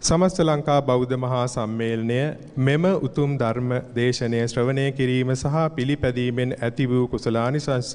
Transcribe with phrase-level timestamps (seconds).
[0.00, 2.18] සමස්ත ලංකා බෞද්ධ මහා සම්මේලනය
[2.58, 7.88] මෙම උතුම් ධර්ම දේශනය ශ්‍රවණය කිරීම සහ පිළිපැදීමෙන් ඇති වූ කුසලානිසංස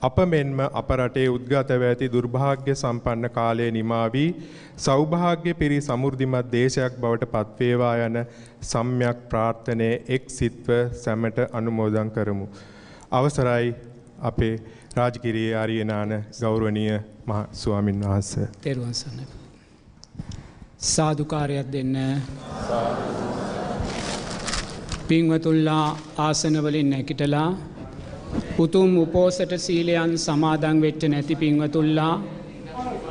[0.00, 4.28] අප මෙන්ම අප රටේ උද්ගතව ඇති දුර්භාග්‍ය සම්පන්න කාලය නිමා වී
[4.78, 8.18] සෞභාග්‍ය පිරි සමෘද්ධිමත් දේශයක් බවට පත්වේවා යන
[8.64, 12.46] සම්්‍යක් ප්‍රාර්ථනයේ එක් සිත්ව සැමට අනුමෝදන් කරමු.
[13.12, 13.74] අවසරයි
[14.22, 14.54] අපේ
[14.96, 16.94] රාජගිරියේ ආරියනාන ගෞරවනීය
[17.26, 18.48] මහ ස්වාමින් වහන්සේ.
[18.62, 19.45] තෙරුවන් සරණයි.
[20.86, 21.96] සාදුකාරයක් දෙන්න.
[25.08, 25.86] පින්වතුල්ලා
[26.18, 27.48] ආසනවලින් නැකිටලා
[28.58, 32.14] උතුම් උපෝසට සීලයන් සමාදන් වෙච්ච නැති පින්වතුල්ලා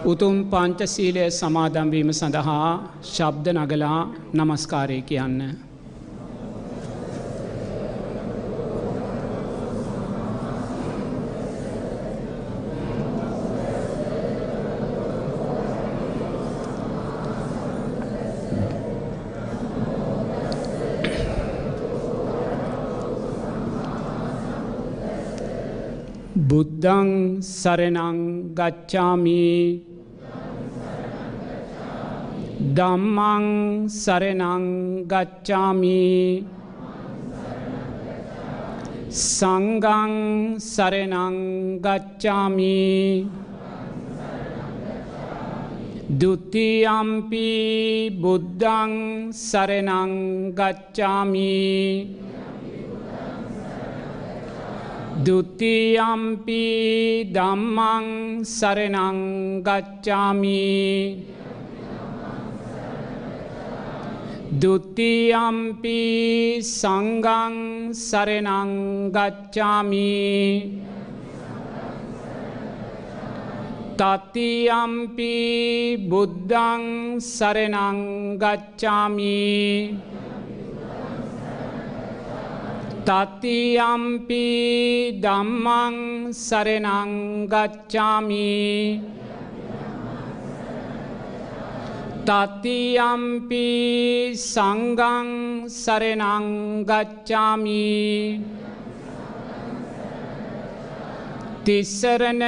[0.06, 2.72] උතුම් පංච සීලය සමාදන්වීම සඳහා
[3.06, 4.00] ශබ්ද නගලා
[4.34, 5.40] නමස්කාරය කියන්න.
[26.50, 27.10] බුද්ධං
[27.42, 28.18] සරණං
[28.58, 29.46] ගච්ඡාමි.
[32.78, 33.46] ධම්මං
[34.02, 34.66] සරණං
[35.12, 36.04] ගච්ඡාමි.
[39.10, 40.14] සංඝං
[40.60, 41.36] සරණං
[41.86, 42.76] ගච්ඡාමි.
[46.08, 47.50] ဒ ුතියම්පි
[48.22, 48.92] බුද්ධං
[49.34, 50.12] සරණං
[50.54, 51.56] ගච්ඡාමි.
[55.24, 56.64] දුතියම්පි
[57.32, 59.20] දම්මං සරණං
[59.64, 60.66] ගච්ඡාමි
[64.52, 66.00] ဒ ුතියම්පි
[66.62, 67.56] සංඝං
[67.94, 68.72] සරණං
[69.16, 70.12] ගච්ඡාමි
[73.98, 75.34] තතියම්පි
[76.10, 76.84] බුද්ධං
[77.20, 78.00] සරණං
[78.38, 79.40] ගච්ඡාමි
[83.08, 84.46] තතියම්පි
[85.24, 85.98] දම්මං
[86.34, 87.12] සරණං
[87.52, 88.50] ගච්ඡාමි
[92.28, 93.68] තතියම්පි
[94.36, 95.30] සංඝං
[95.70, 96.50] සරණං
[96.90, 97.86] ගච්ඡාමි
[101.64, 102.44] තිස්සරණ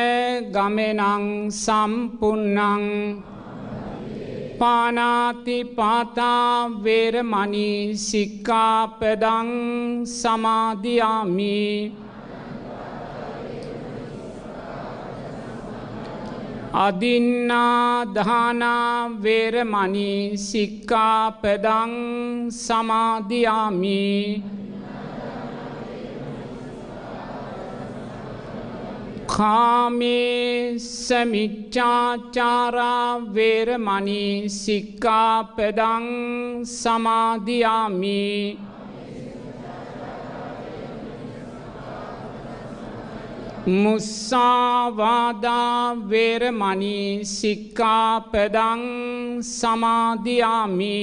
[0.51, 3.36] ගමනං සම්පුන්නං
[4.59, 9.49] පානාති පාතා වේරමණී සික්ඛාපදං
[10.19, 11.57] සමාදියාමි.
[16.85, 21.93] අදින්නා දානා වේරමණී සික්ඛාපදං
[22.65, 24.03] සමාදියාමි.
[29.27, 31.33] කාමේ සමිච්චාචාරා
[33.35, 36.05] වේරමණී සික්ඛාපදං
[36.73, 38.21] සමාදියාමි
[43.83, 48.83] මුස්සාවාදා වේරමණී සික්ඛාපදං
[49.51, 50.97] සමාදියාමි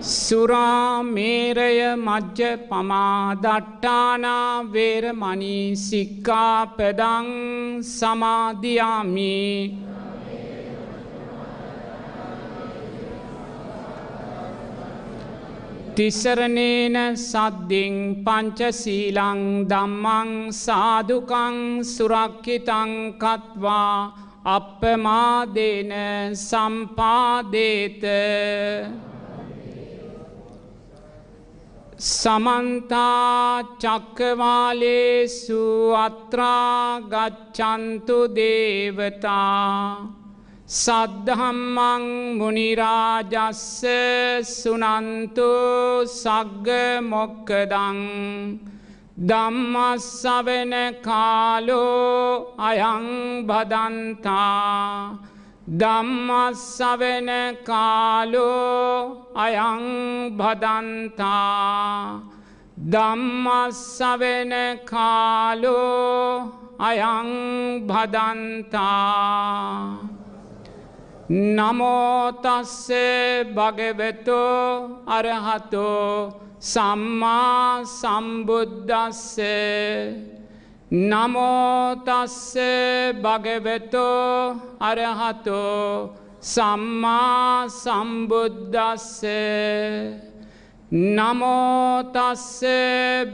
[0.00, 7.28] සුරාමේරය මජ්්‍ය පමාදට්ටානා වේරමණී සික්කාපදං
[7.88, 9.34] සමාධයාමි
[15.92, 23.96] තිසරණේන සද්ධින් පංචසීලං දම්මං සාධකං සුරක්කිතං කත්වා
[24.46, 25.92] අප්පමාදේන
[26.38, 28.02] සම්පාදේත.
[32.00, 35.64] සමන්තා චක්කවාලේසු
[35.96, 36.96] අත්‍රාගච්චන්තු
[38.36, 40.08] දේවතා
[40.76, 42.04] සද්ධම්මං
[42.38, 43.84] මුනිරාජස්ස
[44.52, 45.50] සුනන්තු
[46.14, 46.68] සග්ග
[47.04, 47.98] මොක්කදං
[49.22, 50.72] දම්මස්සවෙන
[51.02, 53.06] කාලෝ අයං
[53.44, 55.29] බදන්තා
[55.78, 57.30] ධම්මස්සවෙන
[57.64, 59.84] කාලෝ අයං
[60.36, 62.20] භදන්තා.
[62.90, 64.52] ධම්මස්සවෙන
[64.84, 67.28] කාලෝ අයං
[67.86, 68.90] භදන්තා.
[71.30, 72.90] නමෝතස්ස
[73.54, 79.50] භගවෙතෝ අරහතෝ සම්මා සම්බුද්ධස්සේ
[80.90, 82.58] නමෝතස්ස
[83.22, 86.10] භගවෙතෝ අරහතෝ
[86.42, 89.22] සම්මා සම්බුද්ධස්ස
[90.90, 92.62] නමෝතස්ස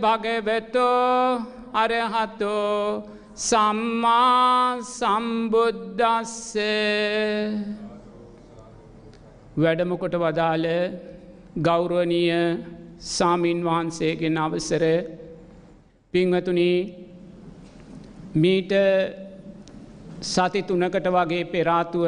[0.02, 1.40] භගවෙතෝ
[1.74, 3.02] අරහතෝ
[3.38, 6.54] සම්මා සම්බුද්ධස්ස
[9.56, 10.68] වැඩමකොට වදාළ
[11.62, 12.36] ගෞරවනීය
[13.08, 14.84] සාමීන් වහන්සේගෙන් අවසර
[16.14, 16.70] පින්වතුනි
[18.36, 18.72] මීට
[20.22, 22.04] සති තුනකට වගේ පෙරාතුව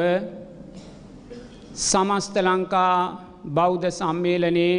[1.81, 2.95] සමස්ත ලංකා
[3.49, 4.75] බෞද්ධ සම්මේලනයේ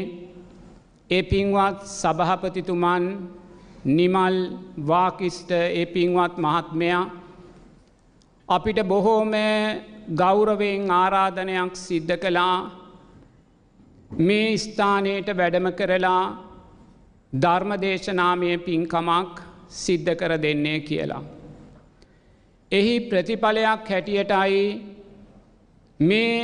[1.10, 3.06] ඒ පින්වත් සභහපතිතුමන්
[3.90, 4.36] නිමල්
[4.86, 7.02] වාකිෂ්ට ඒ පින්වත් මහත්මයා
[8.48, 9.32] අපිට බොහෝම
[10.14, 12.56] ගෞරවයෙන් ආරාධනයක් සිද්ධ කළා
[14.20, 16.22] මේ ස්ථානයට වැඩම කරලා
[17.32, 19.34] ධර්මදේශනාමය පින්කමක්
[19.80, 21.39] සිද්ධ කර දෙන්නේ කියලා.
[22.72, 24.62] එහි ප්‍රතිඵලයක් හැටියටයි
[26.00, 26.36] මේ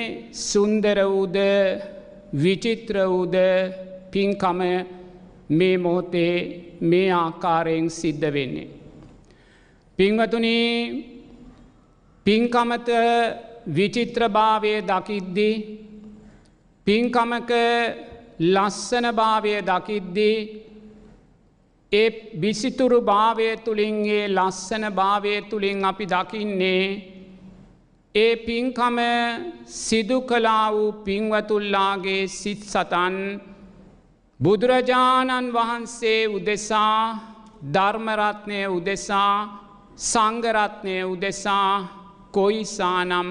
[0.42, 1.36] සුන්දර වූද
[2.34, 3.36] විචිත්‍ර වූද
[4.12, 4.60] පින්කම
[5.50, 6.34] මේ මොහොතේ
[6.82, 8.68] මේ ආකාරයෙන් සිද්ධ වෙන්නේ.
[9.98, 10.70] පින්වතුනී
[12.26, 12.88] පින්කමත
[13.68, 15.56] විචිත්‍රභාවය දකිද්දී
[16.86, 17.50] පින්කමක
[18.38, 20.38] ලස්සන භාවය දකිද්දී
[21.92, 26.82] ඒ විසිතුරු භාවය තුළින්ගේ ලස්සන භාවය තුළින් අපි දකින්නේ
[28.14, 28.98] ඒ පින්කම
[29.64, 33.16] සිදු කලා වූ පින්වතුල්ලාගේ සිත් සතන්
[34.40, 37.00] බුදුරජාණන් වහන්සේ උදෙසා
[37.72, 39.34] ධර්මරත්නය උදෙසා
[39.96, 41.72] සංගරත්නය උදෙසා
[42.32, 43.28] කොයිසානම්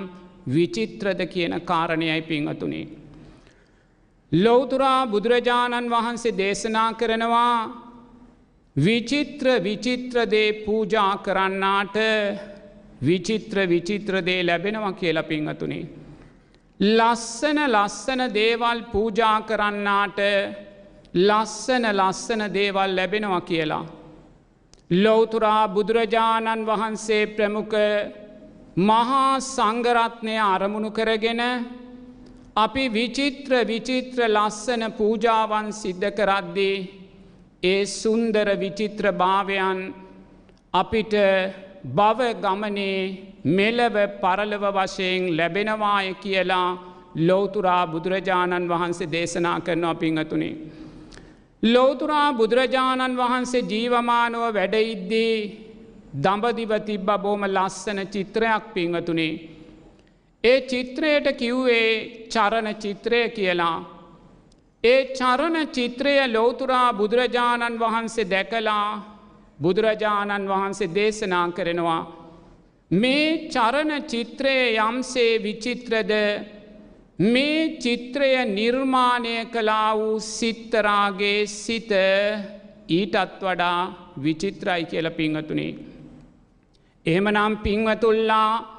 [0.48, 2.88] විචිත්‍රද කියන කාරණයයි පිංහතුනේ.
[4.32, 7.85] ලෝතුරා බුදුරජාණන් වහන්සේ දේශනා කරනවා
[8.76, 11.98] විචිත්‍ර විචිත්‍රදේ පූජා කරන්නාට
[13.02, 15.86] විචිත්‍ර විචිත්‍රදේ ලැබෙනවා කියලා පිංහතුනේ.
[16.80, 20.20] ලස්සන ලස්සන දේවල් පූජා කරන්නාට
[21.14, 23.86] ලස්සන ලස්සන දේවල් ලැබෙනවා කියලා.
[24.90, 27.78] ලෝතුරා බුදුරජාණන් වහන්සේ ප්‍රමුඛ
[28.78, 31.42] මහා සංගරත්නය අරමුණු කරගෙන
[32.56, 37.05] අපි විචිත්‍ර විචිත්‍ර ලස්සන පූජාවන් සිද්ධ කරද්දී
[37.66, 39.80] ඒ සුන්දර විචිත්‍ර භාවයන්
[40.74, 41.14] අපිට
[41.94, 43.00] බව ගමනේ
[43.50, 46.70] මෙලව පරලව වශයෙන් ලැබෙනවාය කියලා
[47.20, 50.56] ලෝතුරා බුදුරජාණන් වහන්සේ දේශනා කරනවා පිංහතුනේ.
[51.64, 55.36] ලෝතුරා බුදුරජාණන් වහන්සේ ජීවමානුව වැඩඉද්දී
[56.16, 59.34] දඹදිව තිබ්බ බෝම ලස්සන චිත්‍රයක් පිංහතුනේ.
[60.44, 61.90] ඒ චිත්‍රයට කිව්වේ
[62.30, 63.78] චරණ චිත්‍රය කියලා.
[64.86, 68.88] ඒ චරණ චිත්‍රය ලෝතුරා බුදුරජාණන් වහන්සේ දැකලා
[69.60, 72.02] බුදුරජාණන් වහන්සේ දේශනා කරනවා.
[72.92, 76.12] මේ චරණ චිත්‍රය යම්සේ විචිත්‍රද
[77.26, 81.92] මේ චිත්‍රය නිර්මාණය කලා වූ සිත්තරාගේ සිත
[82.90, 83.80] ඊටත් වඩා
[84.18, 85.74] විචිත්‍රයි කියල පිංහතුනේ.
[87.06, 88.75] එහෙමනම් පිංවතුල්ලා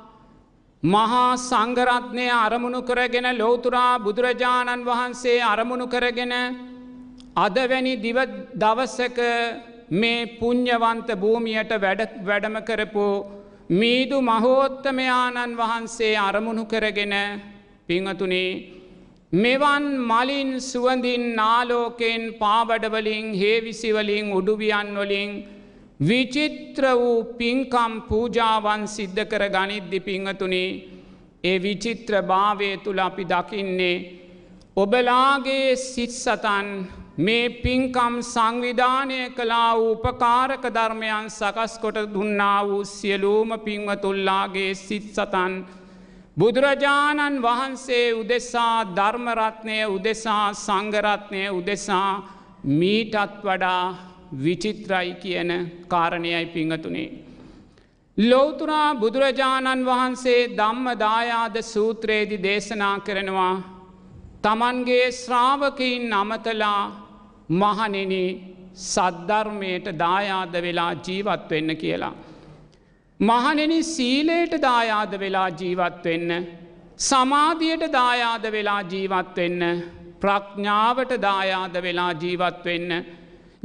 [0.83, 6.35] මහා සංගරත්නය අරමුණු කරගෙන ලෝතුරා බුදුරජාණන් වහන්සේ අරමුණු කරගෙන
[7.37, 8.19] අදවැනි දිව
[8.55, 9.19] දවසක
[9.93, 13.07] මේ පුං්ඥවන්ත භූමියට වැඩම කරපු
[13.73, 17.15] මීදු මහෝත්තමයාණන් වහන්සේ අරමුණු කරගෙන
[17.87, 18.51] පිංහතුනේ
[19.35, 25.31] මෙවන් මලින් සුවඳින් නාලෝකෙන් පාබඩවලින් හේවිසිවලින් උඩුවියන් වලින්
[26.01, 30.83] විචිත්‍ර වූ පින්කම් පූජාවන් සිද්ධ කර ගනිද්දි පිංහතුනේ.
[31.43, 33.97] ඒ විචිත්‍ර භාවය තුළ අපි දකින්නේ
[34.77, 36.67] ඔබලාගේ සිත් සතන්
[37.19, 45.53] මේ පින්කම් සංවිධානය කලා වූ උපකාරක ධර්මයන් සකස් කොට දුන්නා වූ සියලූම පින්වතුල්ලාගේ සිත් සතන්.
[46.37, 52.11] බුදුරජාණන් වහන්සේ උදෙසා ධර්මරත්නය උදෙසා සංගරත්නය උදෙසා
[52.65, 55.51] මීටත් වඩා විචිත්‍රයි කියන
[55.89, 57.09] කාරණයයි පිංහතුනේ.
[58.19, 63.55] ලෝතුරා බුදුරජාණන් වහන්සේ ධම්ම දායාද සූත්‍රයේදි දේශනා කරනවා
[64.43, 66.83] තමන්ගේ ශ්‍රාවකයින් අමතලා
[67.53, 68.15] මහනෙන
[68.85, 72.15] සද්ධර්මයට දායාද වෙලා ජීවත් වෙන්න කියලා.
[73.21, 76.47] මහනෙන සීලයට දායාද වෙලා ජීවත් වෙන්න.
[76.99, 79.63] සමාධියට දායාද වෙලා ජීවත් වෙන්න.
[80.21, 82.91] ප්‍රඥාවට දායාද වෙලා ජීවත් වෙන්න.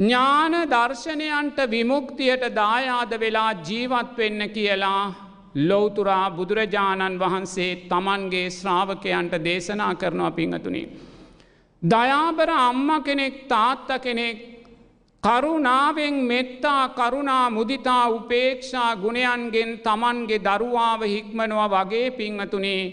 [0.02, 5.14] ඥාන දර්ශනයන්ට විමුක්තියට දායාද වෙලා ජීවත් වෙන්න කියලා
[5.60, 10.82] ලෝතුරා බුදුරජාණන් වහන්සේ තමන්ගේ ශ්‍රාවකයන්ට දේශනා කරනවා පිංහතුනි.
[11.82, 14.38] දයාබර අම්ම කෙනෙක් තාත්ත කෙනෙක්
[15.22, 22.84] කරුණාවෙන් මෙත්තා කරුණා මුදිතා උපේක්ෂා ගුණයන්ගෙන් තමන්ගේ දරුවාව හික්මනවා වගේ පිංහතුනේ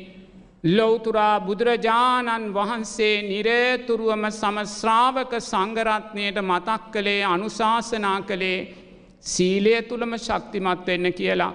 [0.64, 8.68] ලොවතුරා බුදුරජාණන් වහන්සේ නිරේතුරුවම සමශ්‍රාවක සංගරත්නයට මතක් කළේ අනුශාසනා කළේ
[9.22, 11.54] සීලය තුළම ශක්තිමත් වෙන්න කියලා.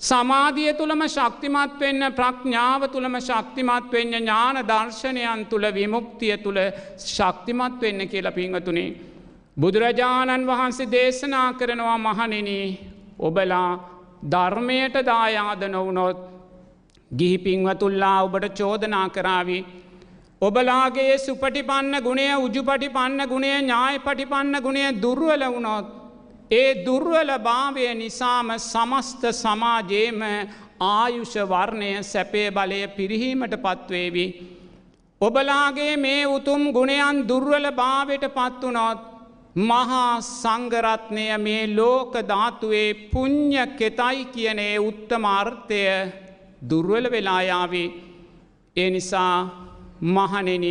[0.00, 6.60] සමාධිය තුළම ශක්තිමත් වෙන්න ප්‍රඥාව තුළම ශක්තිමත් වෙන්න ඥාන දර්ශනයන් තුළ විමුක්තිය තුළ
[6.96, 8.96] ශක්තිමත් වෙන්න කියලා පිංහතුනේ.
[9.56, 12.48] බුදුරජාණන් වහන්සේ දේශනා කරනවා මහනෙන
[13.18, 13.70] ඔබලා
[14.24, 16.37] ධර්මයට දායාද නොවනොත්
[17.10, 19.58] ගිහි පින්වතුල්ලා ඔබට චෝදනා කරාවි.
[20.40, 25.86] ඔබලාගේ සුපටිපන්න ගුණය උජුපටි පන්න ගුණය ඥාය පටිපන්න ගුණය දුර්වල වුණොත්.
[26.50, 30.20] ඒ දුර්වල භාවය නිසාම සමස්ත සමාජයේම
[30.82, 34.26] ආයුෂ වර්ණය සැපේ බලය පිරිහීමට පත්වේවි.
[35.20, 39.00] ඔබලාගේ මේ උතුම් ගුණයන් දුර්වල භාවයට පත්වනොත්
[39.56, 45.84] මහා සංගරත්නය මේ ලෝක ධාතුවේ පුං්ඥ කෙතයි කියනේ උත්තමාර්ථය
[46.62, 47.88] දුර්වල වෙලායාවේ
[48.76, 49.36] ඒ නිසා
[50.00, 50.66] මහනෙන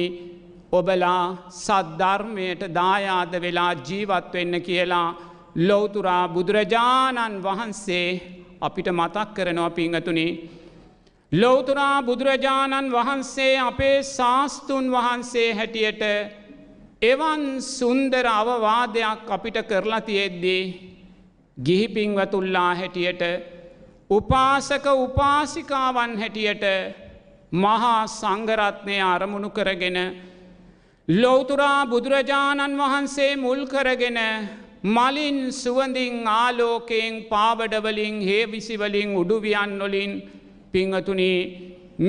[0.72, 1.24] ඔබලා
[1.58, 5.10] සද්ධර්මයට දායාද වෙලා ජීවත් වෙන්න කියලා
[5.58, 8.08] ලොවතුරා බුදුරජාණන් වහන්සේ
[8.62, 10.32] අපිට මතක් කරනවා පිංහතුනේ.
[11.32, 16.04] ලොවතුරා බුදුරජාණන් වහන්සේ අපේ ශාස්තුන් වහන්සේ හැටියට
[17.02, 20.64] එවන් සුන්දර අවවාදයක් අපිට කරලා තියෙද්දී
[21.58, 23.22] ගිහිපින්වතුල්ලා හැටියට
[24.10, 26.64] උපාසක උපාසිකාවන් හැටියට
[27.54, 29.98] මහා සංගරත්නය අරමුණු කරගෙන
[31.08, 34.20] ලොවතුරා බුදුරජාණන් වහන්සේ මුල් කරගෙන
[34.86, 40.14] මලින් සුවඳින් ආලෝකයෙන් පාබඩවලින් හේ විසිවලින් උඩුවියන් නොලින්
[40.72, 41.40] පිංහතුනී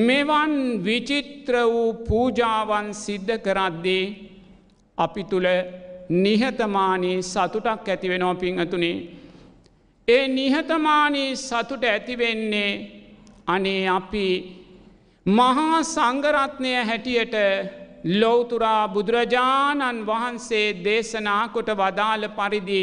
[0.01, 4.05] මෙවන් විචිත්‍ර වූ පූජාවන් සිද්ධ කරද්දී
[4.99, 5.49] අපි තුළ
[6.17, 9.18] නිහතමානී සතුටක් ඇතිවෙනෝ පිංහතුනේ.
[10.09, 12.73] ඒ නිහතමානී සතුට ඇතිවෙන්නේ
[13.47, 14.29] අනේ අපි
[15.27, 17.37] මහා සංගරත්නය හැටියට
[18.15, 22.83] ලෝතුරා බුදුරජාණන් වහන්සේ දේශනා කොට වදාළ පරිදි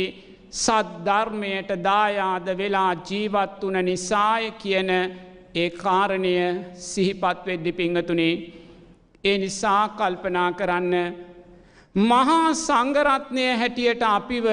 [0.55, 4.91] සද්ධර්මයට දායාද වෙලා ජීවත් වන නිසාය කියන
[5.55, 6.36] ඒ කාරණය
[6.84, 8.34] සිහිපත් වෙද්දි පිංහතුනේ
[9.24, 10.96] ඒ නිසා කල්පනා කරන්න
[11.96, 14.48] මහා සංගරත්නය හැටියට අපිව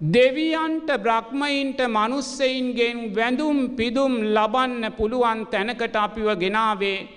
[0.00, 7.08] දෙවියන්ට බ්‍රහ්මයින්ට මනුස්සයින්ගෙන් වැඳුම් පිදුම් ලබන්න පුළුවන් තැනකට අපිව ගෙනාවේ.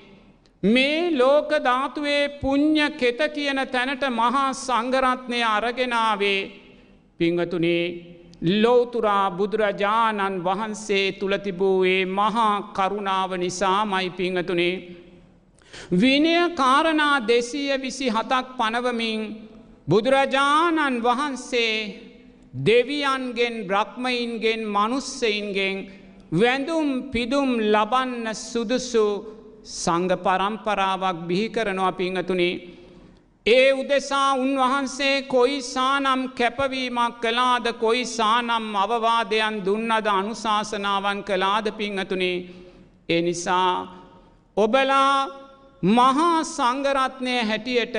[0.64, 6.52] මේ ලෝක ධාතුවේ පුං්ඥ කෙත කියන තැනට මහා සංගරත්නය අරගෙනාවේ
[7.20, 7.86] පිංහතුනේ
[8.42, 14.82] ලෝතුරා බුදුරජාණන් වහන්සේ තුළතිබූයේ මහා කරුණාව නිසා මයි පිංහතුනේ.
[15.92, 19.22] විනය කාරණා දෙසීය විසි හතක් පනවමින්
[19.88, 22.09] බුදුරජාණන් වහන්සේ
[22.54, 25.78] දෙවියන්ගෙන් බ්‍රහ්මයින්ගෙන් මනුස්සයින්ගෙන්
[26.32, 29.06] වැඳුම් පිදුම් ලබන්න සුදුසු
[29.64, 32.62] සංග පරම්පරාවක් බිහි කරනවා පිංහතුනේ.
[33.46, 42.46] ඒ උදෙසා උන්වහන්සේ කොයි සානම් කැපවීමක් කලාද කොයි සානම් අවවාදයන් දුන්නද අනුශාසනාවන් කලාද පිංහතුනේ.
[43.10, 43.74] ඒ නිසා
[44.58, 45.14] ඔබලා
[45.84, 47.96] මහා සංගරත්නය හැටියට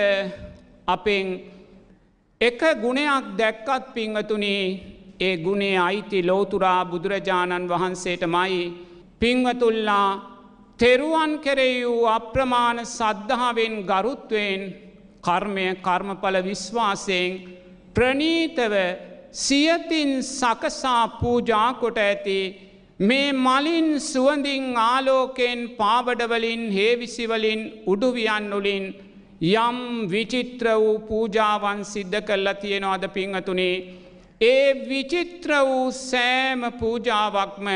[0.87, 1.27] අපෙන්
[2.41, 4.65] එක ගුණයක් දැක්කත් පිංවතුනේ
[5.21, 8.61] ඒ ගුණේ අයිති ලෝතුරා බුදුරජාණන් වහන්සේට මයි
[9.21, 10.09] පිංවතුල්ලා
[10.81, 14.63] තෙරුවන් කෙරෙහි වූ අප්‍රමාණ සද්ධාවෙන් ගරුත්වයෙන්
[15.23, 17.37] කර්මය කර්මඵල විශ්වාසයෙන්
[17.95, 18.75] ප්‍රනීතව
[19.39, 22.41] සියතින් සකසා පූජාකොට ඇති
[23.01, 28.85] මේ මලින් සුවඳින් ආලෝකයෙන් පාවඩවලින් හේවිසිවලින් උඩුවියන්නුලින්
[29.41, 33.77] යම් විචිත්‍ර වූ පූජාවන් සිද්ධ කරලා තියෙනවාද පිංහතුනේ.
[34.43, 37.69] ඒ විචිත්‍ර වූ සෑම පූජාවක්ම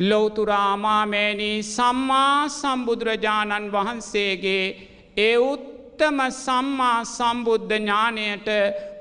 [0.00, 4.66] ලෝතුරාමාමෑණී සම්මා සම්බුදුරජාණන් වහන්සේගේ
[5.18, 8.48] ඒ උත්තම සම්මා සම්බුද්ධ ඥානයට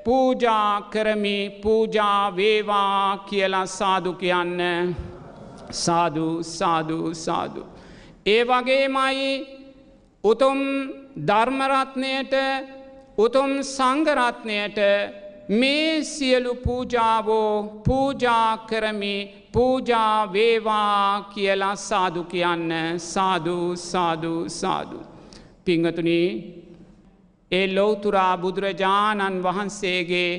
[0.05, 4.95] පූජා කරමි පූජා වේවා කියලා සාදු කියන්න
[5.69, 7.65] සාදු සාදු සාදු.
[8.25, 9.29] ඒ වගේමයි
[10.23, 10.59] උතුම්
[11.17, 12.33] ධර්මරත්නයට
[13.17, 14.79] උතුම් සංගරත්නයට
[15.51, 19.15] මේ සියලු පූජාවෝ පූජා කරමි
[19.51, 24.99] පූජා වේවා කියලා සාදු කියන්න සාදු සාදු සාදු.
[25.65, 26.27] පිංහතුනී
[27.51, 30.31] ඒ ලෝතුරා බුදුරජාණන් වහන්සේගේ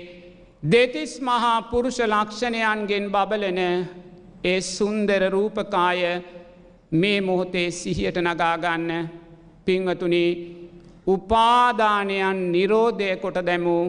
[0.63, 3.61] දෙතිස් මහා පුරුෂ ලක්ෂණයන්ගෙන් බබලන
[4.45, 6.01] ඒ සුන්දර රූපකාය
[6.93, 8.91] මේ මොහොතේ සිහියට නගාගන්න
[9.65, 10.25] පිංවතුනි
[11.07, 13.85] උපාදානයන් නිරෝධය කොට දැමූ.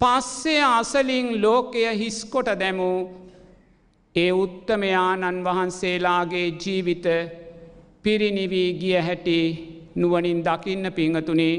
[0.00, 2.98] පස්සේ අසලින් ලෝකය හිස්කොට දැමූ.
[4.16, 7.06] ඒ උත්තමයාණන් වහන්සේලාගේ ජීවිත
[8.02, 9.40] පිරිනිවී ගිය හැටි
[9.94, 11.56] නුවනින් දකින්න පිංහතුනේ.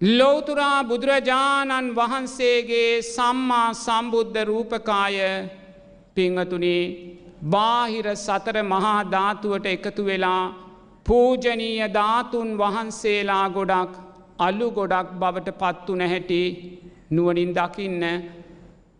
[0.00, 5.18] ලෝතුරා බුදුරජාණන් වහන්සේගේ සම්මා සම්බුද්ධ රූපකාය
[6.14, 6.84] පිංහතුනේ
[7.44, 10.44] බාහිර සතර මහා ධාතුවට එකතු වෙලා
[11.06, 13.92] පූජනීය ධාතුන් වහන්සේලා ගොඩක්
[14.38, 16.42] අල්ලු ගොඩක් බවට පත්තු නැහැටි
[17.10, 18.04] නුවනින් දකින්න.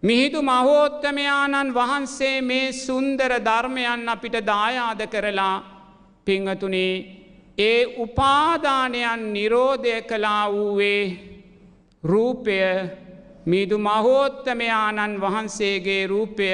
[0.02, 5.56] මිහිදු මහෝත්තමයාණන් වහන්සේ මේ සුන්දර ධර්මයන් අපිට දායාද කරලා
[6.26, 6.94] පිංහතුනේ
[7.59, 11.02] ඒ උපාදානයන් නිරෝධය කලා වූවේ
[12.02, 12.59] රූපය
[13.47, 16.49] මිදු මහෝත්තමයාණන් වහන්සේගේ රූපය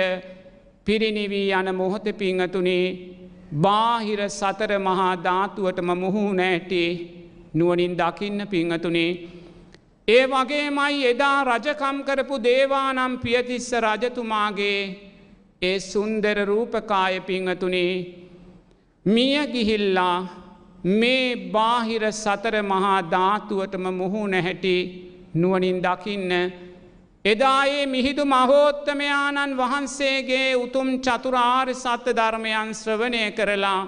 [0.86, 3.17] පිරිනිවී යන මොහොත පිංහතුනේ
[3.56, 6.84] බාහිර සතර මහා ධාතුවටම මුහුණ ඇටි
[7.54, 9.10] නුවනින් දකින්න පිංහතුනේ.
[10.08, 14.80] ඒ වගේමයි එදා රජකම් කරපු දේවානම් පියතිස්ස රජතුමාගේ
[15.62, 17.92] ඒ සුන්දර රූපකාය පිංහතුනේ
[19.06, 20.18] මිය ගිහිල්ලා
[20.92, 24.76] මේ බාහිර සතර මහා ධාතුවටම මුහුණ හැටි
[25.34, 26.32] නුවනින් දකින්න
[27.24, 33.80] එදායේ මිහිදු මහෝත්තමයාණන් වහන්සේගේ උතුම් චතුරාර් සත්‍ය ධර්මයන් ශ්‍රවණය කරලා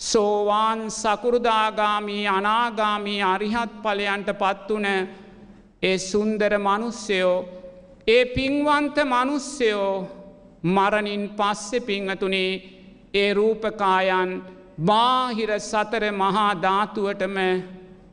[0.00, 4.86] සෝවාන් සකුරුදාගාමී අනාගාමී අරිහත් පලයන්ට පත්වන
[5.82, 7.36] ඒ සුන්දර මනුස්සයෝ
[8.06, 9.92] ඒ පින්වන්ත මනුස්සයෝ
[10.64, 12.52] මරණින් පස්සෙ පිංහතුනේ
[13.14, 14.30] ඒ රූපකායන්
[14.80, 17.38] බාහිර සතර මහා ධාතුවටම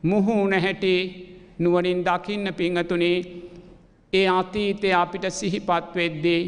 [0.04, 0.96] මුහුණ හැටි
[1.58, 3.18] නුවනින් දකින්න පිංහතුනේ
[4.12, 6.42] ඒ අතීතය අපිට සිහිපත් වෙද්දී.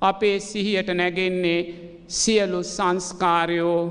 [0.00, 1.60] අපේ සිහියට නැගෙන්නේ
[2.08, 3.82] සියලු සංස්කාරයෝ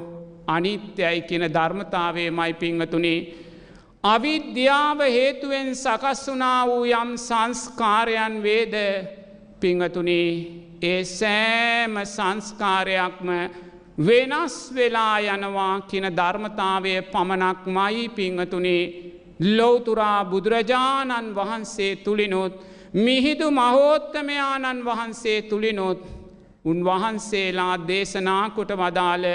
[0.47, 3.19] අනිත්‍යයි කියන ධර්මතාවේ මයි පිංහතුනේ.
[4.03, 8.75] අවිද්‍යාව හේතුවෙන් සකස් වනා වූ යම් සංස්කාරයන් වේද
[9.61, 10.29] පිංහතුනේ
[10.81, 13.29] ඒ සෑම සංස්කාරයක්ම
[13.99, 18.83] වෙනස් වෙලා යනවා කියන ධර්මතාවය පමණක් මයි පිංහතුනේ
[19.49, 22.53] ලෝතුරා බුදුරජාණන් වහන්සේ තුළිනොත්
[22.93, 26.01] මිහිදු මහෝත්තමයාණන් වහන්සේ තුළිනොත්
[26.65, 29.25] උන්වහන්සේලා දේශනාකොට වදාළ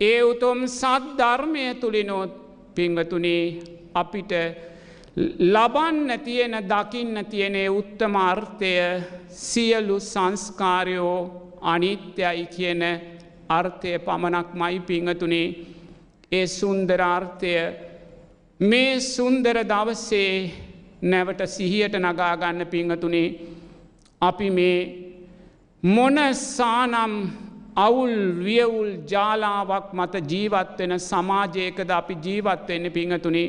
[0.00, 2.32] ඒ උතුම් සද්ධර්මය තුළිනොත්
[2.74, 3.44] පිංගතුනේ
[3.94, 4.32] අපිට
[5.46, 8.72] ලබන්න තියෙන දකින්න තියෙනේ උත්තම අර්ථය
[9.30, 11.18] සියලු සංස්කාරයෝ
[11.62, 12.82] අනිත්‍යයි කියන
[13.50, 15.48] අර්ථය පමණක් මයි පිංහතුනේ
[16.32, 17.54] ඒ සුන්දරාර්ථය
[18.60, 20.34] මේ සුන්දර දවසේ
[21.02, 23.28] නැවට සිහියට නගාගන්න පිංහතුනේ
[24.20, 24.78] අපි මේ
[25.82, 27.14] මොනසානම්
[27.76, 33.48] අවුල් වියවුල් ජාලාවක් මත ජීවත්වෙන සමාජයකද අපි ජීවත්වෙන්න පිංහතුනේ.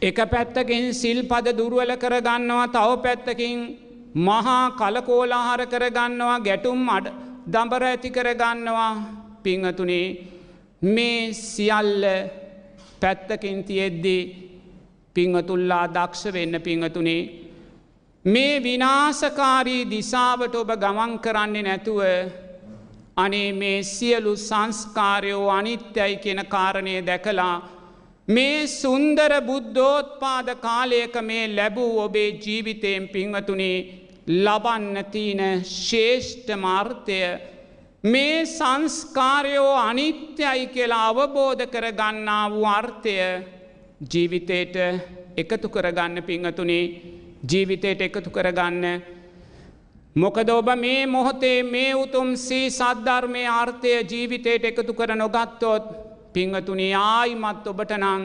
[0.00, 3.58] එක පැත්තකින් සිල් පද දුරුවල කරගන්නවා තව පැත්තකින්
[4.16, 7.06] මහා කලකෝලාහර කරගන්නවා ගැටුම් අඩ
[7.46, 8.92] දඹර ඇති කරගන්නවා
[9.42, 10.06] පිංහතුනේ
[10.84, 12.04] මේ සියල්ල
[13.00, 14.22] පැත්තකින් තියෙද්දී
[15.14, 17.22] පිංහතුල්ලා දක්ෂ වෙන්න පිංහතුනේ
[18.24, 22.00] මේ විනාසකාරී දිසාවට ඔබ ගමන් කරන්නේ නැතුව
[23.16, 27.56] අනේ මේ සියලු සංස්කාරයෝ අනිත්‍යයි කියෙන කාරණය දැකලා
[28.28, 33.78] මේ සුන්දර බුද්ධෝත් පාද කාලයක මේ ලැබූ ඔබේ ජීවිතයෙන් පිංහතුනේ
[34.26, 37.20] ලබන්නතින ශේෂ්ඨ මාර්ථය.
[38.04, 43.18] මේ සංස්කාරයෝ අනිත්‍යයි කියලා අවබෝධ කරගන්නා වූ අර්ථය
[44.12, 44.76] ජීවිතයට
[45.36, 46.84] එකතු කරගන්න පිංහතුනේ
[47.50, 48.84] ජීවිතයට එකතු කරගන්න.
[50.16, 55.84] මොකද ඔබ මේ මොහොතේ මේ උතුම් සී සද්ධර්මය ආර්ථය ජීවිතයට එකතු කර නොගත්තොත්
[56.32, 58.22] පිංහතුනි ආයිමත් ඔබට නං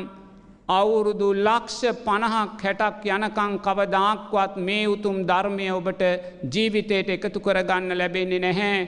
[0.69, 6.01] අවුරුදු ලක්ෂ පණහක් හැටක් යනකං කවදාක්වත් මේ උතුම් ධර්මය ඔබට
[6.53, 8.79] ජීවිතයට එකතු කරගන්න ලැබෙන්නේ නැහැ.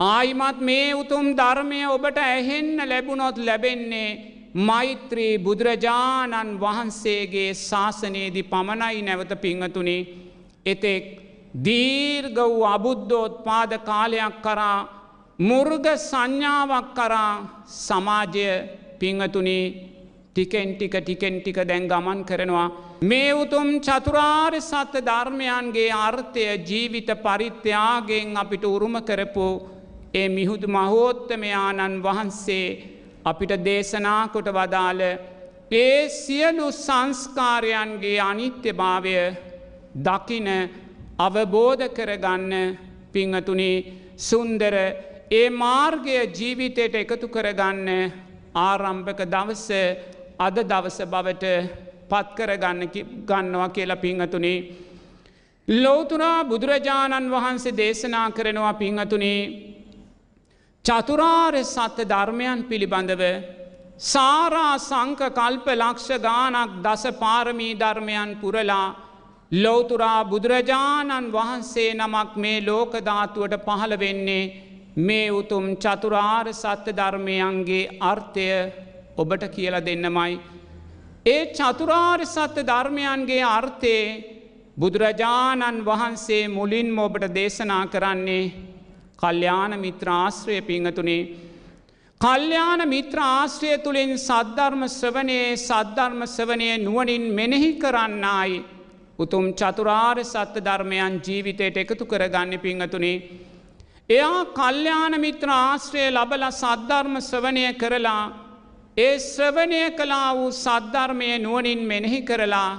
[0.00, 10.08] ආයිමත් මේ උතුම් ධර්මය ඔබට ඇහෙන්න ලැබුණොත් ලැබෙන්නේ මෛත්‍රී බුදුරජාණන් වහන්සේගේ ශාසනයේදි පමණයි නැවත පිංහතුනේ
[10.66, 11.04] එතෙක්
[11.56, 14.88] දීර්ග වූ අබුද්ධෝත් පාද කාලයක් කරා
[15.38, 18.50] මුර්ග සංඥාවක් කරා සමාජය
[18.98, 19.64] පිංහතුනේ
[20.32, 22.68] ටිකෙන් ටික ටිකෙන් ටික දැන් ගමන් කරනවා.
[23.02, 29.46] මේ උතුම් චතුරාර් සත්‍ය ධර්මයන්ගේ අර්ථය ජීවිත පරිත්‍යයාගෙන් අපිට උරුම කරපු
[30.12, 35.02] ඒ මිහුදු මහෝත්තමයාණන් වහන්සේ අපිට දේශනා කොට වදාළ
[35.72, 39.16] ඒ සියලු සංස්කාරයන්ගේ අනිත්‍ය භාවය
[39.98, 40.48] දකින
[41.18, 42.54] අවබෝධ කරගන්න
[43.12, 43.76] පිංහතුනේ
[44.18, 44.74] සුන්දර
[45.32, 47.88] ඒ මාර්ගය ජීවිතයට එකතු කරගන්න
[48.58, 49.66] ආරම්භක දවස
[50.38, 51.44] අද දවස බවට
[52.10, 52.82] පත්කරගන්න
[53.24, 54.58] ගන්නවා කියලා පිංහතුනේ.
[55.68, 59.40] ලෝතුරා බුදුරජාණන් වහන්සේ දේශනා කරනවා පිංහතුනේ
[60.84, 63.22] චතුරාර් සත්‍ය ධර්මයන් පිළිබඳව
[64.04, 68.86] සාරා සංක කල්ප ලක්ෂ ගානක් දස පාරමී ධර්මයන් පුරලා
[69.52, 74.50] ලෝතුරා බුදුරජාණන් වහන්සේ නමක් මේ ලෝකධාතුවට පහළ වෙන්නේ
[74.98, 78.48] මේ උතුම් චතුරාර් සත්‍ය ධර්මයන්ගේ අර්ථය
[79.16, 80.32] ඔබට කියල දෙන්නමයි.
[81.26, 84.18] ඒ චතුරාර් සත්‍ය ධර්මයන්ගේ අර්ථයේ
[84.76, 88.69] බුදුරජාණන් වහන්සේ මුලින් ඔබට දේශනා කරන්නේ
[89.20, 91.22] කල්්‍යාන මිත්‍රාශ්‍රය පිංහතුනේ.
[92.20, 98.58] කල්්‍යාන මිත්‍ර ආශ්‍රය තුළින් සද්ධර්ම ශ්‍රවනයේ සද්ධර්ම ශ්‍රවනය නුවනින් මෙනෙහි කරන්නයි.
[99.18, 103.16] උතුම් චතුරාර් සත්‍ය ධර්මයන් ජීවිතයට එකතු කරගන්න පිංහතුනේ.
[104.08, 108.22] එයා කල්්‍යාන මිත්‍ර ආශ්‍රය ලබල සද්ධර්ම ශ්‍රවනය කරලා
[108.96, 112.70] ඒ ශ්‍රවනය කලා වූ සද්ධර්මය නුවනින් මෙනෙහි කරලා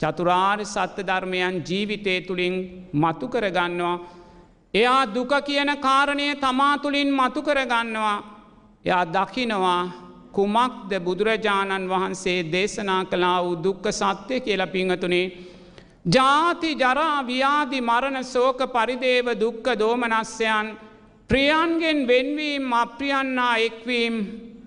[0.00, 2.54] චතුරාර් සත්‍ය ධර්මයන් ජීවිතය තුළින්
[2.94, 3.96] මතු කරගන්නවා.
[4.74, 8.16] එයා දුක කියන කාරණය තමා තුළින් මතු කරගන්නවා.
[8.84, 9.82] එයා දකිනවා
[10.32, 15.32] කුමක්ද බුදුරජාණන් වහන්සේ දේශනා කලා වූ දුක්ක සත්‍යය කියල පිංහතුනේ.
[16.06, 20.66] ජාති ජරා ව්‍යාධි මරණ සෝක පරිදේව දුක්ක දෝමනස්යන්
[21.30, 24.14] ප්‍රියන්ගෙන් වෙන්වීම් අප්‍රියන්නා එක්වීම්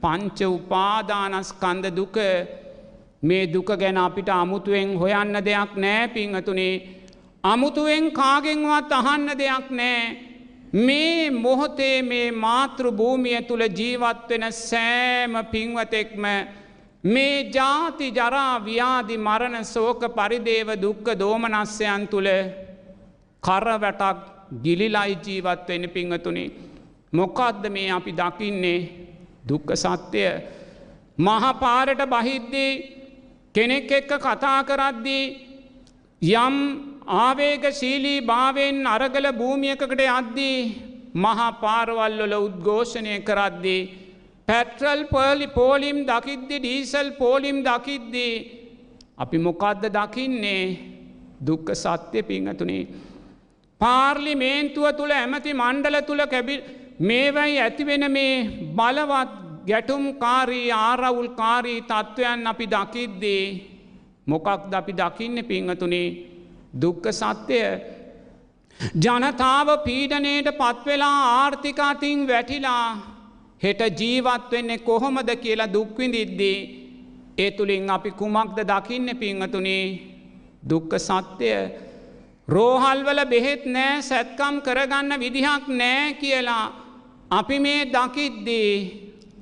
[0.02, 2.18] පංච උපාදානස්කන්ද දුක
[3.22, 7.01] මේ දුක ගැන අපිට අමුතුවෙන් හොයන්න දෙයක් නෑ පිංහතුනේ
[7.44, 10.02] අමුතුවෙන් කාගෙන්වත් අහන්න දෙයක් නෑ.
[10.76, 16.26] මේ මොහොතේ මේ මාතෘ භූමිය තුළ ජීවත්වෙන සෑම පින්වතෙක්ම
[17.04, 22.30] මේ ජාති ජරා ව්‍යාධි මරණ සෝක පරිදේව දුක්ක දෝමනස්්‍යයන් තුළ
[23.44, 24.20] කරවැටක්
[24.64, 26.52] ගිලිලයි ජීවත්වෙන පිංහතුනේ.
[27.12, 28.82] මොකක්ද මේ අපි දකින්නේ?
[29.50, 30.32] දුක්ක සත්‍යය
[31.18, 32.74] මහපාරට බහිද්දී
[33.54, 35.26] කෙනෙක් එක්ක කතා කරද්දී
[36.22, 36.56] යම්
[37.12, 40.60] ආවේග ශීලී භාවෙන් අරගල භූමියකට අද්දී
[41.16, 43.82] මහා පාරවල්ලොල උද්ඝෝෂණය කරද්දී.
[44.48, 48.36] පැට්‍රල් පර්ලි පෝලිම් දකිද්දි ඩීසල් පෝලිම් දකිද්දී.
[49.18, 50.64] අපි මොකක්ද දකින්නේ
[51.42, 52.88] දුක්ක සත්‍යය පිංහතුනේ.
[53.82, 56.56] පාර්ලිමේන්තුව තුළ ඇමති මණ්ඩල තුළ කැබි
[57.02, 58.34] මේවයි ඇතිවෙන මේ
[58.78, 59.32] බලවත්
[59.68, 63.46] ගැටුම්කාරී ආරවුල්කාරී තත්ත්වයන් අපි දකිද්දී
[64.28, 66.10] මොකක්ද අපි දකින්න පිංහතුනේ
[66.74, 67.66] දුක්ක සත්‍යය
[68.98, 72.86] ජනතාව පීඩනයට පත්වෙලා ආර්ථිකාතින් වැටිලා
[73.62, 76.60] හෙට ජීවත් වෙන්නේ කොහොමද කියලා දුක්විඳිද්දී
[77.38, 79.86] ඒ තුළින් අපි කුමක්ද දකින්න පිංහතුනේ
[80.64, 81.60] දුක්ක සත්‍යය
[82.48, 86.66] රෝහල්වල බෙහෙත් නෑ සැත්කම් කරගන්න විදිහක් නෑ කියලා
[87.32, 88.74] අපි මේ දකිද්දී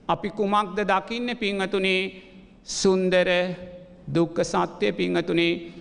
[0.08, 2.04] අපි කුමක්ද දකින්න පිංහතුනේ
[2.72, 3.30] සුන්දර
[4.08, 5.79] දුක්ක සත්‍යය පිංහතුනේ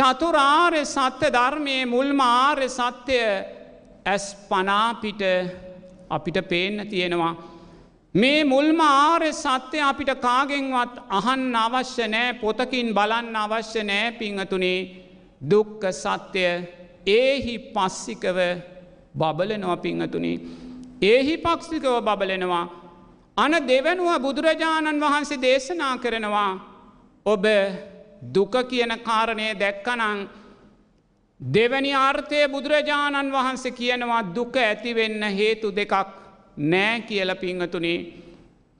[0.00, 3.24] චතුරාර්ය සත්‍ය ධර්මය මුල්ම ආර්ය සත්‍යය
[4.06, 5.22] ඇස් පනාපිට
[6.10, 7.34] අපිට පේන්න තියෙනවා.
[8.14, 14.80] මේ මුල්ම ආර්ය සත්‍යය අපිට කාගෙන්වත් අහන්න අවශ්‍ය නෑ පොතකින් බලන්න අවශ්‍ය නෑ පිංහතුනේ
[15.42, 16.50] දුක්ක සත්‍යය
[17.10, 18.38] ඒහි පස්සිකව
[19.14, 20.40] බබලනවා පිංහතුනේ.
[21.02, 22.66] ඒහි පක්ෂිකව බබලෙනවා.
[23.36, 26.52] අන දෙවනුව බුදුරජාණන් වහන්සේ දේශනා කරනවා
[27.26, 27.44] ඔබ
[28.22, 30.28] දුක කියන කාරණය දැක්කනං
[31.40, 35.94] දෙවැනි ආර්ථය බුදුරජාණන් වහන්සේ කියනවා දුක ඇතිවෙන්න හේතු දෙකක්
[36.56, 37.98] නෑ කියල පිංහතුනේ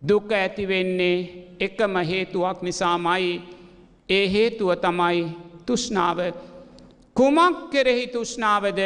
[0.02, 3.42] දුක ඇතිවෙන්නේ එකම හේතුවක් නිසාමයි.
[4.08, 5.24] ඒ හේතුව තමයි
[5.66, 6.18] තුෂ්නාව
[7.16, 8.80] කුමක් කෙරෙහි තුෂ්නාවද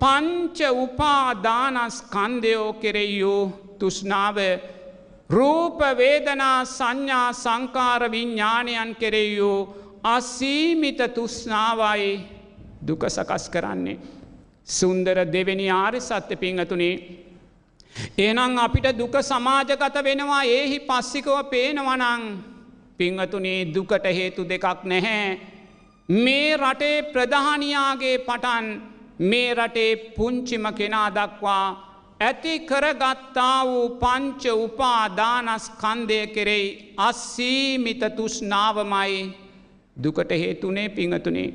[0.00, 3.42] පංච උපාදානස් කන්දයෝ කෙරෙයූ
[3.78, 4.36] තුෂ්නාව
[5.30, 9.58] රූපවේදනා සංඥා සංකාර විඤ්ඥානයන් කෙරෙයූ
[10.02, 12.20] අසීමිත තුස්නාවයි
[12.86, 13.98] දුක සකස් කරන්නේ.
[14.68, 17.00] සුන්දර දෙවෙනි ආරි සත්‍ය පිංහතුනේ.
[18.18, 22.22] එනම් අපිට දුක සමාජගත වෙනවා ඒහි පස්සිකව පේනවනං
[22.98, 25.38] පිංහතුනේ දුකට හේතු දෙකක් නැහැ.
[26.08, 28.66] මේ රටේ ප්‍රධානයාගේ පටන්
[29.20, 31.93] මේ රටේ පුංචිම කෙනා දක්වා
[32.24, 39.14] ඇති කරගත්තා වූ පංච උපාදානස්කන්දය කෙරෙයි අස්සීමිත තුෂ්නාවමයි
[39.96, 41.54] දුකට හේතුනේ පිංහතුනේ.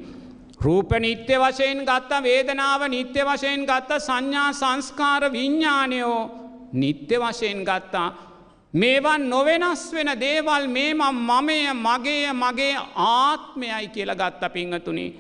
[0.62, 6.22] රූප නිත්‍ය වශයෙන් ගත්ත වේදනාව නිත්‍ය වශයෙන් ගත්ත සංඥා සංස්කාර විඤ්ඥානයෝ
[6.74, 8.10] නිත්‍ය වශයෙන් ගත්තා.
[8.74, 15.14] මේවන් නොවෙනස් වෙන දේවල් මේම මමය මගේ මගේ ආත්මයයි කියල ගත්ත පිංහතුනේ.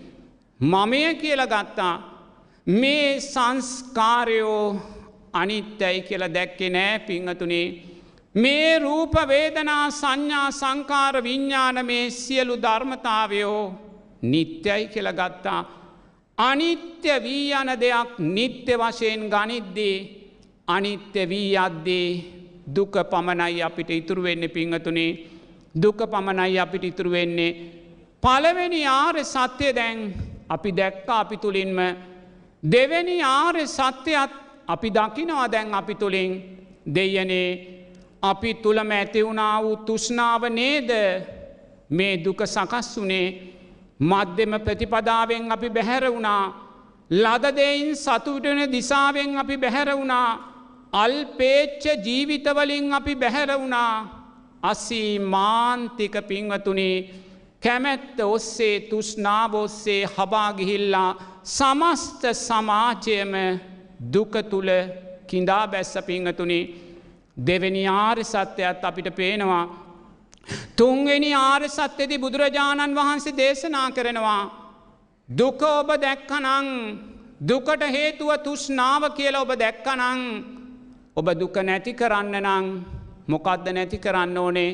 [0.59, 1.95] මමය කියල ගත්තා.
[2.67, 4.98] මේ සංස්කාරයෝ
[5.33, 7.67] අනිත්‍යයි කියල දැක්කෙ නෑ පිංහතුනේ.
[8.35, 13.63] මේ රූපවේදනා සංඥා සංකාර විඤ්ඥාන මේ සියලු ධර්මතාවයෝ
[14.21, 15.61] නිත්‍යයි කියල ගත්තා.
[16.37, 19.97] අනිත්‍ය වී යන දෙයක් නිත්‍ය වශයෙන් ගනිද්දී
[20.67, 22.09] අනිත්‍ය වී අද්දී
[22.75, 25.11] දුක පමණයි අපිට ඉතුරු වෙන්න පිංහතුනේ
[25.75, 27.55] දුක පමණයි අපිට ඉතුරු වෙන්නේ.
[28.23, 29.99] පළවෙනි ආර්ය සත්‍යය දැන්
[30.49, 31.79] අපි දැක්ක අපි තුළින්ම
[32.63, 34.31] දෙවැනි ආර්ය සත්‍යයත්
[34.69, 36.31] අපි දකිනවා දැන් අපි තුළින්
[36.95, 37.49] දෙයනේ
[38.21, 40.89] අපි තුළම ඇතිවුණා වූ තුෂ්නාව නේද?
[41.89, 43.27] මේ දුක සකස් වනේ
[43.99, 46.43] මධ්‍යම ප්‍රතිපදාවෙන් අපි බැහැර වුණා.
[47.11, 50.29] ලදදයින් සතුටන දිසාවෙන් අපි බැහැර වුණා.
[50.93, 53.95] අල්පේච්ච ජීවිතවලින් අපි බැහැර වුණා.
[54.61, 57.09] අසී මාන්තික පින්වතුනේ
[57.63, 61.11] කැමැත්ත ඔස්සේ තුෂ්නාවොස්සේ හබාගිහිල්ලා
[61.45, 63.33] සමස්ත සමාජයම
[63.99, 64.69] දුක තුළ
[65.27, 66.59] කින්දා බැස්ස පිංහතුනි
[67.37, 69.65] දෙවැනි ආර්ය සත්‍යයත් අපිට පේනවා.
[70.75, 74.43] තුන්වෙනි ආර්ය සත්‍යති බුදුරජාණන් වහන්සේ දේශනා කරනවා.
[75.29, 76.67] දුක ඔබ දැක්කනං
[77.41, 80.21] දුකට හේතුව තුෂ්නාව කියලා ඔබ දැක්කනං
[81.15, 82.65] ඔබ දුක නැති කරන්න නං
[83.27, 84.71] මොකක්ද නැති කරන්න ඕනේ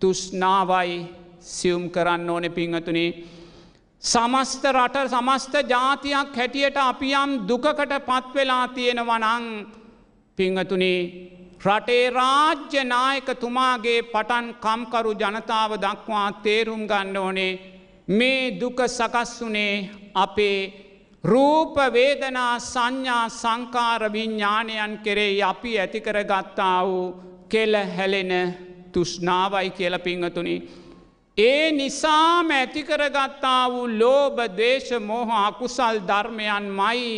[0.00, 0.98] තුෂ්නාවයි
[1.42, 3.10] සියුම් කරන්න ඕනෙ පිංහතුනේ
[4.02, 9.46] සමස්ත රට සමස්ත ජාතියක් හැටියට අපි යම් දුකකට පත්වෙලා තියෙනවනං
[10.38, 11.00] පිංහතුනේ
[11.60, 17.52] රටේ රාජ්‍ය නායකතුමාගේ පටන් කම්කරු ජනතාව දක්වා තේරුම් ගන්න ඕනේ
[18.08, 20.60] මේ දුක සකස් වනේ අපේ
[21.24, 27.14] රූපවේදනා සංඥා සංකාර විඤ්ඥානයන් කෙරේ අපි ඇතිකර ගත්තා වූ
[27.48, 28.32] කෙල හැලෙන
[28.92, 30.56] තුෂ්නාවයි කියල පිංහතුනි.
[31.38, 37.10] ඒ නිසාම ඇතිකරගත්තා වූ ලෝබ දේශ මෝහ අකුසල් ධර්මයන් මයි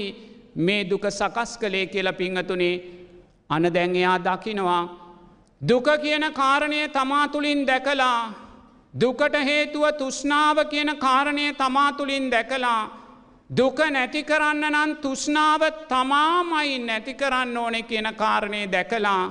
[0.57, 2.75] මේ දුක සකස් කළේ කියල පිංහතුනේ
[3.51, 4.83] අන දැන්එයා දකිනවා.
[5.61, 8.21] දුක කියන කාරණය තමා තුළින් දැකලා
[8.95, 12.91] දුකට හේතුව තුෂ්නාව කියන කාරණය තමා තුළින් දැකලා
[13.51, 19.23] දුක නැති කරන්න නම් තුෂ්නාව තමාමයි නැති කරන්න ඕනෙ කියන කාරණය දැකලා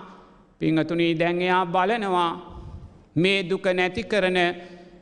[0.62, 2.32] පිංහතුනී දැන්එයා බලනවා
[3.15, 4.39] මේ දුක නැති කරන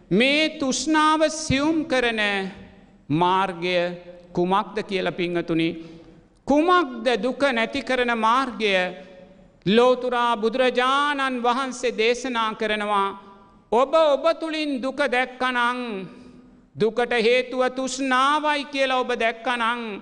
[0.09, 2.21] මේ තුෂ්නාව සියුම් කරන
[3.09, 3.97] මාර්ගය
[4.31, 5.85] කුමක්ද කියල පිංහතුනි.
[6.47, 8.73] කුමක්ද දුක නැති කරන මාර්ගය
[9.65, 13.19] ලෝතුරා බුදුරජාණන් වහන්සේ දේශනා කරනවා.
[13.71, 16.07] ඔබ ඔබ තුළින් දුක දැක්කනං
[16.75, 20.01] දුකට හේතුව තුෂ්නාවයි කියලා ඔබ දැක්කනං.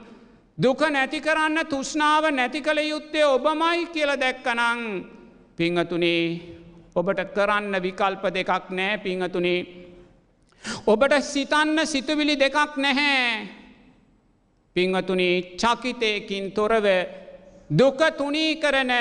[0.58, 5.06] දුක නැති කරන්න තුෂ්නාව නැති කළ යුත්තේ ඔබමයි කියල දැක්කනං
[5.58, 6.42] පිංහතුනේ
[6.96, 9.83] ඔබට කරන්න විකල්ප දෙකක් නෑ පිංහතුනේ.
[10.86, 13.48] ඔබට සිතන්න සිතුවිලි දෙකක් නැහැ.
[14.76, 16.86] පිංහතුනි චකිතයකින් තොරව
[17.70, 18.92] දුක තුනී කරන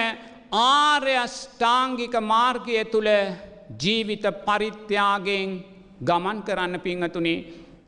[0.52, 3.10] ආර්යෂ්ඨාංගික මාර්ගය තුළ
[3.78, 5.50] ජීවිත පරිත්‍යාගෙන්
[6.00, 7.44] ගමන් කරන්න පිංහතුනේ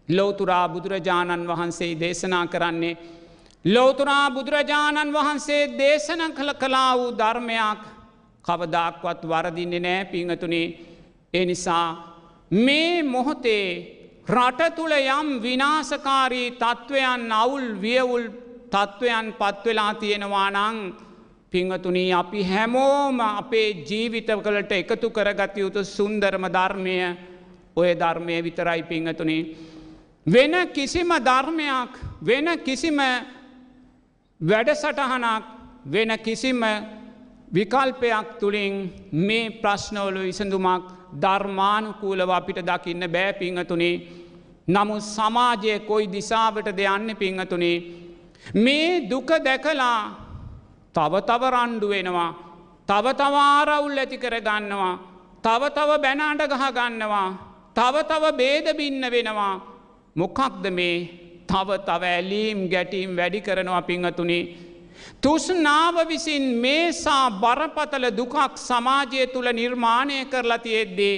[0.09, 2.97] ලෝතුරා බුදුරජාණන් වහන්සේ දේශනා කරන්නේ.
[3.65, 7.83] ලෝතුරා බුදුරජාණන් වහන්සේ දේශන කළ කලා වූ ධර්මයක්
[8.45, 10.67] කවදක්වත් වරදින්නේ නෑ පිංහතුනේ
[11.35, 12.14] එනිසා
[12.51, 13.69] මේ මොහොතේ
[14.27, 18.29] රට තුළ යම් විනාසකාරී තත්ත්වයන් අවුල් වියවුල්
[18.71, 20.95] තත්ත්වයන් පත්වෙලා තියෙනවා නං
[21.53, 26.97] පිංහතුනී අපි හැමෝම අපේ ජීවිතවකලට එකතු කරගත යුතු සුන්දරම ධර්මය
[27.77, 29.57] ඔය ධර්මය විතරයි පිංහතුනේ.
[30.27, 32.99] වෙන කිසිම ධර්මයක් වෙන කිසිම
[34.41, 35.45] වැඩසටහනක්
[35.87, 36.61] වෙන කිසිම
[37.49, 43.95] විකල්පයක් තුළින් මේ ප්‍රශ්නවලු විසඳුමක් ධර්මානුකූලව අපිට දකින්න බෑ පිංහතුනේ.
[44.69, 47.77] නමුත් සමාජය කොයි දිසාවට දෙයන්න පිංහතුනේ?
[48.55, 49.99] මේ දුක දැකලා
[50.95, 52.31] තව තව රණ්ඩු වෙනවා.
[52.87, 54.95] තව තවාරවුල් ඇති කර ගන්නවා.
[55.43, 57.29] තව තව බැනාට ගහ ගන්නවා.
[57.75, 59.55] තව තව බේදබින්න වෙනවා.
[60.17, 60.97] මොකක්ද මේ?
[61.47, 64.43] තව තව ඇලීම් ගැටීම් වැඩි කරනවා පිංහතුනේ.
[65.25, 68.37] තුෂ්නාව විසින් මේසා බරපතල දුකක්
[68.69, 71.17] සමාජය තුළ නිර්මාණය කරලා තියෙද්දේ.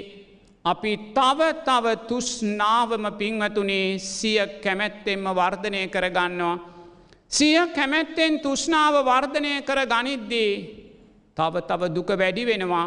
[0.65, 6.57] අපි තව තව තුෂ්නාවම පිංහතුනේ සිය කැමැත්තෙන්ම වර්ධනය කරගන්නවා.
[7.29, 10.53] සිය කැමැත්තෙන් තුෂ්නාව වර්ධනය කර ගනිද්දී.
[11.37, 12.87] තව තව දුක වැඩි වෙනවා.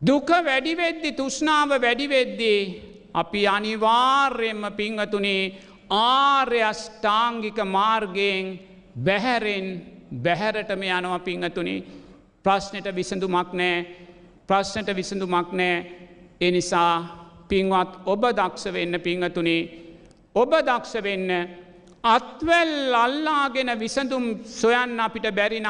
[0.00, 2.60] දුක වැඩිවෙද්දි තුෂ්නාව වැඩිවෙද්දී.
[3.14, 5.52] අපි අනිවාර්යෙන්ම පිංහතුනේ
[5.90, 8.60] ආර්යෂ්ඨාංගික මාර්ගයෙන්
[9.04, 11.76] බැහැරෙන් බැහැරටම යනව පිංහතුනි.
[12.44, 13.86] ප්‍රශ්නයට විසඳුමක් නෑ.
[14.46, 15.76] ප්‍රශ්නට විසඳුමක් නෑ.
[16.40, 16.92] එනිසා
[17.48, 19.62] පින්වත් ඔබ දක්ෂ වෙන්න පිංහතුනේ.
[20.34, 21.30] ඔබ දක්ෂ වෙන්න
[22.04, 25.68] අත්වැල් අල්ලාගෙන විසඳුම් සොයන්න අපිට බැරිනං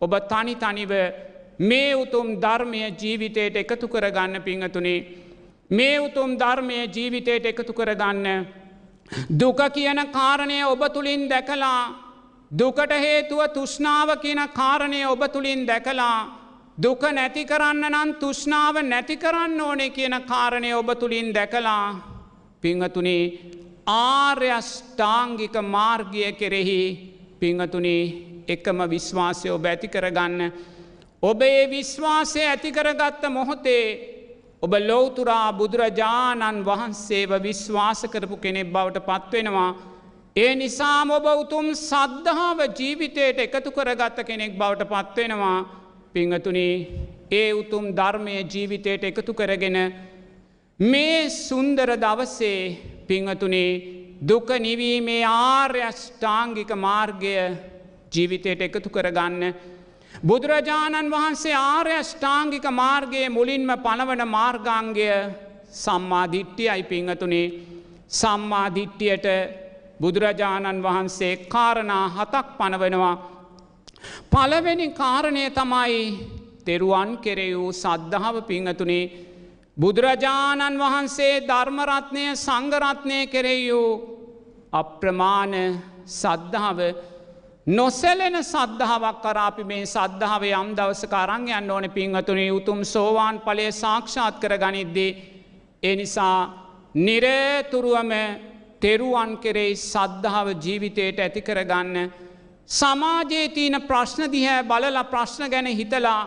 [0.00, 0.92] ඔබ තනි තනිව
[1.60, 5.06] මේ උතුම් ධර්මය ජීවිතයට එකතු කරගන්න පිංහතුනේ.
[5.70, 8.46] මේ උතුම් ධර්මය ජීවිතයට එකතු කරගන්න
[9.30, 12.03] දුක කියන කාරණය ඔබ තුළින් දැකලා
[12.54, 16.18] දුකට හේතුව තුෂ්නාව කියන කාරණය ඔබ තුළින් දැකලා
[16.78, 21.86] දුක නැති කරන්න නම් තුෂ්නාව නැති කරන්න ඕනේ කියන කාරණය ඔබ තුළින් දැකලා
[22.62, 23.24] පිංහතුනේ
[23.86, 26.80] ආර්යෂ්ඨාංගික මාර්ගය කෙරෙහි
[27.40, 28.02] පිංහතුනේ
[28.48, 30.52] එකම විශ්වාසය ඔබ ඇති කරගන්න.
[31.22, 33.86] ඔබේ විශ්වාසය ඇතිකරගත්ත මොහොතේ
[34.62, 39.93] ඔබ ලෝතුරා බුදුරජාණන් වහන්සේව විශ්වාස කරපු කෙනෙක් බවට පත්වෙනවා.
[40.36, 45.58] ඒ නිසාම ඔබ උතුම් සද්ධාව ජීවිතයට එකතු කරගත්ත කෙනෙක් බවට පත්වෙනවා.
[46.12, 46.74] පිංහතුනේ
[47.32, 49.78] ඒ උතුම් ධර්මය ජීවිතයට එකතු කරගෙන
[50.80, 52.58] මේ සුන්දර දවසේ
[53.06, 53.70] පිංහතුනේ
[54.22, 57.34] දුක නිවීමේ ආර්යෂ්ඨාංගික මාර්ගය
[58.12, 59.42] ජීවිතයට එකතු කරගන්න.
[60.22, 65.10] බුදුරජාණන් වහන්සේ ආර්යෂ්ඨාංගික මාර්ගයේ මුලින්ම පනවන මාර්ගාංගය
[65.74, 67.52] සම්මාධිට්ටියයි පිංහතුනේ
[68.12, 69.62] සම්මාධිට්ටියට
[70.00, 73.16] බුදුරජාණන් වහන්සේ කාරණා හතක් පනවනවා.
[74.30, 76.00] පළවෙනි කාරණය තමයි
[76.64, 79.10] තෙරුවන් කෙරෙ වූ සද්ධාව පිංහතුනේ
[79.76, 83.90] බුදුරජාණන් වහන්සේ ධර්මරත්නය සංගරත්නය කෙරෙහි වූ
[84.72, 85.54] අප්‍රමාණ
[86.06, 86.80] සද්ධාව
[87.66, 94.40] නොසැලෙන සද්ධාවක් කරාපි මේ සද්ධාව යම් දවස කරං යන්න ඕන පිංහතුනේ උතුම් සෝවාන් පලේ සාක්ෂාත්
[94.40, 95.16] කර ගනිද්දී.
[95.82, 96.38] එනිසා
[96.96, 98.12] නිරේතුරුවම
[98.84, 101.96] තෙරුවන් කෙරෙයි සද්ධාව ජීවිතයට ඇති කරගන්න.
[102.70, 106.20] සමාජයේ තියන ප්‍රශ්න දිහැ බලල ප්‍රශ්න ගැන හිතලා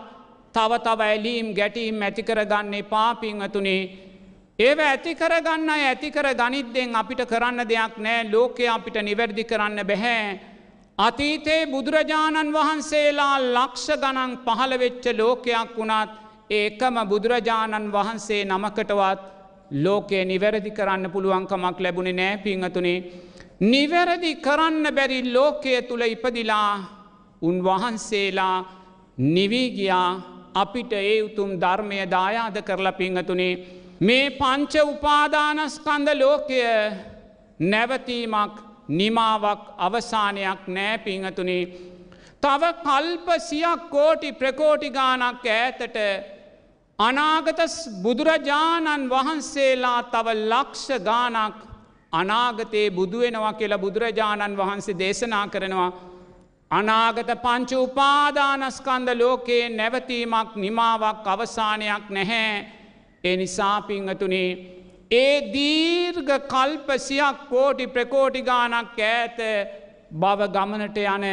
[0.55, 3.81] තව තව ඇලීම් ගැටීම් ඇතිකරගන්න පාපිංහතුනේ
[4.59, 10.39] ඒව ඇතිකරගන්න ඇතිකර ගනිද්දෙන් අපිට කරන්න දෙයක් නෑ ලෝකය අපිට නිවැරදි කරන්න බැහැ.
[10.97, 19.36] අතීතයේ බුදුරජාණන් වහන්සේලා ලක්ෂ ගණන් පහළවෙච්ච ලෝකයක් වුණත් ඒකම බුදුරජාණන් වහන්සේ නමකටවත්
[19.71, 23.03] ලෝකයේ නිවැරදි කරන්න පුළුවන්කමක් ලැබුණේ නෑ පිංහතුනේ.
[23.61, 26.71] නිවැරදි කරන්න බැරි ලෝකය තුළ ඉපදිලා
[27.41, 28.57] උන්වහන්සේලා
[29.17, 30.09] නිවීගියා
[30.53, 33.53] අපිට ඒ උතුම් ධර්මය දායාද කරලා පිංහතුනේ
[33.99, 36.61] මේ පංච උපාදානස්කන්ද ලෝකය
[37.59, 38.55] නැවතීමක්
[38.89, 41.63] නිමාවක් අවසානයක් නෑ පිංහතුනේ.
[42.43, 45.97] තව කල්ප සියක් කෝටි ප්‍රකෝටිගානක් ඇතට
[46.99, 47.59] අනාගත
[48.01, 51.57] බුදුරජාණන් වහන්සේලා තව ලක්ෂ ගානක්
[52.13, 55.91] අනාගතයේ බුදුවෙනවා කියලා බුදුරජාණන් වහන්සේ දේශනා කරනවා.
[56.71, 62.65] අනාගත පංච උපාදානස්කන්ද ලෝකයේ නැවතීමක් නිමාවක් අවසානයක් නැහැ.
[63.23, 64.49] එ නිසාපිංහතුනේ
[65.13, 69.39] ඒ දීර්ග කල්පසියක් කෝටි ප්‍රකෝටිගානක් ඇත
[70.13, 71.25] බව ගමනට යන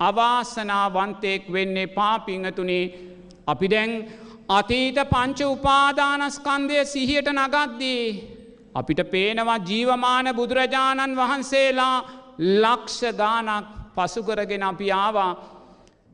[0.00, 2.84] අවාසනාවන්තයෙක් වෙන්නේ පාපිංහතුනේ
[3.46, 3.92] අපි දැන්
[4.48, 8.04] අතීත පංච උපාදානස්කන්දය සිහියට නගද්දී.
[8.74, 12.04] අපිට පේනවා ජීවමාන බුදුරජාණන් වහන්සේලා
[12.38, 15.32] ලක්ෂ ගානක් පසුකරගෙන අපි ආවා.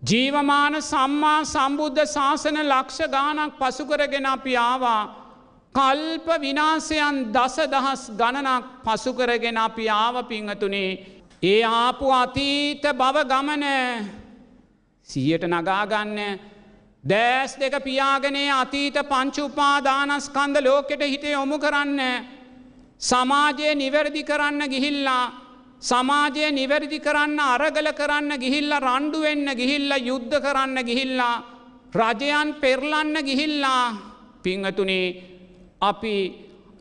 [0.02, 5.02] ජීවමාන සම්මා සම්බුද්ධ ශාසන ලක්ෂ ගානක් පසුකරගෙන අපි ආවා.
[5.74, 11.20] කල්ප විනාසයන් දස දහස් ගණනක් පසුකරගෙන අපි ආව පිංහතුනේ.
[11.42, 13.64] ඒ ආපු අතීත බව ගමන
[15.08, 16.18] සියට නගාගන්න
[17.04, 22.00] දෑස් දෙක පියාගනේ අතීත පංචුපාදානස්කන්ද ලෝකෙට හිතේ යොමු කරන්න.
[23.00, 25.32] සමාජය නිවැරදි කරන්න ගිහිල්ලා
[25.80, 31.42] සමාජය නිවැරදි කරන්න අරගල කරන්න ගිහිල්ල රණ්ඩුවෙන්න ගිහිල්ල යුද්ධ කරන්න ගිහිල්ලා
[31.92, 33.96] රජයන් පෙරලන්න ගිහිල්ලා
[34.42, 35.08] පිංහතුනේ
[35.80, 36.16] අපි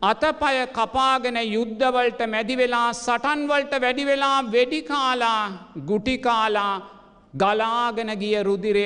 [0.01, 5.43] අතපය කපාගෙන යුද්ධවලට මැදිවෙලා සටන්වලට වැඩිවෙලා වෙඩිකාලා
[5.87, 6.75] ගුටිකාලා
[7.33, 8.85] ගලාගෙන ගිය රුදිරය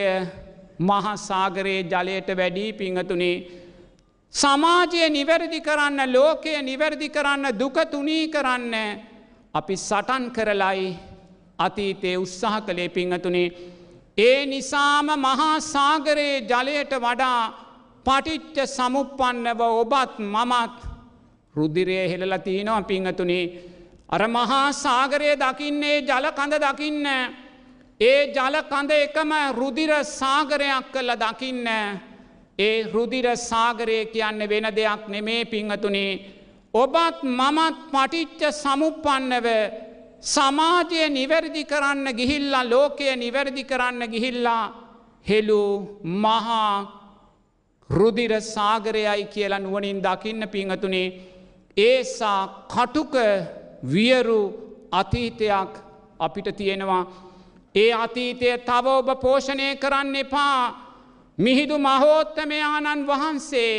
[0.84, 3.36] මහසාගරයේ ජලයට වැඩී පිංහතුනේ
[4.34, 8.76] සමාජය නිවැරදි කරන්න ලෝකය නිවැරදි කරන්න දුකතුනී කරන්න
[9.54, 10.88] අපි සටන් කරලයි
[11.60, 13.54] අතීතයේ උත්සාහ කළේ පිංහතුනේ.
[14.18, 17.42] ඒ නිසාම මහා සාගරයේ ජලයට වඩා
[18.06, 20.76] පටිච්ච සමුපන්නව ඔබත් මමත්
[21.56, 23.46] රුදිරය හෙළල තියනවා පිංහතුනේ.
[24.10, 27.08] අර මහා සාගරය දකින්නේ ජල කඳ දකින්න.
[28.04, 31.68] ඒ ජල කඳ එකම රුදිර සාගරයක් කල්ල දකින්න.
[32.60, 36.20] ඒ රුදිර සාගරය කියන්න වෙන දෙයක් නෙමේ පිංහතුනේ.
[36.74, 39.48] ඔබත් මමත් පටිච්ච සමුපන්නව
[40.34, 44.64] සමාජය නිවැරදි කරන්න ගිහිල්ලා ලෝකය නිවැරදි කරන්න ගිහිල්ලා
[45.26, 45.64] හෙළු
[46.24, 46.72] මහා
[47.90, 51.08] රුදිර සාගරයයි කියලා නුවනින් දකින්න පිංහතුනේ
[51.78, 52.42] ඒසා
[52.74, 53.14] කටුක
[53.94, 54.42] වියරු
[54.92, 55.72] අතීතයක්
[56.20, 57.04] අපිට තියෙනවා.
[57.76, 60.60] ඒ අතීතය තව ඔබ පෝෂණය කරන්න එපා.
[61.38, 63.74] මිහිදු මහෝත්තමයාණන් වහන්සේ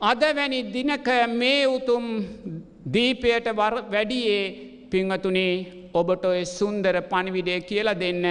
[0.00, 1.08] අදවැනි දිනක
[1.40, 2.04] මේ උතුම්
[2.94, 4.42] දීපයට වැඩියේ
[4.90, 5.54] පිංහතුනේ
[5.94, 8.24] ඔබට ඔය සුන්දර පණිවිඩය කියල දෙන්න.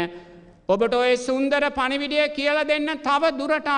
[0.68, 3.70] ඔබට ඔය සුන්දර පණිවිඩය කියල දෙන්න තව දුරටත්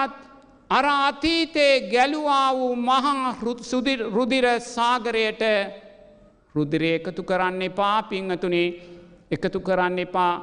[0.69, 3.35] අර අතීතයේ ගැලුවා වූ මහා
[4.15, 5.43] රුදිර සාගරයට
[6.55, 8.67] රුදිරය එකතු කරන්න එපා පිංහතුනේ.
[9.31, 10.33] එකතු කරන්න එපා.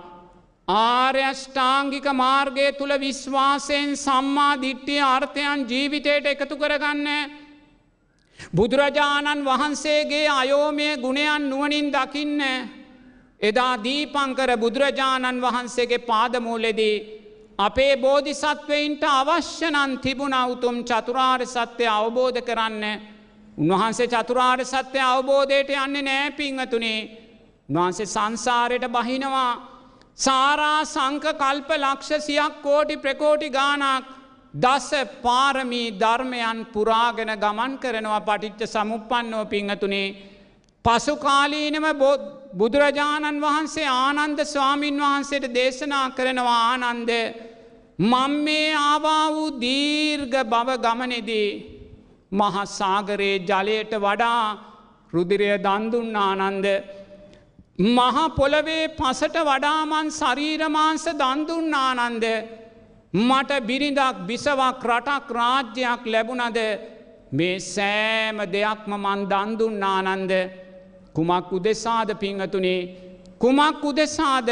[0.70, 7.06] ආර්යෂ්ඨාංගික මාර්ගය තුළ විශ්වාසයෙන් සම්මා දිට්ටිය අර්ථයන් ජීවිතයට එකතු කරගන්න.
[8.50, 12.42] බුදුරජාණන් වහන්සේගේ අයෝමය ගුණයන් නුවනින් දකින්න.
[13.40, 16.96] එදා දීපංකර බුදුරජාණන් වහන්සේගේ පාදමූලෙදී.
[17.58, 22.84] අපේ බෝධිසත්වයින්ට අවශ්‍යනන් තිබුණ උතුම් චතුරාර් සත්‍යය අවබෝධ කරන්න.
[23.58, 27.00] උන්වහන්සේ චතුරාර් සත්‍යය අවබෝධයට යන්නේ නෑ පිංහතුනේ.
[27.68, 29.52] උන්වහන්සේ සංසාරයට බහිනවා
[30.18, 34.08] සාරා සංක කල්ප ලක්ෂ සියක් කෝටි ප්‍රකෝටි ගානක්
[34.54, 34.90] දස
[35.22, 40.08] පාරමී ධර්මයන් පුරාගෙන ගමන් කරනවා පටිච්ච සමුපන්නෝ පිංහතුනේ.
[40.84, 41.86] පසුකාලීනම
[42.52, 47.10] බුදුරජාණන් වහන්සේ ආනන්ද ස්වාමීන් වහන්සේට දේශනා කරනවා ආනන්ද
[48.02, 51.50] මං මේ ආවා වූ දීර්ග බව ගමනෙදී
[52.32, 54.44] මහසාගරයේ ජලයට වඩා
[55.12, 56.66] රුදිරය දන්දුන්න ආනන්ද
[57.80, 62.24] මහා පොළවේ පසට වඩාමන් ශරීරමාංස දන්දුන්න ආනන්ද
[63.12, 66.58] මට බිරිඳක් බිසවක් රටක් රාජ්‍යයක් ලැබුණද?
[67.32, 70.32] මේ සෑම දෙයක්ම මන් දන්දුන්න ආනන්ද
[71.14, 72.80] කුමක් උදෙසාද පිංහතුනේ?
[73.38, 74.50] කුමක් උදෙසාද?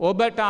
[0.00, 0.40] ඔබටත්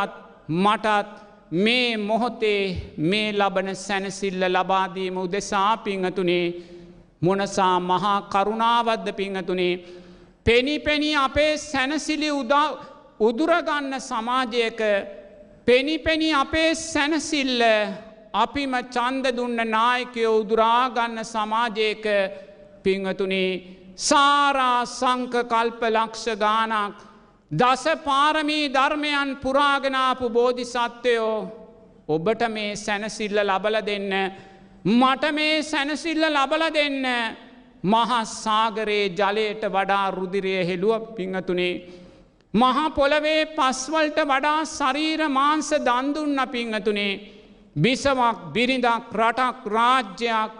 [0.57, 1.09] මටත්
[1.53, 2.63] මේ මොහොතේ
[2.99, 6.45] මේ ලබන සැනසිල්ල ලබාදීම උදෙසා පිංහතුනේ.
[7.21, 9.73] මොනසා මහා කරුණාවද්ද පිංහතුනේ?
[10.45, 12.29] පෙනි පෙනී අපේ සැනසිලි
[13.19, 14.81] උදුරගන්න සමාජයක
[15.67, 17.61] පෙනිපෙනි අපේ සැනසිල්ල
[18.33, 22.05] අපිම චන්ද දුන්න නායකයෝ උදුරාගන්න සමාජයක
[22.83, 23.51] පිංහතුනේ
[23.99, 26.95] සාරා සංක කල්ප ලක්ෂ ගානක්
[27.51, 31.37] දස පාරමී ධර්මයන් පුරාගනාපු බෝධි සත්වයෝ
[32.09, 34.15] ඔබට මේ සැනසිල්ල ලබල දෙන්න
[34.85, 37.05] මට මේ සැනසිල්ල ලබල දෙන්න
[37.83, 41.73] මහස්සාගරයේ ජලයට වඩා රුදිරය හෙළුව පිංහතුනේ.
[42.53, 47.19] මහා පොළවේ පස්වල්ට වඩා ශරීර මාංස දන්දුන්න පිංහතුනේ.
[47.75, 50.51] බිසවක් බිරිඳක් රටක් රාජ්‍යයක්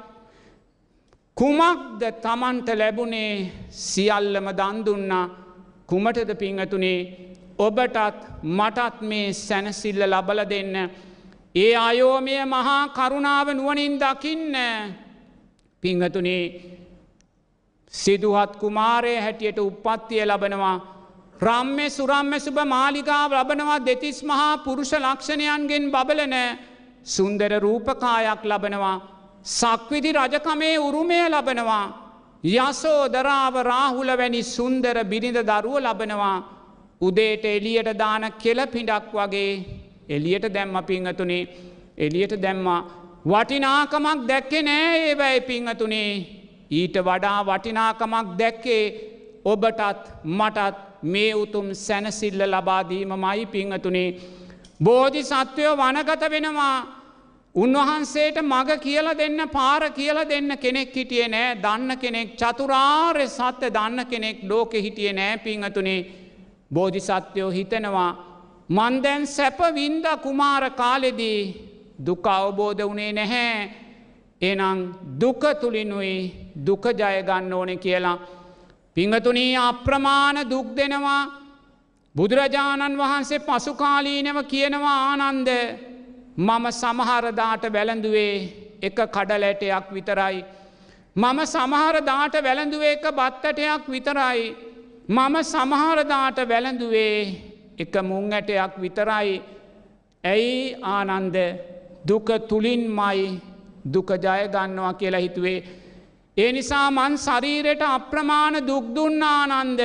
[1.38, 5.12] කුමක්ද තමන්ට ලැබුණේ සියල්ලම දන්දුන්න
[5.90, 7.00] කුමටද පිංහතුනේ
[7.58, 7.98] ඔබටත්
[8.58, 10.76] මටත් මේ සැනසිල්ල ලබල දෙන්න.
[11.56, 14.56] ඒ අයෝමය මහා කරුණාව නුවනින් දකින්න
[15.84, 16.44] පිංහතුනේ
[17.94, 20.78] සිදුහත් කුමාරය හැටියට උපත්තිය ලබනවා.
[21.42, 26.36] රම්මෙ සුරම්ම සුභ මාලිකාව ලබනවා දෙතිස් මහා පුරුෂ ලක්ෂණයන්ගෙන් බබලන
[27.06, 28.98] සුන්දර රූපකායක් ලබනවා.
[29.46, 31.86] සක්විදි රජකමේ උරුමය ලබනවා.
[32.44, 36.38] යසෝදරාව රාහුල වැනි සුන්දර බිරිඳ දරුව ලබනවා.
[37.02, 39.52] උදේට එලියට දාන කෙල පිඩක් වගේ
[40.10, 41.48] එලියට දැම්ම පිංහතුනේ
[41.98, 42.82] එලියට දැම්මා.
[43.26, 46.39] වටිනාකමක් දැක්කෙ නෑ ඒවැයි පිංහතුනේ
[46.72, 48.84] ඊට වඩා වටිනාකමක් දැක්කේ
[49.46, 54.16] ඔබටත් මටත් මේ උතුම් සැනසිල්ල ලබාදීම මයි පිංහතුනේ.
[54.84, 56.78] බෝධි සත්වයෝ වනගත වෙනවා.
[57.56, 61.56] උන්වහන්සේට මග කියල දෙන්න පාර කියල දෙන්න කෙනෙක් හිටිය නෑ.
[61.56, 66.06] දන්න කෙනෙක් චතුරාර්ය සත්‍ය දන්න කෙනෙක් ලෝකෙ හිටිය නෑ පිංහතුනේ
[66.74, 68.12] බෝධි සත්‍යයෝ හිතනවා
[68.70, 71.42] මන්දැන් සැප වින්ද කුමාර කාලෙදී
[72.06, 73.89] දුක අවබෝධ වනේ නැහැ.
[74.42, 74.80] එනම්
[75.20, 76.16] දුක තුළිනුයි
[76.66, 78.20] දුක ජයගන්න ඕනෙ කියලා.
[78.96, 81.22] පිංහතුනී අප්‍රමාණ දුක් දෙනවා
[82.16, 85.50] බුදුරජාණන් වහන්සේ පසුකාලීනව කියනවා ආනන්ද
[86.38, 88.36] මම සමහරදාට වැළඳුවේ
[88.82, 90.38] එක කඩලැටයක් විතරයි.
[91.16, 94.56] මම සමහරදාට වැළඳුවේ එක බත්තටයක් විතරයි.
[95.10, 97.18] මම සමහරදාට වැළඳුවේ
[97.78, 99.42] එක මුං ඇටයක් විතරයි.
[100.24, 101.38] ඇයි ආනන්ද
[102.08, 103.42] දුක තුළින් මයි
[103.86, 105.60] දුක ජයගන්නවා කියලා හිතුවේ.
[106.38, 109.82] ඒ නිසා මන් ශරීරයට අප්‍රමාණ දුක්දුන්නානන්ද.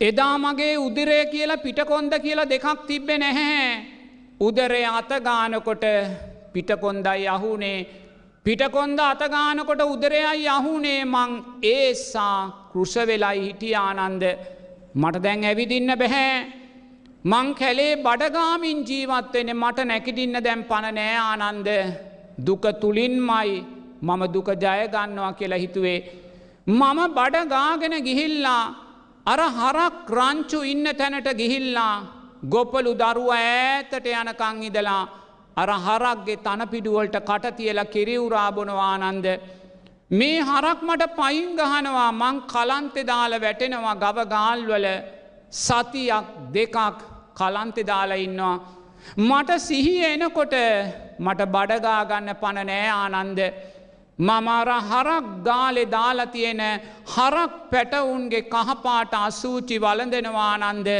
[0.00, 4.00] එදා මගේ උදිරය කියලා පිටකොන්ද කියලා දෙකක් තිබ්බෙ නැහැ.
[4.40, 5.84] උදරේ අතගානකොට
[6.52, 7.78] පිටකොන්දයි අහුනේ
[8.46, 11.32] පිටකොන්ද අතගානකොට උදරයයි යහුනේ මං
[11.64, 12.38] ඒසා
[12.72, 14.24] කෘෂවෙලයි හිටියානන්ද
[14.94, 16.32] මට දැන් ඇවිදින්න බැහැ
[17.24, 21.68] මං කැලේ බඩගාමින් ජීවත්වෙන මට නැකිටින්න දැම් පණ නෑ ආනන්ද
[22.46, 23.50] දුක තුළින්මයි
[24.08, 25.98] මම දුක ජයගන්නවා කියලා හිතුවේ.
[26.66, 28.64] මම බඩගාගෙන ගිහිල්ලා
[29.32, 31.94] අර හරක් රංචු ඉන්න තැනට ගිහිල්ලා
[32.52, 35.02] ගොපලු දරුව ඈතට යනකං ඉදලා
[35.62, 39.26] අර හරක්ගේ තනපිඩුවලට කටතියලා කිරිවුරාබොනවානන්ද.
[40.18, 44.86] මේ හරක් මට පයින් ගහනවා මං කලන්තෙ දාල වැටෙනවා ගව ගාල්වල
[45.64, 46.76] සතියක් දෙකක්
[47.38, 48.56] කලන්තෙ දාලා ඉන්නවා.
[49.18, 50.54] මට සිහිය එනකොට
[51.18, 53.40] මට බඩගාගන්න පණ නෑ ආනන්ද
[54.18, 56.62] මමර හරක් ගාලෙ දාලා තියෙන
[57.06, 60.90] හරක් පැටවුන්ගේ කහපාට අසූචි වලඳනවානන්ද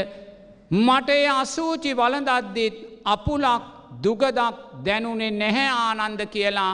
[0.79, 2.75] මට ඒ අසූචි වලඳද්දිත්
[3.05, 3.63] අපුලක්
[3.99, 4.39] දුගදක්
[4.85, 6.73] දැනුනේ නැහැ ආනන්ද කියලා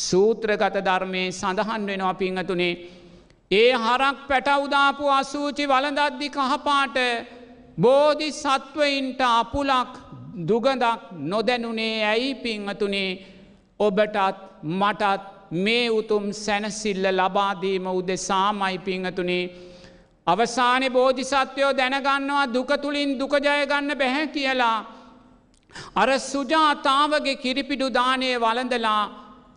[0.00, 2.74] සූත්‍රගත ධර්මය සඳහන් වෙනවා පිංහතුනේ.
[3.50, 6.96] ඒ හරක් පැටවුදාපු අසූචි වලදද්දි කහපාට
[7.78, 9.92] බෝධි සත්වයින්ට අපුලක්
[10.40, 10.84] දුගදක්
[11.24, 13.10] නොදැනුනේ ඇයි පිංහතුනේ
[13.80, 14.16] ඔබටත්
[14.72, 15.22] මටත්
[15.52, 19.50] මේ උතුම් සැනසිල්ල ලබාදීම උදෙසාමයි පිංහතුනේ.
[20.26, 24.78] අවසානය බෝධිසත්වයෝ දැනගන්නවා දුකතුළින් දුකජයගන්න බැහැ කියලා.
[25.94, 29.02] අර සුජාතාවගේ කිරිපිඩු දානය වලඳලා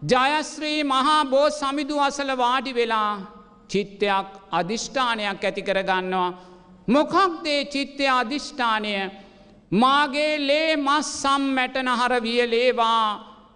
[0.03, 3.11] ජයශ්‍රී මහා බෝ සමිදු අසල වාඩි වෙලා
[3.70, 6.30] චිත්තයක් අධිෂ්ඨානයක් ඇති කරගන්නවා.
[6.88, 8.93] මොකක්දේ චිත්තය අධිෂ්ඨානය?
[9.71, 13.07] මාගේ ලේ මස් සම් මැටනහර වියලේවා.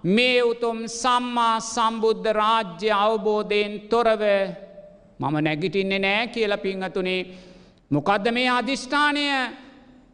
[0.06, 4.24] මේ උතුම් සම්මා සම්බුද්ධ රාජ්‍ය අවබෝධයෙන් තොරව
[5.20, 7.22] මම නැගිටින්නේ නෑ කියල පිංහතුනේ
[7.92, 9.26] මොකදද මේ අධිෂ්ඨානය?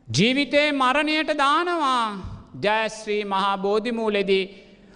[0.08, 2.06] ජීවිතේ මරණයට දානවා.
[2.64, 4.46] ජයශ්‍රී මහා බෝධිමූලෙදී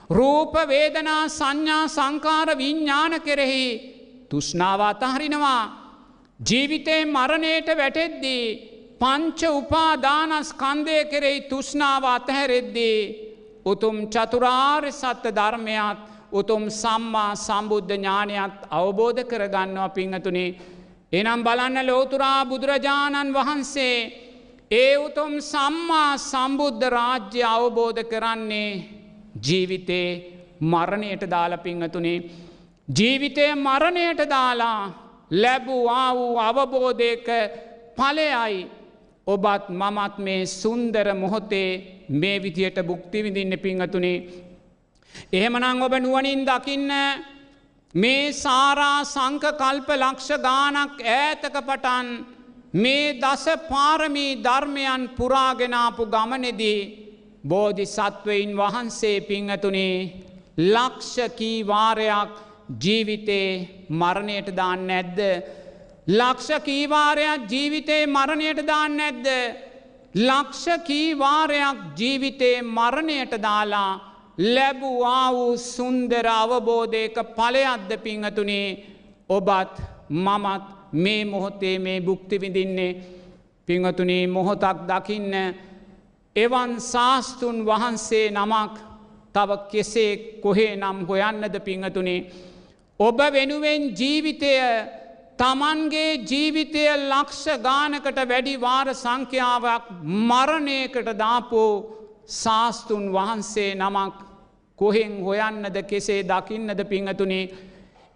[0.10, 3.66] රූප වේදනා සංඥා සංකාර විඤ්ඥාන කෙරෙහි
[4.30, 5.81] තුෂ්නාව අතහරිනවා.
[6.42, 8.46] ජීවිතේ මරණයට වැටෙද්දී
[9.00, 13.00] පංච උපාදානස්කන්දය කෙරෙහි තුෂ්නාව අතහැරෙද්දී
[13.66, 16.00] උතුම් චතුරාර්ය සත්‍ය ධර්මයත්
[16.32, 20.50] උතුම් සම්මා සම්බුද්ධ ඥානයත් අවබෝධ කරගන්නවා පිංහතුනේ.
[21.12, 23.98] එනම් බලන්න ලෝතුරා බුදුරජාණන් වහන්සේ
[24.74, 28.72] ඒ උතුම් සම්මා සම්බුද්ධ රාජ්‍ය අවබෝධ කරන්නේ
[29.46, 30.10] ජීවිතේ
[30.64, 32.20] මරණයට දාල පිංහතුනේ.
[32.88, 35.01] ජීවිතය මරණයට දාලා
[35.32, 37.28] ලැබූවා වූ අවබෝධයක
[37.96, 38.68] පලයයි
[39.28, 41.72] ඔබත් මමත් මේ සුන්දර මොහොතේ
[42.12, 44.18] මේ විදියට බුක්තිවිදින්න පිංහතුනේ.
[45.34, 46.92] එහෙමනං ඔබ නුවනින් දකින්න
[47.94, 52.08] මේ සාරා සංක කල්ප ලක්ෂ ගානක් ඈතක පටන්
[52.74, 56.82] මේ දස පාරමී ධර්මයන් පුරාගෙනාපු ගමනෙදී
[57.44, 59.98] බෝධි සත්වයින් වහන්සේ පිංහතුනේ
[60.66, 62.32] ලක්ෂ කීවාරයක්
[62.80, 65.20] ජීවිතේ මරණයට දාන්න නැද්ද.
[66.10, 69.28] ලක්ෂ කීවාරයක් ජීවිතේ මරණයට දාන්න නැද්ද.
[70.14, 78.68] ලක්ෂ කීවාරයක් ජීවිතේ මරණයට දාලා ලැබුවා වූ සුන්දර අවබෝධයක පලයද්ද පිංහතුනේ
[79.30, 80.64] ඔබත් මමත්
[80.94, 83.02] මේ මොහොතේ මේ බුක්ති විඳින්නේ
[83.68, 85.34] පිංහතුනේ මොහොතක් දකින්න
[86.36, 88.74] එවන් ශාස්තුන් වහන්සේ නමක්
[89.34, 92.20] තව කෙසේ කොහේ නම් හොයන්නද පිංහතුනේ
[93.02, 94.54] ඔබ වෙනුවෙන් ජීවිතය
[95.40, 99.86] තමන්ගේ ජීවිතය ලක්ෂ ගානකට වැඩි වාර සංඛ්‍යාවක්
[100.30, 101.72] මරණයකට දාපෝ
[102.34, 104.16] ශාස්තුන් වහන්සේ නමක්
[104.80, 107.52] කොහෙන් හොයන්නද කෙසේ දකින්නද පිංහතුනේ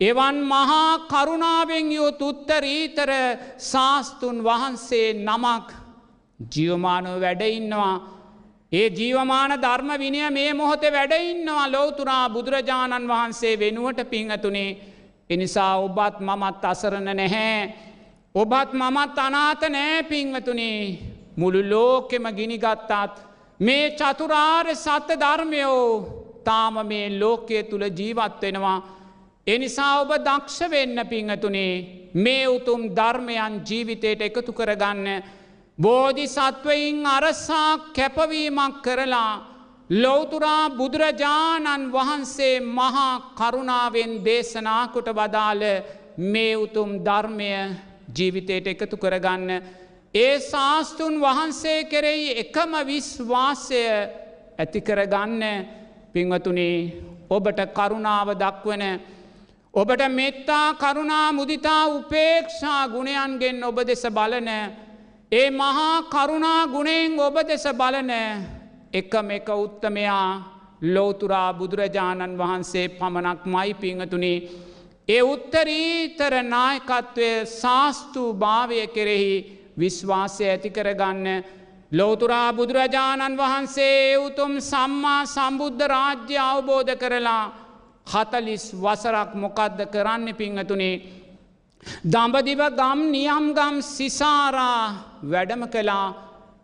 [0.02, 3.12] එවන් මහා කරුණාවෙන් යුත් උත්තරීතර
[3.62, 5.68] ශාස්තුන් වහන්සේ නමක්
[6.40, 7.96] ජියවමානව වැඩඉන්නවා.
[8.76, 14.70] ඒ ජීවමාන ධර්ම විනය මේ මොහොතේ වැඩඉන්නවා ලෝතුරා බුදුරජාණන් වහන්සේ වෙනුවට පිංහතුනේ
[15.30, 17.74] එනිසා ඔබත් මමත් අසරණ නැහැ.
[18.36, 20.80] ඔබත් මමත් අනාත නෑ පිංවතුනේ
[21.38, 23.16] මුළු ලෝකෙම ගිනිගත්තාත්
[23.60, 25.86] මේ චතුරාර්ය සත්‍ය ධර්මයෝ
[26.44, 28.80] තාම මේ ලෝකය තුළ ජීවත් වෙනවා.
[29.48, 31.74] එනිසා ඔබ දක්ෂ වෙන්න පිංහතුනේ
[32.16, 35.08] මේ උතුම් ධර්මයන් ජීවිතයට එකතු කරගන්න.
[35.78, 39.32] බෝධි සත්වයින් අරසා කැපවීමක් කරලා
[39.94, 45.64] ලෝතුරා බුදුරජාණන් වහන්සේ මහා කරුණාවෙන් දේශනාකොට වදාළ
[46.26, 47.50] මේ උතුම් ධර්මය
[48.10, 49.52] ජීවිතයට එකතු කරගන්න.
[50.16, 53.82] ඒ ශාස්තුන් වහන්සේ කෙරෙහි එකම විශ්වාසය
[54.58, 55.44] ඇතිකරගන්න
[56.14, 56.78] පිංවතුනේ
[57.30, 58.84] ඔබට කරුණාව දක්වන
[59.74, 64.50] ඔබට මෙත්තා කරුණා මුදිතා උපේක්ෂා ගුණයන්ගෙන් ඔබ දෙස බලන
[65.32, 68.12] ඒ මහා කරුණා ගුණෙන් ඔබ දෙස බලන
[68.94, 70.28] එකම එක උත්තමයා
[70.86, 74.38] ලෝතුරා බුදුරජාණන් වහන්සේ පමණක් මයි පිංහතුනේ
[75.08, 79.34] ඒ උත්තරීතර නායකත්වය ශාස්තු භාවය කෙරෙහි
[79.78, 81.28] විශ්වාසය ඇති කරගන්න
[81.92, 87.44] ලෝතුරා බුදුරජාණන් වහන්සේ උතුම් සම්මා සම්බුද්ධ රාජ්‍ය අවබෝධ කරලා
[88.08, 90.96] හතලිස් වසරක් මොකක්ද කරන්න පිංහතුනේ.
[92.04, 94.82] දඹදිව ගම් නියම් ගම් සිසාරා
[95.32, 96.06] වැඩම කලා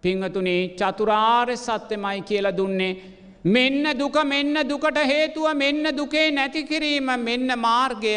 [0.01, 2.97] පිංහතුනේ චතුරාර්ය සත්‍යමයි කියල දුන්නේ.
[3.45, 8.15] මෙන්න දුක මෙන්න දුකට හේතුව මෙන්න දුකේ නැතිකිරීම මෙන්න මාර්ගය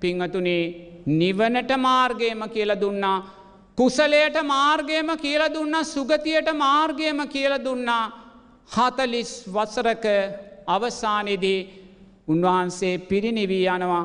[0.00, 0.74] පිංහතුනේ
[1.08, 3.18] නිවනට මාර්ගයම කියල දුන්නා.
[3.78, 8.04] කුසලයට මාර්ගයම කියල දුන්නා සුගතියට මාර්ගයම කියල දුන්නා.
[8.68, 10.06] හතලිස් වසරක
[10.66, 11.60] අවසානයේදී
[12.28, 14.04] උන්වහන්සේ පිරිනිවී යනවා.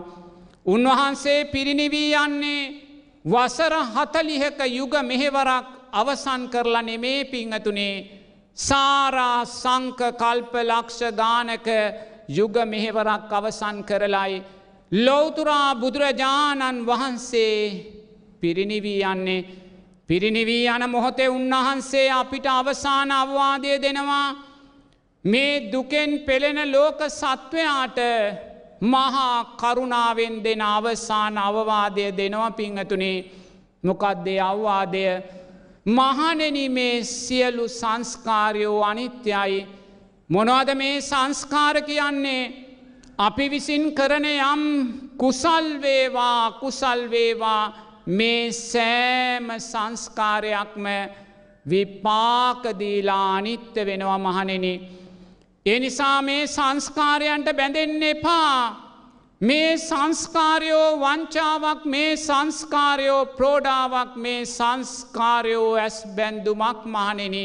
[0.66, 2.83] උන්වහන්සේ පිරිනිවී යන්නේ
[3.26, 7.96] වසර හතලිහක යුග මෙහෙවරක් අවසන් කරලා නෙමේ පිංහතුනේ.
[8.58, 11.68] සාරා සංක කල්ප ලක්ෂ ගානක
[12.30, 14.44] යුග මෙහෙවරක් අවසන් කරලයි.
[14.92, 17.58] ලෝතුරා බුදුරජාණන් වහන්සේ
[18.42, 19.48] පිරිනිවී යන්නේ.
[20.08, 24.36] පිරිනිවී යන මොහොතේ උන්වහන්සේ අපිට අවසාන අවවාදය දෙනවා.
[25.26, 28.00] මේ දුකෙන් පෙළෙන ලෝක සත්වයාට
[28.82, 33.26] මහා කරුණාවෙන් දෙන අවසාන අවවාදය දෙනවා පිංහතුනේ
[33.84, 35.06] මොකක්දේ අවවාදය?
[35.88, 39.68] මහනෙන මේ සියලු සංස්කාරයෝ අනිත්‍යයි.
[40.30, 42.52] මොනවද මේ සංස්කාර කියන්නේ?
[43.18, 44.62] අපි විසින් කරන යම්
[45.18, 47.74] කුසල්වේවා කුසල්වේවා
[48.08, 50.86] මේ සෑම සංස්කාරයක්ම
[51.66, 54.66] විපාකදීලා අනිත්‍ය වෙනවා මහනෙන.
[55.66, 58.58] එනිසා මේ සංස්කාරයන්ට බැඳෙන්න එපා.
[59.42, 67.38] මේ සංස්කාරයෝ වංචාවක් මේ සංස්කාරයෝ ප්‍රෝඩාවක් මේ සංස්කාරයෝ ඇස් බැන්දුමක් මහනෙන.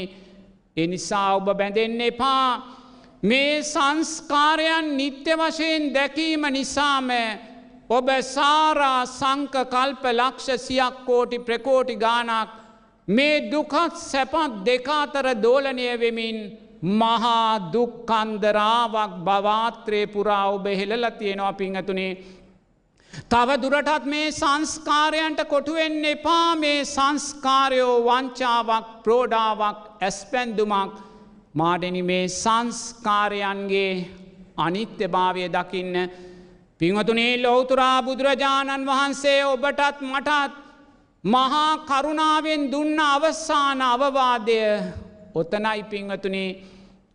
[0.76, 2.50] එනිසා ඔබ බැඳෙන්න එපා.
[3.22, 7.10] මේ සංස්කාරයන් නිත්‍ය වශයෙන් දැකීම නිසාම
[7.90, 12.50] ඔබ සාරා සංක කල්ප ලක්ෂ සියක් කෝටි ප්‍රකෝටි ගානක්
[13.08, 16.38] මේ දුකත් සැපත් දෙකාතර දෝලනය වෙමින්
[16.82, 22.12] මහා දුක්කන්දරාවක් බවාත්‍රය පුරා ඔබ හෙළල තියෙනවා පිංහතුනේ.
[23.28, 26.56] තව දුරටත් මේ සංස්කාරයන්ට කොටුවෙන් එපා.
[26.56, 30.94] මේ සංස්කාරයෝ වංචාවක් ප්‍රෝඩාවක් ඇස්පැන්දුමක්.
[31.54, 34.06] මාඩනි මේ සංස්කාරයන්ගේ
[34.56, 35.96] අනිත්‍ය භාවය දකින්න.
[36.80, 40.52] පිංහතුනේ ලෝතුරා බුදුරජාණන් වහන්සේ ඔබටත් මටත්
[41.24, 44.60] මහා කරුණාවෙන් දුන්න අවස්සාන අවවාදය
[45.34, 46.56] ඔතනයි පිංහතුනේ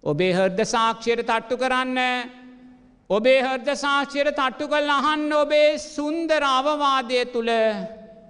[0.04, 2.00] ඔබේ හර්ද සාක්ෂයට තට්ටු කරන්න
[3.10, 7.52] ඔබේ හර්ද සාක්ෂයට තට්ටු කල් අහන්න ඔබේ සුන්දර අවවාදය තුළ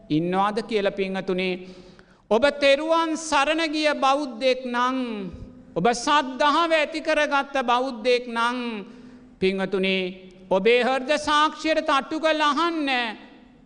[0.09, 1.59] ඉන්නවාද කියල පිංහතුනේ
[2.31, 4.99] ඔබ තෙරුවන් සරණගිය බෞද්ධෙක් නං
[5.75, 8.59] ඔබ සද්ධාව ඇතිකරගත්ත බෞද්ධෙක් නං
[9.39, 10.03] පිංහතුනේ
[10.49, 12.89] ඔබේ හර්ද සාක්ෂයට තට්ටු කල් අහන්න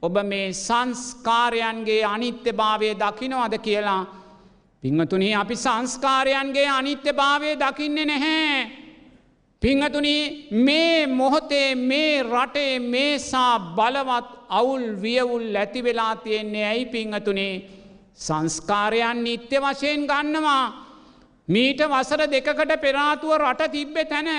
[0.01, 4.16] ඔබ මේ සංස්කාරයන්ගේ අනිත්‍ය භාවය දකිනවද කියලා.
[4.87, 8.71] පිංහතුනී අපි සංස්කාරයන්ගේ අනිත්‍ය භාවය දකින්නේ නැහැ.
[9.61, 10.21] පිංහතුනී
[10.59, 17.53] මේ මොහොතේ මේ රටේ මේසා බලවත් අවුල් වියවුල් ඇතිවෙලා තියෙන්නේ ඇයි පිංහතුනේ
[18.17, 20.65] සංස්කාරයන් නිත්‍ය වශයෙන් ගන්නවා.
[21.47, 24.29] මීට වසර දෙකකට පෙරාතුව රට තිබ්බෙ තැන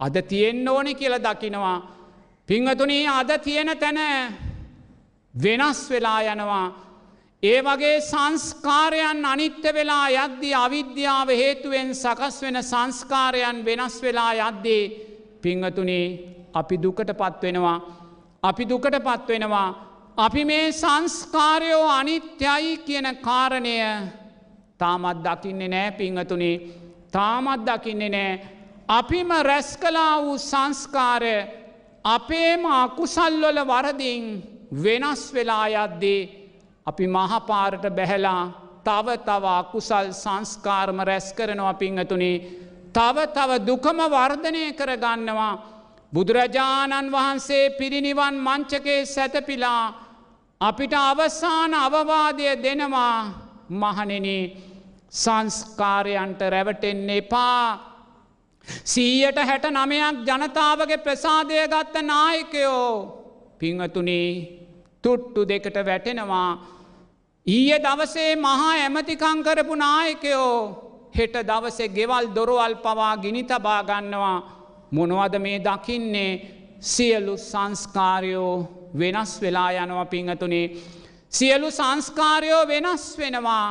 [0.00, 1.78] අද තියෙන්න ඕනෙ කියල දකිනවා.
[2.48, 3.98] පිංහතුනී අද තියෙන තැන
[5.34, 6.89] වෙනස් වෙලා යනවා.
[7.42, 14.82] ඒ වගේ සංස්කාරයන් අනිත්‍ය වෙලා යද්දී අවිද්‍යාව හේතුවෙන් සකස් වෙන සංස්කාරයන් වෙනස් වෙලා යද්දී
[15.42, 16.06] පිංහතුනේ
[16.54, 17.78] අපි දුකට පත්වෙනවා.
[18.42, 19.68] අපි දුකට පත්වෙනවා.
[20.16, 23.76] අපි මේ සංස්කාරයෝ අනිත්‍යයි කියන කාරණය
[24.80, 26.56] තාමත් දකින්නේ නෑ පිංහතුනේ
[27.10, 28.40] තාමත් දකින්නේ නෑ
[28.88, 31.36] අපිම රැස් කලා වූ සංස්කාරය
[32.04, 34.28] අපේම අකුසල්වල වරදිින්
[34.82, 36.39] වෙනස් වෙලා යද්දේ
[36.86, 38.42] අපි මහපාරට බැහැලා
[38.84, 42.36] තව තව අකුසල් සංස්කාරම රැස් කරනවා පිංහතුනේ.
[42.92, 45.52] තව තව දුකම වර්ධනය කරගන්නවා.
[46.12, 49.84] බුදුරජාණන් වහන්සේ පිරිනිවන් මංචකේ සැතපිලා
[50.60, 53.18] අපිට අවසාන අවවාදය දෙනවා.
[53.72, 54.26] මහනෙන
[55.12, 57.64] සංස්කාරයන්ට රැවටෙන්නේ එපා.
[58.84, 62.92] සීයට හැට නමයක් ජනතාවගේ ප්‍රසාදය ගත්ත නායකයෝ
[63.58, 64.59] පිංහතුනේ
[65.02, 66.50] තුට්ටු දෙකට වැටෙනවා.
[67.46, 70.56] ඊය දවසේ මහා ඇමතිකංකරපු නායකයෝ
[71.18, 74.38] හෙට දවසේ ගෙවල් දොරුවල් පවා ගිනි තබා ගන්නවා.
[74.90, 76.32] මොනවද මේ දකින්නේ?
[76.80, 78.54] සියලු සංස්කාරයෝ
[78.98, 80.66] වෙනස් වෙලා යනවා පිංහතුනේ.
[81.28, 83.68] සියලු සංස්කාරයෝ වෙනස් වෙනවා.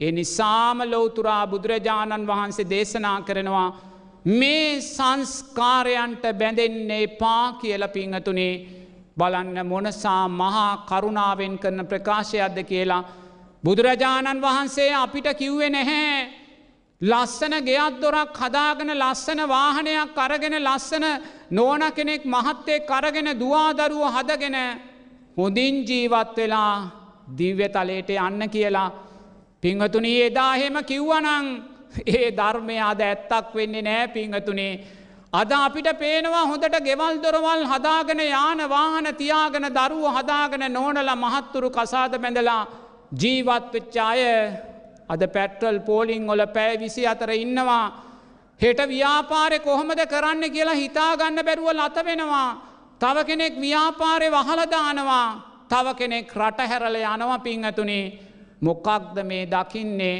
[0.00, 3.68] එනිසාම ලෝතුරා බුදුරජාණන් වහන්සේ දේශනා කරනවා
[4.24, 8.79] මේ සංස්කාරයන්ට බැඳෙන්නේ පා කියල පිංහතුනේ.
[9.16, 13.06] බලන්න මොනසා මහා කරුණාවෙන් කරන ප්‍රකාශයක්ද කියලා
[13.64, 16.40] බුදුරජාණන් වහන්සේ අපිට කිව්වේ නැහැ.
[17.00, 21.04] ලස්සන ගෙයක් දොරක් හදාගෙන ලස්සන වාහනයක් අරගෙන ලස්සන
[21.50, 24.56] නෝන කෙනෙක් මහත්තේ කරගෙන දවාදරුව හදගෙන
[25.36, 26.74] හොඳින් ජීවත් වෙලා
[27.32, 28.90] දිව්‍ය තලයට යන්න කියලා
[29.62, 31.46] පිංහතුනී එදාහෙම කිව්වනං
[32.06, 34.72] ඒ ධර්මය අද ඇත්තක් වෙන්නේ නෑ පිංහතුනේ
[35.32, 42.14] අද අපිට පේනවා හොඳට ගෙවල් දොරවල් හදාගෙන යාන වාහන තියාගෙන දරුව හදාගෙන නෝනල මහත්තුරු කසාද
[42.18, 42.62] බැඳලා
[43.14, 44.22] ජීවත්වෙච්චාය
[45.08, 47.84] අද පැට්‍රල් පෝලිං ඔල පෑ විසි අතර ඉන්නවා.
[48.60, 52.50] හෙට ව්‍යාපාරය කොහොමද කරන්න කියලා හිතාගන්න බැරුව ලත වෙනවා.
[53.00, 55.28] තව කෙනෙක් ව්‍යාපාරය වහලදානවා
[55.68, 58.04] තව කෙනෙක් රටහැරල යනව පින් ඇතුනේ
[58.60, 60.18] මොකක්ද මේ දකින්නේ?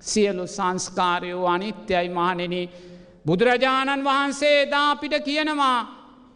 [0.00, 2.54] සියලු සංස්කාරයෝ අනිත්‍යයි මහනෙන
[3.24, 5.78] බුදුරජාණන් වහන්සේ දාපිට කියනවා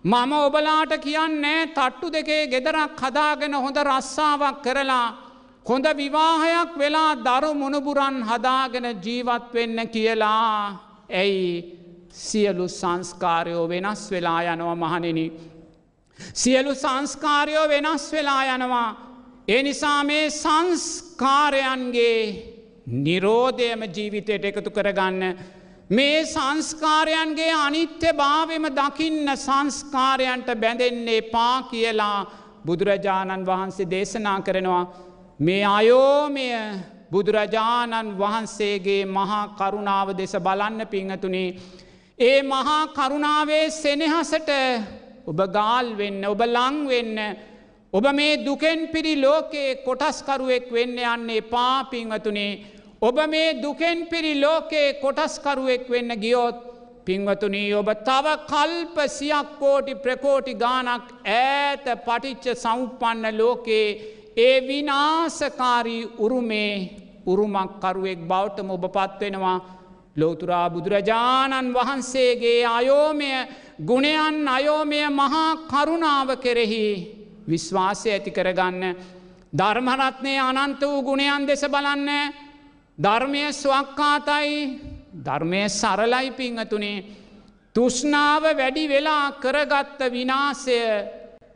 [0.04, 5.06] මම ඔබලාට කියන්නේ තට්ටු දෙකේ ගෙදරක් හදාගෙන හොඳ රස්සාාවක් කරලා
[5.66, 10.58] හොඳ විවාහයක් වෙලා දරු මුණුබුරන් හදාගෙන ජීවත් වෙන්න කියලා
[11.12, 11.48] ඇයි
[12.14, 15.18] සියලු සංස්කාරයෝ වෙනස් වෙලා යනවා මහනෙන.
[16.34, 18.88] සියලු සංස්කාරයෝ වෙනස් වෙලා යනවා.
[19.48, 22.20] ඒ නිසා මේ සංස්කාරයන්ගේ
[22.86, 25.22] නිරෝධයම ජීවිතයට එකතු කරගන්න.
[25.96, 32.18] මේ සංස්කාරයන්ගේ අනිත්‍ය භාවම දකින්න සංස්කාරයන්ට බැඳෙන්නේ පා කියලා
[32.66, 34.84] බුදුරජාණන් වහන්සේ දේශනා කරනවා.
[35.40, 36.48] මේ අයෝමය
[37.12, 41.56] බුදුරජාණන් වහන්සේගේ මහා කරුණාව දෙස බලන්න පිංහතුනේ.
[42.18, 44.50] ඒ මහා කරුණාවේ සෙනෙහසට
[45.26, 47.18] ඔබ ගාල් වෙන්න ඔබ ලං වෙන්න
[47.92, 52.52] ඔබ මේ දුකෙන් පිරි ලෝකයේ කොටස්කරුවෙක් වෙන්න යන්නේ පාපිංවතුනේ
[53.04, 56.56] ඔබ මේ දුකෙන් පිරි ලෝකයේ කොටස්කරුවෙක් වෙන්න ගියෝත්
[57.06, 63.88] පින්වතුනී ඔබ තව කල්ප සියක් කෝටි ප්‍රකෝටි ගානක් ඈත පටිච්ච සෞපන්න ලෝකයේ
[64.38, 66.72] ඒ විනාසකාරී උරුමේ
[67.26, 69.58] උරුමක්කරුවෙක් බෞටම ඔබ පත්වෙනවා
[70.16, 73.30] ලෝතුරා බුදුරජාණන් වහන්සේගේ අයෝමය
[73.80, 76.86] ගුණයන් අයෝමය මහා කරුණාව කෙරෙහි
[77.48, 78.82] විශ්වාසය ඇති කරගන්න.
[79.52, 82.10] ධර්මරත්නය අනන්ත වූ ගුණයන් දෙස බලන්න.
[82.98, 84.80] ධර්මය ස්වක්කාතයි
[85.20, 87.04] ධර්මය සරලයි පිංහතුනේ
[87.74, 90.78] තුෂ්නාව වැඩි වෙලා කරගත්ත විනාසය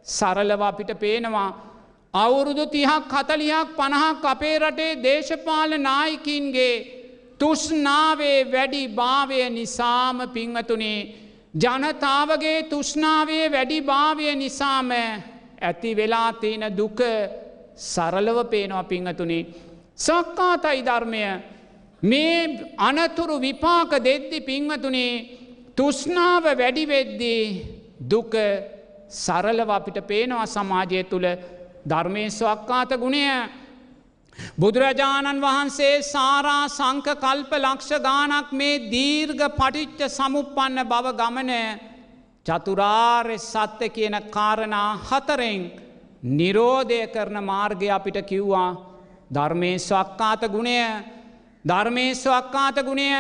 [0.09, 1.51] සරලව අපිට පේනවා
[2.14, 6.74] අවුරුදු තිහක් කතලියක් පණහක් අපේ රටේ දේශපාල නායකින්ගේ
[7.39, 11.01] තුෂ්නාවේ වැඩි භාවය නිසාම පිංහතුනේ
[11.55, 16.99] ජනතාවගේ තුෂ්නාවේ වැඩි භාවය නිසාම ඇති වෙලා තියෙන දුක
[17.76, 19.68] සරලව පේනවා පිංහතුනේ.
[19.99, 21.23] සක්කාතයි ධර්මය.
[22.03, 25.13] මේ අනතුරු විපාක දෙද්දි පිංහතුනේ
[25.77, 27.45] තුෂ්නාව වැඩිවෙද්දී
[28.03, 28.33] දුක
[29.11, 31.29] සරලව අපිට පේනවා සමාජය තුළ.
[31.85, 33.25] ධර්මය ස්වක්කාත ගුණය.
[34.57, 41.53] බුදුරජාණන් වහන්සේ සාරා සංක කල්ප ලක්ෂ ගානක් මේ දීර්ඝ පටිච්ච සමුපන්න බව ගමන
[42.47, 45.63] චතුරාර්ය සත්‍ය කියන කාරණා හතරෙන්
[46.33, 48.88] නිරෝධය කරන මාර්ගය අපිට කිව්වා.
[49.31, 50.79] ධර්මය ස්වක්කාත ගුණය
[51.64, 53.11] ධර්මය ස්වක්කාත ගුණය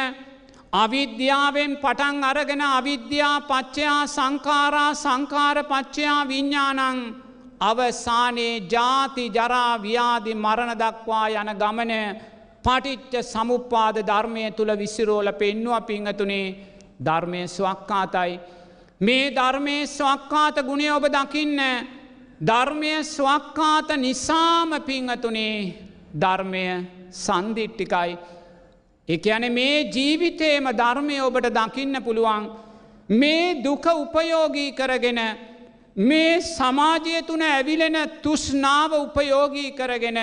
[0.72, 6.98] අවිද්‍යාවෙන් පටන් අරගෙන අවිද්‍යා පච්චයා සංකාරා සංකාර පච්චයා විඤ්ඥානං
[7.60, 11.92] අවසානයේ ජාති ජරා ව්‍යාදි මරණ දක්වා යන ගමන
[12.64, 16.56] පටිච්ච සමුපාද ධර්මය තුළ විසිරෝල පෙන්නුව පිංහතුනේ
[17.00, 18.40] ධර්මය ස්වක්කාතයි.
[19.00, 21.60] මේ ධර්මය ස්වක්කාත ගුණේ ඔබ දකින්න
[22.40, 26.64] ධර්මය ස්වක්කාත නිසාම පිංහතුනේ ධර්මය
[27.10, 28.18] සන්දිිට්ටිකයි.
[29.08, 32.50] එකයන මේ ජීවිතේම ධර්මය ඔබට දකින්න පුළුවන්
[33.10, 35.20] මේ දුක උපයෝගී කරගෙන
[35.96, 40.18] මේ සමාජය තුන ඇවිලෙන තුස්නාව උපයෝගී කරගෙන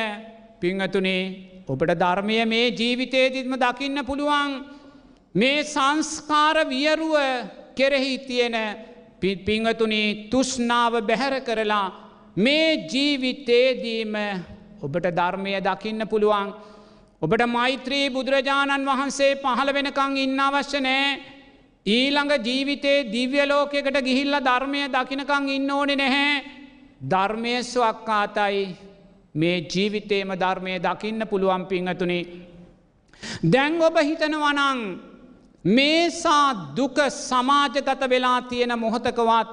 [0.59, 1.23] පිංහතුනේ
[1.67, 4.51] ඔබට ධර්මය මේ ජීවිතේදිත්ම දකින්න පුළුවන්
[5.35, 7.15] මේ සංස්කාර වියරුව
[7.75, 8.55] කෙරෙහි තියෙන
[9.19, 11.87] පිංහතුනී තුස්නාව බැහැර කරලා
[12.37, 14.13] මේ ජීවිතේදීම
[14.81, 16.53] ඔබට ධර්මය දකින්න පුළුවන්.
[17.21, 21.19] ඔබට මෛත්‍රී බුදුරජාණන් වහන්සේ පහළ වෙනකං ඉන්න අවශ්‍ය නෑ.
[21.85, 26.43] ඊළඟ ජීවිතේ දිව්‍යලෝකෙකට ගිහිල්ල ධර්මය දකිනකං ඉන්න ඕනෙ නැහැ.
[27.03, 28.63] ධර්මය ස්වක්කාතයි
[29.35, 32.23] මේ ජීවිතේම ධර්මය දකින්න පුළුවන් පිංහතුනේ.
[33.43, 34.79] දැන් ඔබ හිතනවනං
[35.65, 39.49] මේසා දුක සමාජගත වෙලා තියෙන මොහොතකවත්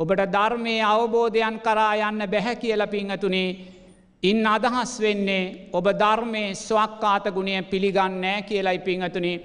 [0.00, 3.75] ඔබට ධර්මය අවබෝධයන් කරා යන්න බැහැ කියල පිංහතුනේ
[4.22, 9.40] ඉන් අදහස් වෙන්නේ ඔබ ධර්මය ස්වක්කාත ගුණය පිළිගන්නෑ කියලයි පිංහතුනේ.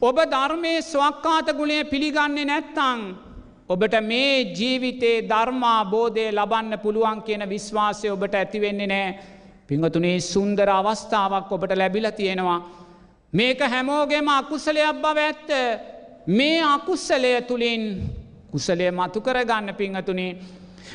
[0.00, 3.00] ඔබ ධර්මය ස්වක්කාත ගුණය පිළිගන්නේ නැත්තං.
[3.68, 9.18] ඔබට මේ ජීවිතේ ධර්මා බෝධය ලබන්න පුළුවන් කියන විශ්වාසය ඔබට ඇතිවෙන්නේ නෑ.
[9.68, 12.60] පිංහතුනේ සුන්දර අවස්ථාවක් ඔබට ලැබිල තියෙනවා.
[13.32, 15.48] මේක හැමෝගේම අකුසලයක් බව ඇත්ත
[16.28, 17.84] මේ අකුස්සලය තුළින්
[18.50, 20.36] කුසලය මතු කරගන්න පිංහතුනේ.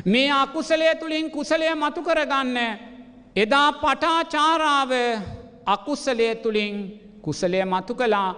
[0.06, 2.58] මේ අකුසලය තුළින් කුසලය මතු කරගන්න
[3.36, 4.92] එදා පටාචාරාව
[5.66, 6.76] අකුස්සලය තුළින්
[7.22, 8.30] කුසලය මතු කලා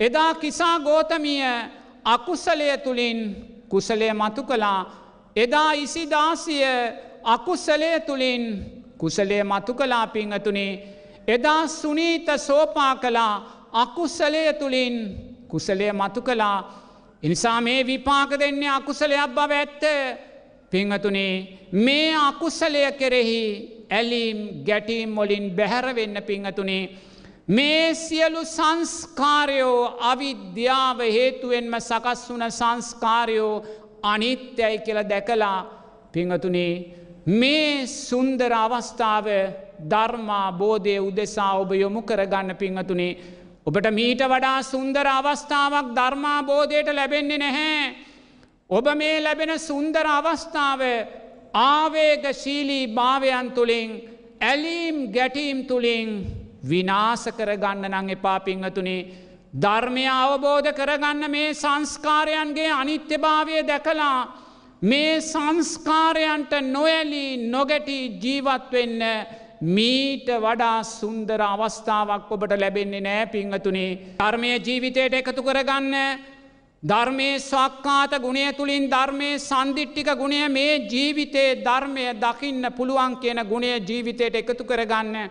[0.00, 1.44] එදා කිසා ගෝතමිය
[2.04, 3.18] අකුසලය තුළින්
[3.68, 4.80] කුසලය මතු කළා.
[5.36, 6.64] එදා ඉසිදාසිය
[7.24, 8.44] අකුස්සලය තුළින්
[8.98, 10.72] කුසලය මතු කලා පිංහතුනේ
[11.28, 13.34] එදා සුනීත සෝපා කලා
[13.74, 14.94] අකුස්සලය තුළින්
[15.48, 16.58] කුසලය මතු කලා
[17.22, 19.82] එනිසා මේ විපාක දෙන්නේ අකුසලයක් බව ඇත්ත.
[20.72, 21.34] පිංහතුනේ
[21.74, 26.82] මේ අකුසලය කෙරෙහි ඇලීම් ගැටීම් මොලින් බැහැරවෙන්න පිංහතුනේ
[27.48, 29.80] මේ සියලු සංස්කාරයෝ
[30.10, 33.54] අවිද්‍යාව හේතුවෙන්ම සකස් වුන සංස්කාරයෝ
[34.04, 35.58] අනිත්‍යයි කියල දැකලා
[36.12, 36.72] පිංහතුනේ
[37.32, 39.26] මේ සුන්දර අවස්ථාව
[39.90, 43.12] ධර්මා බෝධය උදෙසා ඔබ යොමු කරගන්න පිංහතුනේ
[43.62, 47.94] ඔබට මීට වඩා සුන්දර අවස්ථාවක් ධර්මා බෝධයට ලැබෙන්නේ නැහැ.
[48.70, 50.80] ඔබ මේ ලැබෙන සුන්දර අවස්ථාව
[51.54, 53.90] ආවේග ශීලී භාවයන් තුළින්
[54.42, 56.10] ඇලීම් ගැටීම් තුළින්
[56.64, 59.08] විනාස කරගන්න නං එපා පිංහතුනේ
[59.54, 64.18] ධර්මය අවබෝධ කරගන්න මේ සංස්කාරයන්ගේ අනිත්‍යභාවය දැකලා
[64.82, 69.02] මේ සංස්කාරයන්ට නොඇලී නොගැටී ජීවත්වෙන්න
[69.68, 75.96] මීට වඩා සුන්දර අවස්ථාවක් ඔබට ලැබෙන්නේ නෑ පිංහතුනේ ධර්මය ජීවිතයට එකතු කරගන්න
[76.82, 84.34] ධර්මය ස්වක්කාත ගුණය තුළින් ධර්මය සන්දිිට්ටික ගුණය මේ ජීවිතයේ ධර්මය දකින්න පුළුවන් කියන ගුණය ජීවිතයට
[84.34, 85.28] එකතු කරගන්න.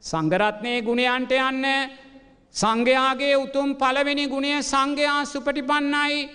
[0.00, 1.66] සංගරත්නය ගුණයන්ට යන්න.
[2.54, 6.30] සංඝයාගේ උතුම් පළවෙනි ගුණය සංඝයා සුපටිපන්නයි.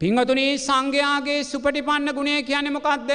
[0.00, 3.10] පිංහතුනී සංඝයාගේ සුපටිපන්න ගුණය කියනෙමකක්ද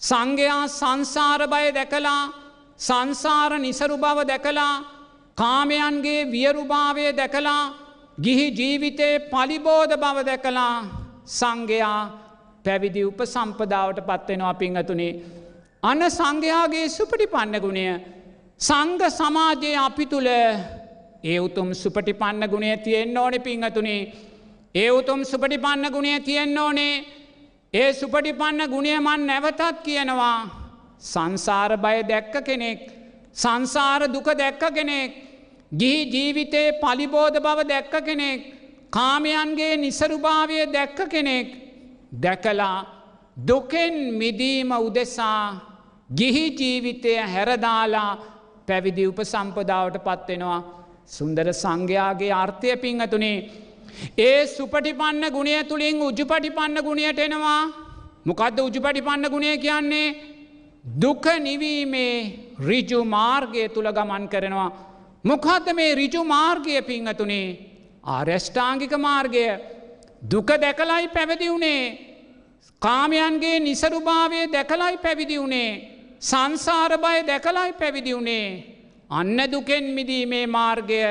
[0.00, 2.32] සංඝයා සංසාර බය දැකලා
[2.76, 4.82] සංසාර නිසරු බව දැකලා
[5.38, 7.87] කාමයන්ගේ වියරුභාවය දැකලා
[8.18, 10.74] ගිහි ජීවිතයේ පලිබෝධ බව දැකලා
[11.30, 12.00] සංඝයා
[12.64, 15.12] පැවිදි උප සම්පදාවට පත්වෙනවා පිංහතුනේ
[15.82, 17.84] අන සංඝයාගේ සුපටිපන්න ගුණය
[18.60, 20.30] සංඝ සමාජයේ අපි තුළ
[21.24, 24.00] ඒ උතුම් සුපටිපන්න ගුණය තියෙන්න්න ඕන පිංහතුනේ
[24.74, 27.04] ඒ උතුම් සුපටිපන්න ගුණය තියෙන්න්න ඕනේ.
[27.74, 30.50] ඒ සුපටිපන්න ගුණයමන් නැවතත් කියනවා
[31.02, 32.80] සංසාර බය දැක්ක කෙනෙක්
[33.34, 35.12] සංසාර දුක දැක්ක කෙනෙක්
[35.72, 38.40] ගිහි ජීවිතයේ පලිබෝධ බව දැක්ක කෙනෙක්
[38.90, 41.48] කාමයන්ගේ නිසරුභාවය දැක්ක කෙනෙක්
[42.14, 42.86] දැකලා
[43.36, 45.44] දුකෙන් මිදීම උදෙසා
[46.10, 48.10] ගිහි ජීවිතය හැරදාලා
[48.66, 50.60] පැවිදි උප සම්පදාවට පත්වෙනවා
[51.06, 53.38] සුන්දර සංඝයාගේ අර්ථය පිංහතුනේ
[54.18, 57.62] ඒ සුපටිපන්න ගුණය තුළින් උජුපටිපන්න ගුණයට එනවා.
[58.24, 60.16] මොකක්ද උජුපටිපන්න ගුණය කියන්නේ?
[61.00, 64.70] දුක නිවීමේ රිජු මාර්ගය තුළ ගමන් කරනවා.
[65.24, 67.56] මොකක්ද මේ රිජු මාර්ගය පිංහතුනේ
[68.06, 69.46] ආර්යෂ්ඨාංගික මාර්ගය.
[70.22, 71.82] දුක දැකලයි පැවිදි වුණේ
[72.82, 75.70] කාමයන්ගේ නිසරුභාවය දැකලයි පැවිදි වුණේ
[76.20, 78.46] සංසාර බය දැකලයි පැවිදි වුණේ
[79.10, 81.02] අන්න දුකෙන් මිදීමේ මාර්ගය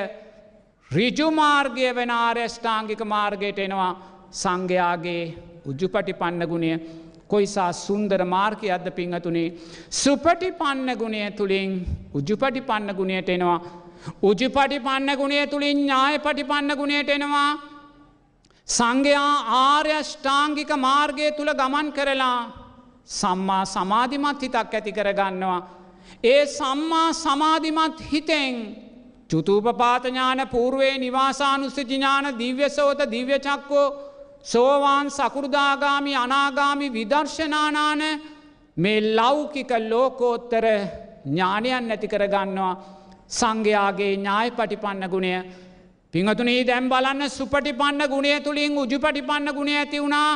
[0.91, 3.93] රිජුමාර්ගය වෙන ආර්යෂ්ඨාංගික මාර්ගයට එනවා.
[4.33, 5.23] සංඝයාගේ
[5.65, 6.71] උජුපටි පන්න ගුණය.
[7.27, 9.53] කොයිසා සුන්දර මාර්ගය අද පිංහතුනේ
[9.91, 11.71] සුපටි පන්න ගුණය තුළින්
[12.13, 13.59] උජුපටි පන්න ගුණයට එනවා.
[14.21, 17.49] උජුපටි පන්න ගුණය තුළින් ඥාය පටි පන්න ගුණයට එනවා
[18.67, 22.39] සංඝයා ආර්යෂ්ඨාංගික මාර්ගය තුළ ගමන් කරලා
[23.09, 25.61] සම්මා සමාධිමත් හිතක් ඇති කරගන්නවා.
[26.23, 28.55] ඒ සම්මා සමාධිමත් හිතෙන්
[29.29, 33.87] චුතූපපාතඥාන පූර්වේ නිවාසානුස්සතිඥාන දිව්‍යසෝත දිව්‍යචක්කෝ
[34.43, 38.01] සෝවාන් සකෘදාගාමි අනාගාමි විදර්ශනානාන
[38.77, 40.65] මේ ලෞකික ලෝකෝත්තර
[41.25, 42.73] ඥානයන් නැති කරගන්නවා
[43.29, 45.33] සංඝයාගේ ඥාය පටිපන්න ගුණය.
[46.13, 50.31] පිංහතුනී දැම් බලන්න සුපටිපන්න ගුණය තුළින් උජුපටිපන්න ගුණය ඇති වුණා?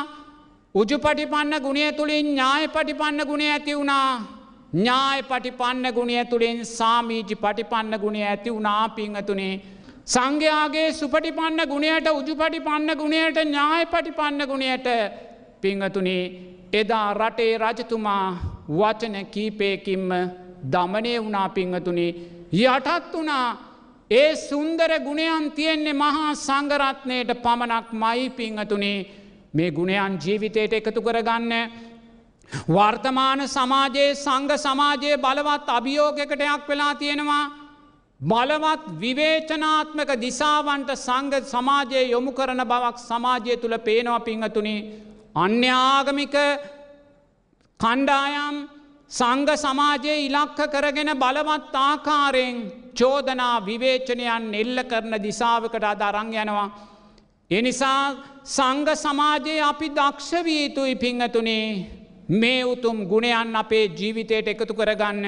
[0.74, 4.08] උජුපටිපන්න ගුණය තුළින් ඥාය පටිපන්න ගුණය ඇති වුණා?
[4.72, 9.54] ඥාය පටිපන්න ගුණය තුළින් සාමීජි පටිපන්න ගුණය ඇති වුණා පිංහතුනේ.
[10.06, 14.88] සංඝයාගේ සුපටිපන්න ගුණයට උජුපටිපන්න ගුණයට ඥාය පටිපන්න ගුණයට
[15.60, 16.24] පිංහතුනේ
[16.72, 18.26] එදා රටේ රජතුමා
[18.70, 20.08] වචන කීපයකින්ම
[20.72, 22.41] දමනය වුණා පිංහතුනේ.
[22.52, 23.56] යටත් වුණා.
[24.10, 29.06] ඒ සුන්දර ගුණයන් තියෙන්නේ මහා සංගරත්නයට පමණක් මයි පිංහතුනේ.
[29.54, 31.52] මේ ගුණයන් ජීවිතයට එකතු කරගන්න.
[32.68, 37.44] වර්තමාන සමාජයේ සංග සමාජයේ බලවත් අභියෝගකටයක් වෙලා තියෙනවා.
[38.20, 44.76] බලවත් විවේචනාත්මක දිසාවන්ට සංග සමාජයේ යොමු කරන බවක් සමාජය තුළ පේනවා පිංහතුනි.
[45.34, 46.36] අන්‍යාගමික
[47.80, 48.56] කණ්ඩායම්
[49.12, 52.56] සංග සමාජයේ ඉලක්ක කරගෙන බලවත් ආකාරයෙන්
[52.98, 56.68] චෝදනා විවේචනයන් එල්ල කරන දිසාවකට අද අරං යනවා.
[57.50, 58.02] එනිසා
[58.46, 61.66] සංග සමාජයේ අපි දක්ෂවී යුතුයි පිංහතුනේ
[62.34, 65.26] මේ උතුම් ගුණයන් අපේ ජීවිතයට එකතු කරගන්න.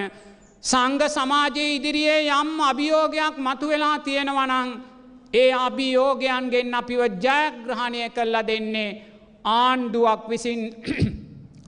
[0.64, 4.70] සංග සමාජයේ ඉදිරියේ යම් අභියෝගයක් මතු වෙලා තියෙනවනං
[5.34, 8.90] ඒ අභියෝගයන්ගෙන් අපිව ජයග්‍රහණය කල්ලා දෙන්නේ
[9.56, 10.62] ආණ්ඩුවක් විසින්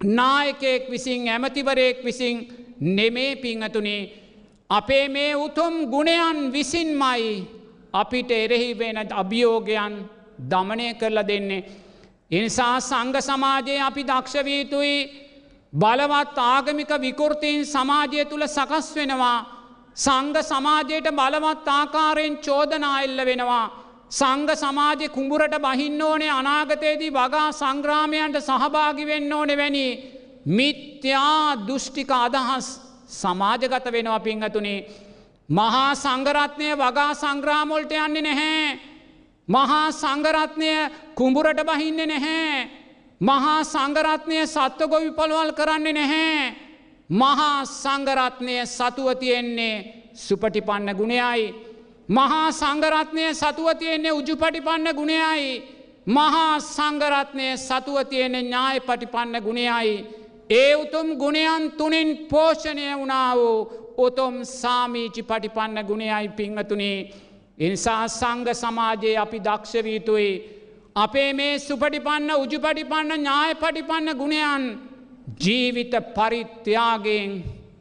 [0.01, 2.36] නායකයෙක් විසින් ඇමතිවරයෙක් විසින්
[2.80, 4.12] නෙමේ පිංහතුනේ
[4.70, 7.47] අපේ මේ උතුම් ගුණයන් විසින්මයි
[7.92, 9.94] අපිට එරෙහි වෙන අභියෝගයන්
[10.51, 11.64] දමනය කරලා දෙන්නේ.
[12.30, 14.97] එනිසා සංඝ සමාජයේ අපි දක්ෂවීතුයි
[15.72, 19.47] බලවත් ආගමික විකෘතින් සමාජය තුළ සකස් වෙනවා.
[19.97, 23.86] සංඝ සමාජයට බලවත් ආකාරයෙන් චෝදනා එල්ල වෙනවා.
[24.11, 29.87] සංඝ සමාජය කුඹුරට බහින්න ඕනේ අනාගතයේදී වගා සංග්‍රාමයන්ට සහභාගි වෙන්න ඕනෙ වැනි
[30.49, 34.87] මිත්‍යා දෘෂ්ටික අදහස් සමාජගත වෙනවා පිංහතුනේ.
[35.49, 38.79] මහා සංගරත්නය වගා සංග්‍රාමොල්ට යන්නේ නැහැ.
[39.49, 40.71] මහා සංගරත්නය
[41.15, 42.71] කුඹුරට බහින්න නැහැ.
[43.21, 46.55] මහා සංගරත්නය සත්ව ගොවි පොළවල් කරන්නේ නැහැ.
[47.11, 51.66] මහා සංගරත්නය සතුව තියෙන්නේ සුපටිපන්න ගුණයයි.
[52.09, 55.63] මහා සංගරත්නය සතුව තියෙන්නේ උජුපටිපන්න ගුණයයි.
[56.09, 60.07] මහා සංගරත්නය සතුව තියෙන්නේ ඥාය පටිපන්න ගුණයයි.
[60.51, 63.59] ඒ උතුම් ගුණයන් තුනින් පෝෂණය වුණා වූ
[63.99, 67.11] උතුම් සාමීචි පටිපන්න ගුණයයි පිංහතුනේ.
[67.59, 70.31] එනිසා සංඝ සමාජයේ අපි දක්ෂවීතුයි.
[70.97, 74.65] අපේ මේ සුපටිපන්න උජුපටිපන්න ඥාය පටිපන්න ගුණයන්
[75.41, 77.33] ජීවිත පරිත්‍යාගෙන්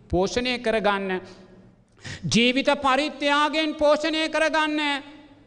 [0.10, 1.22] පෝෂණය කරගන්න.
[2.26, 4.82] ජීවිත පරිත්‍යාගෙන් පෝෂණය කරගන්න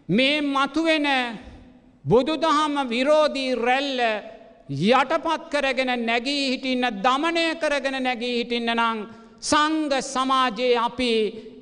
[0.08, 1.08] මේ මතුවෙන
[2.04, 4.00] බුදුදහම විරෝධී රැල්ල
[4.68, 8.98] යටපත් කරගෙන නැගී හිටින්න දමනය කරගෙන නැගී හිටින්න නං
[9.42, 11.12] සංග සමාජයේ අපි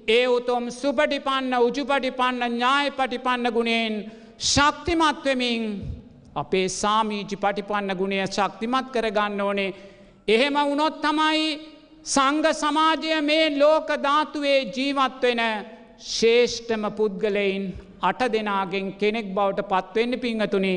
[0.09, 3.95] ඒ උතුම් සුපටිපන්න උජුපටිපන්න ඥාය පටිපන්න ගුණයෙන්
[4.47, 5.65] ශක්තිමත්වමින්
[6.35, 9.75] අපේ සාමීජි පටිපන්න ගුණය ශක්තිමත් කරගන්න ඕනේ.
[10.29, 11.45] එහෙම වුණොත් තමයි
[12.07, 15.41] සංඝ සමාජය මේ ලෝක ධාතුවේ ජීවත් වෙන
[16.09, 17.65] ශේෂ්ඨම පුද්ගලයින්
[18.01, 20.75] අට දෙනාගෙන් කෙනෙක් බවට පත්වෙන්න පිංහතුනි.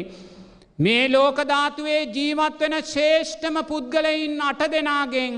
[0.79, 5.35] මේ ලෝක ධාතුවේ ජීවත් වෙන ශේෂ්ඨම පුද්ගලයින් අට දෙනාගෙන්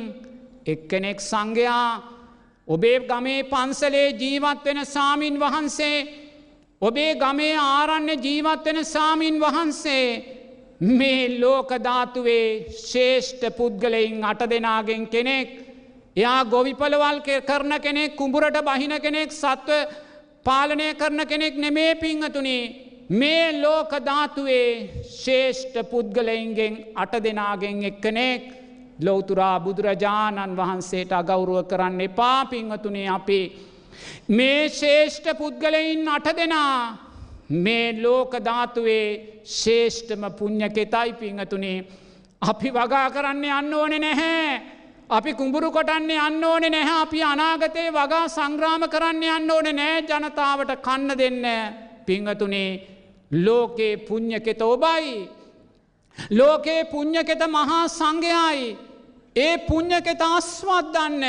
[0.65, 1.89] එක්කෙනෙක් සංඝයා
[2.67, 5.97] ඔබේ ගමේ පන්සලේ ජීවත් වෙන සාමීන් වහන්සේ
[6.81, 10.07] ඔබේ ගමේ ආරණ්‍ය ජීවත් වෙන සාමීන් වහන්සේ
[10.91, 12.47] මේ ලෝකධාතුවේ
[12.83, 15.51] ශේෂ්ඨ පුද්ගලයින් අට දෙනාගෙන් කෙනෙක්
[16.16, 19.70] එයා ගොවිපලවල් කරන කෙනෙක් කුඹුරට බහින කෙනෙක් සත්ව
[20.45, 22.64] පාලනය කරන කෙනෙක් නෙමේ පිංහතුනේ
[23.12, 28.43] මේ ලෝකධාතුවේ ශේෂ්ඨ පුද්ගලයින්ගෙන් අට දෙනාගෙන් එක්කනෙක්
[28.99, 33.51] ලොවතුරා බුදුරජාණන් වහන්සේට අගෞරුව කරන්න එපා පිංහතුනේ අපේ.
[34.30, 36.97] මේ ශේෂ්ඨ පුද්ගලයින් අට දෙනා
[37.57, 41.80] මේ ලෝකධාතුවේ ශේෂ්ඨම පුං්ඥකෙතයි පිංහතුනේ
[42.41, 44.80] අපි වගා කරන්න යන්න ඕනෙ නැහැ.
[45.12, 50.72] අපි කුඹුරු කොටන්නේ යන්න ඕනෙ නැහැ අපි අනාගතයේ වගා සංග්‍රාම කරන්න යන්න ඕනෙ නෑ ජනතාවට
[50.86, 51.45] කන්න දෙන්න
[52.05, 52.72] පිංහතුනේ
[53.32, 55.30] ලෝකේ පුං්ඥකෙත ඔබයි.
[56.30, 58.78] ලෝකේ පුං්ඥකෙත මහා සංඝයයි.
[59.36, 61.24] ඒ පුං්ඥකෙත අස්වත් දන්න.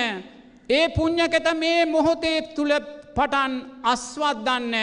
[0.68, 2.72] ඒ පුං්ඥකෙත මේ මොහොතේ තුළ
[3.16, 3.52] පටන්
[3.84, 4.74] අස්වත් දන්න.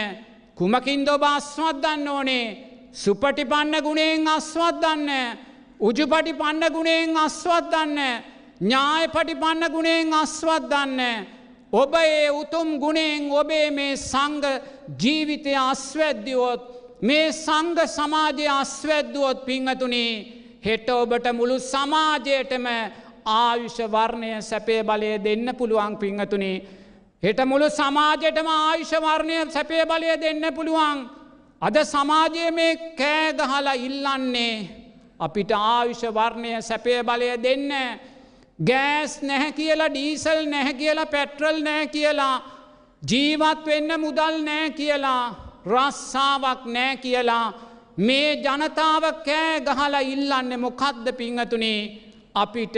[0.58, 2.47] කුමකින් දොබ අස්වත් දන්න ඕනේ.
[2.93, 5.10] සුපටිපන්න ගුණයෙන් අස්වත් දන්න.
[5.80, 8.00] උජුපටි පන්න ගුණයෙන් අස්වත් දන්න.
[8.62, 11.26] ඥාය පටිපන්න ගුණයෙන් අස්වත් දන්න.
[11.72, 14.43] ඔබ ඒ උතුම් ගුණෙන් ඔබේ මේ සංග
[14.97, 16.62] ජීවිතය අස්වැද්දිවොත්
[17.01, 22.66] මේ සංග සමාජය අස්වැද්දුවොත් පිංහතුනේ හෙට ඔබට මුළු සමාජයටම
[23.26, 26.64] ආයුෂ වර්ණය සැපේ බලය දෙන්න පුළුවන් පිංහතුනේ.
[27.24, 31.10] හෙට මුළු සමාජයටම ආයුෂ වර්ණය සැපේ බලය දෙන්න පුළුවන්.
[31.62, 34.55] අද සමාජය මේ කෑගහලා ඉල්ලන්නේ
[35.20, 37.72] අපිට ආයුෂ වර්ණය සැපේ බලය දෙන්න.
[38.60, 42.36] ගෑස් නැහැ කියලා ඩීසල් නැහැ කියලා පැට්‍රල් නෑ කියලා
[43.03, 45.24] ජීවත් වෙන්න මුදල් නෑ කියලා
[45.66, 47.45] රස්සාාවක් නෑ කියලා
[47.99, 51.80] මේ ජනතාව කෑ ගහලා ඉල්ලන්න මොකක්ද පිංහතුනේ
[52.36, 52.78] අපිට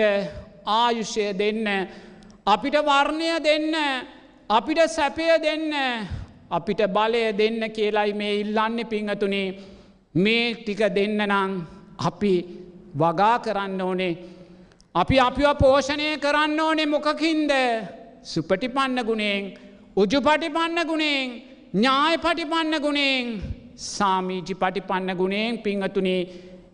[0.76, 1.68] ආයුෂය දෙන්න
[2.46, 3.76] අපිට වර්ණය දෙන්න
[4.50, 5.66] අපිට සැපය දෙන්න
[6.52, 9.48] අපිට බලය දෙන්න කියලයි මේ ඉල්ලන්න පිංහතුනේ
[10.16, 11.52] මේ ටික දෙන්න නං
[12.00, 12.34] අපි
[12.94, 14.14] වගා කරන්න ඕනේ.
[14.96, 17.52] අපි අපිව පෝෂණය කරන්න ඕනෙ මොකකින්ද?
[18.24, 19.44] සුපටිපන්න ගුණෙන්
[19.96, 21.30] උජුපටිපන්න ගුණෙන්
[21.74, 23.30] ඥාය පටිපන්න ගුණෙන්
[23.78, 26.28] සාමීජි පටිපන්න ගුණෙන් පිංහතුනේ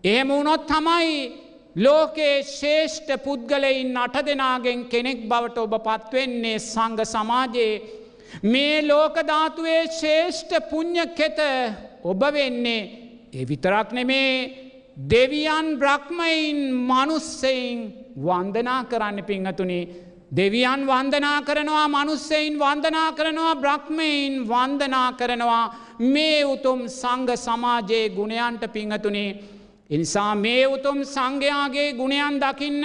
[0.04, 1.12] එහෙම වුණොත් තමයි
[1.76, 7.76] ලෝකයේ ශේෂ්ඨ පුද්ගලයින් අට දෙනාගෙන් කෙනෙක් බවට ඔබ පත්වෙන්නේ සංඝ සමාජයේ.
[8.44, 11.40] මේ ලෝකධාතුවේ ශේෂ්ඨ පුං්ඥ කෙත
[12.04, 12.82] ඔබ වෙන්නේ
[13.32, 14.34] එ විතරක් නෙමේ
[14.98, 19.90] දෙවියන් බ්‍රහ්මයින් මනුස්සයින් වන්දනා කරන්න පිංහතුනේ
[20.32, 25.66] දෙවියන් වන්දනා කරනවා මනුස්සයින් වන්දනා කරනවා බ්‍රහ්මයින් වන්දනා කරනවා.
[26.00, 29.30] මේ උතුම් සංඝ සමාජයේ ගුණයන්ට පිංහතුනේ
[29.90, 32.84] එනිසා මේ උතුම් සංඝයාගේ ගුණයන් දකින්න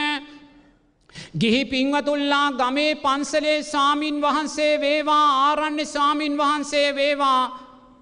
[1.40, 7.42] ගිහි පින්වතුල්ලා ගමේ පන්සලේ සාමීන් වහන්සේ වේවා ආරණ්‍ය සාමීන් වහන්සේ වේවා.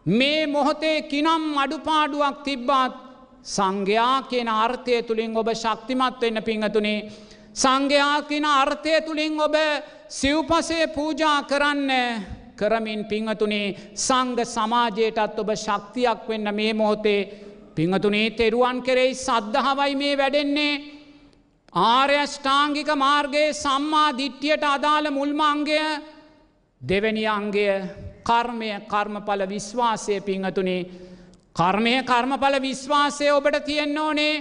[0.07, 3.10] මේ මොහොතේ කිනම් අඩුපාඩුවක් තිබ්බත්
[3.45, 7.11] සංඝයා කියන අර්ථය තුළින් ඔබ ශක්තිමත් වෙන්න පිංහතුනේ.
[7.55, 9.55] සංඝයා කියන අර්ථය තුළින් ඔබ
[10.09, 11.91] සිව්පසේ පූජා කරන්න
[12.57, 17.29] කරමින් පිංහතුනේ සංග සමාජයටත් ඔබ ශක්තියක් වෙන්න මේ මොහොතේ
[17.75, 20.83] පිංහතුනේ තෙරුවන් කෙරෙයි සද්ධහවයි මේ වැඩෙන්නේ.
[21.73, 25.79] ආර්යෂ්ඨාංගික මාර්ගයේ සම්මා දිට්්‍යයට අදාළ මුල්මාංගය
[26.81, 27.67] දෙවැනි අංගය
[28.23, 31.10] කර්මය කර්මඵල විශ්වාසය පිංහතුනේ
[31.57, 34.35] කර්මය කර්මඵල විශ්වාසය ඔබට තියෙන්න ඕනේ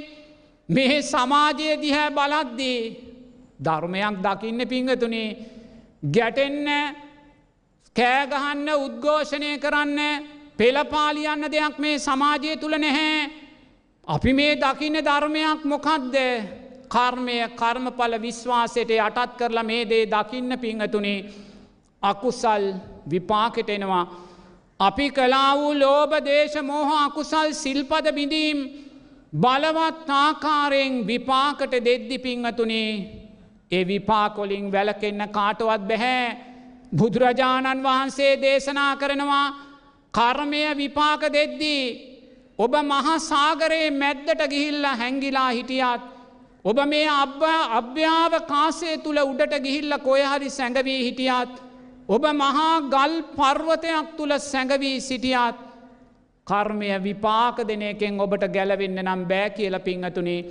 [0.70, 2.82] මේ සමාජය දිහැ බලද්දී
[3.60, 5.30] ධර්මයක් දකින්න පිංහතුනේ
[6.08, 6.68] ගැටෙන්න
[7.96, 10.00] කෑගහන්න උද්ඝෝෂණය කරන්න
[10.58, 13.30] පෙළපාලියන්න දෙයක් මේ සමාජය තුළ නැහැ.
[14.08, 16.16] අපි මේ දකින්න ධර්මයක් මොකක්ද
[16.90, 21.26] කර්මය කර්මඵල විශ්වාසයට යටත් කරලා මේ දේ දකින්න පිංහතුනේ
[22.04, 22.64] අකුසල්
[23.10, 24.29] විපාකට එනවා.
[24.80, 28.60] අපි කලා වූ ලෝබ දේශ මෝහ අකුසල් සිල්පද බිඳීම්
[29.34, 32.92] බලවත් ආකාරයෙන් විපාකට දෙද්දි පිංහතුනේ
[33.72, 36.38] ඒ විපාකොලින් වැලකෙන්න කාටවත් බැහැ.
[36.92, 39.48] බුදුරජාණන් වහන්සේ දේශනා කරනවා
[40.14, 41.84] කර්මය විපාක දෙද්දී
[42.60, 46.02] ඔබ මහා සාගරයේ මැද්දට ගිහිල්ල හැංගිලා හිටියත්
[46.66, 47.42] ඔබ මේ අබ්බ
[47.74, 51.54] අභ්‍යාව කාසය තුළ උඩට ගිහිල්ල කොයහරි සැඟවී හිටියත්
[52.10, 55.58] ඔබ මහා ගල් පර්වතයක් තුළ සැඟවී සිටියත්
[56.48, 60.46] කර්මය විපාක දෙන එකෙන් ඔබට ගැලවෙන්න නම් බෑ කියල පිංහතුනේ.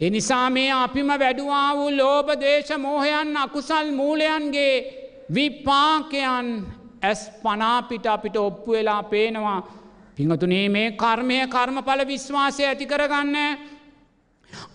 [0.00, 4.74] එනිසා මේ අපිම වැඩුවා වූ ලෝබ දේශ මෝහයන් අකුසල් මූලයන්ගේ
[5.34, 6.48] විපාකයන්
[7.02, 9.60] ඇස් පනාපිට අපිට ඔප්පු වෙලා පේනවා.
[10.16, 13.36] පිංහතුනේ මේ කර්මය කර්මඵල විශ්වාසය ඇති කරගන්න.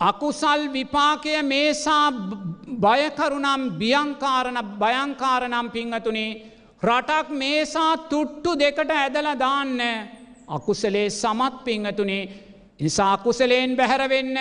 [0.02, 2.12] අකුසල් විපාකය මේසා
[2.80, 6.42] බයකරුනම් බියංකාරණ භයංකාරනම් පිංහතුනේ.
[6.82, 9.80] රටක් මේසා තුට්ටු දෙකට ඇදල දාන්න
[10.48, 12.30] අකුසලේ සමත් පිංහතුනේ.
[12.80, 14.38] නිසා අකුසලයෙන් බැහැරවෙන්න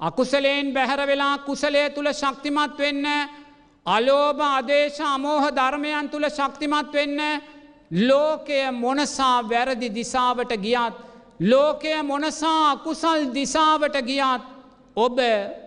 [0.00, 3.06] අකුසලයෙන් බැහැරවෙලා කුසලේ තුළ ශක්තිමත් වෙන්න
[3.86, 7.20] අලෝභ අදේශ අමෝහ ධර්මයන් තුළ ශක්තිමත් වෙන්න
[7.90, 11.09] ලෝකය මොනසා වැරදි දිසාවට ගියත්
[11.40, 14.42] ලෝකය මොනසා අකුසල් දිසාවට ගියත්
[14.96, 15.18] ඔබ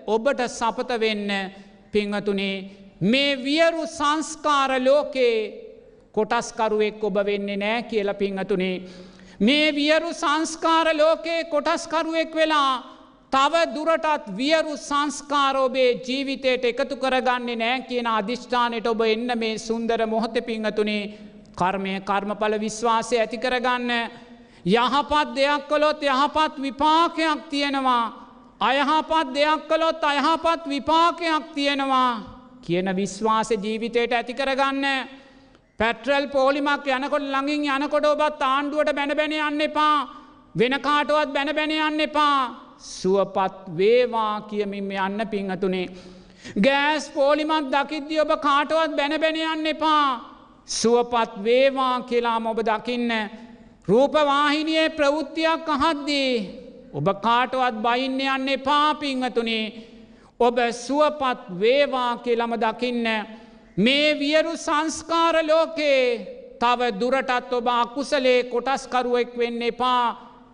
[0.07, 1.29] ඔබට සපත වෙන්න
[1.93, 2.57] පිංහතුනේ
[3.03, 5.63] මේ වියරු සංස්කාර ලෝකේ
[6.13, 8.81] කොටස්කරුවෙක් ඔබ වෙන්නේ නෑ කියල පිංහතුනේ.
[9.39, 12.73] මේ වියරු සංස්කාර ලෝකයේ කොටස්කරුවෙක් වෙලා
[13.31, 20.37] තව දුරටත් වියරු සංස්කාරෝබේ ජීවිතයට එකතු කරගන්නේ නෑ කියන අධිෂ්ඨානයට ඔබ එන්න මේ සුන්දර මොහොත
[20.45, 21.03] පිංහතුනේ
[21.57, 23.91] කර්මය කර්මඵල විශ්වාසය ඇති කරගන්න
[24.65, 28.05] යහපත් දෙයක් කළොත් යහපත් විපාකයක් තියෙනවා.
[28.59, 32.11] අයහපත් දෙයක් කළොත් අයහපත් විපාකයක් තියෙනවා
[32.61, 34.85] කියන විශ්වාස ජීවිතයට ඇති කරගන්න.
[35.79, 39.97] පැට්‍රල් පෝලිමක් යනකොට ළඟින් යනකොට ඔබත් ආණ්ඩුවට බැනබැන යන්න එපා.
[40.55, 42.39] වෙන කාටුවත් බැනබැන යන්න එපා.
[42.79, 45.87] සුවපත් වේවා කියමින් යන්න පිංහතුනේ.
[46.65, 50.07] ගෑස් පෝලිමත් දකිද්දි ඔබ කාටවත් බැනබැන යන්න එපා.
[50.65, 53.11] සුවපත් වේවා කියලාම ඔබ දකින්න.
[53.87, 56.33] රූපවාහිනියේ ප්‍රවෘත්තියක් අහද්දී
[56.93, 59.65] ඔබ කාටවත් බයින්න යන්න එපා පිංහතුනේ
[60.39, 63.07] ඔබ සුවපත් වේවා කියලම දකින්න
[63.77, 66.03] මේ වියරු සංස්කාර ලෝකේ
[66.59, 70.05] තව දුරටත් ඔබ අකුසලේ කොටස්කරුවෙක් වෙන්න එපා.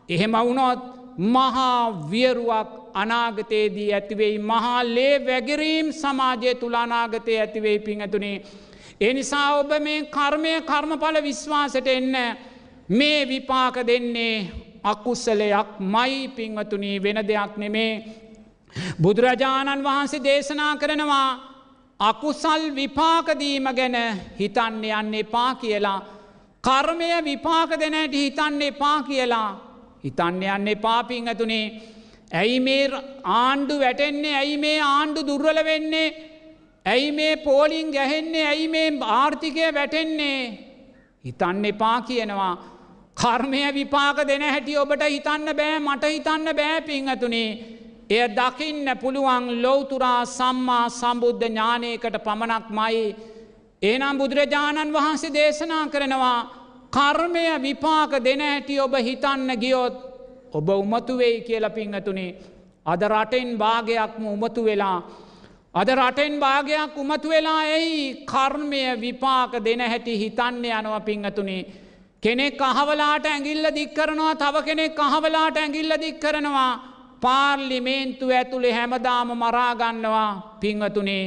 [0.10, 0.80] එහෙම වුණොත්
[1.28, 8.42] මහා වියරුවක් අනාගතයේදී ඇතිවෙයි මහා ලේ වැගරීම් සමාජය තුළනාගතය ඇතිවෙයි පිංහතුනේ.
[9.02, 12.16] එනිසා ඔබ මේ කර්මය කර්මඵල විශ්වාසට එන්න.
[12.90, 14.52] මේ විපාක දෙන්නේ
[14.84, 18.04] අකුස්සලයක් මයි පිංවතුනී වෙන දෙයක් නෙමේ.
[19.02, 21.30] බුදුරජාණන් වහන්සේ දේශනා කරනවා
[22.00, 23.98] අකුසල් විපාකදීම ගැන
[24.40, 26.06] හිතන්න යන්න එපා කියලා.
[26.64, 29.50] කර්මය විපාක දෙනට හිතන්න එපා කියලා.
[30.04, 31.82] හිතන්න යන්න එපා පිංහතුනේ.
[32.32, 32.90] ඇයි මේ
[33.24, 36.08] ආණ්ඩු වැටෙන්නේ ඇයි මේ ආණ්ඩු දුර්වල වෙන්නේ
[36.86, 40.42] ඇයි මේ පෝලිං ගැහෙන්නේ ඇයි මේ ආර්ථිකය වැටෙන්නේ
[41.26, 42.79] හිතන්න එපා කියනවා
[43.20, 47.50] කර්මය විපාක දෙන හැටි ඔබට හිතන්න බෑ මට හිතන්න බෑ පිංහතුනේ.
[48.10, 53.02] එය දකින්න පුළුවන් ලොවතුරා සම්මා සම්බුද්ධ ඥානයකට පමණක් මයි.
[53.82, 56.40] ඒනම් බුදුරජාණන් වහන්සේ දේශනා කරනවා
[56.92, 59.96] කර්මය විපාක දෙන හැටි ඔබ හිතන්න ගියොත්
[60.54, 62.32] ඔබ උමතුවෙයි කියල පිංහතුනේ.
[62.86, 65.00] අද රටෙන් භාගයක්ම උමතු වෙලා.
[65.74, 71.89] අද රටෙන් භාගයක් උමතු වෙලා ඇයි කර්මය විපාක දෙන හැටි හිතන්න යනව පිංහතුනේ.
[72.24, 76.72] කෙනෙක් අහවලාට ඇගිල්ල දික් කරනවා තව කෙනෙක් අහවලාට ඇගිල්ල දික් කරනවා
[77.22, 81.26] පාර්ලිමේන්තු ඇතුළේ හැමදාම මරාගන්නවා පිංහතුනේ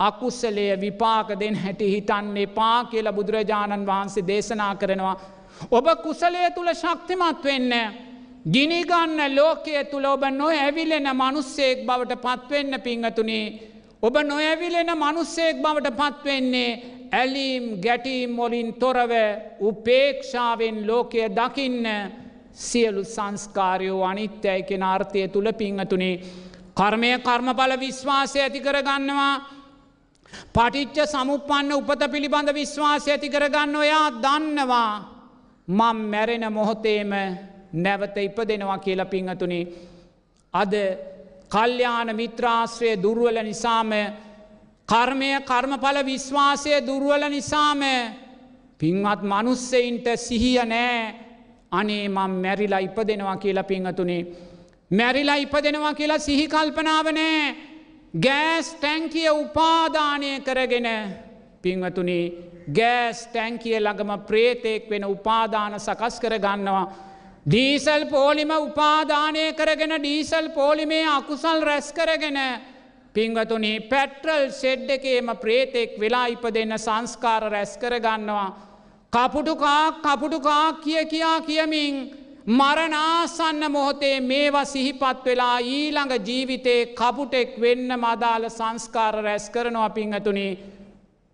[0.00, 5.16] අකුස්සලය විපාක දෙන් හැටි හිතන්නේ පා කියල බුදුරජාණන් වහන්සේ දේශනා කරනවා.
[5.70, 7.72] ඔබ කුසලය තුළ ශක්තිමත් වෙන්න.
[8.46, 13.46] ගිනිගන්න ලෝකය තුළ ඔබ නො ඇවිලෙන මනුස්සෙක් බවට පත්වෙන්න පිංහතුනේ.
[14.02, 16.70] ඔබ නොඇවිලෙන මනුස්සෙක් බවට පත්වෙන්නේ
[17.12, 19.12] ඇලීම් ගැටීම් මොලින් තොරව
[19.60, 21.86] උපේක්ෂාවෙන් ලෝකය දකින්න
[22.54, 26.20] සියලු සංස්කාරයෝ අනිත්‍යයි කෙන අර්ථය තුළ පිංහතුනේ
[26.74, 29.34] කර්මය කර්මඵල විශ්වාසය ඇති කරගන්නවා.
[30.54, 34.92] පටිච්ච සමුපන්න උපත පිළිබඳ විශ්වාසය ඇති කරගන්න ඔයා දන්නවා.
[35.68, 37.12] මං මැරෙන මොහොතේම
[37.74, 39.60] නැවත ඉපදෙනවා කියලා පිංහතුනි
[40.54, 40.72] අද
[41.48, 43.90] කල්්‍යාන මිත්‍රාශ්‍රය දුර්ුවල නිසාම
[44.88, 47.82] කර්මය කර්මඵල විශ්වාසය දුර්ුවල නිසාම
[48.80, 51.14] පින්වත් මනුස්සෙයින්ට සිහිය නෑ.
[51.72, 54.22] අනේ මං මැරිලා ඉපදෙනවා කියලා පිංහතුනේ
[54.90, 57.56] මැරිලා ඉපදෙනවා කියලා සිහි කල්පනාව නෑ.
[58.16, 60.88] ගෑස් ටැංකිය උපාදානය කරගෙන
[61.62, 62.20] පිංවතුනි
[62.72, 66.86] ගෑස් ටැංකිය ළඟම ප්‍රේතෙක් වෙන උපාදාන සකස් කර ගන්නවා.
[67.46, 72.38] ඩීසල් පෝලිම උපාදානය කරගෙන ඩීසල් පෝලිමේ අකුසල් රැස් කරගෙන
[73.14, 78.48] පිංවතුනි පැට්‍රල් සෙඩ් එකේම ප්‍රේතෙක් වෙලා ඉප දෙන්න සංස්කාර රැස් කරගන්නවා.
[79.12, 81.94] කපුටුකා කපුටුකා කිය කියා කියමින්
[82.48, 90.48] මරනාසන්න මොහොතේ මේවා සිහිපත් වෙලා ඊළඟ ජීවිතේ කපුටෙක් වෙන්න මදාල සංස්කාර රැස් කරනවා පිංහතුනි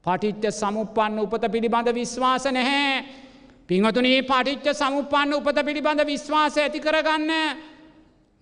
[0.05, 3.05] පටිච්ච සමුපන්න උපත පිළිබඳ විශ්වාස නැහැ.
[3.68, 7.30] පිංහතුනී පටිච්ච සමුපන්න උපත පිළිබඳ විශ්වාස ඇති කරගන්න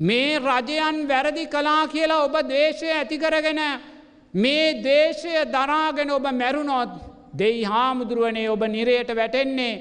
[0.02, 3.60] මේ රජයන් වැරදි කලා කියලා ඔබ දේශය ඇතිකරගෙන
[4.34, 6.92] මේ දේශය දරාගෙන ඔබ මැරුණොත්
[7.34, 9.74] දෙයි හාමුදුරුවනේ ඔබ නිරයට වැටෙන්නේ.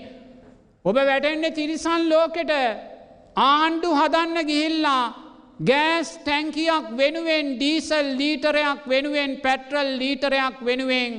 [0.86, 2.52] ඔබ වැටෙන්නේ තිරිසන් ලෝකෙට.
[3.36, 5.04] ආණ්ඩු හදන්න ගිහිල්ලා
[5.60, 11.14] ගෑස් ටැංකියක් වෙනුවෙන් ඩීසල් ලීටරයක් වෙනුවෙන් පැට්‍රල් ලීටරයක් වෙනුවෙන්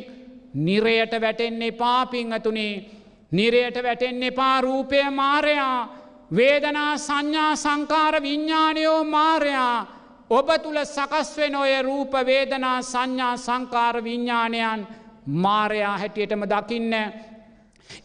[0.56, 2.84] නිරයට වැටෙන්නේ පාපිංහතුනේ
[3.32, 6.01] නිරයට වැටෙන්නේ පාරූපය මාරයා.
[6.36, 9.86] වේදනා සංඥා සංකාර විඤ්ඥානයෝ මාරයා
[10.30, 14.86] ඔබ තුළ සකස්වෙන ඔය රූප වේදනා සංඥා සංකාර විඤ්ඥානයන්
[15.26, 16.94] මාරයා හැටියටම දකින්න.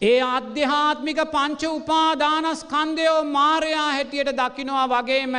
[0.02, 5.36] ඒ අධ්‍යාත්මික පංච උපාදානස්කන්දයෝ මාරයා හැටියට දකිනවා වගේම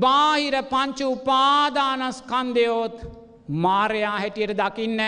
[0.00, 2.96] බාහිර පංච උපාදානස්කන්දයෝත්
[3.48, 5.00] මාරයා හැටියට දකින්න.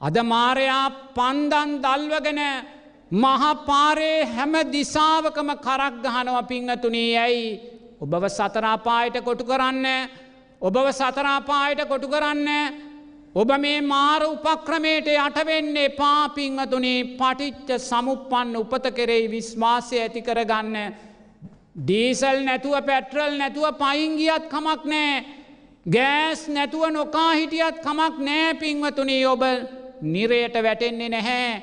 [0.00, 0.86] අද මාරයා
[1.16, 2.40] පන්දන් දල්වගෙන
[3.14, 7.44] මහපාරේ හැම දිසාවකම කරක් ගහනව පිංහතුනී ඇයි
[8.00, 9.86] ඔබව සතරාපායට කොටු කරන්න
[10.62, 12.48] ඔබව සතරාපායට කොටු කරන්න
[13.34, 20.76] ඔබ මේ මාර උපක්‍රමයට යටවෙන්නේ පාපිංහතුනේ පටිච්ච සමුපන්න උපත කෙරෙයි විශ්වාසය ඇති කරගන්න.
[21.76, 25.24] ඩීසල් නැතුව පැට්‍රල් නැතුව පයිංගියත් කමක් නෑ.
[25.86, 29.42] ගෑස් නැතුව නොකා හිටියත් කමක් නෑ පින්වතුනී ඔබ
[30.04, 31.62] නිරයට වැටෙන්නේ නැහැ.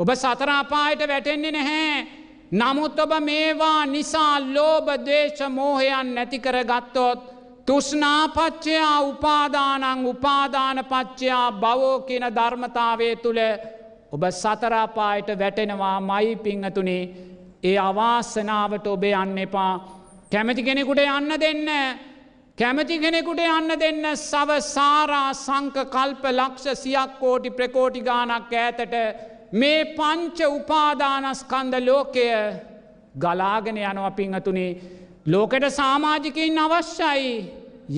[0.00, 2.06] ඔබ සතරාපායට වැටෙන්නේ නැහැ.
[2.52, 7.20] නමුත් ඔබ මේවා නිසා ලෝබ දේශ මෝහයන් නැතිකර ගත්තොත්.
[7.66, 13.40] තුෂ්නාපච්චයා උපාදානං උපාදානපච්චයා බවෝ කියන ධර්මතාවය තුළ
[14.12, 17.02] ඔබ සතරාපායට වැටෙනවා මයි පිංහතුනේ
[17.62, 19.72] ඒ අවාසනාවට ඔබේ යන්න එපා
[20.32, 21.68] කැමති කෙනෙකුට යන්න දෙන්න
[22.58, 28.96] කැමති කෙනෙකුට යන්න දෙන්න සව සාරා සංක කල්ප ලක්ෂ සියක් කෝටි ප්‍රකෝටි ගානක් ඇතට
[29.52, 32.26] මේ පංච උපාදානස්කන්ද ලෝකය
[33.18, 34.80] ගලාගෙන යනවා පිංහතුනේ.
[35.26, 37.32] ලෝකෙට සාමාජිකින් අවශ්‍යයි.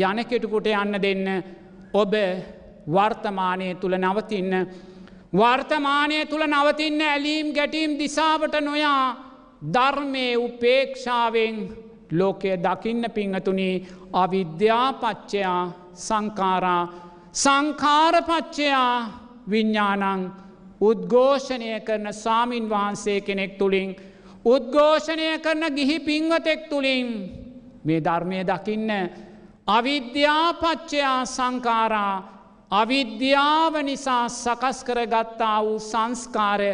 [0.00, 1.26] යනකෙටුකුට යන්න දෙන්න.
[1.94, 2.14] ඔබ
[2.86, 4.52] වර්තමානය තුළ නවතින්න.
[5.32, 9.04] වර්තමානය තුළ නවතින්න ඇලීම් ගැටීම් දිසාවට නොයා
[9.74, 11.56] ධර්මය උපේක්ෂාවෙන්
[12.12, 13.70] ලෝකය දකින්න පිංහතුනි.
[14.12, 15.62] අවිද්‍යාපච්චයා
[15.96, 16.84] සංකාරා
[17.34, 18.94] සංකාරපච්චයා
[19.50, 20.22] විඤ්ඥානං
[20.82, 23.90] උද්ඝෝෂණය කරන සාමීන් වහන්සේ කෙනෙක් තුළින්
[24.44, 27.08] උද්ඝෝෂණය කරන ගිහි පින්වතෙක් තුළින්
[27.84, 28.90] මේ ධර්මය දකින්න
[29.68, 32.14] අවිද්‍යාපච්චයා සංකාරා
[32.72, 36.72] අවිද්‍යාව නිසා සකස් කරගත්තා වූ සංස්කාරය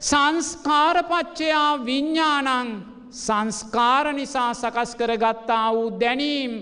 [0.00, 2.70] සංස්කාරපච්චයා විඤ්ඥානං
[3.12, 6.52] සංස්කාර නිසා සකස් කරගත්තා වූ දැනීම්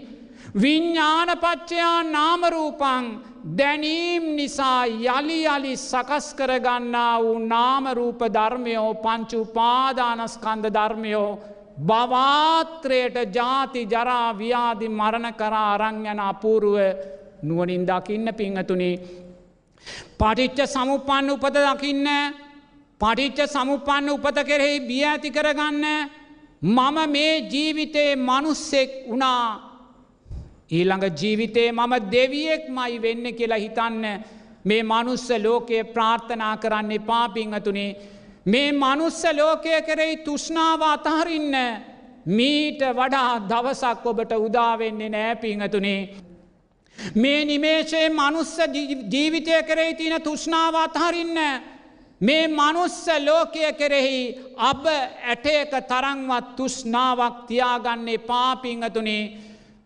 [0.55, 3.05] විඤ්ඥානපච්චයා නාමරූපං
[3.49, 11.39] දැනීම් නිසා යළි යළි සකස් කරගන්නා වූ නාමරූප ධර්මයෝ පංචු පාදානස්කන්ද ධර්මයෝ
[11.81, 16.79] බවාත්‍රයට ජාති ජරා ව්‍යාදි මරණ කරා අරංයන අපූරුව
[17.43, 19.01] නුවනින් දකින්න පිංහතුනේ.
[20.19, 22.09] පටිච්ච සමුපන්න උපත දකින්න
[23.01, 25.85] පටිච්ච සමුපන්න උපත කෙරෙහි බිය ඇති කරගන්න
[26.63, 29.68] මම මේ ජීවිතයේ මනුස්සෙක් වුණා
[30.71, 34.05] ඊළඟ ජීවිතේ මම දෙවියෙක් මයි වෙන්න කියලා හිතන්න
[34.65, 37.91] මේ මනුස්ස ලෝකයේ ප්‍රාර්ථනා කරන්නේ පාපිංහතුනේ
[38.47, 41.55] මේ මනුස්ස ලෝකය කෙරෙහි තුෂ්නාව අතහරින්න
[42.29, 46.01] මීට වඩා දවසක් ඔබට උදාවෙන්නේ නෑ පිංහතුනේ.
[47.15, 48.55] මේ නිමේශයේ මනුස්ස
[49.11, 51.39] ජීවිතය කරෙහි තියෙන තුෂ්නාව අතහරින්න
[52.21, 54.23] මේ මනුස්ස ලෝකය කෙරෙහි
[54.59, 59.23] අබ ඇටයක තරංවත් තුෂ්නාවක් තියාගන්නේ පාපිංහතුනේ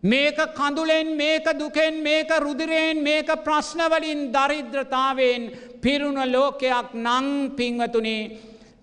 [0.03, 5.51] මේක කඳුලෙන් මේක දුකෙන් මේක රුදිරයෙන් මේක ප්‍රශ්නවලින් දරිද්‍රතාවෙන්
[5.81, 8.31] පිරුණ ලෝකයක් නං පිංවතුනේ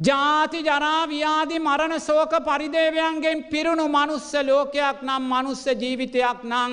[0.01, 6.73] ජාති ජරාව්‍යාදි මරණ සෝක පරිදේවයන්ගෙන් පිරුණු මනුස්ස ලෝකයක් නම් මනුස්ස ජීවිතයක් නං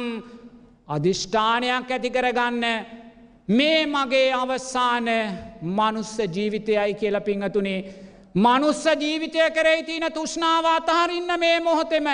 [0.88, 2.66] අධිෂ්ඨානයක් ඇති කරගන්න
[3.50, 5.08] මේ මගේ අවසාන
[5.62, 7.80] මනුස්ස ජීවිතයයි කියල පිංහතුනේ
[8.38, 12.08] මනුස්ස ජීවිතය කරේ තියන තුෂ්නාව අතහරින්න මේ මොහොතෙම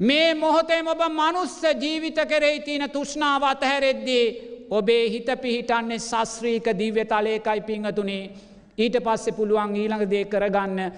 [0.00, 4.26] මේ මොහොතේ ඔබ මනුස්ස ජීවිත කරේ තියන තුෂ්නාව අතහැරෙද්දී
[4.70, 8.30] ඔබේ හිත පිහිටන්නේ සස්්‍රීක දිව්‍ය තලයකයි පිංහතුනේ
[8.78, 10.92] ඊට පස්සෙ පුළුවන් ඊළඟ දේ කරගන්න.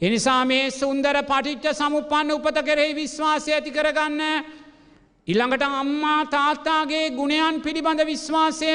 [0.00, 4.20] එනිසා මේ සුන්දර පටිච්ච සමුපන්න උපත කෙරෙහි විශ්වාසය ඇති කරගන්න.
[5.28, 8.72] ඉළඟට අම්මා තාත්තාගේ ගුණයන් පිළිබඳ විශ්වාසය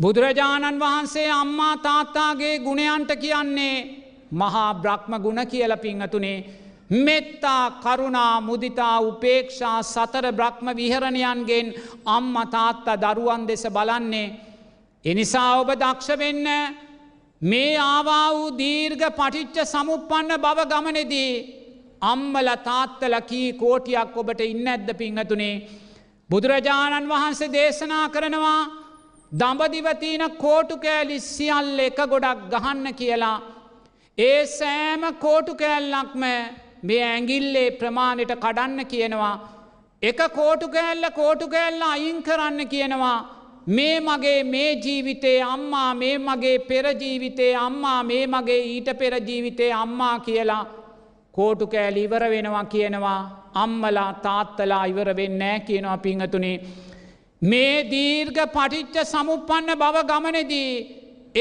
[0.00, 3.76] බුදුරජාණන් වහන්සේ අම්මා තාත්තාගේ ගුණයන්ට කියන්නේ
[4.32, 11.74] මහා බ්‍රහ්ම ගුණ කියල පිංහතුනේ මෙත්තා කරුණා මුදිතා උපේක්ෂා සතර බ්‍රහ්ම විහරණයන්ගෙන්
[12.06, 14.34] අම්ම තාත්තා දරුවන් දෙස බලන්නේ.
[15.04, 16.46] එනිසා ඔබ දක්ෂ වෙන්න
[17.42, 21.32] මේ ආවා වූ දීර්ඝ පටිච්ච සමුපන්න බව ගමනෙදී
[22.02, 25.54] අම්මල තාත්තල කී කෝටියක් ඔබට ඉන්න ඇද්ද පිංහතුනේ
[26.30, 28.60] බුදුරජාණන් වහන්සේ දේශනා කරනවා
[29.32, 33.38] දඹදිවතින කෝටු කෑලි සියල්ල එක ගොඩක් ගහන්න කියලා.
[34.18, 36.24] ඒ සෑම කෝටු කෑල්ලක්ම
[36.88, 39.34] මේ ඇගිල්ලේ ප්‍රමාණයට කඩන්න කියනවා.
[40.02, 43.18] එක කෝටු කෑල්ල කෝටු කෑල්ල අයින් කරන්න කියනවා.
[43.68, 50.64] මේ මගේ මේ ජීවිතේ අම්මා මේ මගේ පෙරජීවිතේ අම්මා මේ මගේ ඊට පෙරජීවිතේ අම්මා කියලා
[51.34, 53.20] කෝටු කෑලි ඉවර වෙනවා කියනවා
[53.54, 56.60] අම්මලා තාත්තලා ඉවර වෙන්නෑ කියනවා පිංහතුනේ.
[57.42, 60.70] මේ දීර්ඝ පටිච්ච සමුපන්න බව ගමනෙදී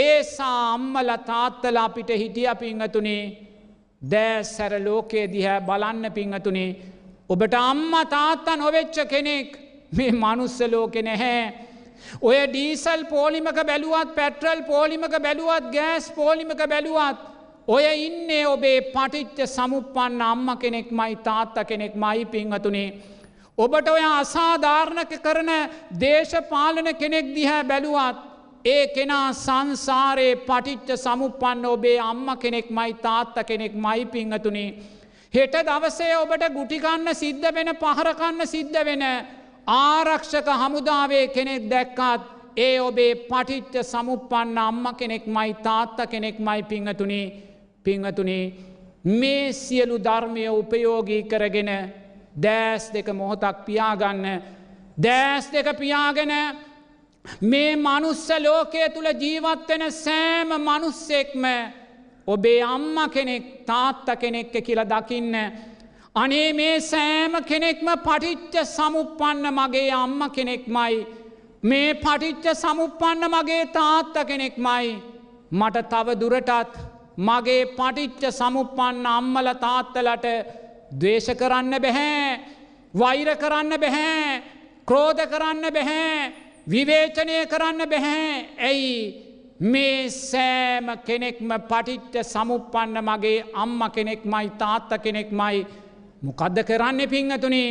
[0.01, 3.23] ඒසා අම්මල තාත්තලා අපිට හිටිය පිංහතුනේ
[4.11, 6.69] දෑ සැර ලෝකයේ දිහැ බලන්න පිංහතුනේ
[7.29, 9.57] ඔබට අම්ම තාත්තා නොවෙච්ච කෙනෙක්
[9.91, 11.53] මේ මනුස්ස ලෝකෙ නැහැ.
[12.21, 17.17] ඔය ඩීසල් පෝලිමක බැලුවත් පැට්‍රල් පෝලිමක බැලුවත් ගෑස් පෝලිමක බැලුවත්
[17.67, 22.93] ඔය ඉන්නේ ඔබේ පටිච්ච සමුපන්න අම්ම කෙනෙක් මයි තාත්ත කෙනෙක් මයි පිංහතුනේ.
[23.57, 25.51] ඔබට ඔය අසාධාරණක කරන
[25.99, 28.34] දේශපාලන කෙනෙක් දිහැ බැලුවත්
[28.65, 34.69] ඒ කෙනා සංසාරයේ පටිච්ච සමුපන්න ඔබේ අම්ම කෙනෙක් මයි තාත්ත කෙනෙක් මයි පිංහතුනේ.
[35.33, 39.03] හෙට දවසේ ඔබට ගුටිකන්න සිද්ධ වෙන පහරකන්න සිද්ධ වෙන
[39.67, 42.21] ආරක්ෂක හමුදාවේ කෙනෙක් දැක්කාත්
[42.57, 47.25] ඒ ඔබේ පටිච්ච සමුපන්න අම්ම කෙනෙක් මයි තාත්ත කෙනෙක් මයි පිංහතුනේ
[47.85, 48.53] පිංහතුනේ
[49.05, 51.71] මේ සියලු ධර්මය උපයෝගී කරගෙන
[52.37, 54.25] දෑස් දෙක මොහොතක් පියාගන්න
[54.99, 56.33] දෑස් දෙක පියාගෙන
[57.43, 61.45] මේ මනුස්ස ලෝකය තුළ ජීවත්වෙන සෑම මනුස්සෙක්ම
[62.27, 65.35] ඔබේ අම්ම කෙනෙක් තාත්ත කෙනෙක්ක කියලා දකින්න.
[66.15, 71.05] අනේ මේ සෑම කෙනෙක්ම පටිච්ච සමුපන්න මගේ අම්ම කෙනෙක්මයි.
[71.63, 74.87] මේ පටිච්ච සමුපන්න මගේ තාත්ත කෙනෙක්මයි.
[75.51, 76.77] මට තව දුරටත්
[77.19, 80.25] මගේ පටිච්ච සමුපන්න අම්මල තාත්තලට
[80.93, 82.39] දවේශ කරන්න බැහැ
[82.93, 84.41] වෛර කරන්න බැහැ
[84.87, 88.49] ක්‍රෝධ කරන්න බැහැ විවේචනය කරන්න බැහැ.
[88.59, 89.21] ඇයි?
[89.61, 95.65] මේ සෑම කෙනෙක්ම පටිච්ච සමුපන්න මගේ අම්ම කෙනෙක්මයි තාත්ත කෙනෙක්මයි.
[96.21, 97.69] මොකදද කරන්න පිංහතුනේ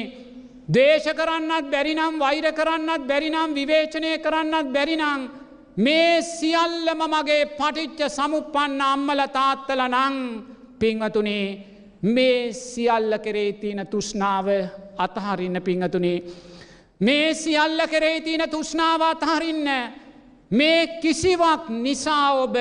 [0.69, 5.29] දේශ කරන්නත් බැරිනම් වෛර කරන්නත් බැරිනම් විවේචනය කරන්නත් බැරිනං
[5.77, 10.17] මේ සියල්ලම මගේ පටිච්ච සමුපන්න අම්මල තාත්තල නං
[10.81, 11.47] පිංහතුනේ
[12.07, 14.49] මේ සියල්ල කරේ තියෙන තුෂ්නාව
[14.99, 16.19] අතහරින්න පිංහතුනේ.
[17.01, 19.69] මේ සියල්ල කරේ තියෙන තුෂ්නාව අතහරින්න
[20.51, 22.57] මේ කිසිවක් නිසා ඔබ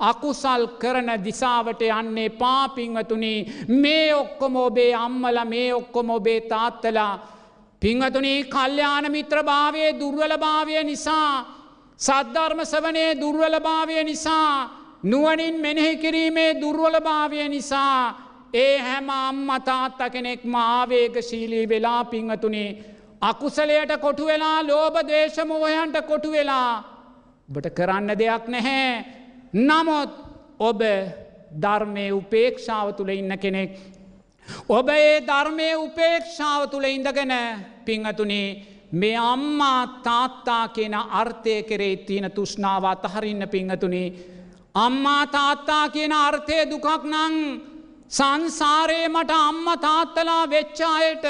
[0.00, 7.14] අකුසල් කරන දිසාවට යන්නේ පාපිංවතුනී මේ ඔක්කොම ඔබේ අම්මල මේ ඔක්කොම ඔබේ තාත්තලා.
[7.82, 11.44] පිංහතුනී කල්්‍යාන මිත්‍ර භාවය දුර්වල භාවය නිසා
[11.98, 14.70] සද්ධර්ම සවනයේ දුර්වල භාවය නිසා
[15.04, 22.95] නුවනින් මෙනෙහි කිරීමේ දුර්වල භාවය නිසා ඒ හැම අම්මතාත්ත කෙනෙක් මාවේගශීලී වෙලා පිංහතුනේ
[23.26, 26.84] අකුසලයට කොටු වෙලා ලෝබ දේශමෝහයන්ට කොටු වෙලා.
[27.48, 29.04] බට කරන්න දෙයක් නැහැ.
[29.60, 30.10] නමුත්
[30.60, 30.80] ඔබ
[31.56, 33.76] ධර්මය උපේක්ෂාව තුළ ඉන්න කෙනෙක්.
[34.68, 37.34] ඔබ ඒ ධර්මය උපේක්ෂාව තුළ ඉඳගෙන
[37.84, 38.48] පිංහතුනේ
[38.92, 44.08] මේ අම්මා තාත්තා කියන අර්ථය කරේ තියෙන තුෂ්නාව අතහරින්න පිංහතුනේ
[44.76, 47.34] අම්මා තාත්තා කියන අර්ථය දුකක් නං
[48.08, 51.26] සංසාරයේ මට අම්ම තාත්තලා වෙච්චායට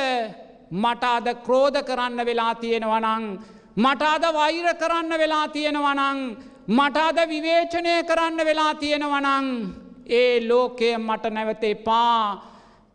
[0.72, 3.24] මට අද ක්‍රෝධ කරන්න වෙලා තියෙනවනං
[3.76, 6.20] මට අද වෛර කරන්න වෙලා තියෙනවනං
[6.68, 9.48] මට අද විවේචනය කරන්න වෙලා තියෙනවනං
[10.08, 12.42] ඒ ලෝකය මට නැවත එපා.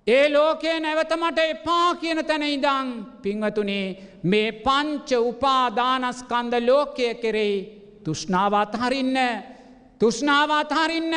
[0.08, 2.88] ඒ ලෝකයේ නැවත මට එපා කියන තැන ඉදං
[3.22, 7.56] පිංවතුනේ මේ පංච උපාදානස්කන්ද ලෝකය කෙරෙයි
[8.04, 9.18] තුෂ්නාවත් හරින්න
[10.02, 11.14] තුෂ්නාවත් හරින්න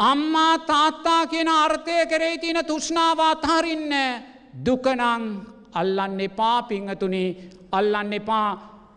[0.00, 3.94] අම්මා තාත්තා කියන අර්ථය කරෙයි තියෙන තුෂ්නාවත් හරින්න
[4.64, 5.24] දුකනං
[5.72, 7.36] අල්ලන්න එපා පිංහතුනේ.
[7.72, 8.50] අල්ලන්න එපා.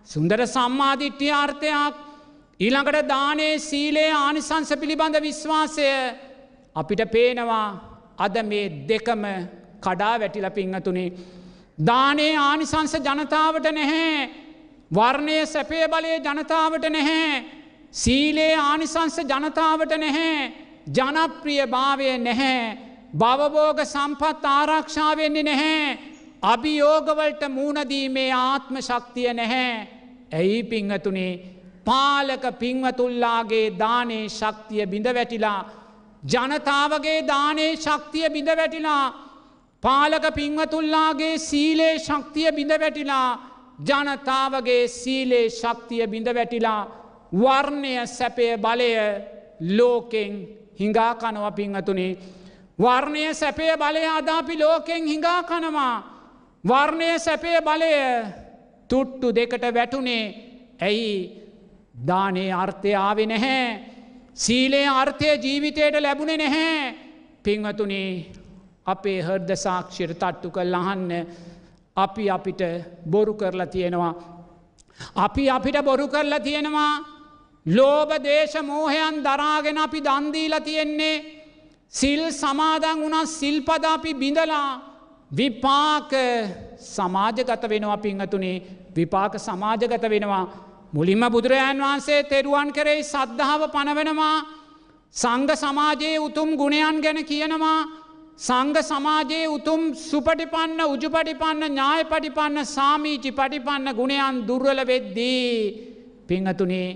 [0.05, 1.95] සුන්දර සම්මාධිට්්‍ය අර්ථයක්.
[2.59, 5.87] ඊළඟට දානේ සීලේ ආනිසංස පිළිබඳ විශ්වාසය
[6.75, 7.67] අපිට පේනවා.
[8.17, 9.23] අද මේ දෙකම
[9.81, 11.13] කඩා වැටිල පිංහතුනේ.
[11.79, 14.29] දානේ ආනිසංස ජනතාවට නැහැ.
[14.91, 17.43] වර්ණය සැපේ බලය ජනතාවට නැහැ.
[17.93, 20.51] සීලේ ආනිසංස ජනතාවට නැහැ.
[20.89, 22.77] ජනප්‍රිය භාවය නැහැ.
[23.13, 26.10] බවබෝග සම්පත් ආරක්ෂාවෙන්නේ නැහැ.
[26.41, 29.87] අභියෝගවලට මූුණදීමේ ආත්ම ශක්තිය නැහැ.
[30.33, 31.33] ඇයි පිංහතුනේ?
[31.85, 35.61] පාලක පිංවතුල්ලාගේ දානේ ශක්තිය බිඳ වැටිලා
[36.23, 39.05] ජනතාවගේ දානේ ශක්තිය බිඳ වැටිලා
[39.83, 43.29] පාලක පිංවතුල්ලාගේ සීලේ ශක්තිය බිඳ වැටිලා
[43.89, 46.81] ජනතාවගේ සීලේ ශක්තිය බිඳ වැටිලා
[47.33, 48.91] වර්ණය සැපය බලය
[49.77, 50.33] ලෝකෙන්
[50.79, 52.17] හිඟා කනව පිංහතුනේ.
[52.79, 56.20] වර්ණය සැපය බලය අදාපි ලෝකෙන් හිඟා කනවා.
[56.63, 57.93] වර්ණය සැපය බලය
[58.89, 60.25] තුට්ටු දෙකට වැටුනේ.
[60.81, 61.37] ඇයි?
[62.07, 63.79] දානේ අර්ථය ආවෙ නැහැ.
[64.33, 66.95] සීලේ අර්ථය ජීවිතයට ලැබුණෙ නැහැ.
[67.43, 68.25] පිංහතුනේ
[68.85, 71.09] අපේ හර්ද සාක්ෂිර තට්ටු කල් අහන්න.
[71.95, 72.61] අපි අපිට
[73.09, 74.13] බොරු කරලා තියෙනවා.
[75.15, 76.93] අපි අපිට බොරු කරලා තියෙනවා.
[77.65, 81.25] ලෝබ දේශ මෝහයන් දරාගෙන අපි දන්දීල තියෙන්නේ.
[81.89, 84.90] සිල් සමාදන් වුණත් සිල්පද අපි බිඳලා
[85.31, 86.11] විපාක
[86.77, 88.61] සමාජගත වෙනවා පිංහතුනේ
[88.95, 90.45] විපාක සමාජගත වෙනවා.
[90.93, 94.45] මුලින්ම බුදුරජාන් වහන්සේ තෙරුවන් කරෙයි සද්ධාව පනවෙනවා.
[95.15, 97.79] සංග සමාජයේ උතුම් ගුණයන් ගැන කියනවා.
[98.39, 105.47] සංග සමාජයේ උතුම් සුපටිපන්න උජුපටිපන්න ඥාය පටිපන්න සාමීචි පටිපන්න ගුණයන් දුර්වල වෙද්දී
[106.27, 106.89] පිංහතුනේ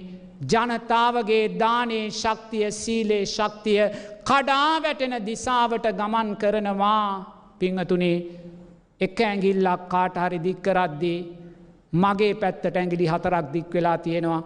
[0.43, 3.81] ජනතාවගේ දානේ ශක්තිය සීලේ ශක්තිය
[4.23, 7.34] කඩා වැටෙන දිසාවට ගමන් කරනවා.
[7.59, 8.17] පිංහතුනේ
[9.01, 11.19] එක ඇගිල්ලක් කාටහරි දික්කරද්දී
[11.93, 14.41] මගේ පැත්තට ඇගිලි හතරක් දික් වෙලා තියෙනවා.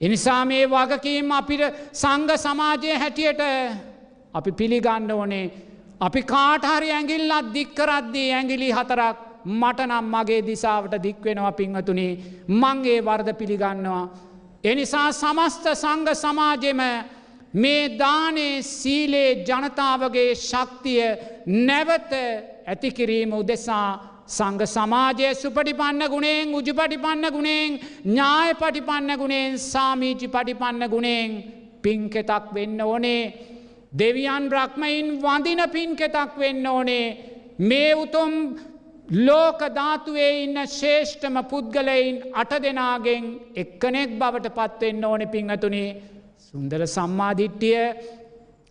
[0.00, 1.62] එනිසා මේ වගකීම් අපිට
[1.92, 3.40] සංග සමාජය හැටියට
[4.34, 5.46] අපි පිළිගන්න ඕනේ
[6.00, 14.04] අපි කාටහරි ඇගිල්ලත් දික්කරද්දී ඇගිලි හතරක් මටනම් මගේ දිසාවට දික්වෙනවා පිංහතුනේ මංගේ වර්ද පිළිගන්නවා.
[14.64, 16.80] එනිසා සමස්ත සංග සමාජෙම
[17.54, 21.02] මේ දානේ සීලේ ජනතාවගේ ශක්තිය
[21.58, 22.12] නැවත
[22.66, 23.90] ඇතිකිරීම උදෙසා
[24.28, 31.30] සංග සමාජය සුපටිපන්න ගුණෙන් උජු පටිපන්න ගුණෙන් ඥාය පටිපන්න ගුණෙන් සාමීචි පටිපන්න ගුණෙන්
[31.82, 33.22] පින්කෙතක් වෙන්න ඕනේ.
[33.92, 37.06] දෙවියන් බ්‍රහ්මයින් වඳින පින්කෙතක් වෙන්න ඕනේ.
[37.60, 38.32] මේ උතුම්
[39.08, 43.24] ලෝක ධාතුවේ ඉන්න ශේෂ්ඨම පුද්ගලයින් අට දෙනාගෙන්
[43.56, 46.17] එක්කනෙක් බවට පත්වෙන්න ඕනෙ පිංහතුනේ
[46.52, 47.80] සුන්දර සම්මාධිට්ටිය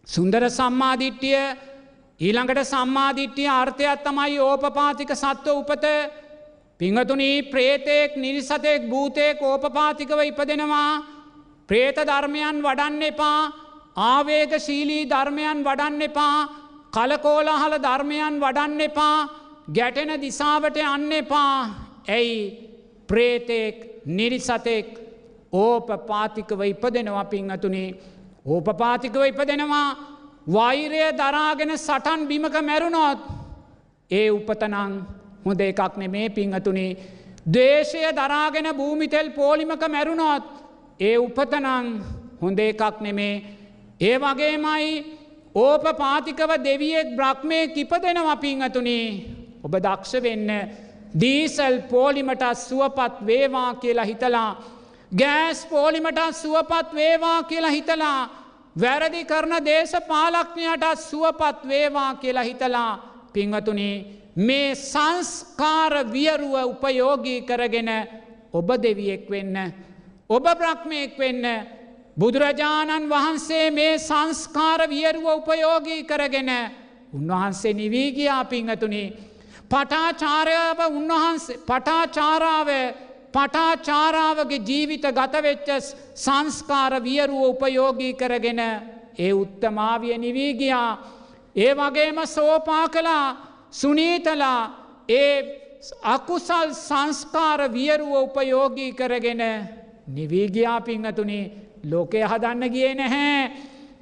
[0.07, 1.41] සුන්දර සම්මාධිට්ටිය
[2.19, 5.85] ඊළඟට සම්මාධිට්්‍යිය අර්ථයක් තමයි ඕපපාතික සත්ව උපත.
[6.79, 10.91] පිංහතුනී ප්‍රේතෙක් නිරිසතෙක් භූතයෙක් ඕපපාතිකව ඉපදෙනවා.
[11.69, 13.41] ප්‍රේත ධර්මයන් වඩන්න එපා.
[14.03, 16.37] ආවේග ශීලී ධර්මයන් වඩන්න එපා.
[16.91, 19.17] කලකෝලාහල ධර්මයන් වඩන්න එපා.
[19.69, 21.57] ගැටෙන දිසාවට යන්න එපා.
[22.09, 22.37] ඇයි?
[23.09, 23.75] ප්‍රේතෙක්
[24.07, 25.06] නිරිසතෙක්
[25.53, 27.89] ඕප පාතිකව ඉපදෙනවා පිංහතුනේ
[28.45, 29.97] ඕපපාතිකව ඉපදෙනවා.
[30.47, 33.19] වෛරය දරාගෙන සටන් බිමක මැරුණොත්
[34.11, 34.93] ඒ උපතනං
[35.45, 36.97] හොඳ එකක් නෙමේ පිංහතුනේ
[37.53, 40.43] දේශය දරාගෙන භූමිතෙල් පෝලිමක මැරුණොත්
[40.99, 41.87] ඒ උපතනං
[42.41, 43.35] හොඳ එකක් නෙමේ.
[44.01, 44.87] ඒ වගේමයි
[45.55, 49.07] ඕප පාතිකව දෙවියෙක් බ්‍රහ්මය කිපදෙනව පිංහතුනේ
[49.63, 50.49] ඔබ දක්ෂ වෙන්න
[51.21, 54.51] දීසල් පෝලිමට සුවපත් වේවා කියලා හිතලා
[55.11, 58.29] ගෑස් පෝලිමට සුවපත් වේවා කියලා හිතලා
[58.75, 62.91] වැරදි කරන දේශපාලක්ඥයට සුවපත් වේවා කියලා හිතලා
[63.33, 64.05] පිංහතුනේ
[64.37, 67.89] මේ සංස්කාර වියරුව උපයෝගී කරගෙන
[68.53, 69.73] ඔබ දෙවියෙක් වෙන්න.
[70.29, 71.45] ඔබ බ්‍රහ්මයෙක් වෙන්න
[72.17, 76.51] බුදුරජාණන් වහන්සේ මේ සංස්කාර වියරුව උපයෝගී කරගෙන
[77.13, 79.13] උන්වහන්සේ නිවීගියා පිංහතුනේ
[79.69, 82.69] පටාචාරයාව උන්වහන්සේ පටාචාරාව
[83.37, 85.67] පටාචාරාවගේ ජීවිත ගතවෙච්ච
[86.15, 88.61] සංස්කාර වියරුව උපයෝගී කරගෙන
[89.17, 90.91] ඒ උත්තමාවිය නිවීගියා.
[91.55, 93.25] ඒ වගේම සෝපා කලා
[93.71, 94.61] සුනීතලා
[95.11, 95.33] ඒ
[96.05, 99.43] අකුසල් සංස්කාර වියරුව උපයෝගී කරගෙන
[100.09, 101.41] නිවීගියා පිංහතුනි
[101.83, 103.51] ලෝකය හදන්න ගිය නැහැ.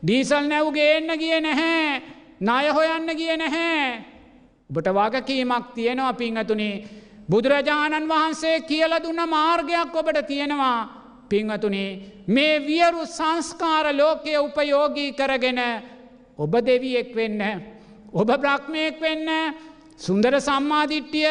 [0.03, 2.01] ඩීසල් නැව්ගේ එන්න ගිය නැහැ.
[2.41, 4.05] ණය හොයන්න ගිය නැහැ.
[4.69, 6.71] ඔබට වගකීමක් තියෙනවා පිංහතුනි.
[7.29, 10.79] බුදුරජාණන් වහන්සේ කියල දුන්න මාර්ගයක් ඔබට තියෙනවා
[11.29, 11.85] පිංහතුනි.
[12.27, 15.61] මේ වියරු සංස්කාර ලෝකය උපයෝගී කරගෙන
[16.39, 17.41] ඔබ දෙවියෙක් වෙන්න.
[18.13, 19.29] ඔබ බ්‍රහ්මයෙක් වෙන්න
[19.97, 21.29] සුන්දර සම්මාධිට්ටිය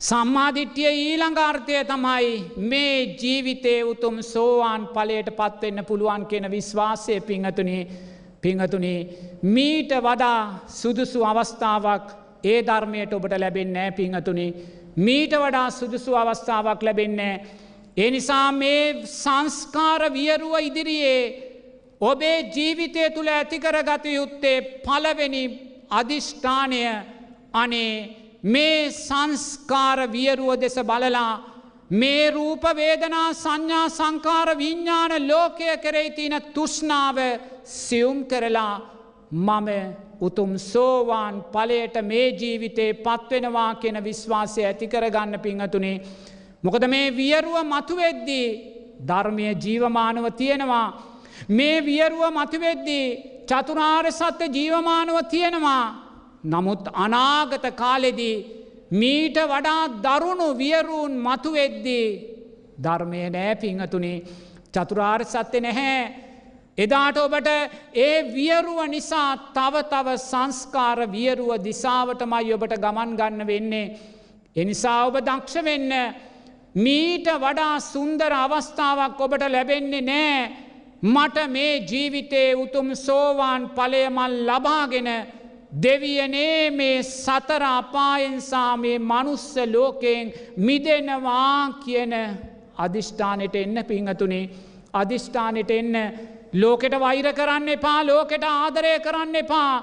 [0.00, 2.28] සම්මාධිට්්‍යය ඊළඟාර්ථය තමයි
[2.64, 7.78] මේ ජීවිතේ උතුම් සෝවාන් පලයට පත්වෙන්න පුළුවන් කියෙන විශ්වාසය පිංහතුනි
[8.42, 8.94] පිංහතුනි
[9.44, 10.40] මීට වඩා
[10.70, 12.06] සුදුසු අවස්ථාවක්
[12.44, 14.46] ඒ ධර්මයට ඔබට ලැබෙන්නෑ පිංහතුනි
[14.96, 17.34] මීට වඩා සුදුසු අවස්ථාවක් ලැබෙන්නේ.
[17.96, 21.22] ඒ නිසා මේ සංස්කාර වියරුව ඉදිරියේ
[22.00, 25.44] ඔබේ ජීවිතය තුළ ඇතිකර ගත යුත්තේ පලවෙනි
[25.90, 26.82] අධිෂ්ඨානය
[27.54, 27.94] අනේ
[28.44, 31.32] මේ සංස්කාර වියරුව දෙස බලලා
[31.92, 37.16] මේ රූපවේදනා සංඥා සංකාර විඤ්ඥාන ලෝකය කරෙයි තින තුෂ්නාව
[37.64, 38.74] සියුම් කරලා
[39.32, 39.68] මම
[40.20, 45.96] උතුම් සෝවාන් පලයට මේ ජීවිතේ පත්වෙනවා කියෙන විශ්වාසය ඇති කරගන්න පිංහතුනේ.
[46.62, 48.48] මොකද මේ වියරුව මතුවෙද්දී
[49.06, 50.88] ධර්මය ජීවමානව තියෙනවා.
[51.48, 53.06] මේ වියරුව මතුවෙද්දී
[53.46, 55.84] චතුනාර් සත්‍ය ජීවමානව තියෙනවා
[56.44, 58.36] නමුත් අනාගත කාලෙදී
[58.92, 62.06] මීට වඩා දරුණු වියරුන් මතුවෙද්දී
[62.82, 64.14] ධර්මය නෑ පිංහතුනි
[64.74, 66.29] චතුරාර් සත්‍ය නැහැ.
[66.80, 67.48] එදාට ඔබට
[67.96, 73.86] ඒ වියරුව නිසා තව තව සංස්කාර වියරුව දිසාවටමයි ඔබට ගමන් ගන්න වෙන්නේ.
[74.56, 75.92] එනිසා ඔබ දක්ෂ වෙන්න
[76.76, 80.40] මීට වඩා සුන්දර අවස්ථාවක් ඔබට ලැබෙන්නේ නෑ.
[81.04, 85.08] මට මේ ජීවිතේ උතුම් සෝවාන් පලයමල් ලබාගෙන
[85.82, 92.12] දෙවියනේ මේ සතර අපායෙන්සා මේ මනුස්ස ලෝකයෙන් මිදෙනවා කියන
[92.76, 94.50] අධිෂ්ඨානයට එන්න පිංහතුනේ
[94.92, 95.96] අධිෂ්ඨානයට එන්න
[96.52, 99.74] ලෝකෙට වෛර කරන්න එපා ලෝකෙට ආදරය කරන්න එපා.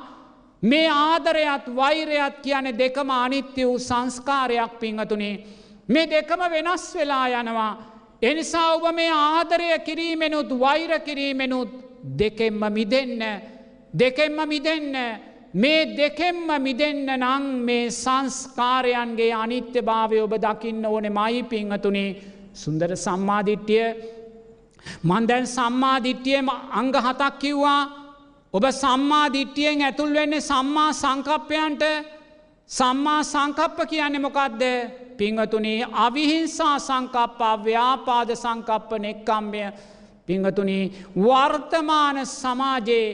[0.62, 5.44] මේ ආදරයත් වෛරයත් කියන දෙකම අනිත්‍ය වූ සංස්කාරයක් පිංහතුනේ
[5.88, 7.74] මේ දෙකම වෙනස් වෙලා යනවා.
[8.22, 11.70] එනිසා ඔබ මේ ආදරය කිරීමෙනුත් වෛර කිරීමෙනුත්
[12.20, 13.24] දෙකෙන්ම මිදන්න
[13.94, 14.96] දෙකෙන්ම මිදන්න.
[15.54, 22.10] මේ දෙකෙන්ම මිදන්න නං මේ සංස්කාරයන්ගේ අනිත්‍ය භාවය ඔබ දකින්න ඕනෙ මයි පිංහතුනේ
[22.54, 24.17] සුන්දර සම්මාධිට්්‍යය
[25.04, 27.82] මන්දැන් සම්මාධිට්්‍යයම අංග හතක් කිව්වා.
[28.54, 31.84] ඔබ සම්මාධිට්්‍යයෙන් ඇතුල් වෙන්නේ සම්මා සංකප්පයන්ට.
[32.70, 34.64] සම්මා සංකප්ප කියන්නේ මොකක්ද
[35.18, 39.62] පිංහතුනේ අවිහිංසා සංකප්පා ව්‍යාපාද සංකප්ප නෙක්කම්ය
[40.28, 40.84] පිංහතුනී
[41.18, 43.08] වර්තමාන සමාජයේ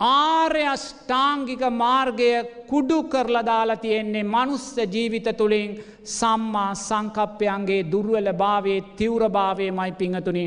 [0.00, 2.30] ආර්යෂ්ඨාංගික මාර්ගය
[2.70, 5.70] කුඩු කරලා දාලා තියෙන්නේ මනුස්ස ජීවිත තුළින්
[6.10, 10.44] සම්මා සංකප්පයන්ගේ දුර්වල භාවේ තිවර භාවය මයි පිංහතුනි.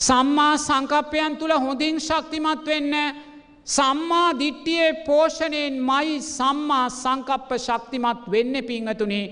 [0.00, 2.94] සම්මා සංකප්පයන් තුළ හොඳින් ශක්තිමත් වෙන්න
[3.66, 9.26] සම්මා දිට්ටියේ පෝෂණයෙන් මයි සම්මා සංකප්ප ශක්තිමත් වෙන්න පිංහතුනේ.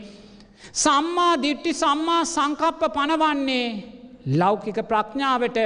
[0.75, 3.69] සම්මා දිට්ටි සම්මා සංකප්ප පනවන්නේ
[4.41, 5.59] ලෞකික ප්‍රඥාවට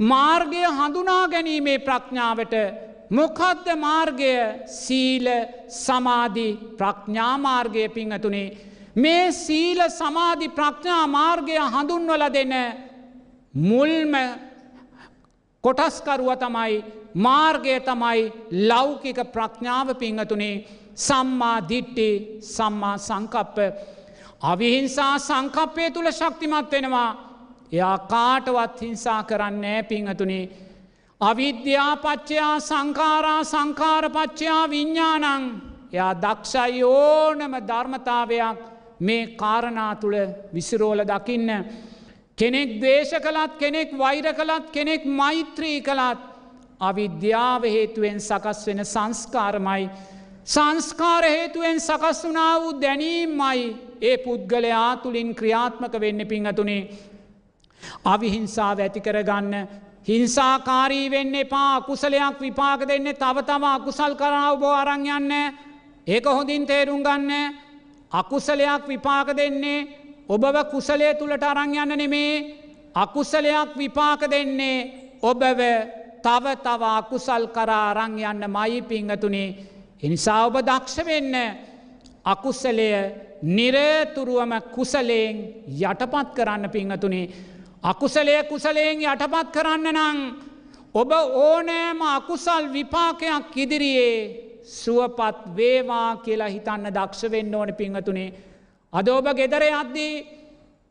[0.00, 2.54] මාර්ගය හඳුනා ගැනීමේ ප්‍රඥාවට
[3.10, 4.32] මොකද්ද මාර්ගය
[4.76, 5.26] සීල
[5.84, 6.48] සමාධි
[6.78, 8.48] ප්‍රඥාමාර්ගය පිංහතුනේ.
[8.96, 12.54] මේ සීල සමාධි ප්‍රඥා මාර්ගය හඳුන්වල දෙන
[13.54, 14.14] මුල්ම
[15.64, 16.84] කොටස්කරුව තමයි
[17.16, 18.32] මාර්ගය තමයි
[18.68, 20.64] ලෞකික ප්‍රඥාව පිංහතුනේ
[20.96, 23.58] සම්මා දිට්ටි සම්මා සංකප්ප.
[24.42, 27.10] අවිහිංසා සංකප්පය තුළ ශක්තිමත් වෙනවා.
[27.72, 30.50] එයා කාටවත් හිංසා කරන්නේ පිංහතුනේ
[31.20, 35.44] අවිද්‍යාපච්චයා සංකාරා සංකාරපච්චයා විඤ්ඥානං
[35.92, 38.58] එයා දක්ෂයි ඕනම ධර්මතාවයක්
[39.00, 40.16] මේ කාරණා තුළ
[40.54, 41.50] විසිරෝල දකින්න.
[42.42, 46.22] කෙනෙක් දේශ කළත් කෙනෙක් වෛර කළත් කෙනෙක් මෛත්‍රී කළත්
[46.80, 49.84] අවිද්‍යාව හේතුවෙන් සකස් වෙන සංස්කාරමයි.
[50.46, 56.82] සංස්කාර හේතුවෙන් සකස් වනා වූ දැනීම්මයි ඒ පුද්ගලයා තුළින් ක්‍රියාත්මක වෙන්න පිංහතුනේ.
[58.04, 59.54] අවිහිංසාව ඇති කරගන්න
[60.08, 65.32] හිංසාකාරී වෙන්න එපා කුසලයක් විපාක දෙන්න තව තම අකුසල් කරාව බෝ අරං යන්න
[66.06, 67.54] ඒක හොඳින් තේරුම් ගන්න
[68.12, 70.01] අකුසලයක් විපාක දෙන්නේ
[70.32, 72.32] ඔබව කුසලය තුළට අරං යන්න නෙමේ
[72.96, 74.78] අකුසලයක් විපාක දෙන්නේ
[75.22, 75.60] ඔබව
[76.22, 79.50] තව තව අකුසල් කරා අරං යන්න මයි පිංහතුනේ
[80.02, 81.34] එනිසා ඔබ දක්ෂ වෙන්න
[82.24, 82.88] අකුසලය
[83.44, 85.36] නිරතුරුවම කුසලයෙන්
[85.68, 87.30] යටපත් කරන්න පිංහතුනේ.
[87.82, 90.18] අකුසලය කුසලයෙන් යටපත් කරන්න නං
[90.94, 98.32] ඔබ ඕනෑම අකුසල් විපාකයක් ඉදිරියේ සුවපත් වේවා කියලා හිතන්න දක්ෂ වෙන්න ඕන පිංහතුනේ.
[98.92, 100.14] අද ඔබ ගෙදර යද්දී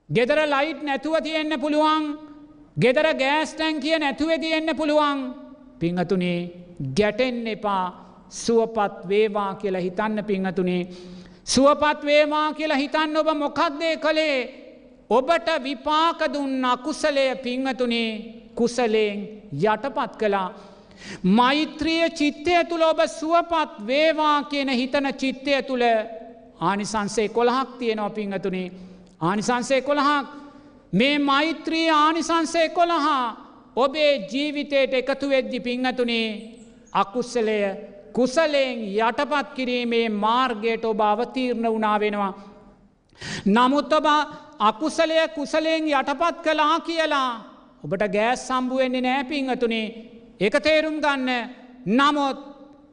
[0.10, 2.06] ගෙදර ලයිට් නැතුව තියෙන්න්න පුළුවන්
[2.78, 5.20] ගෙදර ගෑස්ටැන් කිය නැතුව තියෙන්න්න පුළුවන්
[5.80, 6.40] පිංහතුනේ
[6.98, 7.86] ගැටෙන් එපා
[8.32, 10.88] සුවපත් වේවා කියලා හිතන්න පිංහතුනේ.
[11.46, 14.38] සුවපත් වේවා කියලා හිතන්න ඔබ මොකක්දේ කළේ
[15.10, 18.10] ඔබට විපාක දුන්න අකුසලය පිංහතුනේ
[18.56, 19.20] කුසලයෙන්
[19.54, 20.54] යටපත් කළා.
[21.24, 25.86] මෛත්‍රිය චිත්තය තුළ ඔබ සුවපත් වේවා කියන හිතන චිත්තය තුළ
[26.62, 28.68] ආනිසන්සේ කොළහක් තියෙනවා පිංහතුනේ
[29.22, 30.28] ආනිසන්සේ කොළහක්.
[30.94, 33.26] මේ මෛත්‍රී ආනිසන්සේ කොළහා
[33.76, 36.28] ඔබේ ජීවිතයට එකතු වෙද්දි පිංහතුනේ
[36.94, 37.58] අකුස්සලය
[38.14, 42.34] කුසලයෙන් යටපත් කිරීමේ මාර්ගයට ඔබ අවතීරණ වනා වෙනවා.
[43.48, 44.08] නමුත් ඔබ
[44.60, 47.32] අකුසලය කුසලයෙන් යටපත් කලා කියලා
[47.84, 49.88] ඔබට ගෑස් සම්බුවෙන්නේ නෑ පිංහතුනේ
[50.40, 51.30] එක තේරුම් ගන්න.
[51.88, 52.51] නමුත්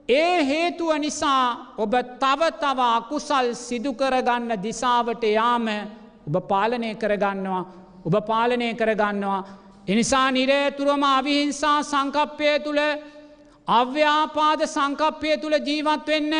[0.08, 5.66] ඒ හේතුව නිසා ඔබ තව තව අකුසල් සිදුකරගන්න දිසාවට යාම
[6.28, 7.64] ඔබ පාලනය කරගන්නවා
[8.04, 9.40] ඔබ පාලනය කරගන්නවා.
[9.86, 12.80] එනිසා නිරේතුරම අවිහිංසා සංකප්පය තුළ
[13.68, 16.34] අව්‍යාපාද සංකප්පය තුළ ජීවත් වෙන්න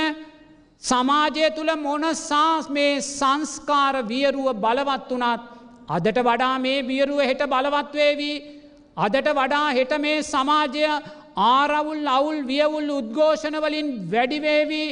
[0.82, 5.43] සමාජය තුළ මොනසාස් මේ සංස්කාර වියරුව බලවත් වනත්
[5.89, 8.36] අදට වඩා මේ වියරුව හෙට බලවත්වේවී
[8.99, 10.85] අදට වඩා හෙට මේ සමාජය
[11.44, 14.89] ආරවුල් අවුල් වියවුල් උද්ඝෝෂණවලින් වැඩිවේවී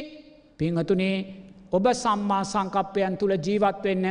[0.59, 1.17] පිංහතුනේ
[1.71, 4.05] ඔබ සම්මා සංකප්පයන් තුළ ජීවත් වෙන්න.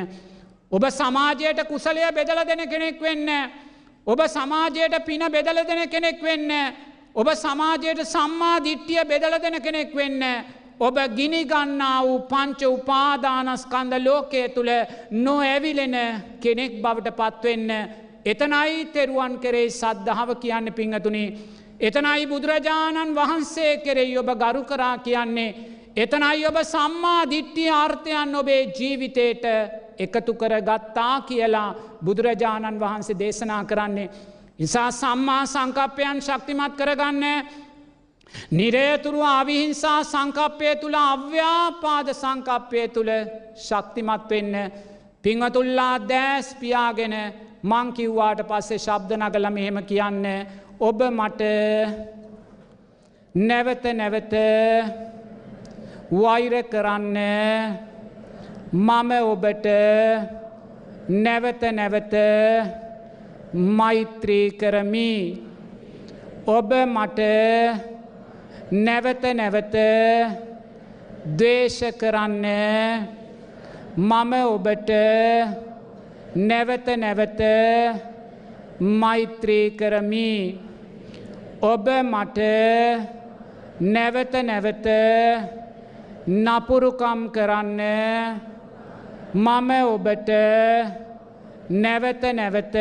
[0.71, 3.29] ඔබ සමාජයට කුසලය බෙදල දෙන කෙනෙක් වෙන්න.
[4.07, 6.51] ඔබ සමාජයට පින බෙදල දෙන කෙනෙක් වෙන්න.
[7.15, 10.23] ඔබ සමාජයට සම්මා දිට්ටිය බෙදල දෙන කෙනෙක් වෙන්න.
[10.79, 14.71] ඔබ ගිනිගන්නා වූ පංච උපාදානස්කන්ද ලෝකය තුළ
[15.13, 15.97] නො ඇවිලෙන
[16.41, 17.71] කෙනෙක් බවට පත්වෙන්න.
[18.25, 21.56] එතනයි තෙරුවන් කෙරේ සද්ධාව කියන්න පිංහතුනේ.
[21.81, 25.55] එතනයි බුදුරජාණන් වහන්සේ කෙරෙයි ඔබ ගරු කරා කියන්නේ.
[25.97, 29.45] එතනයි ඔබ සම්මා දිට්ටිය ආර්ථයන් ඔබේ ජීවිතයට
[29.99, 31.75] එකතු කර ගත්තා කියලා
[32.05, 34.11] බුදුරජාණන් වහන්සේ දේශනා කරන්නේ.
[34.59, 37.25] නිසා සම්මා සංකප්පයන් ශක්තිමත් කරගන්න
[38.51, 43.13] නිරේතුරු අවිහිංසා සංකප්පය තුළ අව්‍යාපාද සංකප්පය තුළ
[43.59, 44.55] ශක්තිමත් වෙන්න
[45.23, 47.15] පිංහතුල්ලා දෑස් පියාගෙන
[47.65, 50.25] මංකිව්වාට පස්සේ ශබ්ද නගල මෙහෙම කියන්න
[50.79, 51.43] ඔබ මට
[53.35, 54.35] නැවත නැවත
[56.13, 57.17] වෛර කරන්න
[58.73, 59.67] මම ඔබට
[61.09, 62.15] නැවත නැවත
[63.55, 65.43] මෛත්‍රී කරමි.
[66.47, 67.21] ඔබ මට
[68.73, 69.77] නැවත නැවත
[71.37, 72.45] දේශ කරන්න
[73.97, 74.91] මම ඔබට
[76.37, 77.41] නැවත නැවත
[78.81, 80.66] මෛත්‍රී කරමි.
[81.63, 82.39] ඔබ මට
[83.81, 84.87] නැවත නැවත
[86.27, 87.81] නපුරුකම් කරන්න
[89.35, 90.31] මම ඔබට
[91.71, 92.77] නැවත නැවත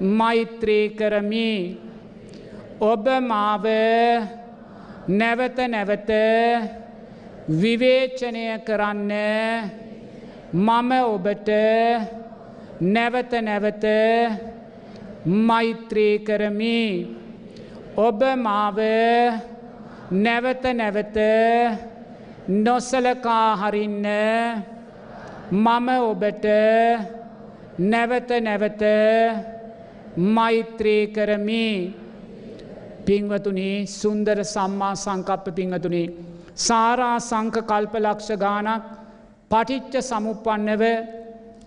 [0.00, 1.78] මෛත්‍රී කරමි.
[2.80, 3.66] ඔබ මාව
[5.08, 6.10] නැවත නැවත
[7.48, 9.12] විවේචනය කරන්න
[10.52, 11.50] මම ඔබට
[12.80, 13.84] නැවත නැවත
[15.24, 17.23] මෛත්‍රී කරමි.
[17.96, 18.78] ඔබ මාව
[20.12, 21.18] නැවත නැවත
[22.48, 24.06] නොසලකා හරින්න.
[25.52, 26.46] මම ඔබට
[27.80, 28.82] නැවත නැවත
[30.16, 31.94] මෛත්‍රී කරමි.
[33.06, 36.04] පින්වතුනි සුන්දර සම්මා සංකප්ප පින්වතුනි
[36.56, 38.84] සාරා සංක කල්ප ලක්ෂ ගානක්
[39.50, 40.82] පටිච්ච සමුපන්නව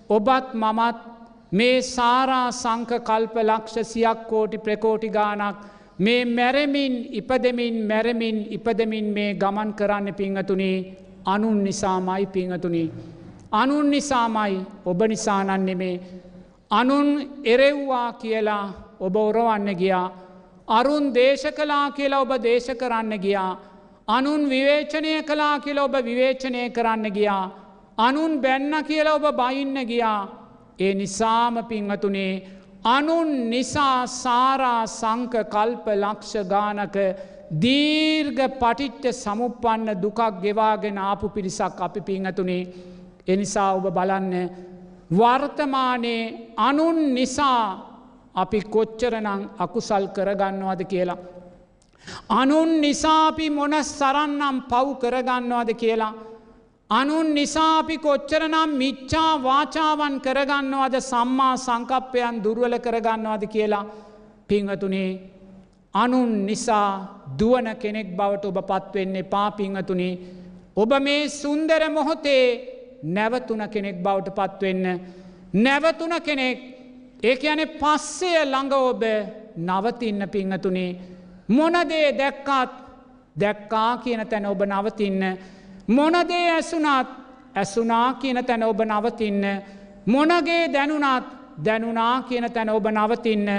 [0.10, 0.98] ඔබත් මමත්
[1.52, 9.34] මේ සාරා සංක කල්ප ලක්ෂ සියක් කෝටි ප්‍රකෝටි ගානක් මේ මැරමින් ඉපදමින් මැරමින් ඉපදමින් මේ
[9.34, 10.72] ගමන් කරන්න පිංහතුනි
[11.26, 12.84] අනුන් නිසාමයි පිංහතුනි.
[13.54, 16.00] අනුන් නිසාමයි ඔබ නිසානන් නෙමේ
[16.72, 17.08] අනුන්
[17.46, 18.66] එරෙව්වා කියලා
[19.00, 20.08] ඔබ ඔරවන්න ගියා
[20.70, 23.58] අරුන් දේශ කලා කියලා ඔබ දේශ කරන්න ගියා.
[24.08, 27.52] අනුන් විවේචනය කලා කියලා ඔබ විවේචනය කරන්න ගියා.
[27.98, 30.20] අනුන් බැන්න කියලා ඔබ බයින්න ගියා.
[30.80, 32.34] ඒ නිසාම පිංහතුනේ
[32.86, 36.96] අනුන් නිසා සාරා සංක කල්ප ලක්ෂ ගානක
[37.62, 42.68] දීර්ග පටිට්ට සමුපන්න දුකක් ගෙවාගෙන ආපු පිරිසක් අපි පිංහතුනේ
[43.28, 44.34] එනිසා ඔබ බලන්න
[45.12, 47.64] වර්තමානයේ අනුන් නිසා
[48.36, 51.18] අපි කොච්චරනං අකුසල් කරගන්නවාද කියලා.
[52.32, 56.14] අනුන් නිසාපි මොන සරන්නම් පව් කරගන්නවාද කියලා.
[56.90, 63.86] අනුන් නිසාපි කොච්චරනම් මිච්චා වාචාවන් කරගන්නවාද සම්මා සංකප්පයන් දුර්වල කරගන්නවාද කියලා
[64.50, 65.10] පිංහතුනේ
[65.94, 66.90] අනුන් නිසා
[67.40, 70.14] දුවන කෙනෙක් බවට ඔබ පත්වෙන්නේ පා පිංහතුනේ
[70.76, 72.46] ඔබ මේ සුන්දර මොහොතේ
[73.10, 74.86] නැවතුන කෙනෙක් බවට පත්වෙන්න
[75.56, 76.58] නැවතුන කෙනෙක්
[77.24, 79.04] ඒ ඇනෙ පස්සය ළඟ ඔබ
[79.60, 80.92] නවතින්න පිංහතුනේ
[81.50, 82.72] මොනදේ දැක්කාත්
[83.36, 85.22] දැක්කා කියන තැන ඔබ නවතින්න.
[85.88, 87.08] මොනදේ ඇසුනාත්
[87.56, 89.44] ඇසුනා කියන තැන ඔබ නවතින්න.
[90.06, 91.26] මොනගේ දැනුනාත්
[91.66, 93.50] දැනුනා කියන තැන ඔබ නවතින්න.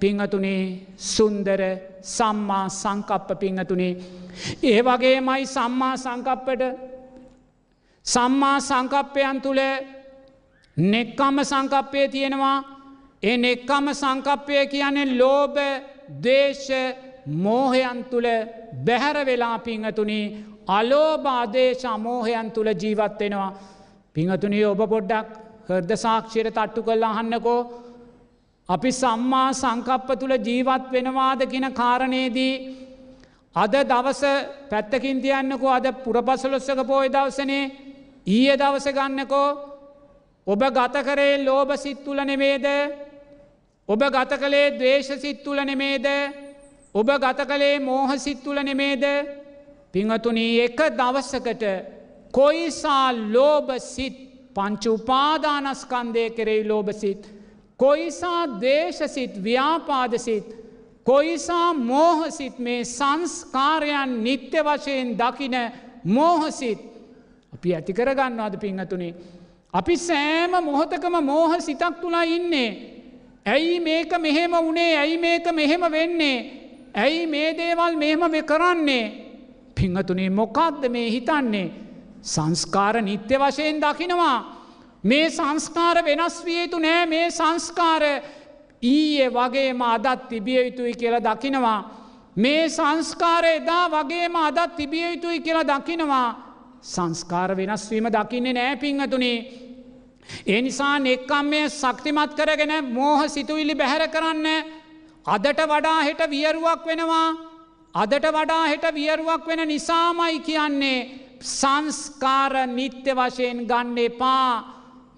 [0.00, 1.60] පිංහතුනේ සුන්දර
[2.02, 3.96] සම්මා සංකප්ප පිංහතුනේ.
[4.62, 6.62] ඒ වගේ මයි සම්මා සංකප්පට
[8.06, 9.62] සම්මා සංකප්පයන් තුළ
[10.76, 12.58] නෙක්කම්ම සංකප්පය තියෙනවා.
[13.22, 15.56] ඒ නෙක්කම සංකප්පය කියන්නේ ලෝබ
[16.22, 16.68] දේශ
[17.26, 18.28] මෝහයන් තුළ
[18.86, 20.20] බැහැර වෙලා පිංහතුනි.
[20.68, 23.50] අලෝබාදේශ අමෝහයන් තුළ ජීවත්වෙනවා
[24.14, 25.28] පිංහතුනි ඔබ පොඩ්ඩක්
[25.68, 27.60] හර්ද සාක්ෂයට තට්ටු කල්ලා අහන්නකෝ.
[28.68, 32.54] අපි සම්මා සංකප්ප තුළ ජීවත් වෙනවාද කියන කාරණයේදී
[33.56, 34.22] අද දවස
[34.70, 35.70] පැත්තකින් තියන්නකෝ.
[35.70, 37.64] අද පුරපසලොස්සක පෝය දවසනේ
[38.26, 39.48] ඊය දවස ගන්නකෝ.
[40.46, 42.66] ඔබ ගත කරේ ලෝබ සිත් තුල නෙමේද?
[43.88, 46.06] ඔබ ගත කළේ දවේශ සිත් තුල නෙමේද?
[46.94, 49.04] ඔබ ගත කළේ මෝහ සිත් තුල නෙමේද?
[49.96, 51.62] පිංහතුනී එක දවසකට
[52.30, 54.16] කොයිසා ලෝබ සිත්
[54.54, 57.22] පංචු උපාදානස්කන්දය කෙරෙයි ලෝබ සිත්
[57.76, 60.46] කොයිසා දේශසිත් ව්‍යාපාදසිත්
[61.04, 65.56] කොයිසා මෝහසිත් මේ සංස්කාරයන් නිත්‍ය වශයෙන් දකින
[66.04, 66.80] මෝහසිත්
[67.52, 69.14] අපි ඇති කරගන්නවාද පිංහතුනේ?
[69.72, 72.70] අපි සෑම මොහොතකම මෝහ සිතක් තුලා ඉන්නේ.
[73.46, 76.38] ඇයි මේක මෙහෙම වනේ ඇයි මේක මෙහෙම වෙන්නේ?
[76.94, 79.25] ඇයි මේ දේවල් මෙහෙම වෙ කරන්නේ?
[79.76, 81.68] පිංහතුනේ මොකක්ද මේ හිතන්නේ
[82.24, 84.38] සංස්කාර නිත්‍ය වශයෙන් දකිනවා
[85.04, 88.02] මේ සංස්කාර වෙනස් විය යුතු නෑ මේ සංස්කාර
[88.82, 91.80] ඊයේ වගේම අදත් තිබිය යුතුයි කියලා දකිනවා.
[92.36, 96.28] මේ සංස්කාරය එදා වගේම අදත් තිබිය යුතුයි කියලා දකිනවා.
[96.82, 99.38] සංස්කාර වෙනස්වීම දකින්නේ නෑ පිංහතුනේ.
[100.46, 104.46] ඒ නිසා නෙක්කම් මේ ශක්තිමත් කරගෙන මෝහ සිතුවිලි බැහැර කරන්න
[105.26, 107.28] අදට වඩා හෙට වියරුවක් වෙනවා.
[107.96, 110.98] අදට වඩා හෙට වියරුවක් වෙන නිසාමයි කියන්නේ
[111.50, 114.50] සංස්කාර නිත්‍ය වශයෙන් ගන්න එපා.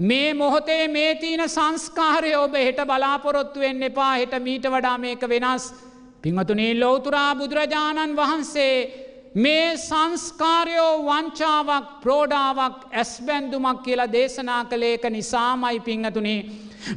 [0.01, 5.65] මේ මොහොතේ මේ තියන සංස්කාරය ඔබ හෙට බලාපොරොත්තු වෙන්න එපා හෙට මීට වඩා මේක වෙනස්.
[6.23, 8.77] පිංහතුනේ ලෝතුරා බුදුරජාණන් වහන්සේ
[9.37, 16.47] මේ සංස්කාරයෝ වංචාවක් ප්‍රෝඩාවක් ඇස්බැන්දුමක් කියලා දේශනා කළේක නිසාමයි පිංහතුනේ.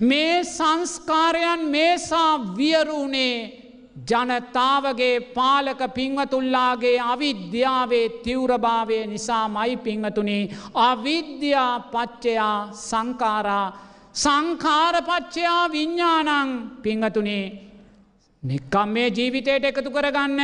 [0.02, 3.61] මේ සංස්කාරයන් මේසා වියරුණේ
[3.96, 10.38] ජනතාවගේ පාලක පිංවතුල්ලාගේ අවිද්‍යාවේ තිවරභාවය නිසා මයි පිංහතුනි
[10.84, 13.68] අවිද්‍යා පච්චයා සංකාරා
[14.16, 17.46] සංකාරපච්චයා විඤ්ඥානං පිංහතුනේ
[18.44, 20.40] නික්කම් මේ ජීවිතයට එකතු කරගන්න.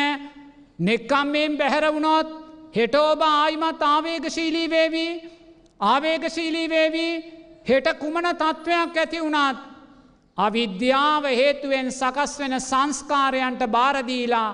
[0.80, 2.28] නෙක්කම්මෙන් බැහැරවුණොත්
[2.76, 5.22] හෙටෝබ ආයිමත් ආවේගශීලී වේවී.
[5.80, 7.14] ආවේගශීලී වේවී.
[7.70, 9.58] හෙට කුමන තත්ත්වයක් ඇති වුණත්
[10.38, 14.50] අවිද්‍යාව හේතුවෙන් සකස් වෙන සංස්කාරයන්ට බාරදීලා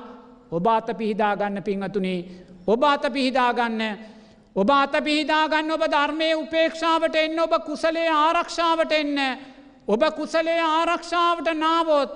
[0.51, 2.19] ඔබ අත පිහිදාගන්න පිංහතුනේ
[2.67, 3.81] ඔබ අත පිහිදාගන්න
[4.55, 9.17] ඔබ අත පිහිදාගන්න ඔබ ධර්මය උපේක්ෂාවට එන්න ඔබ කුසලේ ආරක්ෂාවට එන්න
[9.87, 12.11] ඔබ කුසලේ ආරක්ෂාවට නාවොත්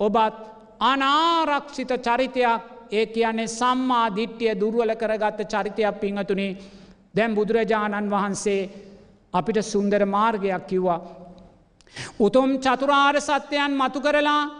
[0.00, 0.36] ඔබත්
[0.82, 6.56] අනාරක්ෂිත චරිතයක් ඒ කියන්නේ සම්මා දිට්ටිය දුර්වල කරගත්ත චරිතයක් පිංහතුනේ
[7.14, 8.70] දැම් බුදුරජාණන් වහන්සේ
[9.34, 11.00] අපිට සුන්දර මාර්ගයක් කිව්වා.
[12.18, 14.50] උතුම් චතුරාර් සත්‍යයන් මතු කරලා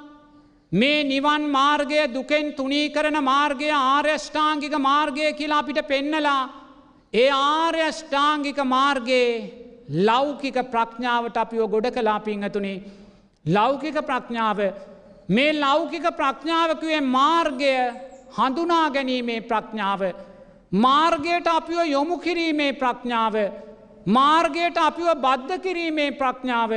[0.73, 6.43] මේ නිවන් මාර්ගය දුකෙන් තුනී කරන මාර්ගය ආර්යෂ්ඨාංගික මාර්ගය කියලා අපිට පෙන්නලා
[7.15, 9.33] ඒ ආර්යෂ්ඨාංගික මාර්ගයේ
[10.01, 12.83] ලෞකික ප්‍රඥාවට අපිෝ ගොඩ කලා පිංහතුනේ
[13.45, 14.61] ලෞකික ප්‍රඥාව
[15.29, 17.75] මේ ලෞකික ප්‍රඥාවකුවේ මාර්ගය
[18.33, 20.03] හඳුනා ගැනීමේ ප්‍රඥාව
[20.73, 23.37] මාර්ගයට අපිව යොමු කිරීමේ ප්‍රඥාව
[24.09, 26.73] මාර්ගයට අපිව බද්ධ කිරීමේ ප්‍රඥාව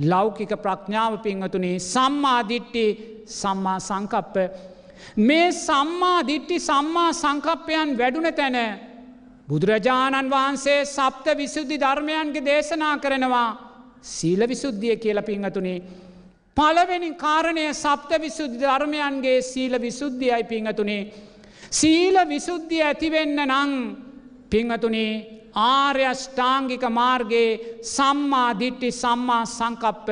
[0.00, 2.84] ලෞකික ප්‍රඥාව පිංහතුනේ සම්මාධිට්ටි
[3.30, 4.36] සම්මා සංකප්ප.
[5.18, 8.58] මේ සම්මාධිට්ටි සම්මා සංකප්පයන් වැඩුන තැන
[9.48, 13.48] බුදුරජාණන් වහන්සේ සප්ත විසුද්ධි ධර්මයන්ගේ දේශනා කරනවා
[14.02, 15.82] සීල විසුද්ධිය කියල පිංහතුනේ.
[16.56, 21.02] පලවෙනි කාරණය සප්ත විසුද්ධි ධර්මයන්ගේ සීල විසුද්ධියයි පිංහතුනේ.
[21.70, 23.72] සීල විසුද්ධිය ඇතිවෙන්න නං
[24.50, 30.08] පිංහතුනේ ආර්යෂ්ඨාංගික මාර්ගයේ සම්මාධිට්ටි සම්මා සංකප්ප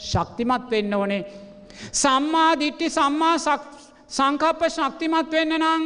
[0.00, 1.24] ශක්තිමත් වෙන්න ඕනේ.
[1.92, 3.36] සම්මාධිට්ටි සම්මා
[4.08, 5.82] සංකප්ප ශක්තිමත් වෙන්න නං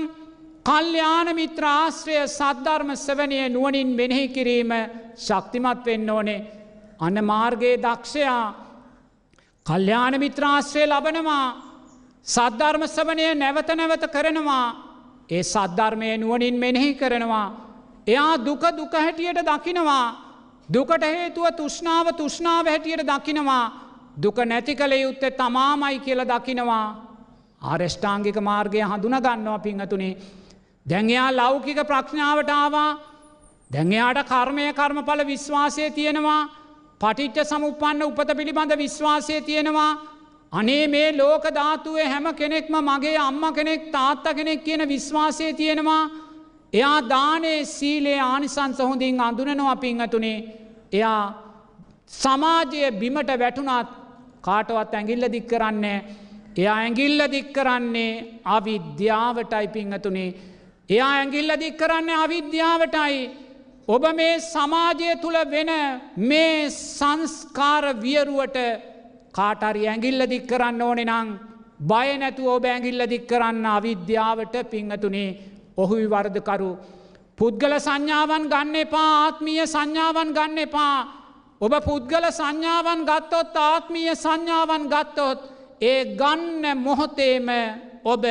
[0.65, 4.73] කල්්‍යාන මිත්‍රාශ්‍රය සද්ධර්ම සවනය නුවනින් මෙනෙහි කිරීම
[5.19, 6.41] ශක්තිමත් වෙන්න ඕනේ.
[7.01, 8.55] අන්න මාර්ගයේ දක්ෂයා
[9.67, 11.47] කල්්‍යාන මිත්‍රාශ්‍රය ලබනවා
[12.27, 14.67] සද්ධර්ම සවනය නැවත නැවත කරනවා
[15.29, 17.72] ඒ සද්ධර්මය නුවනින් මෙනෙහි කරනවා.
[18.07, 20.07] එයා දුක දුක හැටියට දකිනවා.
[20.69, 23.73] දුකට හේතුව තුෂ්නාව තුෂ්නාව හැටියට දකිනවා.
[24.17, 26.87] දුක නැති කළ යුත්තේ තමාමයි කියල දකිනවා.
[27.63, 30.17] ආරෙෂ්ඨාංගික මාර්ගය හඳුන ගන්නවා පිංහතුනේ
[30.87, 32.99] දැන්යා ලෞකික ප්‍රඥාවට ආවා.
[33.71, 36.49] දැන්යාට කර්මය කර්මඵල විශ්වාසය තියෙනවා.
[37.01, 39.93] පටිච්ච සමුපන්න උපත පිළිබඳ විශ්වාසය තියෙනවා.
[40.53, 46.11] අනේ මේ ලෝක ධාතුවේ හැම කෙනෙක්ම මගේ අම්ම කෙනෙක් තාත්ත කෙනෙක් කියන විශ්වාසය තියෙනවා.
[46.73, 50.39] එයා දානේ සීලේ ආනිසංස හොඳින් අඳුනනවා පිංහතුනේ
[50.93, 51.25] එයා
[52.13, 53.91] සමාජය බිමට වැටුනත්
[54.43, 55.99] කාටවත් ඇඟිල්ල දික් කරන්නේ
[56.57, 58.13] එයා ඇඟිල්ල දික් කරන්නේ
[58.47, 60.31] අවිද්‍යාවටයි පිංහතුනේ
[60.89, 63.31] එයා ඇඟිල්ල දික් කරන්නේ අවිද්‍යාවටයි.
[63.89, 65.71] ඔබ මේ සමාජය තුළ වෙන
[66.23, 68.59] මේ සංස්කාර වියරුවට
[69.33, 71.29] කාටරි ඇඟිල්ල දික් කරන්න ඕනෙ නං
[71.83, 75.31] බය නැතු ඔබ ඇඟිල්ල දික් කරන්න අවිද්‍යාවට පිංහතුනේ
[75.77, 76.71] ඔහුයි වර්ධකරු.
[77.39, 80.97] පුද්ගල සංඥාවන් ගන්න එපා ආත්මීය සංඥාවන් ගන්න එපා.
[81.61, 85.41] ඔබ පුද්ගල සංඥාවන් ගත්තොත් ආත්මීය සංඥාවන් ගත්තොත්
[85.83, 87.49] ඒ ගන්න මොහොතේම
[88.05, 88.25] ඔබ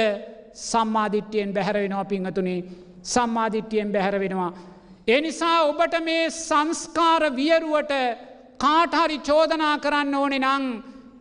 [0.62, 2.60] සම්මාධිට්්‍යයෙන් බැහැරවෙනවා පිංහතුනේ
[3.04, 4.52] සම්මාධිට්්‍යයෙන් බැහැර වෙනවා.
[5.08, 7.94] එනිසා ඔබට මේ සංස්කාර වියරුවට
[8.60, 10.66] කාටහරි චෝදනා කරන්න ඕනෙ නං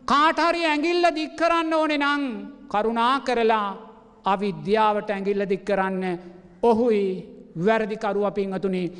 [0.05, 2.23] කාටහරි ඇඟිල්ල දික් කරන්න ඕනෙ නං
[2.71, 3.69] කරුණා කරලා
[4.25, 6.03] අවිද්‍යාවට ඇඟිල්ල දික් කරන්න
[6.63, 7.05] ඔහුයි
[7.57, 8.91] වැරදිකරුව පිංහතුනේ.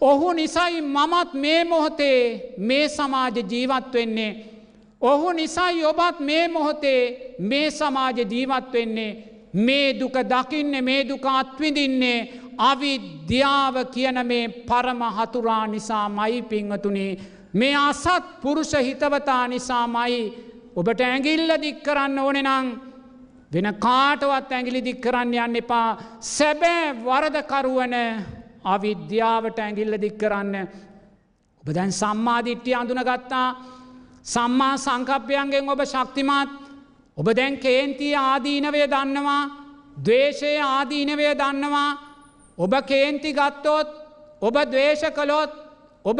[0.00, 4.32] ඔහු නිසයි මමත් මේ මොහොතේ මේ සමාජ ජීවත් වෙන්නේ.
[5.02, 9.32] ඔහු නිසයි ඔබත් මේ මොහොතේ මේ සමාජ ජීවත් වෙන්නේ.
[9.54, 12.28] මේ දුක දකින්න මේ දුක අත්විදින්නේ
[12.60, 17.18] අවිද්‍යාව කියන මේ පරම හතුරා නිසා මයි පිංහතුනේ
[17.54, 20.32] මේ අසත් පුරුෂ හිතවතා නිසාමයි
[20.76, 22.91] ඔබට ඇගිල්ල දික් කරන්න ඕනෙ නං
[23.52, 25.88] වෙන කාටවත් ඇගිලි දික් කරන්න යන්න එපා.
[26.20, 27.94] සැබෑ වරදකරුවන
[28.64, 30.54] අවිද්‍යාවට ඇගිල්ල දික් කරන්න.
[31.62, 33.48] ඔබ දැන් සම්මාධිට්්‍යය අඳුන ගත්තා
[34.24, 36.50] සම්මා සංකප්පයන්ගෙන් ඔබ ශක්තිමත්.
[37.16, 39.42] ඔබ දැන් කේන්තිය ආදීනවය දන්නවා.
[39.98, 41.90] දවේශය ආදීනවය දන්නවා.
[42.58, 43.88] ඔබ කේන්ති ගත්තොත්
[44.40, 45.52] ඔබ දවේශ කළොත්
[46.04, 46.18] ඔබ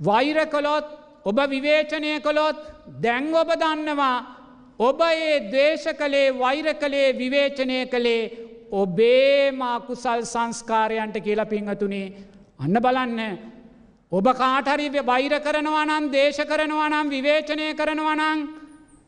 [0.00, 0.86] වෛර කළොත්
[1.24, 2.56] ඔබ විවේචනය කළොත්
[3.00, 4.37] දැන් ඔබ දන්නවා.
[4.78, 8.30] ඔබ ඒ දේශ කළේ වෛර කළේ විවේචනය කළේ
[8.72, 12.12] ඔබේම අකුසල් සංස්කාරයන්ට කියලා පිංහතුනේ
[12.58, 13.20] අන්න බලන්න
[14.12, 18.48] ඔබ කාටරි වෛර කරනවා නම් දේශ කරනවා නම් විවේචනය කරනවා නං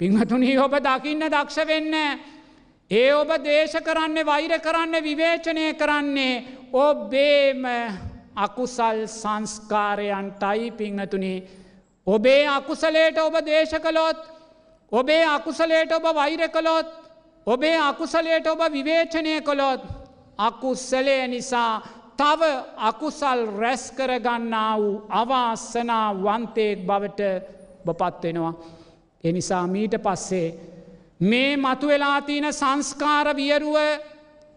[0.01, 1.94] පිංහතුනී ඔබ දකින්න දක්ෂ වෙන්න
[2.90, 6.44] ඒ ඔබ දේශ කරන්න වෛර කරන්න විවේචනය කරන්නේ
[6.74, 7.64] ඔබේම
[8.36, 11.34] අකුසල් සංස්කාරයන්ටයි පිංහතුනි.
[12.06, 14.18] ඔබේ අකුසලේට ඔබ දේශ කළොත්
[14.92, 16.88] ඔබේ අකුසලේට ඔබ වෛර කළොත්
[17.46, 19.82] ඔබේ අකුසලේට ඔබ විවේචනය කළොත්
[20.38, 21.82] අකුස්සලය නිසා
[22.16, 22.42] තව
[22.80, 27.20] අකුසල් රැස් කරගන්නා වූ අවාසනා වන්තයෙක් බවට
[27.86, 28.54] බපත්වෙනවා.
[29.24, 30.48] එනිසා මීට පස්සේ
[31.22, 33.76] මේ මතුවෙලාතියන සංස්කාර වියරුව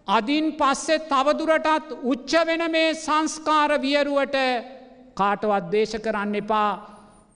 [0.07, 4.37] අදින් පස්සෙ තවදුරටත් උච්ච වෙන මේ සංස්කාර වියරුවට
[5.15, 6.69] කාටවත් දේශ කරන්න එපා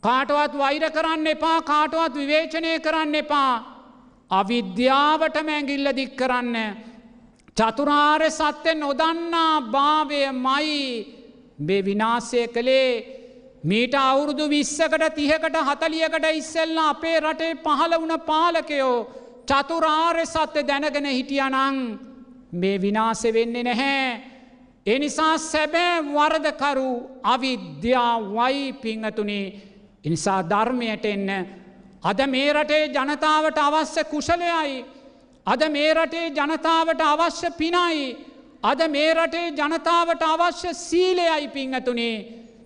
[0.08, 3.52] කාටවත් වෛර කරන්න එපා කාටවත් විවේචනය කරන්න එපා.
[4.32, 6.56] අවිද්‍යාවට මැගිල්ල දික් කරන්න.
[7.58, 10.82] චතුරාර්ය සත්‍යය නොදන්නා භාවය මයි
[11.60, 12.92] බේ විනාසය කළේ.
[13.64, 18.98] මීට අවුරුදු විස්සකට තිහකට හතලියකට ඉස්සෙල්ල අපේ රටේ පහළ වුණ පාලකයෝ
[19.46, 21.78] චතුරාර්ය සත්‍ය දැනගෙන හිටියනං
[22.54, 24.22] මේ විනාසෙ වෙන්නේ නැහැ.
[24.86, 26.92] එනිසා සැබෑ වරදකරු
[27.26, 29.46] අවිද්‍යා වයි පිංහතුනේ.
[30.08, 31.30] එනිසා ධර්මයට එන්න
[32.04, 34.78] අද මේ රටේ ජනතාවට අවශ්‍ය කුශලයයි
[35.46, 38.18] අද මේ රටේ ජනතාවට අවශ්‍ය පිනයි.
[38.64, 42.16] අද මේ රටේ ජනතාවට අවශ්‍ය සීලයයි පිංහතුනේ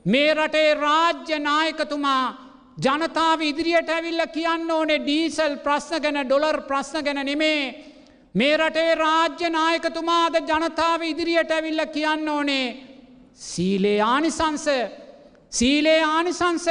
[0.05, 2.25] මේ රටේ රාජ්‍ය නායකතුමා
[2.77, 7.61] ජනතාව ඉදිරියට ඇවිල්ල කියන්න ඕනේ ඩීසල් ප්‍රශ්න ගැන ඩොලර් ප්‍රශ්න ගැන නෙමේ.
[8.35, 12.65] මේ රටේ රාජ්‍ය නායකතුමාද ජනතාව ඉදිරියට ඇවිල්ල කියන්න ඕනේ
[13.35, 14.65] සීලේ ආනිසංස
[15.51, 16.67] සීලේ ආනිසංස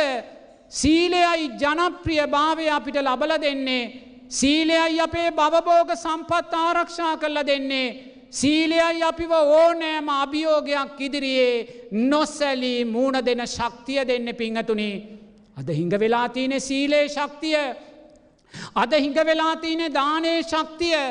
[0.70, 3.84] සීලයයි ජනප්‍රිය භාවය අපිට ලබල දෙන්නේ.
[4.28, 7.88] සීලයයි අපේ බවබෝග සම්පත් ආරක්ෂා කරල දෙන්නේ.
[8.30, 14.90] සීලයයි අපිව ඕනෑම අභියෝගයක් ඉදිරියේ නොස්සැලී මූුණ දෙන ශක්තිය දෙන්න පිංහතුනි.
[15.58, 17.58] අද හිඟ වෙලා තියනෙ සීලේ ශක්තිය.
[18.74, 21.02] අද හිඟ වෙලා තියනෙ දානේ ශක්තිය.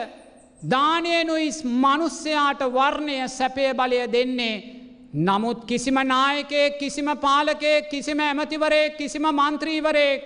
[0.71, 1.51] දානයනුයි
[1.83, 4.78] මනුස්්‍යයාට වර්ණය සැපේ බලය දෙන්නේ.
[5.11, 10.23] නමුත් කිසිම නායකයෙක් කිසිම පාලකයෙක් කිසිම ඇමතිවරයෙක් කිසිම මන්ත්‍රීවරයෙක්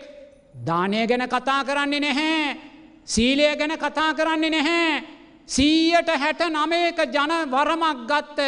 [0.55, 2.57] දානය ගැන කතා කරන්නේ නැහැ.
[3.05, 5.03] සීලය ගැන කතා කරන්නේ නැහැ.
[5.47, 8.39] සීයට හැට නමයක ජන වරමක් ගත්ත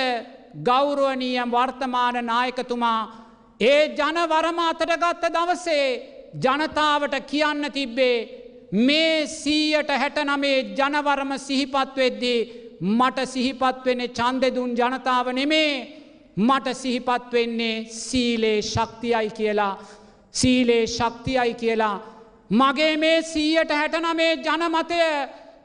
[0.62, 3.00] ගෞරුවනීය වර්තමාන නායකතුමා
[3.60, 5.88] ඒ ජන වරම අතට ගත්ත දවසේ
[6.36, 8.18] ජනතාවට කියන්න තිබ්බේ
[8.72, 12.40] මේ සීයට හැට නමේ ජනවරම සිහිපත් වෙද්දී
[12.82, 16.04] මට සිහිපත් වෙන්නේ චන්දෙදුන් ජනතාව නෙමේ
[16.38, 19.78] මට සිහිපත් වෙන්නේ සීලේ ශක්තියයි කියලා.
[20.32, 22.00] සීලේ ශක්තියයි කියලා.
[22.50, 25.00] මගේ මේ සීයට හැටනමේ ජනමතය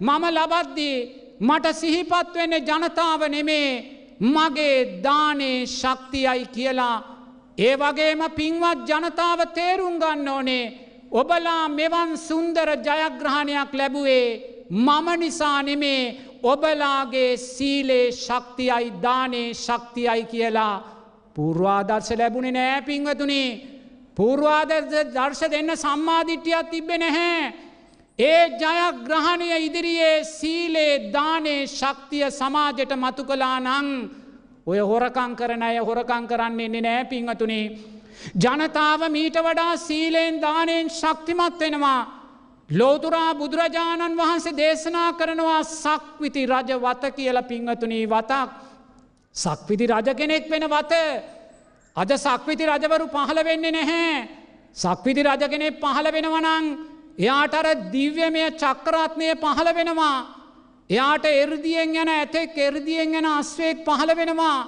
[0.01, 0.99] මම ලබද්දී
[1.41, 3.97] මට සිහිපත් වෙන්නේ ජනතාව නෙමේ.
[4.21, 6.97] මගේ දානේ ශක්තියයි කියලා.
[7.59, 10.73] ඒ වගේම පින්වත් ජනතාව තේරුම් ගන්න ඕනේ.
[11.11, 20.75] ඔබලා මෙවන් සුන්දර ජයග්‍රහණයක් ලැබුවේ මම නිසා නෙමේ ඔබලාගේ සීලේ ශක්තියයි දානේ ශක්තියයි කියලා
[21.35, 23.43] පූර්වාදර්ශ ලැබුණේ නෑ පින්වතුනි
[24.17, 24.71] පූර්වාද
[25.15, 27.55] දර්ශ දෙන්න සම්මාධිට්්‍යයක් තිබෙ නැහැ.
[28.19, 33.89] ඒ ජයග්‍රහණය ඉදිරියේ සීලේ දානේ ශක්තිය සමාජයට මතු කලා නං
[34.67, 37.67] ඔය හොරකං කරන අය හොරකං කරන්නේ එන්නේ නෑ පිංහතුනේ.
[38.37, 42.20] ජනතාව මීට වඩා සීලයෙන් දානයෙන් ශක්තිමත් වෙනවා.
[42.71, 48.49] ලෝතුරා බුදුරජාණන් වහන්සේ දේශනා කරනවා සක්විති රජ වත කියල පිංහතුනී වතක්.
[49.35, 50.93] සක්විති රජ කෙනෙක් වෙන වත.
[51.97, 54.29] අද සක්විති රජවරු පහළ වෙන්නේ නැහැ.
[54.75, 56.65] සක්විති රජ කෙනෙක් පහළ වෙනවනං
[57.19, 60.19] එයාට අර දිව්‍යමය චක්‍රාත්මය පහළ වෙනවා.
[60.91, 64.59] එයාට එරදියෙන් යන ඇතෙක් එරදියෙන් යන අස්වේක් පහළ වෙනවා.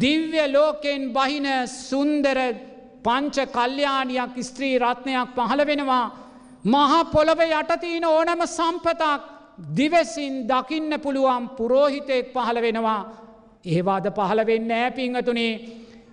[0.00, 2.38] දිව්‍ය ලෝකෙන් බහින සුන්දර
[3.04, 6.04] පංච කල්්‍යයානියක් ස්ත්‍රී රත්නයක් පහළ වෙනවා.
[6.64, 9.22] මහා පොළොව යටතිීන ඕනම සම්පතක්
[9.76, 13.02] දිවසින් දකින්න පුළුවන් පුරෝහිතයෙක් පහළ වෙනවා.
[13.64, 15.52] ඒවාද පහළ වෙන්න ෑ පිංහතුනේ.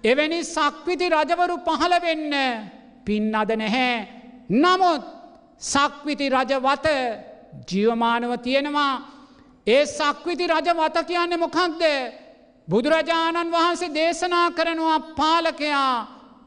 [0.04, 2.34] එවැනි සක්විති රජවරු පහළ වෙන්න
[3.06, 4.08] පින් අද නැහැ.
[4.52, 5.04] නමුත්
[5.62, 6.88] සක්විති රජවත
[7.70, 8.94] ජීවමානව තියෙනවා.
[9.68, 11.84] ඒ සක්විති රජ වත කියන්න මොකක්ද.
[12.68, 15.96] බුදුරජාණන් වහන්සේ දේශනා කරනවා පාලකයා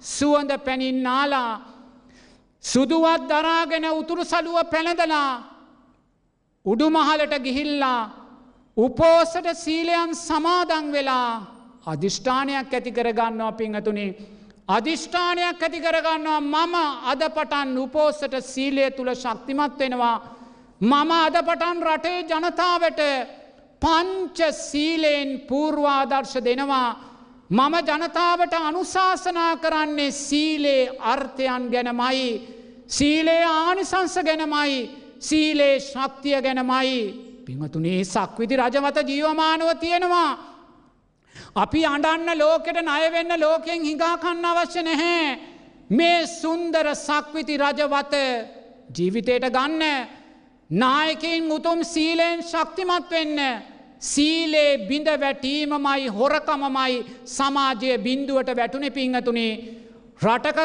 [0.01, 1.72] සුවඳ පැනින් නාලා.
[2.63, 5.31] සුදුවත් දරාගෙන උතුරු සලුව පැළඳලා
[6.67, 8.11] උඩුමහලට ගිහිල්ලා
[8.77, 11.31] උපෝසට සීලයන් සමාදං වෙලා
[11.87, 14.17] අධිෂ්ඨානයක් ඇති කරගන්නවා පිංහතුනේ.
[14.69, 16.75] අධිෂ්ඨානයක් ඇති කරගන්නවා මම
[17.05, 20.17] අද පටන් උපෝසට සීලය තුළ ශක්තිමත් වෙනවා.
[20.81, 23.01] මම අද පටන් රටේ ජනතාවට
[23.83, 27.12] පංච සීලයෙන් පූර්වාදර්ශ දෙනවා.
[27.53, 32.49] මම ජනතාවට අනුශාසනා කරන්නේ සීලේ අර්ථයන් ගැනමයි.
[32.89, 36.95] සීලේ ආනිසංස ගැනමයි සීලේ ශක්තිය ගැනමයි.
[37.47, 40.31] පිංහතුනේ සක්විති රජමත ජීවමානුව තියෙනවා.
[41.55, 45.39] අපි අඩන්න ලෝකෙට නයවෙන්න ලෝකෙන් හිඟාකන්න අවශ්‍ය නැහැ.
[45.91, 48.15] මේ සුන්දර සක්විති රජවත
[48.97, 49.83] ජීවිතයට ගන්න
[50.71, 53.39] නායකින් උතුම් සීලයෙන් ශක්තිමත් වෙන්න
[54.03, 56.95] සීලේ බිඳ වැටීමමයි හොරකමමයි
[57.27, 59.53] සමාජය බින්දුවට වැටුනෙ පිංහතුනේ
[60.21, 60.59] රටක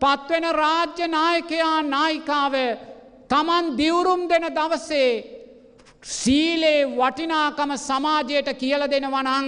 [0.00, 2.54] පත්වෙන රාජ්‍ය නායකයා නායිකාව
[3.30, 5.10] තමන් දිවුරුම් දෙන දවසේ
[6.12, 9.46] සීලේ වටිනාකම සමාජයට කියල දෙනවනං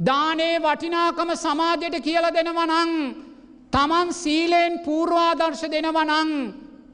[0.00, 2.92] දානේ වටිනාකම සමාජයට කියල දෙනවනං
[3.72, 6.30] තමන් සීලයෙන් පූර්වාදර්ශ දෙනවනං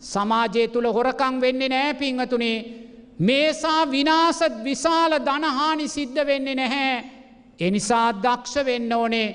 [0.04, 2.85] සමාජය තුළ හොරකං වෙන්නේ නෑ පිංහතුනේ
[3.18, 7.04] මේසා විනාසත් විශාල දනහානි සිද්ධ වෙන්නේ නැහැ.
[7.60, 9.28] එනිසා දක්ෂ වෙන්න ඕනේ.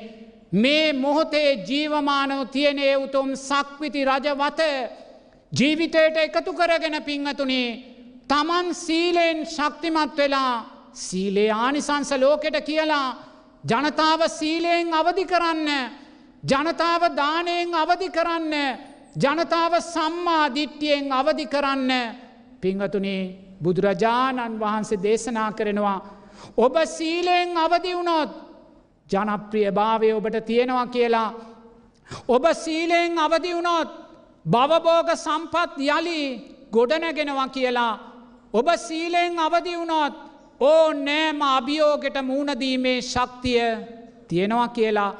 [0.53, 4.61] මේ මොහොතේ ජීවමානව තියනේ උතුම් සක්විති රජවත
[5.51, 7.69] ජීවිතයට එකතු කරගෙන පිංහතුනේ
[8.27, 10.55] තමන් සීලයෙන් ශක්තිමත් වෙලා
[10.95, 13.07] සීලේ ආනිසංස ලෝකෙට කියලා
[13.63, 15.69] ජනතාව සීලයෙන් අවධි කරන්න
[16.43, 18.53] ජනතාව දානයෙන් අවධි කරන්න
[19.15, 21.91] ජනතාව සම්මා දිට්ටියෙන් අවධි කරන්න
[22.61, 25.99] පිංහතුනේ බුදුරජාණන් වහන්සේ දේශනා කරනවා.
[26.57, 28.31] ඔබ සීලයෙන් අවදි වුණොත්
[29.09, 31.29] ජනප්‍රිය භාවය ඔබට තියෙනවා කියලා.
[32.27, 33.89] ඔබ සීලයෙන් අවදි වුණොත්
[34.45, 36.21] බවබෝග සම්පත් යළි
[36.71, 37.93] ගොඩනගෙනවා කියලා.
[38.53, 40.13] ඔබ සීලයෙන් අවදි වුණොත්
[40.61, 43.61] ඕ නෑම අභියෝගෙට මූුණදීමේ ශක්තිය
[44.27, 45.11] තියෙනවා කියලා.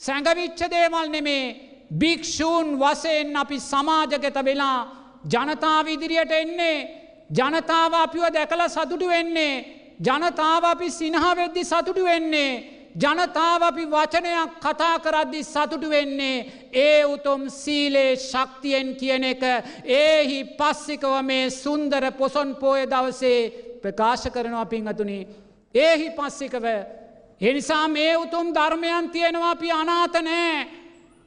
[0.00, 1.44] සැඟවිච්ච දේවල් නෙමේ
[1.92, 4.78] භික්‍ෂූන් වසයෙන් අපි සමාජගත වෙලා
[5.24, 6.99] ජනතාව ඉදිරියට එන්නේ
[7.30, 9.64] ජනතාව අපිව දැකල සතුටු වෙන්නේ.
[10.00, 12.80] ජනතාව අපි සිනහවෙද්දි සතුටු වෙන්නේ.
[12.94, 16.46] ජනතාව අපි වචනයක් කතා කරද්දි සතුටු වෙන්නේ.
[16.74, 19.42] ඒ උතුම් සීලේ ශක්තියෙන් කියන එක
[19.84, 23.50] ඒහි පස්සිකව මේ සුන්දර පොසොන් පෝය දවසේ
[23.82, 25.26] ප්‍රකාශ කරනවා පිංහතුනි.
[25.74, 26.66] ඒහි පස්සිකව.
[27.40, 30.66] එනිසා මේ උතුම් ධර්මයන් තියෙනවා අපි අනාතනෑ.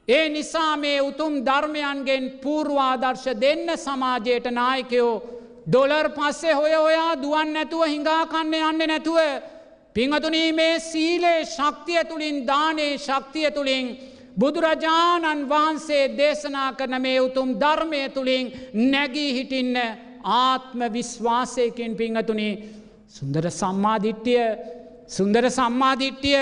[0.08, 5.34] ඒ නිසා මේ උතුම් ධර්මයන්ගෙන් පූර්වාදර්ශ දෙන්න සමාජයට නායකයෝ
[5.66, 9.18] ඩොලර් පස්සේ හොය ඔයා දුවන් නැතුව හිඟාකන්න යන්න නැතුව.
[9.96, 13.86] පිංහතුනී මේ සීලේ ශක්තිය තුළින් දානේ ශක්තිය තුළින්
[14.38, 18.52] බුදුරජාණන් වහන්සේ දේශනා කරන මේ උතුම් ධර්මය තුළින්
[18.92, 19.76] නැගී හිටින්න
[20.36, 22.50] ආත්ම විශ්වාසයකින් පිංහතුනි
[23.08, 24.44] සුන්දර සම්මාධිට්ටිය
[25.08, 26.40] සුන්දර සම්මාධිට්ටිය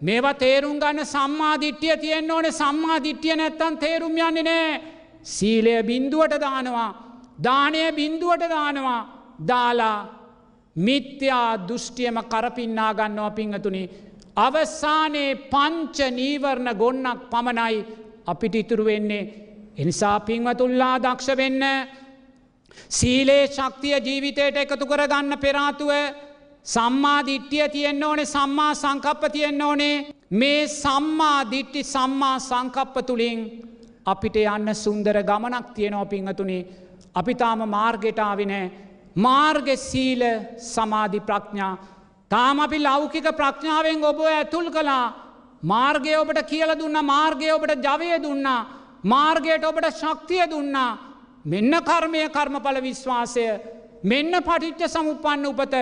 [0.00, 2.52] මේවා තේරුම් ගන්න සම්මාධිට්ටිය තියෙන් ඕන.
[2.52, 4.80] සම්මාධිට්ටිය නැත්තන් තේරුම් යන්නේ නෑ.
[5.24, 7.09] සීලය බින්දුවට දානවා.
[7.46, 9.02] දානය බින්දුවට දානවා.
[9.46, 9.98] දාලා
[10.76, 13.82] මිත්‍යා දෘෂ්ටියම කරපින්නා ගන්නවා පිංහතුනි.
[14.36, 17.86] අවසානයේ පංච නීවරණ ගොන්නක් පමණයි
[18.26, 19.24] අපිට ඉතුරු වෙන්නේ.
[19.76, 21.62] එනිසා පින්වතුල්ලා දක්ෂ වෙන්න
[22.88, 25.90] සීලේ ශක්තිය ජීවිතයට එකතු කරගන්න පෙරාතුව
[26.64, 29.96] සම්මා දිට්ටිය තියෙන්න්න ඕනේ සම්මා සංකප්ප තියෙන්න්න ඕනේ.
[30.30, 33.40] මේ සම්මා දිට්ටි සම්මා සංකප්ප තුළින්
[34.06, 36.58] අපිට යන්න සුන්දර ගමනක් තියෙනවා පිංහතුනි.
[37.14, 38.66] අපි තාම මාර්ගෙටාවිනෑ
[39.16, 40.22] මාර්ග සීල
[40.66, 41.72] සමාධි ප්‍රඥා
[42.30, 45.04] තාම අපි ලෞකික ප්‍රඥාවෙන් ඔබ ඇතුල් කලා
[45.64, 48.60] මාර්ගය ඔබට කියල දුන්න මාර්ගය ඔබට ජවය දුන්නා
[49.04, 50.98] මාර්ගයට ඔබට ශක්තිය දුන්නා
[51.44, 53.46] මෙන්න කර්මය කර්මඵල විශ්වාසය
[54.02, 55.74] මෙන්න පටිච්ච සමුපන්න උපත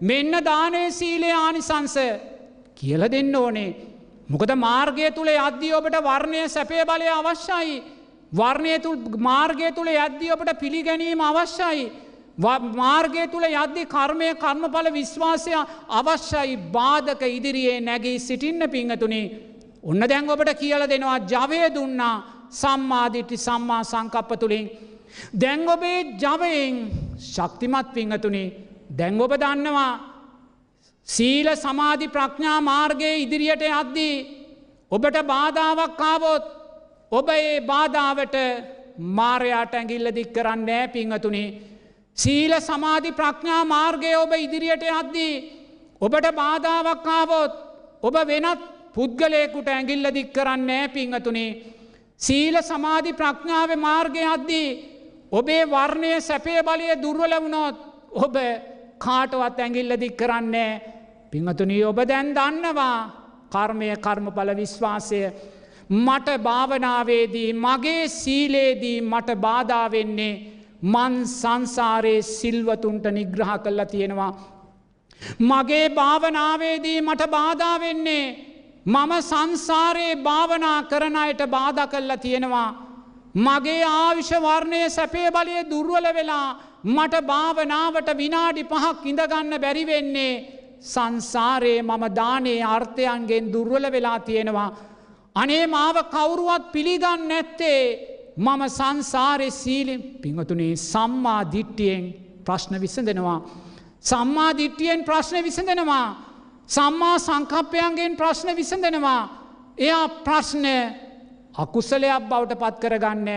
[0.00, 1.96] මෙන්න දානය සීලේ ආනිසංස
[2.76, 3.76] කියල දෙන්න ඕනේ.
[4.28, 7.82] මොකද මාර්ගය තුළ අද්දී ඔබට වර්ණය සැපේ බලය අවශ්‍යයි.
[8.32, 8.76] වර්ණය
[9.18, 11.90] මාර්ගය තුළ යද්දී ඔබට පිළිගැනීම අවශ්‍යයි.
[12.38, 15.52] මාර්ගය තුළ යද්දි කර්මය කර්මඵල විශ්වාසය
[15.90, 19.22] අවශ්‍යයි බාධක ඉදිරියේ නැගී සිටින්න පිංහතුනි.
[19.82, 22.14] ඔන්න දැන් ඔබට කියල දෙනවා ජවය දුන්නා
[22.50, 24.70] සම්මාධිටි සම්මා සංකප්ප තුළින්.
[25.34, 28.44] දැන් ඔබේ ජවයෙන් ශක්තිමත් පිංහතුනි
[28.90, 29.92] දැන් ඔබ දන්නවා
[31.08, 34.16] සීල සමාධි ප්‍රඥා මාර්ගයේ ඉදිරියට යද්දී.
[34.90, 36.57] ඔබට බාධාවක් කාවොත්
[37.12, 38.36] ඔබ ඒ බාධාවට
[38.98, 41.48] මාරයාට ඇගිල්ල දික් කරන්නේ පිංහතුනේ
[42.16, 45.34] සීල සමාධි ප්‍රඥා මාර්ගය ඔබ ඉදිරියට යද්දී.
[46.00, 47.52] ඔබට බාධාවක්කාවොත්
[48.02, 48.62] ඔබ වෙනත්
[48.94, 51.50] පුද්ගලයකුට ඇගිල්ල දික් කරන්නේ පිංහතුනේ.
[52.16, 54.68] සීල සමාධි ප්‍රඥාව මාර්ගය අද්දී.
[55.30, 57.76] ඔබේ වර්ණය සැපේ බලය දුර්වල වුණොත්
[58.16, 58.34] ඔබ
[58.98, 60.72] කාටවත් ඇගිල්ල දික් කරන්නේ.
[61.30, 62.98] පිංහතුනී ඔබ දැන් දන්නවා
[63.48, 65.22] කර්මය කර්මඵල විශ්වාසය
[65.90, 70.34] මට භාවනාවේදී මගේ සීලේදී මට බාධාවෙන්නේ
[70.84, 74.32] මන් සංසාරයේ සිල්වතුන්ට නිග්‍රහ කල්ල තියෙනවා.
[75.40, 78.26] මගේ භාවනාවේදී මට බාධා වෙන්නේ
[78.86, 82.70] මම සංසාරයේ භාවනා කරන අයට බාධ කල්ල තියෙනවා.
[83.36, 86.48] මගේ ආවිෂවර්ණය සැපේ බලය දුර්වල වෙලා
[86.84, 90.32] මට භාවනාවට විනාඩි පහක් ඉඳගන්න බැරිවෙන්නේ
[90.82, 94.70] සංසාරයේ මම දානේ අර්ථයන්ගෙන් දුර්වල වෙලා තියෙනවා.
[95.38, 97.82] අනේ මාව කවුරුවත් පිළිගන්න නැත්තේ
[98.36, 102.04] මම සංසාරය සීලෙන් පිංහතුනේ සම්මා දිට්ටියෙන්
[102.44, 103.38] ප්‍රශ්න විසඳෙනවා.
[104.02, 106.06] සම්මා දිට්ටියෙන් ප්‍රශ්න විසඳෙනවා.
[106.68, 109.22] සම්මා සංකප්පයන්ගෙන් ප්‍රශ්න විසඳෙනවා.
[109.78, 110.64] එයා ප්‍රශ්න
[111.54, 113.28] අකුසලයක් බවට පත් කරගන්න.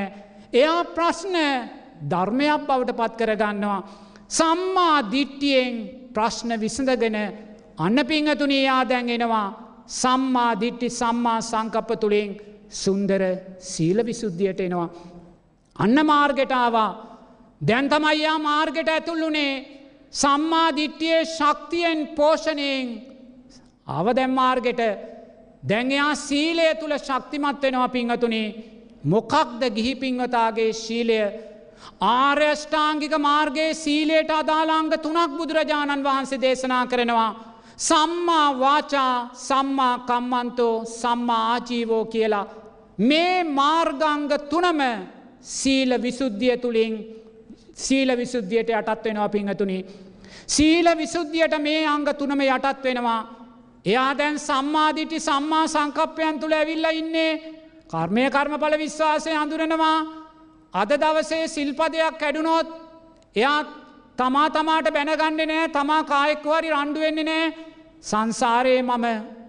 [0.54, 1.36] එයා ප්‍රශ්න
[2.04, 3.82] ධර්මයක් බවට පත් කරගන්නවා.
[4.30, 5.76] සම්මා දිට්ටියෙන්
[6.14, 7.18] ප්‍රශ්න විසඳගෙන
[7.78, 12.32] අන්න පිංහතුනේ යා දැන්ගෙනවා සම්මා දිට්ටි සම්මා සංකප්ප තුළින්
[12.74, 13.22] සුන්දර
[13.72, 14.90] සීල විසුද්ධියට එනවා.
[15.76, 16.90] අන්න මාර්ගෙටාවා
[17.62, 19.54] දැන්තමයියා මාර්ගට ඇතුල්ලුනේ
[20.14, 22.88] සම්මා දිට්ටියේ ශක්තියෙන් පෝෂණයෙන්
[23.88, 24.82] අව දැම්මාර්ගෙට
[25.64, 28.48] දැන්යා සීලය තුළ ශක්තිමත් වෙනවා පිංහතුනේ
[29.04, 31.22] මොකක්ද ගිහි පිංවතාගේ ශීලය?
[32.02, 37.51] ආර්යෂ්ඨාංගික මාර්ගයේ සීලයට අදාලාංග තුනක් බුදුරජාණන් වහන්සේ දේශනා කරනවා.
[37.82, 39.14] සම්මා වාචා
[39.48, 42.46] සම්මා කම්මන්තෝ සම්මා ආජීවෝ කියලා.
[43.00, 44.82] මේ මාර්ගංග තුනම
[45.54, 46.96] සීල විසුද්ධිය තුළින්
[47.76, 49.78] සීල විසුද්ධියට යටත් වෙනවා පිංහතුනි.
[50.48, 53.22] සීල විසුද්ධියට මේ අංග තුනම යටත් වෙනවා.
[53.86, 57.32] එයා දැන් සම්මාධිටි සම්මා සංකප්පයන් තුළ ඇවිල්ල ඉන්නේ.
[57.92, 59.98] කර්මය කර්මඵල විශ්වාසය අඳුරනවා.
[60.74, 62.68] අද දවසේ සිල්පදයක් කැඩුනොත්
[63.36, 63.60] එයා
[64.18, 65.68] තමා තමාට බැනගන්න නෑ.
[65.70, 67.71] තමා කායෙක්වරි රණ්ඩුවෙන්නේ නෑ.
[68.02, 69.06] සංසාරයේ මම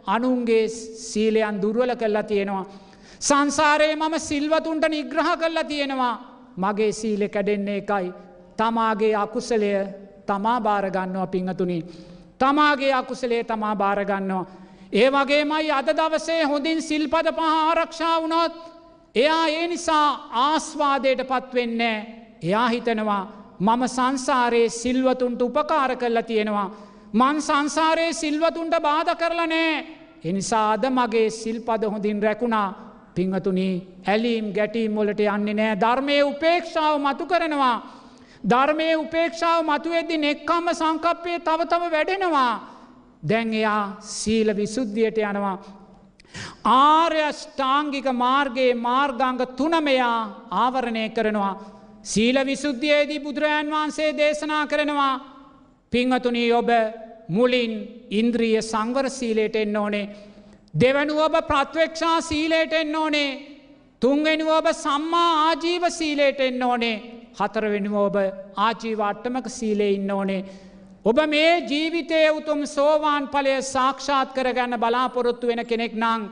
[0.06, 2.66] අනුන්ගේ සීලයන් දුර්වල කරලා තියෙනවා.
[3.20, 6.14] සංසාරයේ මම සිල්වතුන්ට නිග්‍රහ කරලා තියෙනවා
[6.56, 8.12] මගේ සීලෙ කැඩෙන්නේ එකයි.
[8.56, 9.72] තමාගේ අකුසලය
[10.26, 11.78] තමා භාරගන්නවා පිංහතුනි.
[12.38, 14.46] තමාගේ අකුසලේ තමා භාරගන්නවා.
[14.92, 18.52] ඒ වගේමයි අද දවසේ හොඳින් සිල්පද පහ ආරක්ෂා වුණොත්
[19.14, 21.96] එයා ඒ නිසා ආස්වාදයට පත්වෙන්නේ
[22.42, 23.24] එයා හිතනවා
[23.60, 26.70] මම සංසාරයේ සිල්වතුන්ට උපකාර කරලා තියෙනවා.
[27.12, 29.84] මන් සංසාරයේ සිල්වතුන්ට බාධ කරලා නෑ.
[30.24, 32.68] එනිසාද මගේ සිල්පද හොඳින් රැකුණා
[33.14, 33.74] පිංහතුනී
[34.06, 37.76] ඇලීම් ගැටීම් මොලට යන්නේ නෑ ධර්මය උපේක්ෂාව මතු කරනවා.
[38.44, 42.52] ධර්මය උපේක්ෂාව මතුවෙද්දි නෙක්කම්ම සංකප්පය තව තව වැඩෙනවා.
[43.22, 45.58] දැන් එයා සීල විසුද්ධියට යනවා.
[46.66, 50.16] ආර්යෂ්ඨාංගික මාර්ගයේ මාර්ගංග තුනමයා
[50.52, 51.54] ආවරණය කරනවා.
[52.04, 55.31] සීල විසුද්ධියයේදී බුදුරජාන් වහන්සේ දේශනා කරනවා
[55.92, 56.70] පිංහතුනී ඔබ
[57.36, 57.72] මුලින්
[58.20, 60.10] ඉන්ද්‍රිය සංවර සීලයට එන්න ඕනේ.
[60.74, 63.30] දෙවනුව ඔබ ප්‍රත්වේක්ෂා සීලයට එන්න ඕනේ.
[64.02, 66.96] තුන්වෙනුව ඔබ සම්මා ආජීව සීලයට එන්න ඕනේ.
[67.38, 68.16] හතරවෙනුව ඔබ
[68.66, 70.44] ආජීවාට්ටමක සීලේ ඉන්න ඕනේ.
[71.04, 76.22] ඔබ මේ ජීවිතය උතුම් සෝවාන් පලය සාක්ෂාත් කරගන්න බලාපොරොත්තු වෙන කෙනෙක් නං.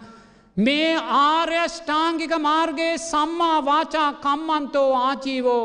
[0.56, 5.64] මේ ආර්යෂ්ඨාංගික මාර්ගයේ සම්මා වාචා කම්මන්තෝ ආජීවෝ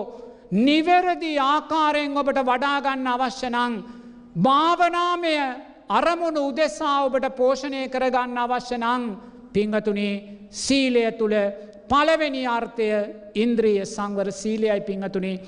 [0.58, 3.76] නිවැරදි ආකාරයෙන් ඔබට වඩාගන්න අවශ්‍යනං
[4.38, 5.36] භාවනාමය
[5.90, 9.06] අරමුණු උදෙසා ඔබට පෝෂණය කරගන්න අවශ්‍යනං
[9.54, 10.16] පිංහතුනේ
[10.54, 11.36] සීලය තුළ
[11.90, 12.90] පළවෙනි අර්ථය
[13.36, 15.42] ඉන්ද්‍රිය සංවර සීලයයි පිංහතුනේ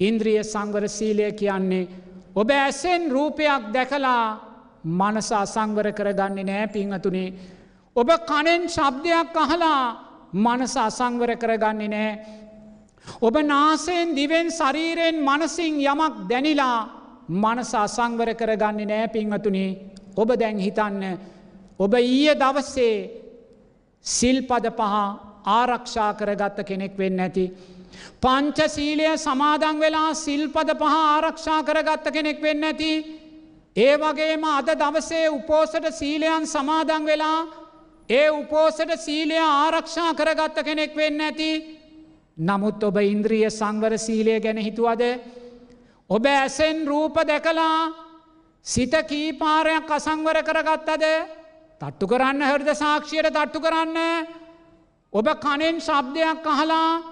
[0.00, 1.90] ඉන්ද්‍රිය සංවර සීලය කියන්නේ
[2.34, 4.22] ඔබ ඇසෙන් රූපයක් දැකලා
[4.84, 7.34] මනස අසංවර කරගන්නේ නෑ පිංහතුනේ
[7.96, 9.82] ඔබ කනෙන් ශබ්දයක් අහලා
[10.34, 12.12] මනස අසංවර කරගන්නේ නෑ.
[13.20, 16.78] ඔබ නාසයෙන් දිවෙන් ශරීරයෙන් මනසින් යමක් දැනිලා
[17.30, 19.66] මනස අසංවර කරගන්නේ නෑ පිංහතුනි
[20.16, 21.04] ඔබ දැන් හිතන්න
[21.78, 22.96] ඔබ ඊය දවස්සේ
[24.04, 24.94] සිල්පද පහ
[25.50, 27.46] ආරක්ෂා කරගත්ත කෙනෙක් වෙන්න ඇති.
[28.20, 32.92] පංච සීලය සමාදං වෙලා සිල්පද පහ ආරක්ෂා කරගත්ත කෙනෙක් වෙන්න ඇති.
[33.76, 37.46] ඒ වගේම අද දවසේ උපෝසට සීලයන් සමාදං වෙලා
[38.08, 41.52] ඒ උපෝසට සීලය ආරක්ෂා කරගත්ත කෙනෙක් වෙන්න ඇති
[42.36, 45.02] නමුත් ඔබ ඉන්ද්‍රිය සංවර සීලය ගැන හිතුවද.
[46.10, 47.92] ඔබ ඇසෙන් රූප දැකලා
[48.66, 51.04] සිත කීපාරයක් අසංවර කරගත්තද?
[51.80, 53.98] තට්ටු කරන්න හෘද සාක්ෂියට තට්ටු කරන්න.
[55.12, 57.02] ඔබ කනෙන් ශබ්දයක් අහලා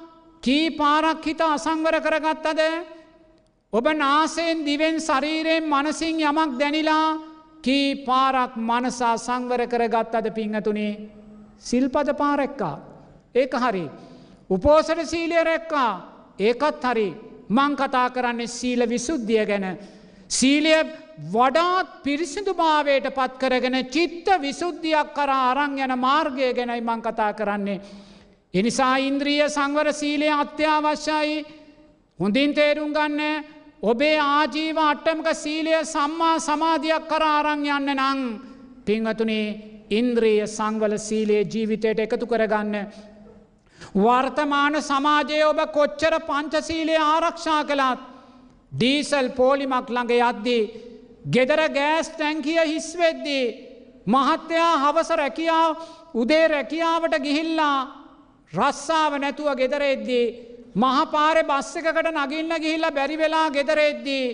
[0.43, 2.61] කී පාරක් හිත අසංවර කරගත්තද?
[3.73, 7.19] ඔබ නාසයෙන් දිවෙන් ශරීරයෙන් මනසින් යමක් දැනිලා
[7.63, 10.93] කී පාරක් මනසා සංවර කරගත්තද පිංහතුනේ
[11.59, 12.77] සිල්පද පාරැක්කා
[13.35, 13.85] ඒක හරි.
[14.51, 15.93] උපෝසට සීලය රැක්කා
[16.39, 17.09] ඒකත් හරි.
[17.51, 19.79] මං කතා කරන්නේ සීල විසුද්ධිය ගැන.
[20.31, 20.75] සීලය
[21.29, 27.81] වඩාත් පිරිසිදු භාවයට පත් කරගෙන චිත්ත විසුද්ධියක් කර අරං යන මාර්ගය ගැනයි මං කතා කරන්නේ.
[28.55, 31.45] එනිසා ඉන්ද්‍රිය සංවර සීලය අත්‍යවශ්‍යයි.
[32.19, 33.45] හොඳින් තේරුම් ගන්න.
[33.83, 38.21] ඔබේ ආජීව අට්ටමක සීලය සම්මා සමාධයක් කර අරං යන්න නං
[38.87, 39.47] පිංහතුනේ
[39.91, 42.75] ඉන්ද්‍රිය සංවල සීලයේ ජීවිතයට එකතු කරගන්න.
[43.95, 48.01] වර්තමාන සමාජය ඔබ කොච්චර පංචසීලය ආරක්ෂා කළත්
[48.73, 50.63] ඩීසල් පෝලිමක් ළඟ යද්දී
[51.27, 53.47] ගෙදර ගෑස් ටැංකිය හිස්වෙද්දී
[54.07, 55.73] මහත්තයා හවස රැකියාව
[56.15, 57.79] උදේ රැකියාවට ගිහිල්ලා
[58.53, 60.27] රස්සාාව නැතුව ගෙදරෙද්දී
[60.75, 64.27] මහපාරෙ බස්ස එකකට නගින්න ගිහිල්ල බැරි වෙලා ගෙදරෙද්දී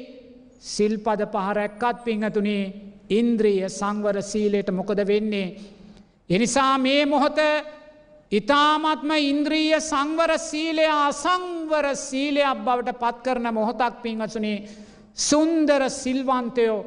[0.65, 2.65] සිල්පද පහරැක්කත් පිංහතුනේ
[3.11, 5.57] ඉන්ද්‍රිය සංවර සීලයට මොකද වෙන්නේ.
[6.31, 7.39] එනිසා මේ මොහොත
[8.33, 14.67] ඉතාමත්ම ඉන්ද්‍රීය සංවර සීලය අසංවර සීලයක් බවට පත් කරන මොහොතක් පින්වසුනේ
[15.17, 16.79] සුන්දර සිල්වන්තයෝ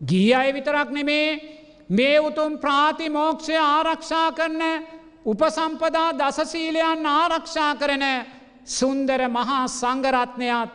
[0.00, 1.40] ගිය අය විතරක් නෙමේ
[1.90, 4.62] මේ උතුම් ප්‍රාතිමෝක්ෂය ආරක්ෂා කරන
[5.24, 8.04] උපසම්පදා දසසීලයන් ආරක්ෂා කරන
[8.66, 10.72] සුන්දර මහා සංගරත්නයත්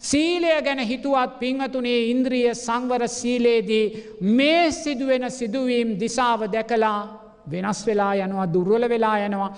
[0.00, 3.86] සීලය ගැන හිතුවත් පිංහතුනේ ඉන්ද්‍රිය සංවර සීලේදී
[4.30, 9.50] මේ සිදුවෙන සිදුවීම් දිසාව දැකලා වෙනස් වෙලා යනවා දුර්වල වෙලා යනවා.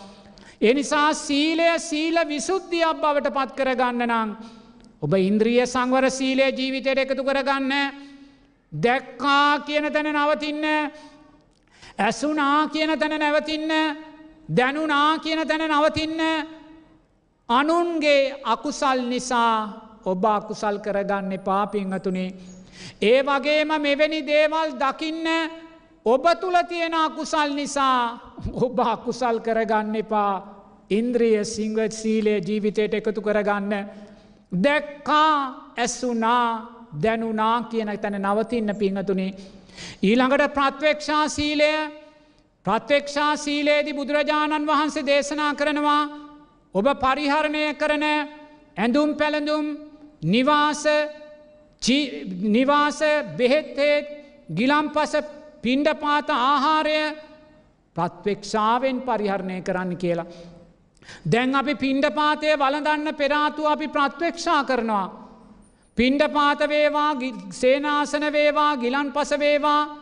[0.60, 4.36] එනිසා සීලය සීල විසුද්ධියක් බවට පත් කරගන්න නං.
[5.02, 7.72] ඔබ ඉන්ද්‍රිය සංවර සීලය ජීවිතයට එකතු කරගන්න.
[8.72, 10.64] දැක්කා කියන තැන නවතින්න.
[11.98, 13.70] ඇසුනා කියන තැන නැවතින්න.
[14.48, 16.20] දැනුනා කියන තැන නවතින්න.
[17.48, 22.34] අනුන්ගේ අකුසල් නිසා ඔබ අකුසල් කරගන්න පාපිංහතුනේ.
[23.02, 25.26] ඒ වගේම මෙවැනි දේවල් දකින්න
[26.06, 27.98] ඔබ තුළ තියෙන අකුසල් නිසා
[28.54, 30.32] ඔබ අකුසල් කරගන්න එපා
[30.90, 33.72] ඉන්ද්‍රිය සිංවත් සීලය ජීවිතයට එකතු කරගන්න.
[34.52, 35.32] දැක්කා
[35.76, 36.46] ඇස්සුනා
[37.02, 39.34] දැනුනා කියන තැන නවතින්න පිංහතුනේ.
[40.02, 41.72] ඊළඟට ප්‍රත්වේක්ෂා සීලය
[42.66, 46.02] ප්‍රත්වේක්ෂා සීලේදි බුදුරජාණන් වහන්සේ දේශනා කරනවා
[46.74, 48.04] ඔබ පරිහරණය කරන
[48.76, 49.66] ඇඳුම් පැළඳුම්
[50.24, 50.84] නිවාස
[52.48, 53.00] නිවාස
[53.36, 54.06] බෙහෙත්තේත්
[54.50, 54.86] ගිලම්
[55.64, 57.16] පස පින්ඩ පාත ආහාරය
[57.96, 60.26] ප්‍රත්වෙක්ෂාවෙන් පරිහරණය කරන්න කියලා.
[61.32, 65.24] දැන් අපි පින්ඩ පාතය වලදන්න පෙරාතු අපි ප්‍රත්වෙක්ෂා කරනවා.
[65.96, 67.16] පිණ්ඩපාත වේවා
[67.50, 69.98] සේනාසන වේවා ගිලන් පස වේවා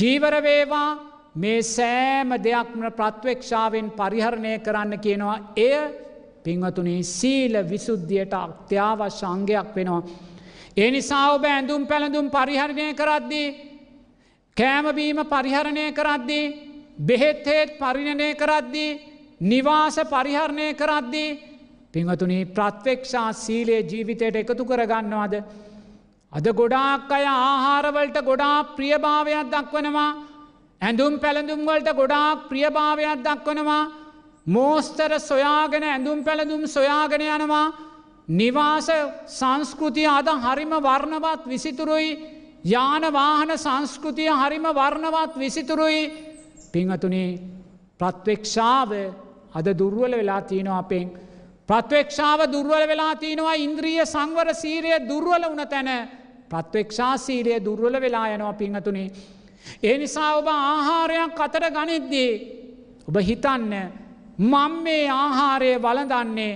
[0.00, 0.98] ජීවර වේවා
[1.34, 6.04] මේ සෑම දෙයක්ම ප්‍රත්වේක්ෂාවෙන් පරිහරණය කරන්න කියනවා එය
[6.44, 10.02] පිංවතුනේ සීල විසුද්ධියට අත්‍යාවශ්‍ය අංගයක් වෙනවා.
[10.76, 13.73] ඒ නිසා ඔබ ඇඳුම් පැළඳුම් පරිහරණය කරද්දී
[14.56, 16.52] කෑමබීම පරිහරණය කරද්දී
[16.98, 19.00] බෙහෙත්හෙත් පරිණනය කරද්දී
[19.42, 21.38] නිවාස පරිහරණය කරද්දී
[21.94, 25.34] පිංහතුනී ප්‍රත්වෙක්ෂා සීලේ ජීවිතයට එකතු කරගන්නවාද.
[26.32, 30.10] අද ගොඩාක් අය ආහාරවලට ගොඩා ප්‍රියභාවයක් දක්වනවා.
[30.82, 33.90] ඇඳුම් පැළඳුම්වලට ගොඩාක් ප්‍රියභාවයක් දක්වනවා.
[34.46, 37.74] මෝස්තර සොයාගෙන ඇඳුම් පැළඳුම් සොයාගෙන යනවා.
[38.28, 38.88] නිවාස
[39.28, 42.10] සංස්කෘතිය අද හරිම වර්ණවත් විසිතුරුයි.
[42.64, 46.00] යානවාහන සංස්කෘතිය හරිම වර්ණවත් විසිතුරුයි
[46.72, 47.30] පිංහතුනේ
[48.00, 48.90] ප්‍රත්වෙක්ෂාව
[49.54, 51.06] අද දුර්වල වෙලා තියෙනවා අපෙන්
[51.68, 55.90] ප්‍රත්වේක්ෂාව දුර්වල වෙලා තියෙනවා ඉන්ද්‍රිය සංවර සීරය දුර්වල වන තැන
[56.50, 59.08] ප්‍රත්වේක්ෂා සීරය දුර්වල වෙලා යනවා පිංහතුනේ.
[59.82, 62.32] ඒ නිසා ඔබ ආහාරයක් අතර ගනිද්දී.
[63.08, 63.72] ඔබ හිතන්න
[64.38, 66.54] මං මේ ආහාරය වලදන්නේ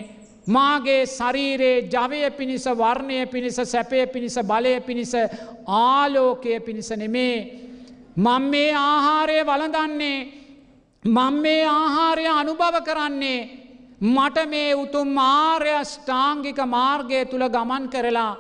[0.49, 5.15] මාගේ ශරීරයේ ජවය පිණිස වර්ණය පිණිස සැපය පිණිස බලය පිණිස
[5.67, 7.37] ආලෝකය පිණිස නෙමේ.
[8.17, 10.19] මං මේ ආහාරය වලදන්නේ
[11.05, 13.41] මං මේ ආහාරය අනුභව කරන්නේ
[14.01, 18.37] මට මේ උතුම් මාර්ය ෂ්ඨාංගික මාර්ගය තුළ ගමන් කරලා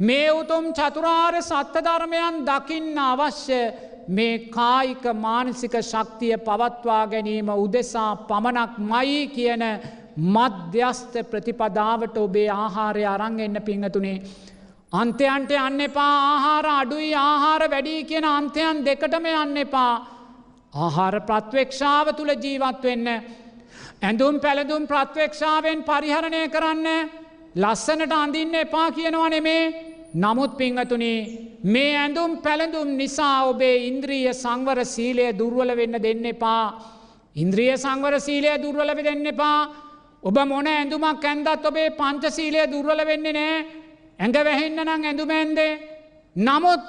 [0.00, 3.60] මේ උතුම් චතුරාර්ය සත්‍ය ධර්මයන් දකින්න අවශ්‍ය
[4.08, 9.64] මේ කායික මානසික ශක්තිය පවත්වා ගැනීම උදෙසා පමණක් මයි කියන
[10.18, 14.22] මධ්‍යස්ත ප්‍රතිපදාවට ඔබේ ආහාරය අරං එන්න පිංහතුනේ.
[14.92, 19.92] අන්තයන්ට යන්න එපා ආහාර අඩුයි ආහාර වැඩී කියන අන්තයන් දෙකටම යන්න එපා.
[20.74, 23.06] ආහාර ප්‍රත්වේක්ෂාව තුළ ජීවත් වෙන්න.
[24.02, 26.88] ඇඳුම් පැළඳුම් ප්‍රත්වේක්ෂාවෙන් පරිහරණය කරන්න
[27.56, 29.62] ලස්සනට අඳින්න එපා කියනවා නෙමේ
[30.14, 36.64] නමුත් පිංහතුනේ මේ ඇඳුම් පැළඳුම් නිසා ඔබේ ඉන්ද්‍රීය සංවර සීලය දුර්වල වෙන්න දෙන්න එපා.
[37.36, 39.87] ඉන්ද්‍රිය සංවර සීලය දුර්වල දෙන්න එපා.
[40.22, 43.58] ඔබ මොන ඇඳුමක් ඇන්දත් ඔබේ පංචසීලය දුර්වල වෙන්නේ නෑ
[44.18, 45.72] ඇඟ වැහෙන්න නං ඇඳුමැන්දේ.
[46.36, 46.82] නමුත්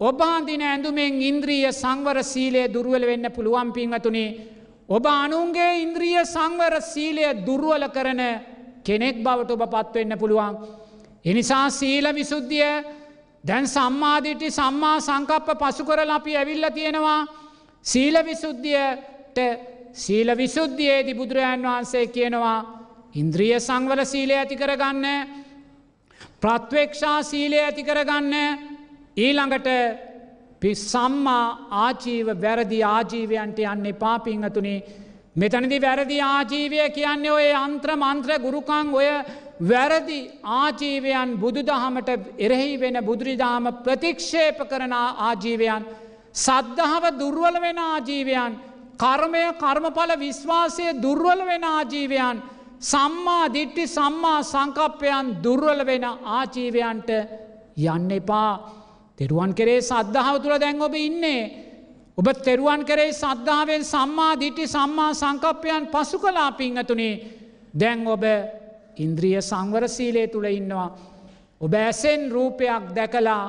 [0.00, 4.30] ඔබාන්දින ඇඳුමෙන් ඉන්ද්‍රීය සංවර සීලය දුර්වල වෙන්න පුළුවන් පින්වතුනේ
[4.88, 8.20] ඔබ අනුන්ගේ ඉන්ද්‍රිය සංවර සීලය දුර්ුවල කරන
[8.82, 10.54] කෙනෙක් බවට ඔබ පත්වවෙන්න පුළුවන්.
[11.24, 12.84] එනිසා සීල විසුද්ධිය
[13.44, 17.26] දැන් සම්මාධිටි සම්මා සංකප්ප පසු කරල අපි ඇවිල්ල තියෙනවා
[17.84, 19.38] සීල විසුද්ධියට
[19.94, 22.58] සීල විසුද්ධියේදි බුදුරජාන් වහන්සේ කියනවා
[23.14, 25.06] ඉන්ද්‍රිය සංවල සීලය ඇති කරගන්න
[26.40, 28.34] ප්‍රත්වේක්ෂා සීලය ඇති කරගන්න
[29.16, 29.68] ඊළඟට
[30.82, 31.46] සම්මා
[31.78, 34.78] ආජීව වැරදි ආජීවයන්ට යන්න පාපිංහතුනේ
[35.36, 39.08] මෙතනදි වැරදි ආජීවය කියන්නේ ඔය අන්ත්‍ර මන්ත්‍ර ගුරුකං ඔය
[39.62, 40.18] වැරදි
[40.56, 45.86] ආජීවයන් බුදු දහමට එරෙහි වෙන බුදුරිදාම ප්‍රතික්ෂේප කරන ආජීවයන්
[46.36, 48.58] සද්ධාව දුර්වල වෙන ආජීවයන්
[48.96, 52.42] කර්මය කර්මඵල විශ්වාසය දුර්වල වෙන ආජීවයන්
[52.84, 57.10] සම්මා දිට්ටි සම්මා සංකප්පයන් දුර්වල වෙන ආජීවයන්ට
[57.84, 58.50] යන්න එපා
[59.18, 61.42] තෙරුවන් කරේ සද්ධාව තුළ දැන් ඔබ ඉන්නේ.
[62.18, 67.14] ඔබ තෙරුවන් කරේ සද්ධාවෙන් සම්මා දිටි සම්මා සංකප්පයන් පසු කලා පිංහතුනේ
[67.74, 68.24] දැන් ඔබ
[68.96, 70.88] ඉන්ද්‍රිය සංවර සීලේ තුළ ඉන්නවා.
[71.60, 73.44] ඔබ ඇසෙන් රූපයක් දැකලා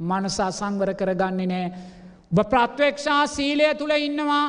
[0.00, 1.66] මනසා සංවර කරගන්නේ නෑ.
[2.32, 4.46] ඔබ ප්‍රත්වේක්ෂා සීලය තුළ ඉන්නවා.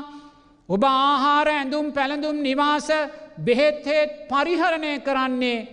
[0.70, 2.90] ඔබ ආහාර ඇඳුම් පැළඳුම් නිවාස
[3.38, 5.68] බෙහෙත්හෙත් පරිහරණය කරන්නේ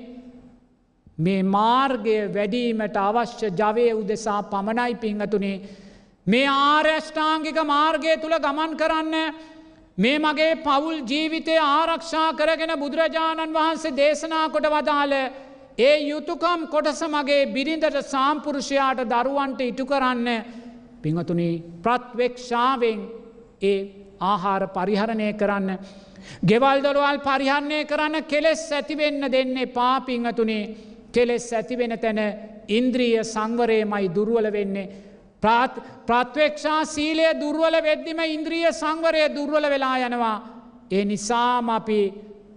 [1.19, 5.63] මේ මාර්ගය වැඩීමට අවශ්‍ය ජවය උදෙසා පමණයි පිංහතුනේ.
[6.27, 9.15] මේ ආර්යෂ්ඨාංගික මාර්ගය තුළ ගමන් කරන්න
[9.99, 15.15] මේ මගේ පවුල් ජීවිතය ආරක්ෂා කරගෙන බුදුරජාණන් වහන්සේ දේශනා කොට වදාළ
[15.79, 20.29] ඒ යුතුකම් කොටස මගේ බිරිඳට සාම්පුරුෂයාට දරුවන්ට ඉටු කරන්න
[21.03, 21.51] පිංහතුනි
[21.83, 23.01] ප්‍රත්වෙක්ෂාවෙන්
[23.63, 23.79] ඒ
[24.21, 25.79] ආහාර පරිහරණය කරන්න.
[26.44, 30.65] ගෙවල් දොළුවල් පරිහරණය කරන්න කෙලෙස් ඇතිවෙන්න දෙන්නේ පාපිංහතුනේ
[31.12, 32.20] කෙලෙස් ඇතිවෙන තැන
[32.69, 34.90] ඉන්ද්‍රිය සංවරයමයි දුරුවල වෙන්නේ.
[36.07, 40.36] ප්‍රත්වේක්ෂා සීලය දුර්වල වෙද්දිම ඉන්ද්‍රිය සංවරය දුර්වල වෙලා යනවා.
[40.90, 42.01] ඒ නිසාම අපි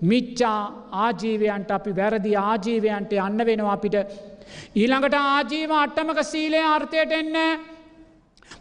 [0.02, 0.60] මිච්චා
[1.04, 3.96] ආජීවයන්ට අපි වැරදි ආජීවයන්ට යන්න වෙනවා අපිට.
[4.76, 7.38] ඊළඟට ආජීව අට්ටමක සීලය අර්ථයට එන්න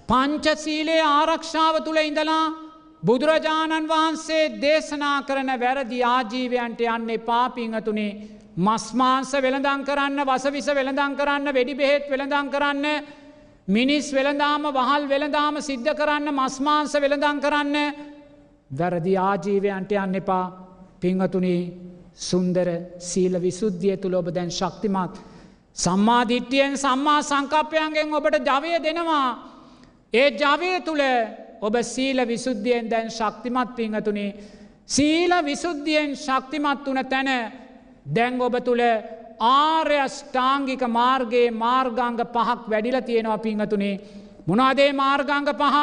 [0.09, 2.44] පංච සීලේ ආරක්ෂාව තුළ ඉඳලා
[3.05, 8.12] බුදුරජාණන් වහන්සේ දේශනා කරන වැරදි ආජීවයන්ට යන්නේ පාපිංහතුනේ
[8.59, 12.86] මස්මාංස වෙළඳං කරන්න වසවිස වෙළඳං කරන්න වෙඩි බෙහෙත් වෙළඳං කරන්න
[13.68, 17.76] මිනිස් වෙළඳාම වහල් වෙළඳාම සිද්ධ කරන්න මස්මාංස වෙළඳං කරන්න
[18.70, 20.44] වැරදි ආජීවයන්ට යන්න එපා
[21.01, 21.56] පිංහතුනි
[22.22, 22.68] සුන්දර
[23.01, 25.22] සීල විසුද්ධිය තුළ ඔබ දැන් ශක්තිමත්
[25.76, 29.28] සම්මාධිට්ටියෙන් සම්මා සංකප්පයන්ගෙන් ඔබට ජවය දෙනවා.
[30.12, 31.02] ඒ ජවය තුළ
[31.66, 34.31] ඔබ සීල විසුද්ධියෙන් දැන් ශක්තිමත් පිංහතුනේ.
[34.86, 37.31] සීල විසුද්ධියෙන් ශක්තිමත් වන තැන
[38.07, 38.85] දැන් ඔබ තුළ
[39.41, 44.01] ආර්ය ෂ්ටාංගික මාර්ගයේ මාර්ගංග පහක් වැඩිල තියෙනවා පිංහතුනේ.
[44.47, 45.77] මොනාදේ මාර්ගංග පහ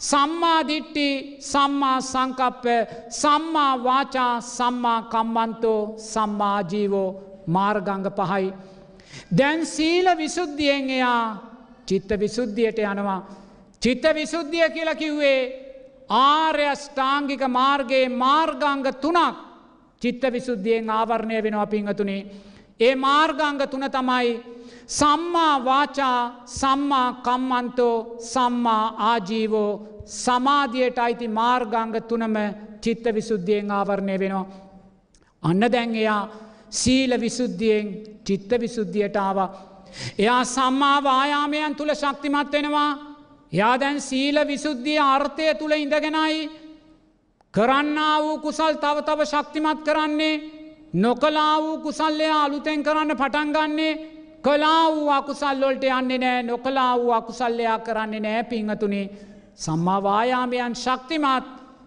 [0.00, 1.08] සම්මාධිට්ටි
[1.42, 2.64] සම්මා සංකප්ප
[3.12, 7.10] සම්මා වාචා සම්මා කම්මන්තෝ සම්මාජීවෝ
[7.48, 8.52] මාර්ගංග පහයි.
[9.30, 11.24] දැන් සීල විසුද්ධියෙන් එයා
[11.86, 13.20] චිත්ත විසුද්ධියට යනවා.
[13.82, 15.40] චිත්ත විසුද්ධිය කියල කිව්වේ
[16.10, 19.36] ආර්ය ස්ථාංගික මාර්ගයේ මාර්ගංග තුනක්
[20.02, 22.26] චිත්ත විසුද්ධියෙන් ආවරණය වෙනවා පිංහතුනේ.
[22.80, 24.40] ඒ මාර්ගංග තුන තමයි
[24.88, 29.72] සම්මා වාචා සම්මා කම්මන්තෝ සම්මා ආජීවෝ
[30.06, 32.36] සමාධියට අයිති මාර්ගංග තුනම
[32.80, 34.46] චිත්ත විසුද්ධියෙන් ආවරණය වෙනවා.
[35.42, 36.28] අන්න දැන් එයා
[36.70, 37.86] සීල විසුද්ධියෙන්
[38.24, 39.50] චිත්ත විසුද්ධියට ආවා.
[40.18, 43.07] එයා සම්මා වායාමයන් තුළ ශක්තිමත් වෙනවා.
[43.52, 46.50] එයා දැන් සීල විසුද්ධිය අර්ථය තුළ ඉඳගෙනයි
[47.54, 50.42] කරන්න වූ කුසල් තව තව ශක්තිමත් කරන්නේ
[50.94, 53.92] නොකලා වූ කුසල්ලය අලුතෙන් කරන්න පටන්ගන්නේ
[54.42, 59.10] කලා වූ අකුසල්ලොල්ට යන්නේ නෑ නොකලා වූ අකුසල්ලයා කරන්නේ නෑ පිංහතුනේ
[59.56, 61.46] සම්මාවායාමයන් ශක්තිමත්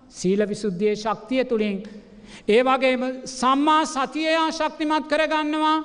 [0.09, 1.83] සීල විසුද්ධිය ශක්තිය තුළින්
[2.47, 5.77] ඒ වගේම සම්මා සතියයා ශක්තිමත් කරගන්නවා.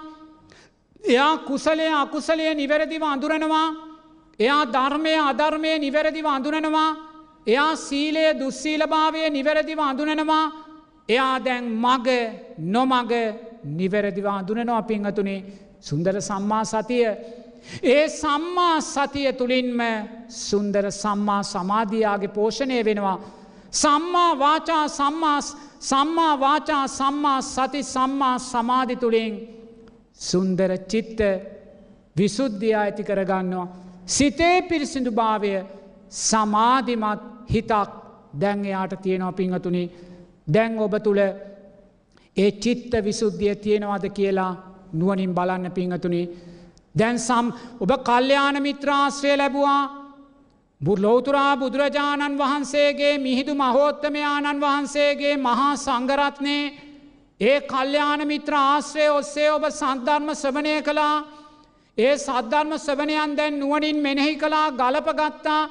[1.02, 3.85] එයා කුසලය අකුසලය නිවැරදිව අඳුරනවා.
[4.38, 6.90] එයා ධර්මය අධර්මය නිවැරදිව අඳුනනවා
[7.46, 10.44] එයා සීලය දුස්සීලභාවය නිවැරදිව අඳුනනවා
[11.08, 12.08] එයා දැන් මග
[12.68, 13.12] නොමග
[13.72, 15.40] නිවැරදිව අඳුනනවා පිංහතුනේ
[15.80, 17.06] සුන්දර සම්මා සතිය
[17.84, 19.80] ඒ සම්මා සතිය තුළින්ම
[20.28, 23.18] සුන්දර සම්මා සමාධයාගේ පෝෂණය වෙනවා.
[23.72, 25.46] සම්මා වාචා සම්මාස්
[25.80, 29.34] සම්මා වාචා සම්මා සති සම්මා සමාධි තුළින්
[30.20, 31.20] සුන්දර චිත්ත
[32.16, 33.85] විසුද්ධයා ඇති කරගන්නවා.
[34.06, 35.52] සිතේ පිරිසිදු භාවය
[36.10, 37.90] සමාධිමත් හිතක්.
[38.34, 39.84] දැන් එයාට තියෙනවා පිංහතුනි
[40.54, 41.20] දැන් ඔබ තුළ
[42.36, 44.52] ඒ චිත්ත විසුද්ධිය තියෙනවාද කියලා
[44.92, 46.22] නුවනින් බලන්න පිංහතුනි
[46.94, 47.46] දැන් සම්
[47.80, 49.82] ඔබ කල්්‍යයාන මිත්‍රාශ්‍රය ලැබවා.
[50.96, 56.56] ලෝතුරා බුදුරජාණන් වහන්සේගේ මිහිදු මහෝත්තමයාණන් වහන්සේගේ මහා සංගරත්නය
[57.40, 61.16] ඒ කල්්‍යයාන මිත්‍ර ආශ්‍රය ඔස්සේ ඔබ සද්ධර්ම සවනය කළා.
[61.98, 65.62] ඒ සද්ධර්ම සවනයන් දැන් නුවනින් මෙනෙහි කළා ගලපගත්තා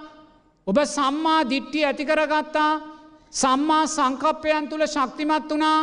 [0.67, 2.71] ඔබ සම්මා දිට්ටි ඇතිකරගත්තා
[3.33, 5.79] සම්මා සංකප්පයන් තුළ ශක්තිමත් වනා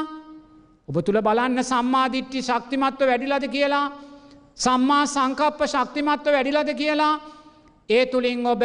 [0.89, 3.86] ඔබ තුළ බලන්න සම්මාධිට්ටි ශක්තිමත්ව වැඩිලද කියලා
[4.56, 7.20] සම්මා සංකප්ප ශක්තිමත්ව වැඩිලද කියලා.
[7.90, 8.62] ඒ තුළින් ඔබ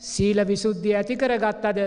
[0.00, 1.78] සීල විසුද්ධිය ඇති කරගත්තද?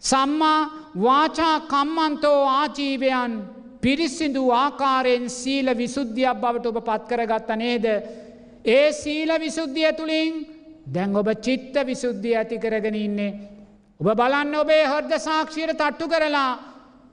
[0.00, 0.60] සම්මා
[0.98, 3.32] වාචා කම්මන්තෝ ආජීවයන්
[3.80, 7.86] පිරිසිදු ආකාරයෙන් සීල විසුද්ධියක් බවට ඔබ පත්කරගත්ත නේද.
[8.66, 10.34] ඒ සීල විසුද්ධිය තුළින්
[10.86, 13.32] දැන් ඔබ චිත්ත විසුද්ධිය ඇති කරගෙන ඉන්නේ.
[14.00, 16.50] ඔබ බලන්න ඔබේ හොර්ද සාක්ෂීර තට්ටු කරලා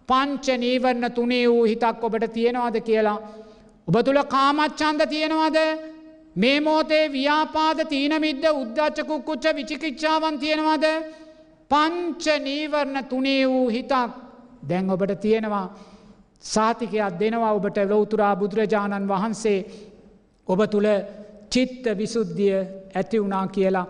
[0.10, 3.20] පංච නීවරණ තුනේ වූ හිතක් ඔබට තියෙනවාද කියලා.
[3.88, 5.58] ඔබ තුළ කාමච්චන්ද තියෙනවාද
[6.36, 10.86] මේ මෝතේ ව්‍යාපාද තීනමිද්ද උද්දච්චකුක්කුච්ච විචිකිච්ඡාවන් තියෙනවාද
[11.72, 14.14] පංච නීවරණ තුනේ වූ හිතක්
[14.70, 15.66] දැන් ඔබට තියෙනවා
[16.44, 19.60] සාතිකයක් දෙනවා ඔබට ලොවතුරා බුදුරජාණන් වහන්සේ
[20.48, 20.90] ඔබ තුළ
[21.54, 22.60] චිත්ත විසුද්ධිය
[22.94, 23.88] ඇති වුණා කියලා.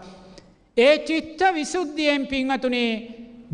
[0.78, 2.92] ඒ චිත්ත විසුද්ධියෙන් පිංහතුනේ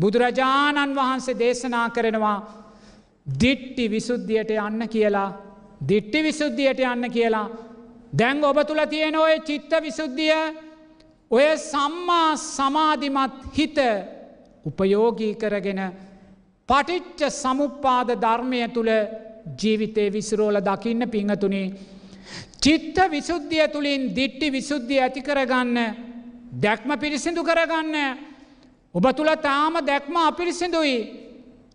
[0.00, 2.38] බුදුරජාණන් වහන්සේ දේශනා කරනවා
[3.26, 5.30] දිට්ටි විසුද්ධියට යන්න කියලා
[5.88, 7.48] දිට්ටි විසුද්ධියට යන්න කියලා
[8.12, 10.34] දැන් ඔබ තුළ තියෙන ඔය චිත්ත විසුද්ධිය
[11.30, 13.78] ඔය සම්මා සමාධිමත් හිත
[14.64, 15.80] උපයෝගී කරගෙන
[16.68, 18.92] පටිච්ච සමුපාද ධර්මය තුළ
[19.56, 21.66] ජීවිතය විසිරෝල දකින්න පිංහතුනේ.
[22.60, 25.78] චිත්ත විසුද්ධිය තුළින් දිට්ටි විසුද්ධිය ඇති කරගන්න
[26.52, 27.96] දැක්ම පිරිසිදු කරගන්න
[28.94, 30.98] ඔබ තුළ තාම දැක්ම අපිරිසිදුයි.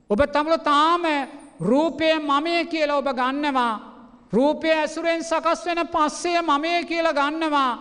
[0.10, 1.04] ඔබ තමල තාම
[1.60, 3.74] රූපය මමය කියලා ඔබ ගන්නවා.
[4.32, 7.80] රූපය ඇසුරෙන් සකස් වෙන පස්සය මමය කියල ගන්නවා.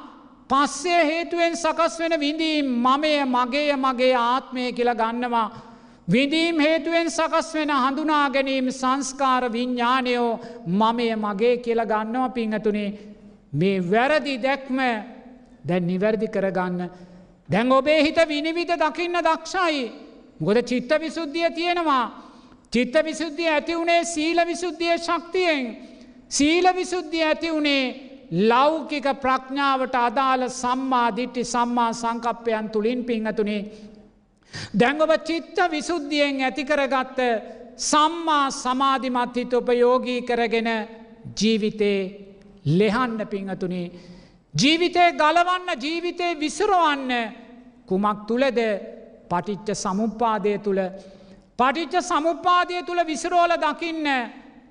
[0.49, 5.51] පස්සේ හේතුවෙන් සකස් වෙන විඳීම් මමය මගේ මගේ ආත්මය කියලා ගන්නවා.
[6.09, 12.91] විඳීම් හේතුවෙන් සකස් වෙන හඳුනා ගැනීම සංස්කාර විඤ්ඥානයෝ මමය මගේ කියලා ගන්නවා පිංහතුනේ
[13.53, 14.79] මේ වැරදි දැක්ම
[15.65, 16.91] දැන් නිවැරදි කරගන්න.
[17.49, 19.93] දැන් ඔබේ හිත විනිවිධ දකින්න දක්ෂයි.
[20.41, 22.05] ගොද චිත්ත විසුද්ධිය තියෙනවා.
[22.73, 25.77] චිත්ත විසුද්ධිය ඇති වුණේ සීල විසුද්ධිය ශක්තියෙන්.
[26.29, 27.85] සීල විසුද්ධිය ඇති වුණේ
[28.43, 33.61] ලෞකික ප්‍රඥාවට අදාළ සම්මා දිට්ටි සම්මා සංකප්පයන් තුළින් පිංහතුනේ
[34.75, 37.19] දැඟොබ චිත්ත විසුද්ධියෙන් ඇතිකරගත්ත
[37.79, 40.71] සම්මා සමාධිමත් හිත උපයෝගී කරගෙන
[41.33, 42.01] ජීවිතේ
[42.67, 43.93] ලෙහන්න පිංහතුනේ.
[44.55, 47.11] ජීවිතය ගලවන්න ජීවිතය විසරවන්න
[47.87, 48.59] කුමක් තුළද?
[49.29, 50.81] පටිච්ච සමුපාදය තුළ.
[51.57, 54.07] පටිච්ච සමුපාදය තුළ විසරෝල දකින්න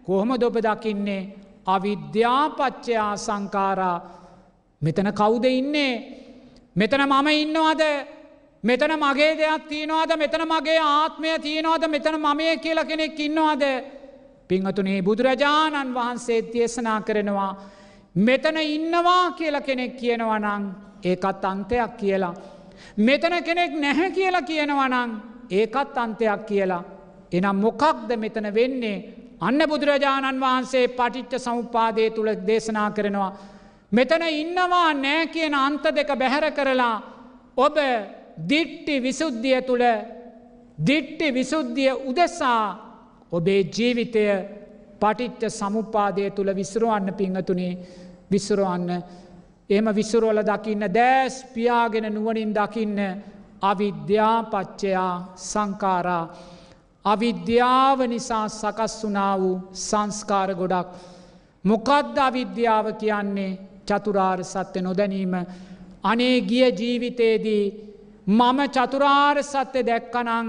[0.06, 1.30] කොහොම දොබ දකින්නේ?
[1.66, 3.98] අවිද්‍යාපච්චයා සංකාරා
[4.82, 5.94] මෙතන කවුද ඉන්නේ?
[6.76, 7.82] මෙතන මම ඉන්නවාද?
[8.64, 13.64] මෙතන මගේ දෙයක් තියෙනවාද මෙතන මගේ ආත්මය තියෙනවාද මෙතන මමය කියල කෙනෙක් ඉන්නවාද
[14.50, 17.52] පිංහතුනේ බුදුරජාණන් වහන්සේ දේශනා කරනවා
[18.16, 20.64] මෙතන ඉන්නවා කියල කෙනෙක් කියනවනං
[21.04, 22.34] ඒකත් අන්තයක් කියලා.
[22.98, 25.12] මෙතන කෙනෙක් නැහැ කියලා කියනවනං
[25.52, 26.84] ඒකත් අන්තයක් කියලා.
[27.32, 29.04] එනම් මොකක්ද මෙතන වෙන්නේ
[29.42, 33.32] අන්න බුදුරජාණන් වහන්සේ පටිච්ච සමුපාදය තුළ දේශනා කරනවා.
[33.92, 36.96] මෙතන ඉන්නවා නෑ කියන අන්ත දෙක බැහැර කරලා
[37.58, 37.78] ඔබ
[38.50, 39.86] දිට්ටි විසුද්ධිය තුළ
[40.78, 42.66] දිට්ටි විසුද්ධිය උදෙසා
[43.32, 44.24] ඔබේ ජීවිතය
[45.02, 47.74] පටිච්ච සමුපාදය තුළ විසරුවන්න පිංහතුනේ
[48.32, 48.90] විසරුවන්න.
[49.70, 53.00] එම විසුරුවල දකින්න දෑස් පියාගෙන නුවනින් දකින්න
[53.62, 56.26] අවිද්‍යාපච්චයා සංකාරා
[57.06, 60.88] අවිද්‍යාව නිසා සකස් වනා වූ සංස්කාර ගොඩක්.
[61.66, 63.60] මොකද්ද අවිද්‍යාව කියන්නේ?
[63.86, 65.34] චතුරාර් සත්‍ය නොදැනීම.
[66.04, 67.93] අනේ ගිය ජීවිතයේදී
[68.28, 70.48] මම චතුරාර් සත්‍ය දැක්කනං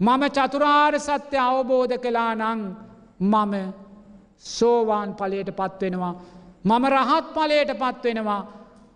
[0.00, 2.60] මම චතුරාර් සත්‍ය අවබෝධ කලා නං
[3.22, 3.54] මම
[4.38, 6.14] සෝවාන් පලයට පත්වෙනවා
[6.64, 8.42] මම රහත් පලයට පත්වෙනවා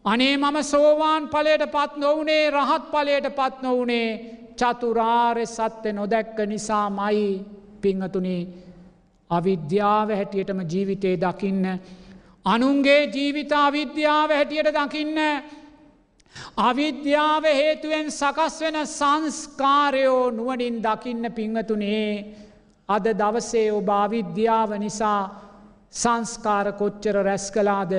[0.04, 4.08] අනේ මම සෝවාන් පලයට පත් නොවනේ රහත් පලයට පත් නොවනේ
[4.56, 7.26] චතුරාර්ය සත්‍ය නොදැක්ක නිසා මයි
[7.80, 8.42] පිංහතුනේ
[9.30, 11.64] අවිද්‍යාව හැටියටම ජීවිතේ දකින්න.
[12.44, 15.18] අනුන්ගේ ජීවිත අවිද්‍යාව හැටියට දකින්න.
[16.58, 22.10] අවිද්‍යාව හේතුවෙන් සකස් වෙන සංස්කාරයෝ නුවනින් දකින්න පිංහතුනේ
[22.88, 25.20] අද දවසේ ඔබ අවිද්‍යාව නිසා
[25.92, 27.92] සංස්කාර කොච්චර රැස් කලාද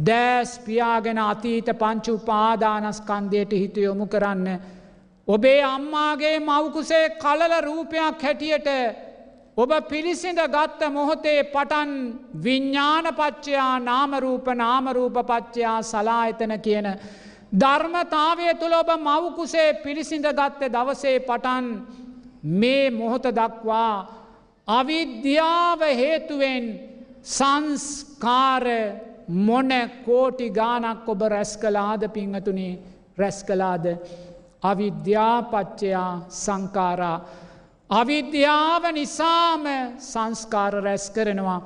[0.00, 4.48] දෑස් පියාගෙන අතීත පංචු පාදානස්කන්දයට හිත යොමු කරන්න
[5.28, 8.68] ඔබේ අම්මාගේ මවකුසේ කලල රූපයක් හැටියට
[9.56, 11.90] ඔබ පිරිසිඳ ගත්ත මොහොතේ පටන්
[12.44, 16.88] විඤ්ඥානපච්චයා නාමරූප නාමරූපපච්චයා සලායතන කියන.
[17.54, 21.66] ධර්මතාවය තුළ ඔබ මවකුසේ පිරිසිඳ ගත්ත දවසේ පටන්
[22.42, 23.94] මේ මොහොත දක්වා
[24.68, 26.64] අවිද්‍යාව හේතුවෙන්
[27.24, 28.66] සංස්කාර
[29.28, 29.70] මොන
[30.04, 32.78] කෝටි ගානක් ඔබ රැස් කලාද පිංහතුනේ
[33.16, 33.86] රැස් කලාද.
[34.62, 37.18] අවිද්‍යාපච්චයා සංකාරා.
[37.90, 39.64] අවිද්‍යාව නිසාම
[40.00, 41.60] සංස්කාර රැස් කරනවා.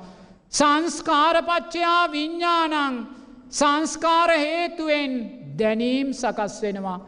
[0.51, 3.07] සංස්කාරපච්චයා විඤ්ඥානං
[3.51, 6.99] සංස්කාර හේතුවෙන් දැනීම් සකස් වෙනවා.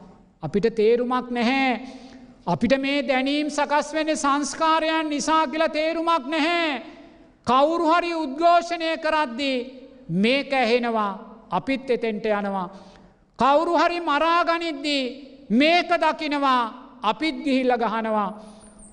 [0.44, 1.72] අපිට තේරුමක් නැහැ.
[2.46, 6.82] අපිට මේ දැනීම් සකස් වෙන සංස්කාරයන් නිසා කියල තේරුමක් නැහැ.
[7.48, 9.58] කවුරුහරි උද්ඝෝෂණය කරද්දී
[10.24, 11.12] මේක ඇහෙනවා
[11.52, 12.68] අපිත් එතෙන්ට යනවා.
[13.40, 15.04] කවුරුහරි මරාගනිද්දී
[15.50, 16.64] මේක දකිනවා
[17.02, 18.30] අපිත් ගිහිල්ල ගහනවා.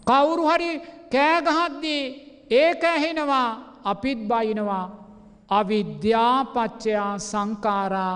[0.06, 0.70] කවුරු හරි
[1.12, 2.02] කෑගහද්දී
[2.50, 3.48] ඒක ඇහෙනවා
[3.84, 4.86] අපිත් බයිනවා.
[5.48, 8.14] අවිද්‍යාපච්චයා සංකාරා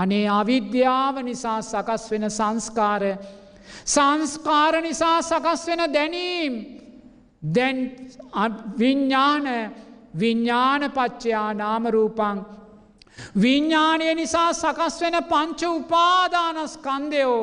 [0.00, 3.02] අනේ අවිද්‍යාව නිසා සකස් වෙන සංස්කාර.
[3.94, 6.54] සංස්කාර නිසා සකස් වෙන දැනීම්.
[7.56, 7.76] දැන්
[8.78, 9.46] විඤ්ඥාන
[10.20, 12.38] විඤ්ඥානපච්චයා නාමරූපං
[13.42, 17.40] විඤ්ඥානය නිසා සකස් වෙන පංච උපාදානස්කන්දයෝ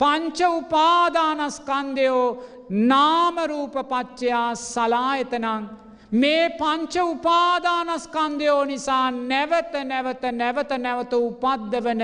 [0.00, 2.26] පංච උපාදානස්කන්දයෝ
[2.90, 5.64] නාමරූපපච්චයා සලායතනං.
[6.12, 12.02] මේ පංච උපාදානස්කන්දයෝ නිසා නැවත නැවත නැවත නැවත උපද්දවන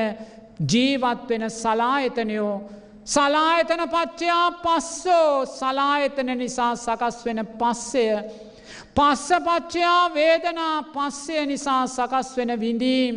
[0.73, 2.71] ජීවත්වෙන සලායතනයෝ
[3.07, 8.07] සලායතන පච්චයා පස්සෝ සලායතන නිසා සකස් වෙන පස්සය
[8.95, 13.17] පස්සපච්චයා වේදනා පස්සය නිසා සකස් වෙන විඳීම්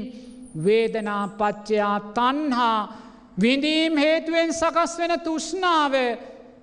[0.66, 2.80] වේදනා පච්චයා තන්හා
[3.41, 5.94] විඳීම් හේතුවෙන් සකස් වෙන තුෂ්නාව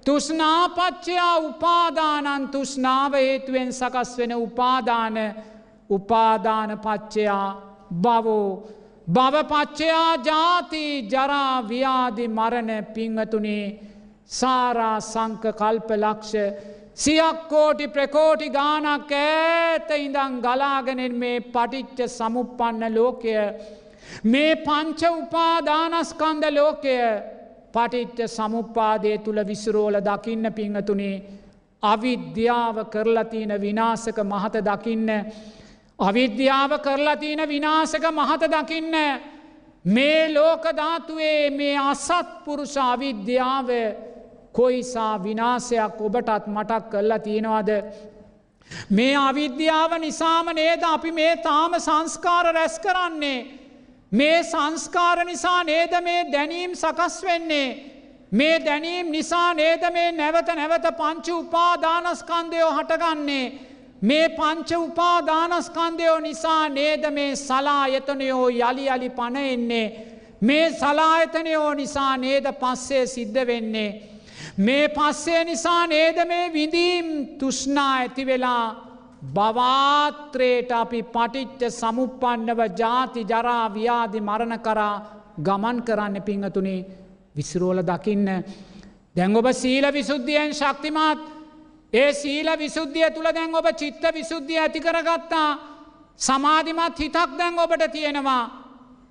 [0.06, 5.16] තුෂ්නාපච්චයා උපාදානන් තුෂ්නාව හේතුවෙන් සකස් වෙන උපාදාන
[5.90, 7.48] උපාදාන පච්චයා
[8.02, 8.50] බවෝ
[9.08, 13.66] භවපච්චයා ජාති ජරා ව්‍යාදි මරණ පිංහතුනේ
[14.30, 16.34] සාරා සංක කල්ප ලක්ෂ.
[16.94, 23.34] සියක් කෝටි ප්‍රකෝටි ගානක් ඇත ඉඳං ගලාගෙනෙන් මේ පටිච්ච සමුපපන්න ලෝකය
[24.24, 26.98] මේ පංච උපාදානස්කන්ද ලෝකය
[27.76, 31.14] පටිච්ච සමුපාදය තුළ විසුරෝල දකින්න පිංහතුනේ
[31.82, 35.08] අවිද්‍යාව කරලතින විනාසක මහත දකින්න
[35.98, 38.94] අවිද්‍යාව කරලතින විනාසක මහත දකින්න
[39.86, 43.68] මේ ලෝකධාතුවේ මේ අසත්පුරුෂ අවිද්‍යාව
[44.52, 47.70] කොයිසා විනාසයක් ඔබටත් මටක් කල්ලා තියෙනවාද.
[48.90, 53.65] මේ අවිද්‍යාව නිසාම නේද අපි මේ තාම සංස්කාර රැස් කරන්නේ.
[54.12, 57.92] මේ සංස්කාර නිසා නේද මේ දැනීම් සකස් වෙන්නේ.
[58.30, 63.52] මේ දැනීම් නිසා නේද මේ නැවත නැවත පංච උපාදානස්කන්දයෝ හටගන්නේ.
[64.02, 69.86] මේ පංච උපාදානස්කන්දයෝ නිසා නේද මේ සලායතනයෝ යළි අලි පණයෙන්නේ.
[70.40, 74.02] මේ සලායතනයෝ නිසා නේද පස්සේ සිද්ධ වෙන්නේ.
[74.56, 78.85] මේ පස්සේ නිසා නේද මේ විඳීම් තුෂ්නා ඇති වෙලා
[79.26, 84.94] බවාත්‍රයට අපි පටිච්ච සමුපන්නව ජාති ජරා ව්‍යාධි මරණ කරා
[85.38, 86.86] ගමන් කරන්න පිංහතුනේ
[87.36, 88.28] විසිරෝල දකින්න.
[89.16, 91.20] දැන් ඔබ සීල විසුද්ධියෙන් ශක්තිමත්
[91.92, 95.48] ඒ සීල විසුද්ධිය තුළ දැන් ඔබ චිත්ත විසුද්ධිය ඇති කරගත්තා
[96.18, 98.44] සමාධිමත් හිතක් දැන් ඔබට තියෙනවා.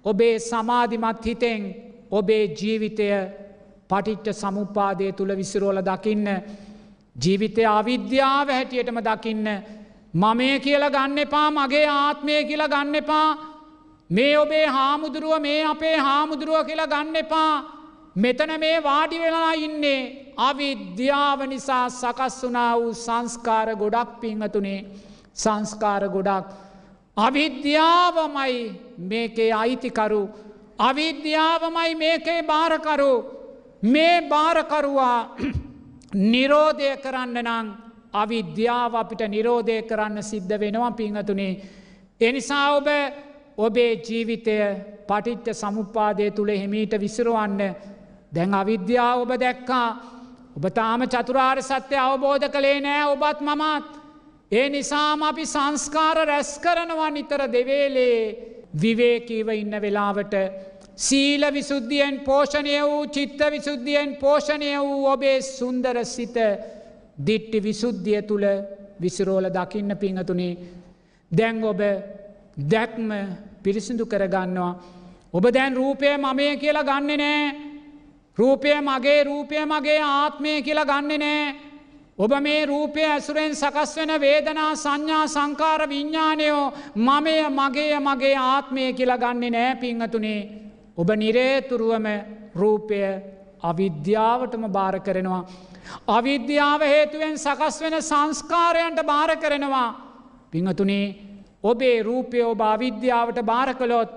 [0.05, 1.61] ඔබේ සමාධිමත් හිතෙන්
[2.11, 3.09] ඔබේ ජීවිතය
[3.89, 6.27] පටිච්ච සමුපාදය තුළ විසිරෝල දකින්න
[7.15, 9.47] ජීවිතය අවිද්‍යාව හැටියටම දකින්න
[10.15, 13.29] මමේ කියල ගන්න එපා මගේ ආත්මය කියලා ගන්න එපා.
[14.09, 17.53] මේ ඔබේ හාමුදුරුව මේ අපේ හාමුදුරුව කියලා ගන්න එපා.
[18.15, 20.01] මෙතන මේ වාඩි වෙලා ඉන්නේ
[20.39, 24.79] අවිද්‍යාව නිසා සකස් වනා වූ සංස්කාර ගොඩක් පිංහතුනේ
[25.35, 26.45] සංස්කාර ගොඩක්.
[27.17, 28.57] අවිද්‍යාවමයි
[29.09, 30.23] මේකේ අයිතිකරු.
[30.79, 33.13] අවිද්‍යාවමයි මේකේ භාරකරු
[33.83, 35.19] මේ භාරකරුවා
[36.31, 37.67] නිරෝධය කරන්න නං
[38.15, 41.53] අවිද්‍යාව අපිට නිරෝධය කරන්න සිද්ධ වෙනවා පිංහතුනේ.
[42.21, 42.87] එනිසා ඔබ
[43.57, 44.57] ඔබේ ජීවිතය
[45.07, 47.61] පටිච්ච සමුපාදය තුළ හිමීට විසිරුවන්න
[48.31, 49.87] දැන් අවිද්‍යාව ඔබ දැක්කා
[50.57, 53.87] ඔබ තාම චතුරාර් සත්‍යය අවබෝධ කළේ නෑ ඔබත් මමත්.
[54.51, 58.19] ඒ නිසාම අපි සංස්කාර රැස් කරනවා නිතර දෙවේලේ
[58.75, 60.33] විවේකීව ඉන්න වෙලාවට
[60.97, 66.37] සීල විසුද්ධියෙන් පෝෂණය වූ චිත්ත විසුද්ධියෙන් පෝෂණය වූ ඔබේ සුන්දර සිත
[67.17, 68.45] දිට්ටි විසුද්ධිය තුළ
[68.99, 70.57] විසිරෝල දකින්න පිංහතුනේ
[71.31, 71.79] දැන් ඔබ
[72.55, 73.09] දැක්ම
[73.63, 74.73] පිරිසිදු කරගන්නවා.
[75.33, 77.55] ඔබ දැන් රූපය මමය කියලා ගන්න නෑ
[78.37, 81.55] රූපය මගේ රූපය මගේ ආත්මය කියලා ගන්න නෑ
[82.17, 89.17] ඔබ මේ රූපය ඇසුරෙන් සකස් වෙන වේදනා සංඥා සංකාර විඤ්ඥානයෝ මමය මගේ මගේ ආත්මය කියලා
[89.17, 90.41] ගන්නේ නෑ පිංහතුනේ
[90.97, 92.07] ඔබ නිරේතුරුවම
[92.55, 92.99] රූපය
[93.61, 95.43] අවිද්‍යාවටම භාර කරනවා.
[96.07, 99.89] අවිද්‍යාව හේතුවෙන් සකස් වෙන සංස්කාරයන්ට භාර කරනවා.
[100.51, 101.15] පිංහතුනේ
[101.63, 104.09] ඔබේ රූපය ඔබ අවිද්‍යාවට භාර කළොත්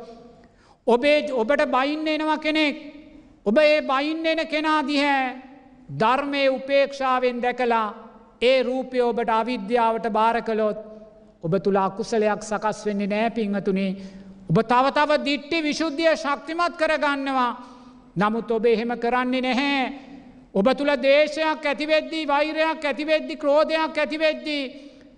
[0.86, 2.76] ඔබේ ඔබට බයින්න එනවා කෙනෙක්
[3.46, 5.24] ඔබ ඒ බයින්න එන කෙනා දිහැ
[5.94, 7.86] ධර්මය උපේක්ෂාවෙන් දැකලා
[8.42, 10.78] ඒ රූපය ඔබට අවිද්‍යාවට භාර කළොත්
[11.42, 13.90] ඔබ තුළ අකුසලයක් සකස් වෙන්නේ නෑ පිංහතුනේ
[14.50, 17.52] ඔබ තව තව දිට්ටි විශුද්ධිය ශක්තිමත් කරගන්නවා.
[18.16, 20.07] නමුත් ඔබ එහෙම කරන්නේ නැහැ.
[20.54, 24.64] ඔබ තුළ දේශයක් ඇතිවෙද්දී වෛරයක් ඇතිවෙද්දි ක්‍රෝධයක් ඇතිවෙද්දී.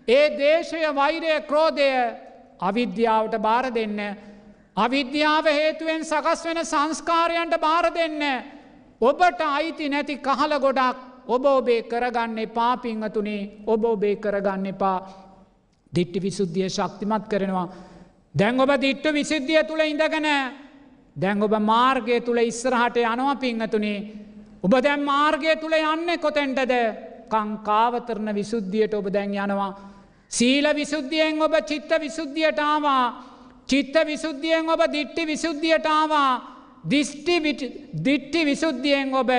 [0.08, 1.90] ඒ දේශය වෛරය ක්‍රෝධය
[2.60, 3.98] අවිද්‍යාවට බාර දෙන්න.
[4.76, 8.22] අවිද්‍යාව හේතුවෙන් සකස් වෙන සංස්කාරයන්ට බාර දෙන්න.
[9.00, 10.96] ඔබට අයිති නැති කහල ගොඩක්
[11.28, 14.98] ඔබ ඔබේ කරගන්න එපා පිංහතුනේ ඔබ ඔබේ කරගන්න එපා
[15.92, 17.68] දිට්ටි විසුද්ධිය ශක්තිමත් කරනවා.
[18.34, 20.26] දැන් ඔබ දිට්ටු විසිද්ධිය තුළ ඉඳගෙන
[21.16, 23.98] දැන් ඔබ මාර්ගය තුළ ඉස්සරහට යනවා පිංහතුනේ.
[24.62, 26.74] ඔබ දැන් මාර්ගය තුළ යන්න කොතැන්ටද
[27.28, 29.72] කංකාවතරණ විසුද්ධියට ඔබ දැන් යනවා.
[30.30, 33.04] සීල විසුද්ධියෙන් ඔබ චිත්ත විසුද්ධියටාවා
[33.68, 36.32] චිත්ත විසුද්ධියෙන් ඔබ දිට්ටි විසුද්ධියටාවා
[36.84, 37.36] දිිෂ්ටි
[38.04, 39.30] දිට්ටි විසුද්ධියෙන් ඔබ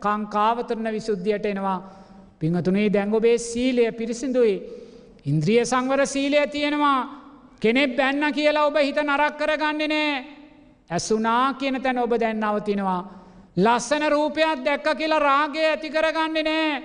[0.00, 1.78] කංකාවතරණ විසුද්ධියට එනවා.
[2.38, 4.56] පිංහතුනේ දැංග ඔබේ සීලය පිරිසිදුයි.
[5.26, 7.00] ඉන්ද්‍රිය සංවර සීලය තියෙනවා
[7.60, 10.24] කෙනෙක් බැන්න කියලා ඔබ හිත නරක් කරගන්නේ නෑ
[10.90, 13.19] ඇසුනා කියන තැන ඔබ දැන් අවතිනවා.
[13.64, 16.82] ලස්සන රූපයක් දැක්ක කියලා රාගය ඇති කරගන්නේ නෑ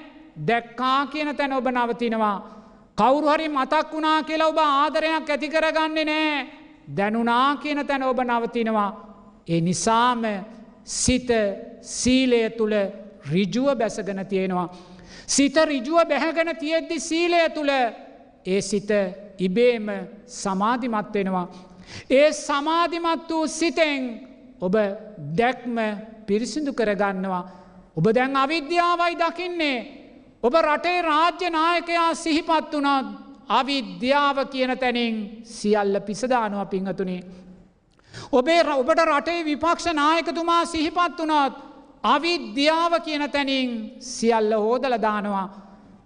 [0.48, 2.38] දැක්කා කියන තැන ඔබ නවතිනවා.
[2.98, 6.48] කවුරු හරි මතක් වුණා කියලා ඔබ ආදරයක් ඇති කරගන්නේ නෑ
[6.98, 8.92] දැනුනා කියන තැන ඔබ නවතිනවා.
[9.48, 10.24] ඒ නිසාම
[10.86, 11.30] සිත
[11.82, 12.76] සීලය තුළ
[13.32, 14.70] රිජුව බැසගෙන තියෙනවා.
[15.28, 17.72] සිත රිජුව බැහැගෙන තියෙද්දි සීලය තුළ
[18.46, 18.90] ඒ සිත
[19.40, 19.88] ඉබේම
[20.28, 21.48] සමාධිමත් වෙනවා.
[22.10, 24.04] ඒ සමාධිමත් වූ සිතෙන්
[24.62, 24.76] ඔබ
[25.38, 25.78] දැක්ම
[26.28, 27.44] පිරිසිදු කරගන්නවා.
[27.98, 29.78] ඔබ දැන් අවිද්‍යාවයි දකින්නේ.
[30.44, 33.08] ඔබ රටේ රාජ්‍ය නායකයා සිහිපත් වනොත්
[33.50, 37.22] අවිද්‍යාව කියන තැනින් සියල්ල පිසදානවා පිංහතුනේ.
[38.32, 41.54] ඔබේ ඔබට රටේ විපක්ෂ නායකතුමා සිහිපත් වනොත්
[42.04, 45.48] අවිද්‍යාව කියන තැනින් සියල්ල හෝදලදානවා.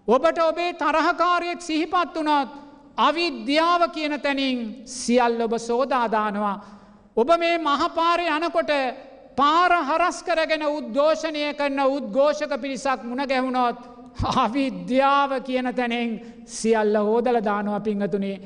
[0.07, 2.49] ඔබට ඔබේ තරහකාරයෙක් සිහිපත් වනොත්
[2.97, 6.57] අවිද්‍යාව කියන තැනින් සියල් ඔබ සෝදාදානවා.
[7.15, 8.71] ඔබ මේ මහපාරය යනකොට
[9.39, 13.79] පාර හරස් කරගෙන උද්ඝෝෂණය කරන්න උද්ඝෝෂක පිරිසක් මුණ ගැහුණොත්
[14.43, 16.09] අවිද්‍යාව කියන තැනෙන්
[16.45, 18.41] සියල්ල හෝදල දානවා පිංහතුනේ.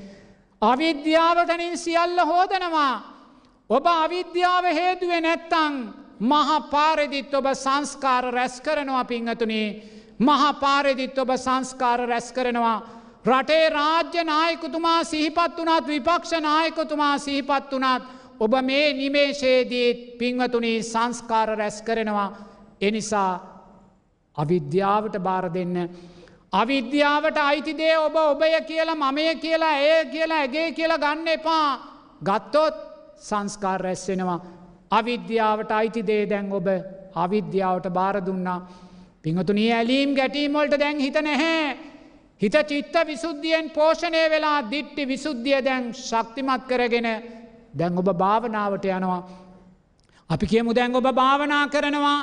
[0.61, 2.93] අවිද්‍යාව තැනින් සියල්ල හෝදනවා.
[3.69, 5.73] ඔබ අවිද්‍යාව හේතුවේ නැත්තං
[6.22, 9.67] මහපාරෙදිත් ඔබ සංස්කාර රැස් කරනවා පිංහතුනේ.
[10.19, 12.80] මහපාරෙදිත් ඔබ සංස්කාර රැස් කරනවා.
[13.25, 18.03] රටේ රාජ්‍ය නායකුතුමා සිහිපත් වනාත් විපක්ෂ නායකතුමා සිහිපත් වනාත්
[18.43, 22.30] ඔබ මේ නිමේශයේදීත් පිංවතුනී සංස්කාර රැස් කරනවා.
[22.81, 23.31] එනිසා
[24.38, 25.75] අවිද්‍යාවට බාර දෙන්න.
[26.53, 31.67] අවිද්‍යාවට අයිතිදේ ඔබ ඔබය කියලා මමය කියලා ඒ කියලා ඇගේ කියලා ගන්න එපා
[32.22, 32.75] ගත්තොත්
[33.19, 34.39] සංස්කාර රැස්සෙනවා.
[34.91, 36.67] අවිද්‍යාවට අයිතිදේ දැන් ඔබ
[37.15, 38.59] අවිද්‍යාවට බාර දුන්නා.
[39.23, 41.77] පිංහතුනී ඇලීම් ගැටීමොල්ට දැන් හිත නැහැ.
[42.41, 47.07] හිත චිත්ත විසුද්ධියෙන් පෝෂණය වෙලා දිට්ටි විසුද්ධිය දැන් ශක්තිමත් කරගෙන
[47.73, 49.21] දැන් ඔබ භාවනාවට යනවා.
[50.29, 52.19] අපි කියමු දැන් ඔබ භාවනා කරනවා.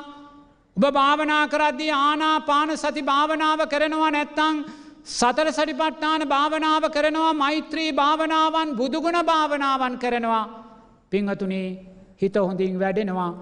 [0.77, 4.57] ඔබ භාවනා කරද්දී ආනාපාන සති භාවනාව කරනවා නැත්තං
[5.09, 10.45] සතර සටිපට්ඨාන භාවනාව කරනවා මෛත්‍රී භාවනාවන් බුදුගුණ භාවනාවන් කරනවා.
[11.13, 11.69] පිංහතුනේ
[12.23, 13.33] හිත හොඳින් වැඩෙනවා.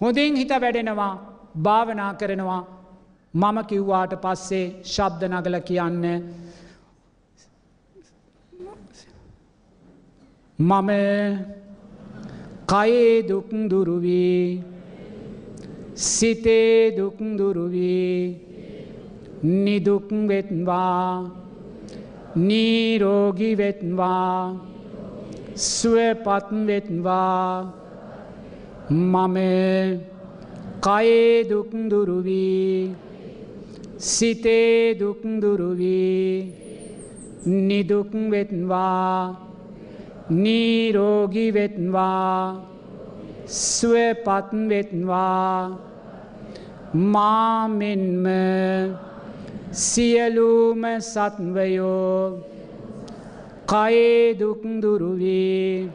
[0.00, 1.14] හොඳින් හිත වැඩෙනවා
[1.62, 2.62] භාවනා කරනවා
[3.34, 6.04] මම කිව්වාට පස්සේ ශබ්ද නගල කියන්න
[10.58, 10.90] මම
[12.66, 14.62] කයේ දුක් දුරුවී
[15.94, 18.36] සිතේ දුක් දුරුවී
[19.42, 21.30] නිදුක් වෙත්වා
[22.36, 24.56] නීරෝගි වෙත්වා
[25.56, 27.72] ස්වපත් වෙත්වා.
[28.90, 29.36] මම
[30.82, 32.92] කයේ දුක් දුරුවී
[33.98, 36.52] සිතේ දුක් දුරුවී
[37.46, 39.45] නිදුක් වෙත්වා.
[40.30, 42.62] නීරෝගි වෙත්වා
[43.46, 45.78] ස්වපත් වෙත්වා.
[46.94, 48.26] මාමෙන්ම
[49.72, 52.40] සියලූම සත්වයෝ
[53.66, 55.90] කයේ දුක්දුරුවී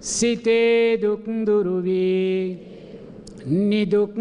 [0.00, 2.58] සිතේ දුක්දුරුවී
[3.46, 4.14] නිදුක්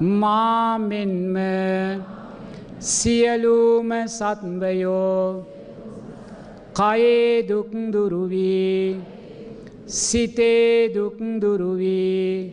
[0.00, 1.36] මාමෙන්ම
[2.80, 5.44] සියලූම සත්වයෝ
[6.74, 9.00] කයේ දුක්දුරුවී
[9.86, 12.52] සිතේ දුක්දුරුවී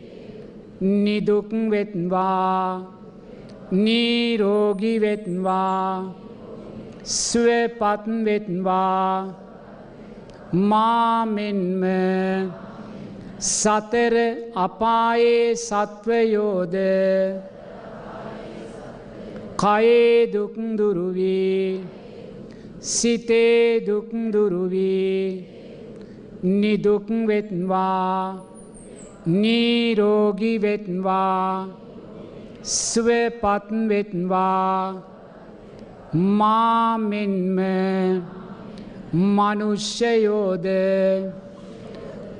[0.82, 2.82] නිදුක් වෙත්වා
[3.72, 6.22] නීරෝගි වෙත්වා
[7.04, 9.34] ස්වපත් වෙත්වා.
[10.52, 11.82] මාමෙන්ම
[13.42, 14.14] සතර
[14.54, 16.74] අපායේ සත්වයෝද?
[19.58, 21.82] කයේ දුක්දුරුවී
[22.80, 25.46] සිතේ දුක්දුරුවී
[26.42, 28.38] නිදුක් වෙත්වා.
[29.26, 31.66] නීරෝගි වෙත්වා.
[32.62, 35.02] ස්වපත් වෙත්වා.
[36.14, 37.58] මාමෙන්ම
[39.12, 40.66] මනුෂ්‍යයෝද?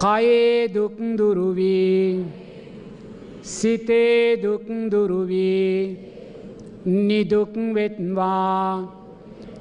[0.02, 2.26] කයේ දුක්දුරුවී
[3.44, 5.96] සිතේ දුක්දුරුවී
[6.86, 8.88] නිදුක් වෙත්වා.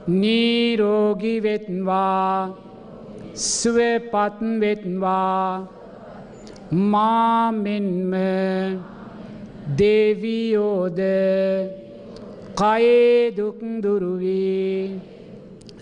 [0.09, 2.57] නීරෝගි වෙත්වා.
[3.35, 5.67] ස්වපත් වෙත්වා.
[6.71, 8.13] මාමෙන්ම
[9.77, 10.99] දෙවියෝද
[12.55, 14.99] කයේ දුක්දුරුවී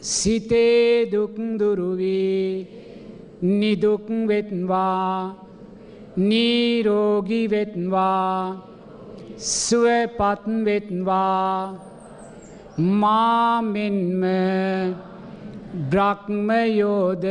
[0.02, 2.79] සිතේ දුක්දුරුවී
[3.42, 5.36] නිදුක් වෙත්වා
[6.20, 8.56] නීරෝගි වෙත්වා
[9.38, 11.76] ස්වපත් වෙත්වා
[12.78, 14.24] මාමෙන්ම
[15.90, 17.26] බ්‍රහ්මයෝද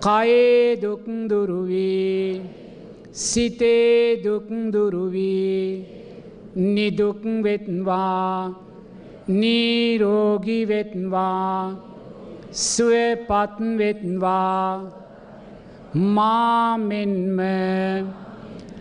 [0.00, 2.42] කයේ දුක්දුරුවී
[3.12, 5.86] සිතේ දුක්දුරුවී
[12.50, 14.84] සුවපත් වෙත්වා
[15.94, 17.38] මාමෙන්ම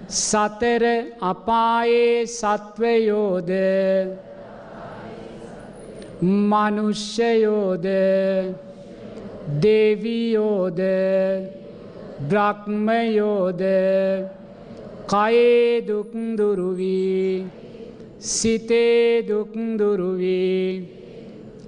[0.10, 0.84] සතර
[1.22, 3.52] අපායේ සත්වයෝද
[6.22, 7.88] මනුෂ්‍යයෝද
[9.62, 10.80] දෙවියෝද
[12.22, 13.62] බ්‍රහ්මයෝද
[15.08, 17.48] කයේ දුක්දුරුවී
[18.20, 20.97] සිතේ දුක්දුරුවී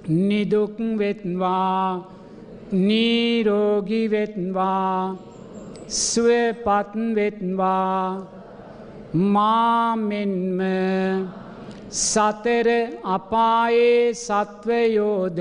[0.08, 2.04] නිදුක් වෙත්වා
[2.72, 5.16] නීරෝගි වෙත්වා
[5.88, 8.26] ස්වපත් වෙත්වා.
[9.12, 10.60] මාමෙන්ම
[11.90, 12.68] සතර
[13.04, 15.40] අපායේ සත්වයෝද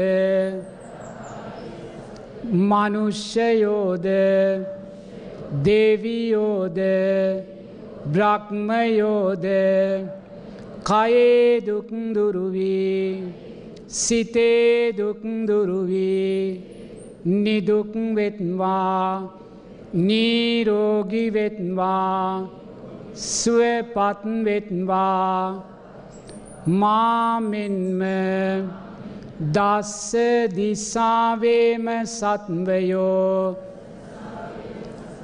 [2.52, 4.08] මනුෂ්‍යයෝද
[5.64, 6.80] දෙවියෝද
[8.08, 9.46] බ්‍රහ්මයෝද
[10.84, 13.49] කයේ දුක්දුරුවී
[13.90, 16.62] සිතේ දුක්දුරුවී
[17.26, 19.34] නිදුක් වෙත්වා
[20.08, 21.00] නීරෝගිවෙත්වා
[23.16, 25.64] සුවපත් වෙත්වා.
[26.68, 28.02] මාමෙන්ම
[29.48, 30.14] දස්ස
[30.56, 33.56] දිසාවේම සත්වයෝ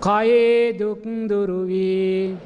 [0.01, 2.37] කයේ දුක්දුරුවී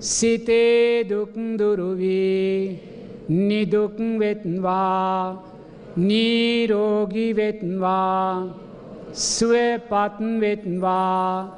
[0.00, 2.80] සිතේ දුක්දුරුවී
[3.28, 5.57] නිදුක් වෙත්වා.
[5.98, 8.46] නීරෝගි වෙත්වා
[9.12, 11.50] සුවපත් වෙත්වා.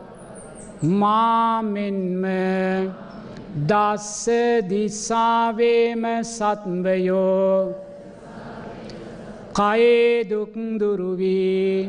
[0.83, 2.25] මාමෙන්ම
[3.69, 4.27] දස්ස
[4.71, 7.75] දිසාවේම සත්වයෝ.
[9.53, 11.89] කයේ දුක්දුරුවී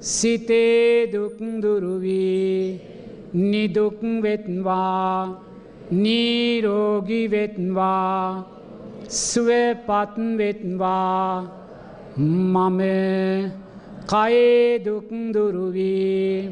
[0.00, 2.80] සිතේ දුක්දුරුවී
[3.32, 4.00] නිදුක්
[12.18, 12.80] මම
[14.08, 16.50] කයේ දුක්දුරුවී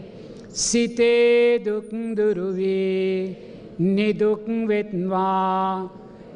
[0.55, 3.37] සිතේ දුක්දුරුවී
[3.79, 5.91] නිදුක් වෙත්වා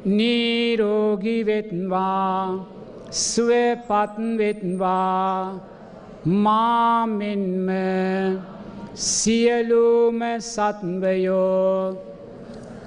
[0.07, 2.67] නීරෝගි වෙත්වා
[3.09, 5.59] සුවපත් වෙත්වා.
[6.23, 7.69] මාමෙන්ම
[8.95, 11.97] සියලුම සත්වයෝ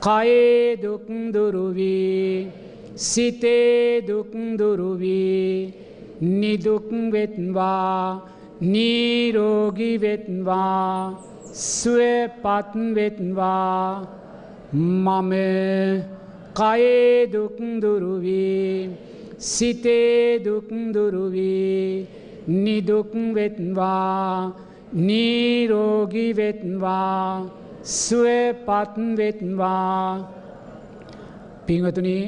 [0.00, 2.48] කයේ දුක්දුරුවී
[2.96, 5.83] සිතේ දුක්දුරුවී
[6.32, 8.20] නිදුක් වෙත්වා
[8.62, 11.18] නීරෝගි වෙත්වා
[11.70, 14.06] සුවපත් වෙත්වා
[14.72, 15.32] මම
[16.54, 18.90] කයේ දුක්දුරුවී
[19.40, 22.06] සිතේ දුක්දුරුවී
[22.56, 24.52] නිදුක් වෙත්වා
[24.98, 27.50] නීරෝගි වෙත්වා
[27.96, 30.30] සුවපත් වෙත්වා
[31.66, 32.24] පිංහතුනේ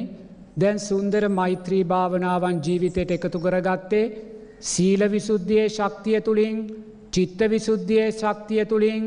[0.57, 4.05] දැන් සුන්දර මෛත්‍රී භාවනාවන් ජීවිතයට එකතු කරගත්තේ
[4.61, 6.57] සීල විසුද්ධියයේ ශක්තිය තුළින්
[7.11, 9.03] චිත්ත විසුද්ධියයේ ශක්තිය තුළින්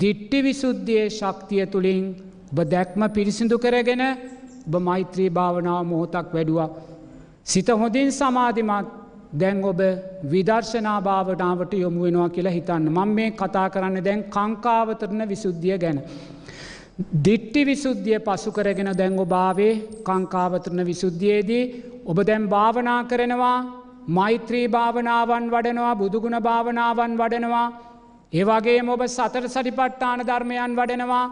[0.00, 2.04] දිට්ටි විසුද්ධියයේ ශක්තිය තුළින්
[2.52, 4.02] ඔබ දැක්ම පිරිසිදු කරගෙන
[4.66, 6.70] ඔබ මෛත්‍රී භාවනාව මොහොතක් වැඩුවා.
[7.44, 8.88] සිත හොඳින් සමාධිමත්
[9.32, 9.80] දැන් ඔබ
[10.24, 15.98] විදර්ශනා භාවනාවට යොමු වෙනවා කියලා හිතන්න මං මේ කතා කරන්න දැන් කංකාවතරන විසුද්ධිය ගැන.
[16.98, 19.72] දිට්ටි විසුද්ධිය පසු කරගෙන දැන් ඔබාවේ
[20.04, 21.64] කංකාවතරන විසුද්ධියයේදී
[22.06, 23.58] ඔබ දැම් භාවනා කරනවා
[24.08, 27.66] මෛත්‍රී භාවනාවන් වඩනවා බුදුගුණ භාවනාවන් වඩනවා.
[28.32, 31.26] ඒවගේ ඔබ සතර සරිපට්ටාන ධර්මයන් වඩනවා.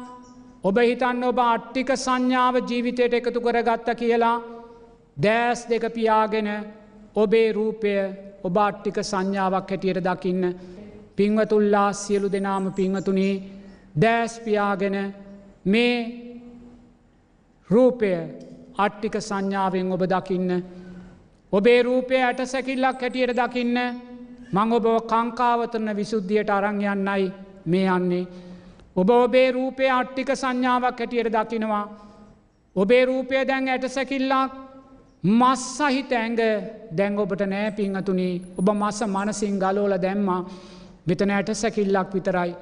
[0.64, 4.36] ඔබ හිතන්න ඔබ අට්ටික සංඥාව ජීවිතයට එකතු කරගත්ත කියලා
[5.16, 6.48] දෑස් දෙක පියාගෙන
[7.14, 7.94] ඔබේ රූපය
[8.42, 10.44] ඔබ අට්ටික සංඥාවක් හැටියට දකින්න.
[11.16, 13.34] පිංවතුල්ලා සියලු දෙනාම පිංවතුනී
[13.94, 14.96] දෑස් පියාගෙන
[15.64, 15.96] මේ
[17.70, 18.12] රූපය
[18.76, 20.50] අට්ටික සංඥාවෙන් ඔබ දකින්න.
[21.52, 23.78] ඔබේ රූපය ඇට සැකිල්ලක් හැටියට දකින්න
[24.52, 27.32] මං ඔබ කංකාවතරන විසුද්ධියට අරං යන්නයි
[27.64, 28.26] මේ යන්නේ.
[28.96, 31.84] ඔබ ඔබේ රූපය අට්ටික සංඥාවක් හැටියට දකිනවා.
[32.76, 34.52] ඔබේ රූපය දැන් ඇට සැකිල්ලක්
[35.22, 36.40] මස් සහිත ඇඟ
[36.90, 40.40] දැන් ඔබට නෑ පිංහතුනි ඔබ මස්ස මනසින් ගලෝල දැම්මා
[41.06, 42.54] මෙතන ඇට සැකිල්ලක් විතරයි.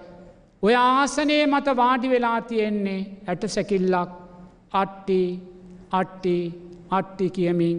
[0.62, 4.10] ඔය ආසනයේ මත වාඩි වෙලා තියෙන්නේ ඇට සැකිල්ලක්.
[4.72, 5.20] අට්ටි
[5.90, 6.34] අට්ටි
[6.90, 7.78] අට්ටි කියමින්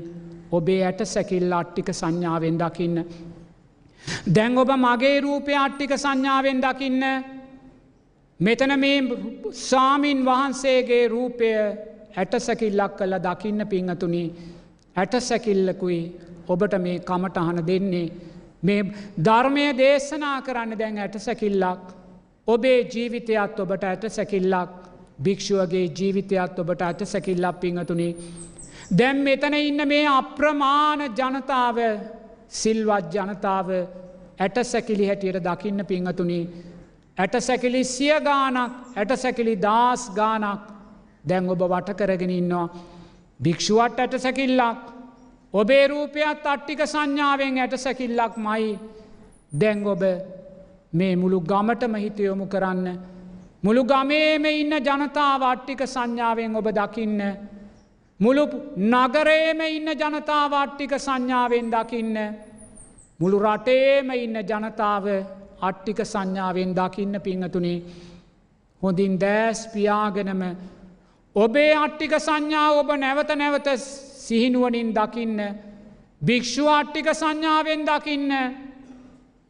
[0.52, 2.98] ඔබේ ඇට සැකිල්ල අට්ටික සංඥාවෙන් දකින්න.
[4.28, 7.04] දැන් ඔබ මගේ රූපය අට්ටික සංඥාවෙන් දකින්න.
[8.40, 8.98] මෙතන මේ
[9.62, 11.54] සාමීන් වහන්සේගේ රූපය
[12.16, 14.26] ඇට සැකිල්ලක් කළ දකින්න පිංහතුනි
[14.96, 16.02] ඇට සැකිල්ලකුයි
[16.48, 18.12] ඔබට මේ කමටහන දෙන්නේ.
[18.64, 18.84] මේ
[19.26, 22.01] ධර්මය දේශනා කරන්න දැන් ඇට සැකිල්ලක්
[22.48, 24.70] ඔබේ ජීවිතයත් ඔබට ඇත සැකිල්ලක්
[25.24, 28.10] භික්ෂුවගේ ජීවිතයත් ඔබට ඇත සැකිල්ලක් පිංහතුනි.
[28.92, 31.78] දැම් මෙතන ඉන්න මේ අප්‍රමාණ ජනතාව
[32.50, 33.70] සිල්වත් ජනතාව
[34.40, 36.42] ඇට සැකිලි හැටියට දකින්න පිංහතුනි.
[37.18, 40.62] ඇට සැකිලි සිය ගානක් ඇට සැකිලි දස් ගානක්
[41.24, 42.68] දැන් ඔබ වට කරගෙන ඉන්නවා.
[43.40, 44.82] භික්ෂුවට ඇට සැකිල්ලක්
[45.54, 48.80] ඔබේ රූපයත් අට්ටික සංඥාවෙන් ඇට සැකිල්ලක් මයි
[49.54, 50.04] දැන් ඔබ
[50.94, 53.00] මේ මුළු ගමටම හිතයොමු කරන්න.
[53.64, 57.22] මුළු ගමේම ඉන්න ජනතාව අට්ටික සංඥාවෙන් ඔබ දකින්න.
[58.20, 58.44] මුළු
[58.78, 62.18] නගරේම ඉන්න ජනතාව අට්ටික සංඥාවෙන් දකින්න.
[63.20, 65.06] මුළු රටේම ඉන්න ජනතාව
[65.62, 67.84] අට්ටික සංඥාවෙන් දකින්න පිංහතුනේ.
[68.82, 70.44] හොඳින් දෑස් පියාගෙනම
[71.36, 75.40] ඔබේ අට්ටික සංඥාව ඔබ නැවත නැවත සිහිනුවනින් දකින්න.
[76.22, 78.32] භික්‍ෂුව අට්ටික සංඥාවෙන් දකින්න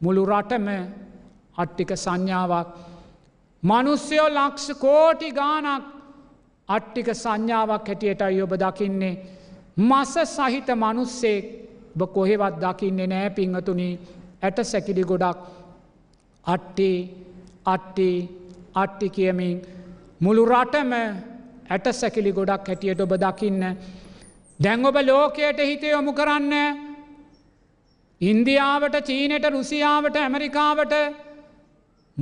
[0.02, 0.68] මුළු රටම
[1.61, 2.67] අට්ටික සංඥාවක්.
[3.64, 5.83] මනුස්්‍යයෝ ලක්ෂ කෝටි ගානක්
[6.69, 9.15] අට්ටික සංඥාවක් හැටියටයි ඔබ දකින්නේ.
[9.80, 11.45] මස සහිත මනුස්සෙක්
[11.98, 13.90] බ කොහෙවත් දකින්නේ නෑ පිංහතුනි
[14.41, 15.40] ඇට සැකිලි ගොඩක්
[16.45, 16.91] අට්ටි
[17.65, 18.09] අට්ටි
[18.75, 19.57] අට්ටි කියමින්
[20.19, 20.93] මුළු රටම
[21.69, 23.64] ඇට සැකිලි ගොඩක් හැටියට ඔබ දකින්න.
[24.59, 26.53] දැන් ඔබ ලෝකයට හිත යොමු කරන්න
[28.22, 30.93] ඉන්දියාවට චීනයට රුසියාවට ඇමරිකාවට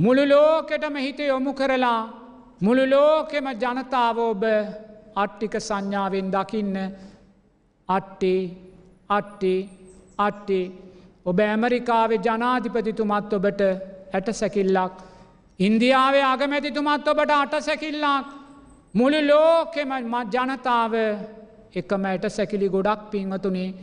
[0.04, 2.00] මුළු ලෝකෙටම හිත යොමු කරලා
[2.60, 4.42] මුළු ලෝකෙම ජනතාව ඔබ
[5.22, 6.76] අට්ටික සංඥාවෙන් දකින්න.
[7.88, 8.34] අට්ටි
[9.08, 9.54] අට්ටි
[10.18, 10.60] අට්ටි.
[11.26, 13.60] ඔබ ඇමරිකාවේ ජනාධිපතිතුමත් ඔබට
[14.14, 14.94] ඇට සැකිල්ලක්
[15.58, 18.28] ඉන්දියාවේ අගමැතිතුමත් ඔබට අට සැකිල්ලක්
[18.94, 19.92] මුළු ලෝකෙම
[20.34, 20.94] ජනතාව
[21.74, 23.74] එකම ඇට සැකිලි ගොඩක් පින්වතුනේ.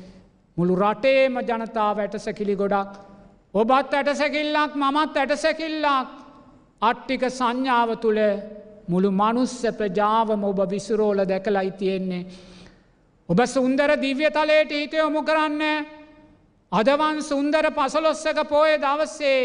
[0.58, 2.92] මුළු රටේම ජනතාව ඇට සැකිලි ගොඩක්.
[3.54, 6.10] ඔබත් ඇට සැකිල්ලක් මමත් ඇට සැකිල්ලක්
[6.82, 8.20] අට්ටික සංඥාව තුළ
[8.88, 12.26] මුළු මනුස්ස ප්‍රජාවම ඔබ විසුරෝල දැකලයි තියෙන්නේ.
[13.30, 15.64] ඔබ සුන්දර දිව්‍ය තලයට හිත යොමු කරන්න
[16.72, 19.42] අදවන් සුන්දර පසලොස්සක පෝය දවස්සේ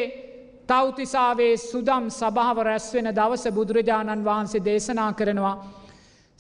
[0.66, 5.56] තෞතිසාවේ සුදම් සභාව රැස්වෙන දවස බුදුරජාණන් වහන්සේ දේශනා කරනවා.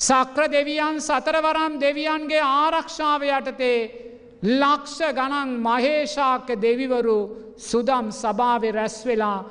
[0.00, 4.11] සක්‍ර දෙවියන් සතරවරම් දෙවියන්ගේ ආරක්ෂාව යටතේ
[4.42, 7.18] ලක්ෂ ගණන් මහේෂාක දෙවිවරු
[7.60, 9.44] සුදම් සභාව රැස්වෙලා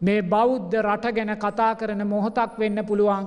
[0.00, 3.24] මේ බෞද්ධ රට ගැන කතා කරන මොහොතක් වෙන්න පුළුවන්.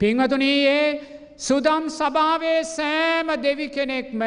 [0.00, 1.00] පිංහතුනී ඒ
[1.38, 4.20] සුදම් සභාවේ සෑම දෙවි කෙනෙක්ම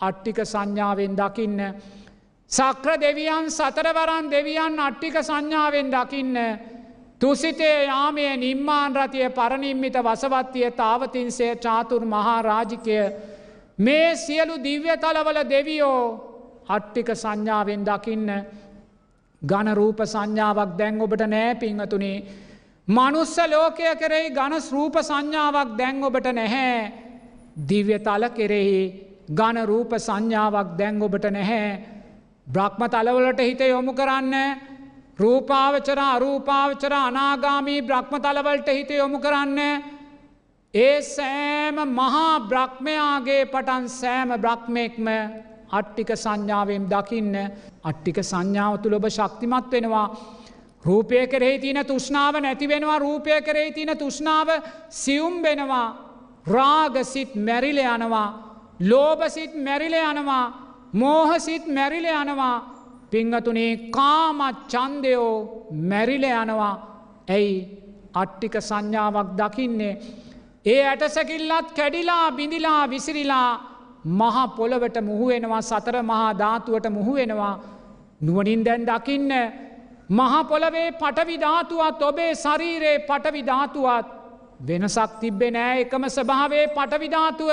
[0.00, 1.58] අට්ටික සංඥාවෙන් දකින්න.
[2.50, 6.36] සක්‍ර දෙවියන් සතරවරන් දෙවියන් අට්ටික සංඥාවෙන් දකින්න.
[7.20, 12.98] තුසිතේ යාමය නිම්මාන් රතිය පරණින්මිත වසවත්තිය තාවතින්සේ චාතුර් මහා රාජිකය
[13.78, 16.02] මේ සියලු දිව්‍ය තලවල දෙවියෝ
[16.68, 18.30] අට්ටික සංඥාවෙන් දකින්න
[19.42, 22.18] ගණරූප සංඥාවක් දැන් ඔබට නෑ පිංහතුනේ
[22.88, 26.92] මනුස්ස ලෝකය කෙරෙහි ගණ රූප සංඥාවක් දැන් ඔබට නැහැ.
[27.58, 28.80] දිව්‍ය තල කෙරෙහි
[29.30, 31.80] ගණරූප සංඥාවක් දැන් ඔබට නැහැ.
[32.46, 34.34] බ්‍රහ්ම තලවලට හිත යොමු කරන්න
[35.16, 39.58] රූපාවචර අරූපාවචර අනාගාමී බ්‍රහ්ම තලවලට හිත යොමු කරන්න
[40.74, 45.08] ඒ සෑම මහා බ්‍රහ්මයාගේ පටන් සෑම බ්‍රහ්මෙක්ම
[45.70, 47.36] අට්ටික සංඥාවෙන් දකින්න
[47.84, 50.06] අට්ටික සංඥාව තුළ ඔබ ශක්තිමත් වෙනවා.
[50.84, 54.48] රූපය කරෙහි තියන තුෂ්නාව නැතිවෙනවා රූපය කරෙහි තියන තුෂ්නාව
[54.92, 55.88] සියුම් වෙනවා.
[56.46, 58.28] රාගසිත් මැරිල යනවා.
[58.80, 60.44] ලෝබසිත් මැරිල යනවා.
[60.92, 62.56] මෝහසිත් මැරිල යනවා.
[63.10, 65.32] පිංහතුනේ කාමත් චන්දයෝ
[65.90, 66.74] මැරිල යනවා.
[67.28, 67.56] ඇයි
[68.14, 69.94] අට්ටික සංඥාවක් දකින්නේ.
[70.64, 73.50] ඒ ඇටසැකිල්ලත් කැඩිලා බිඳිලා විසිරිලා
[74.10, 77.54] මහ පොළවට මුහුවෙනවා සතර මහා ධාතුවට මුහුවෙනවා
[78.20, 79.32] නුවනින් දැන් දකින්න
[80.10, 84.06] මහපොළවේ පටවිධාතුවත් ඔබේ ශරීරයේ පටවිධාතුවත්
[84.60, 85.80] වෙනසක් තිබ්බෙ නෑ.
[85.80, 87.50] එකම ස්භාවේ පටවිධාතුව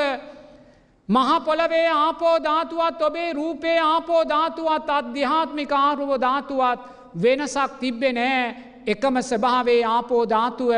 [1.10, 6.80] මහපොළවේ ආපෝධාතුවත් ඔබේ රූපේ ආපෝධාතුවත් අධ්‍යාත්මික ආරුව ධාතුවත්
[7.22, 8.56] වෙනසක් තිබ්බෙ නෑ.
[8.88, 10.72] එකම ස්භාවේ ආපෝධාතුව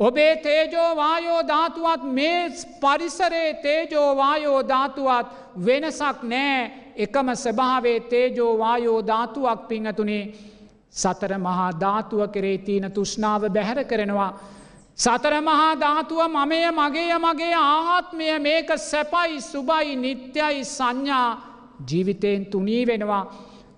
[0.00, 2.38] ඔබේ තේජෝවායෝ ධාතුවත් මේ
[2.80, 5.26] පරිසරේ තේජෝවායෝ ධාතුවත්
[5.66, 6.60] වෙනසක් නෑ
[6.96, 10.24] එකම ස්භාවේ තේජෝවායෝ ධාතුවක් පිංහතුනේ
[10.92, 14.32] සතර මහා ධාතුව කරේ තියන තුෂ්නාව බැහැර කරනවා.
[14.96, 21.28] සතර මහා ධාතුව මමය මගේ මගේ ආත්මය මේක සැපයි සුබයි නිත්‍යයි සංඥා
[21.88, 23.24] ජීවිතයෙන් තුනී වෙනවා.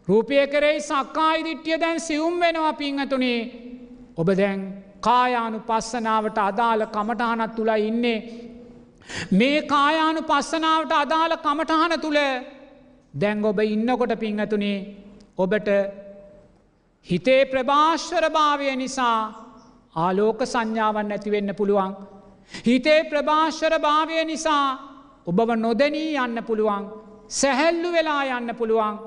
[0.09, 3.41] රූපය කරෙයි සක්කායිදිට්්‍යය දැන් සිවුම් වෙනවා පිංහතුනේ
[4.17, 4.61] ඔබ දැන්
[5.03, 8.19] කායානු පස්සනාවට අදාළ කමටහනත් තුළ ඉන්නේ.
[9.33, 12.21] මේ කායානු පස්සනාවට අදාළ කමටහන තුළ
[13.15, 14.79] දැන් ඔබ ඉන්නකොට පිංහතුනේ
[15.39, 15.69] ඔබට
[17.07, 19.19] හිතේ ප්‍රභාශ්වර භාවය නිසා
[19.97, 21.93] ආලෝක සංඥාවන් ඇතිවෙන්න පුළුවන්.
[22.67, 24.67] හිතේ ප්‍රභාශ්වර භාවය නිසා
[25.27, 26.85] ඔබව නොදැනී යන්න පුළුවන්.
[27.31, 28.99] සැහැල්ලු වෙලා යන්න පුළුවන්.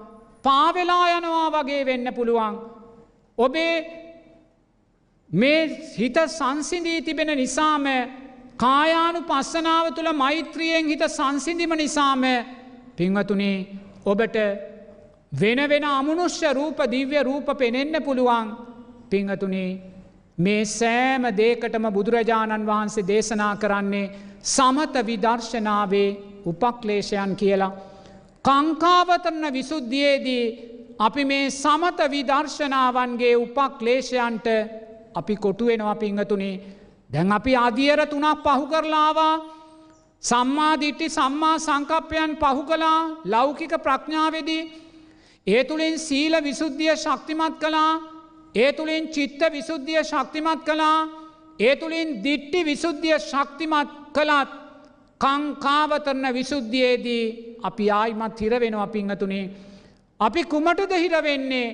[0.44, 2.56] පාවෙලා යනවා වගේ වෙන්න පුළුවන්.
[3.38, 4.05] ඔබේ
[5.36, 5.62] මේ
[5.94, 7.86] හිත සංසිඳී තිබෙන නිසාම
[8.58, 12.24] කායානු පස්සනාව තුළ මෛත්‍රියෙන් හිත සංසිඳිම නිසාම
[12.96, 13.58] පිංවතුනේ
[14.06, 14.38] ඔබට
[15.34, 18.48] වෙන වෙන අමනුෂ්‍ය රූප දිව්‍ය රූප පෙනෙන්න පුළුවන්
[19.10, 19.72] පිංහතුනේ
[20.38, 24.12] මේ සෑම දේකටම බුදුරජාණන් වහන්සේ දේශනා කරන්නේ
[24.46, 26.10] සමත විදර්ශනාවේ
[26.46, 27.72] උපක්ලේශයන් කියලා.
[28.46, 30.46] කංකාවතරන විසුද්ධියේදී
[31.00, 34.48] අපි මේ සමත විදර්ශනාවන්ගේ උපක්ලේශයන්ට
[35.16, 36.56] අපි කොටුවෙනවා පිංහතුනේ
[37.10, 39.36] දැන් අපි අධියර තුනක් පහු කරලාවා
[40.24, 44.64] සම්මාධිට්ටි සම්මා සංකප්පයන් පහු කලා ලෞකික ප්‍රඥාවෙදී.
[45.48, 47.92] ඒ තුළින් සීල විසුද්ධිය ශක්තිමත් කලා
[48.56, 51.00] ඒ තුළින් චිත්ත විසුද්ධිය ශක්තිමත් කළා.
[51.60, 54.50] ඒ තුළින් දිට්ටි විසුද්ධිය ශක්තිමත් කළත්
[55.22, 57.26] කංකාවතරන විසුද්ධියයේදී
[57.64, 59.46] අපි ආයිමත් හිරවෙනවා පිංහතුනේ.
[60.20, 61.68] අපි කුමටද හිරවෙන්නේ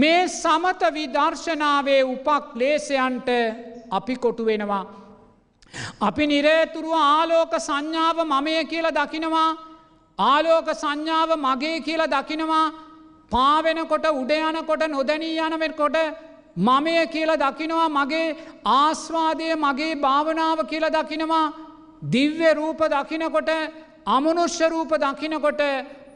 [0.00, 3.28] මේ සමත විදර්ශනාවේ උපක් ලේසයන්ට
[3.90, 4.84] අපි කොටු වෙනවා.
[6.00, 9.48] අපි නිරේතුරුව ආලෝක සංඥාව මමය කියල දකිනවා.
[10.18, 12.66] ආලෝක සංඥාව මගේ කියල දකිනවා.
[13.32, 15.96] පාවෙනකොට උඩයනකොට නොදැනී යනවෙකොට
[16.58, 17.88] මමය කියල දකිනවා.
[17.90, 18.36] මගේ
[18.76, 21.52] ආස්වාදය මගේ භාවනාව කියල දකිනවා.
[22.12, 23.50] දිව්‍ය රූප දකිනකොට
[24.06, 25.60] අමනුෂ්‍ය රූප දකිනකොට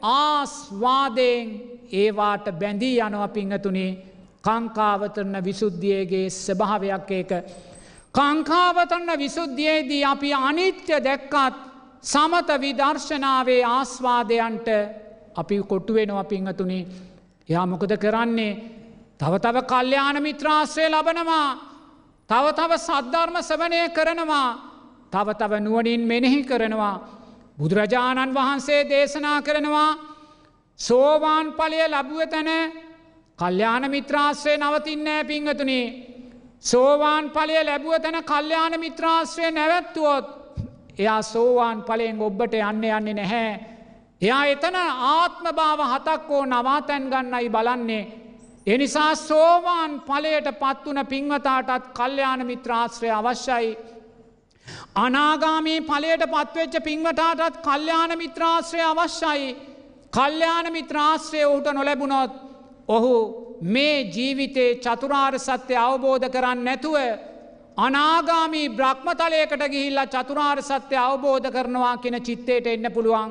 [0.03, 3.97] ආස්වාදයෙන් ඒවාට බැඳී යනව පිංහතුනේ.
[4.41, 7.31] කංකාවතරන විසුද්ධියගේ ස්භාවයක් ඒක.
[8.13, 11.55] කංකාවතරන්න විසුද්ධියේදී අපි අනිත්‍ය දැක්කත්
[12.03, 14.67] සමත විදර්ශනාවේ ආස්වාදයන්ට
[15.35, 16.87] අපි කොට්ටුවෙනවා පිංහතුනේ.
[17.49, 18.53] එයා මොකද කරන්නේ?
[19.17, 21.49] තව තව කල්්‍යයාන මිත්‍රාශ්‍රය ලබනවා.
[22.29, 24.49] තව තව සද්ධර්ම සවනය කරනවා.
[25.11, 26.95] තව තව නුවනින් මෙනෙහි කරනවා.
[27.59, 30.10] බුදුරජාණන් වහන්සේ දේශනා කරනවා
[30.79, 32.49] සෝවාන් පලය ලබුව තැන
[33.39, 35.85] කල්්‍යාන මිත්‍රාශ්‍රය නවතින්නෑ පිංහතුනේ
[36.61, 40.25] සෝවාන් පලය ලැබුව තැන කල්්‍යාන මිත්‍රාශ්‍රය නැවැත්තුවොත්
[40.97, 43.51] එයා සෝවාන් පලයෙන් ඔබ්බට යන්න යන්නේ නැහැ.
[44.21, 48.03] එයා එතන ආත්ම භාව හතක් හෝ නවාතැන් ගන්නයි බලන්නේ.
[48.67, 53.77] එනිසා සෝවාන් පලයට පත්වන පින්වතාටත් කල්්‍යයාන මිත්‍රාශ්‍රය අවශ්‍යයි.
[54.95, 59.70] අනාගාමී පලයට පත්වෙච්ච පින්වටාටත් කල්්‍යයාන මිත්‍රාශ්‍රය අවශ්‍යයි.
[60.13, 62.31] කල්්‍යයාන මිත්‍රාශ්‍රය ඔහුට නොලැබුණොත්
[62.87, 63.13] ඔහු
[63.65, 66.95] මේ ජීවිතේ චතුරාර් සත්‍යය අවබෝධ කරන්න නැතුව
[67.77, 73.29] අනාගාමී බ්‍රහ්මතලයකට ගිහිල්ලා චතුරාර් සත්‍යය අවබෝධ කරනවා කියෙන චිත්තයට එන්න පුළුවන්.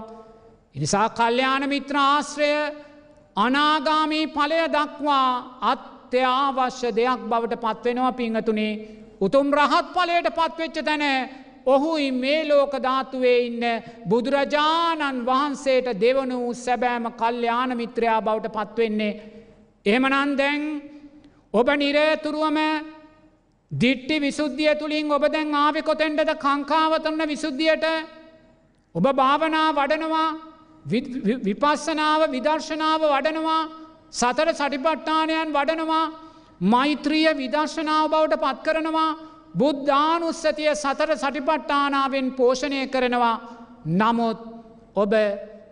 [0.75, 2.53] එනිසා කල්්‍යයාන මිත්‍ර ආශ්‍රය
[3.37, 5.29] අනාගාමී පලය දක්වා
[5.73, 8.73] අත්‍යආවශ්‍ය දෙයක් බවට පත්වෙනවා පිංහතුනේ
[9.21, 11.05] උතුම් රහත් පලයට පත්වෙච්ච තැන
[11.71, 13.65] ඔහුයි මේ ලෝක ධාතුවේ ඉන්න
[14.05, 19.13] බුදුරජාණන් වහන්සේට දෙවනු සැබෑම කල්්‍යයාන මිත්‍රයා බවට පත්වෙන්නේ.
[19.87, 20.63] එහෙමනන් දැන්
[21.55, 22.59] ඔබ නිරේතුරුවම
[23.71, 27.85] දිට්ටි විසුද්ධිය තුළින් ඔබ දැන් ආවෙ කොතෙන්ටද කංකාවතරන විසුද්ධියට.
[28.95, 30.29] ඔබ භාවනා වඩනවා
[31.45, 33.63] විපස්සනාව විදර්ශනාව වඩනවා
[34.13, 36.05] සතර සටිපට්ඨානයන් වඩනවා
[36.61, 39.11] මෛත්‍රිය විදර්ශනාව බවට පත් කරනවා.
[39.59, 43.37] බුද්ධානුස්සතිය සතර සටිපට්ඨානාවෙන් පෝෂණය කරනවා.
[44.01, 44.39] නමුත්
[44.97, 45.13] ඔබ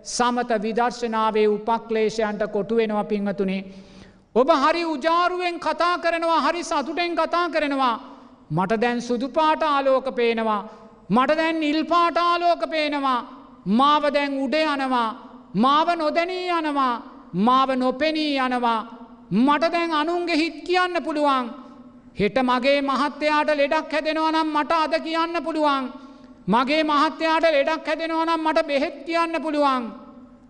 [0.05, 3.67] සමත විදර්ශනාවේ උපක්ලේෂයන්ට කොටුවෙනවා පිංහතුනේ.
[4.35, 7.97] ඔබ හරි උජාරුවෙන් කතා කරනවා හරි සතුටෙන් කතා කරනවා.
[8.51, 10.63] මට දැන් සුදුපාට ආලෝක පේනවා.
[11.09, 13.21] මට දැන් නිල්පාට ආලෝක පේනවා.
[13.67, 15.09] මාව දැන් උඩ යනවා.
[15.55, 16.95] මාව නොදැනී යනවා.
[17.33, 18.81] මාව නොපෙනී යනවා.
[19.31, 21.68] මට දැන් අනුන්ගේ හිත් කියන්න පුළුවන්.
[22.15, 25.85] හෙට මගේ මහත්තයාට ලෙඩක් හැදෙනවා නම් මට අද කියන්න පුළුවන්.
[26.47, 29.83] මගේ මහත්තයාට ලෙඩක් හැදෙනවා නම් මට බෙහෙත් කියන්න පුළුවන්.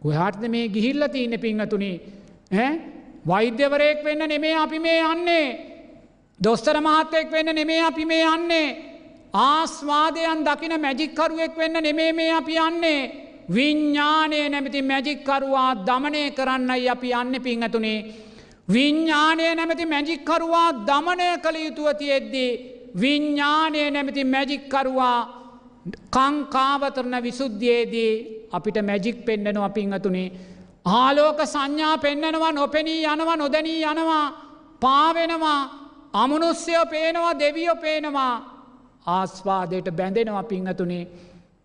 [0.02, 1.96] කොහාටද මේ ගිහිල්ල තියන්න පිංහතුනේ
[3.28, 5.46] වෛද්‍යවරයෙක් වෙන්න නෙමේ අපි මේ යන්නේ.
[6.38, 8.76] දොස්තර මහත්තයෙක් වෙන්න නෙමේ අපි මේ යන්නේ.
[9.34, 13.00] ආස්වාදයන් දකින මැජික්කරුවෙක් වෙන්න නෙමේ මේ අපි යන්නේ.
[13.54, 18.27] විඤ්ඥානය නැමති මැජික්කරුවා දමනය කරන්නයි අපි යන්න පිංහතුනේ
[18.68, 22.50] විඤ්ඥානය නැමති මැජික්කරුවා දමනය කළ යුතුව තියෙද්දී
[23.00, 25.18] විඤ්ඥානය නැමති මැජික්කරුවා
[26.10, 28.12] කංකාවතරන විසුද්ධියයේදී
[28.52, 30.28] අපිට මැජික් පෙන්න්නනවා පිංහතුනේ
[30.94, 34.26] ආලෝක සංඥා පෙන්නනවා නොපෙනී යනවා නොදැනී යනවා
[34.80, 35.60] පාවෙනවා
[36.14, 38.34] අමනුස්්‍යයෝ පේනවා දෙවියෝ පේනවා.
[39.06, 41.08] ආස්වාදයට බැඳෙනවා පිංහතුනේ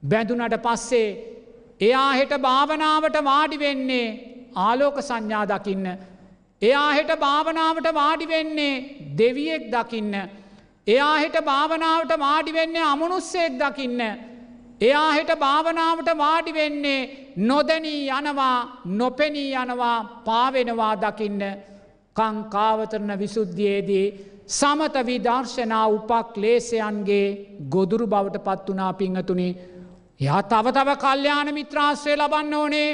[0.03, 1.07] බැඳුනට පස්සේ
[1.81, 4.07] එයා හෙට භාවනාවට වාඩි වෙන්නේ
[4.55, 5.87] ආලෝක සංඥා දකින්න.
[6.63, 8.73] එයා හෙට භාවනාවට වාඩි වෙන්නේ
[9.17, 10.13] දෙවියෙක් දකින්න.
[10.87, 14.01] එයා හෙට භාවනාවට වාඩි වෙන්නේ අමනුස්සෙක් දකින්න.
[14.81, 17.09] එයා හෙට භාවනාවට වාඩි වෙන්නේ
[17.39, 18.57] නොදැනී යනවා
[18.97, 21.41] නොපෙනී යනවා පාවෙනවා දකින්න
[22.15, 24.07] කංකාවතරන විසුද්ධියයේදී
[24.49, 27.27] සමත විදර්ශනා උපක් ලේසයන්ගේ
[27.69, 29.49] ගොදුරු බවට පත් වනා පිංහතුනි.
[30.19, 32.91] යා තව තව කල්්‍යයාන මිත්‍රාශ්‍රය ලබන්න ඕනේ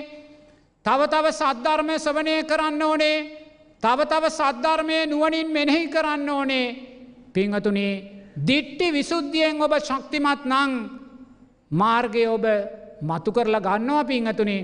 [0.85, 3.38] තව තව සද්ධර්මය සවනය කරන්න ඕනේ
[3.83, 6.67] තව තව සද්ධර්මය නුවනින් මෙනෙහි කරන්න ඕනේ
[7.33, 7.93] පිංහතුනේ
[8.41, 10.71] දිට්ටි විසුද්ධියෙන් ඔබ ශක්තිමත් නං
[11.71, 12.45] මාර්ගය ඔබ
[13.01, 14.61] මතු කරලා ගන්නවා පිංහතුනේ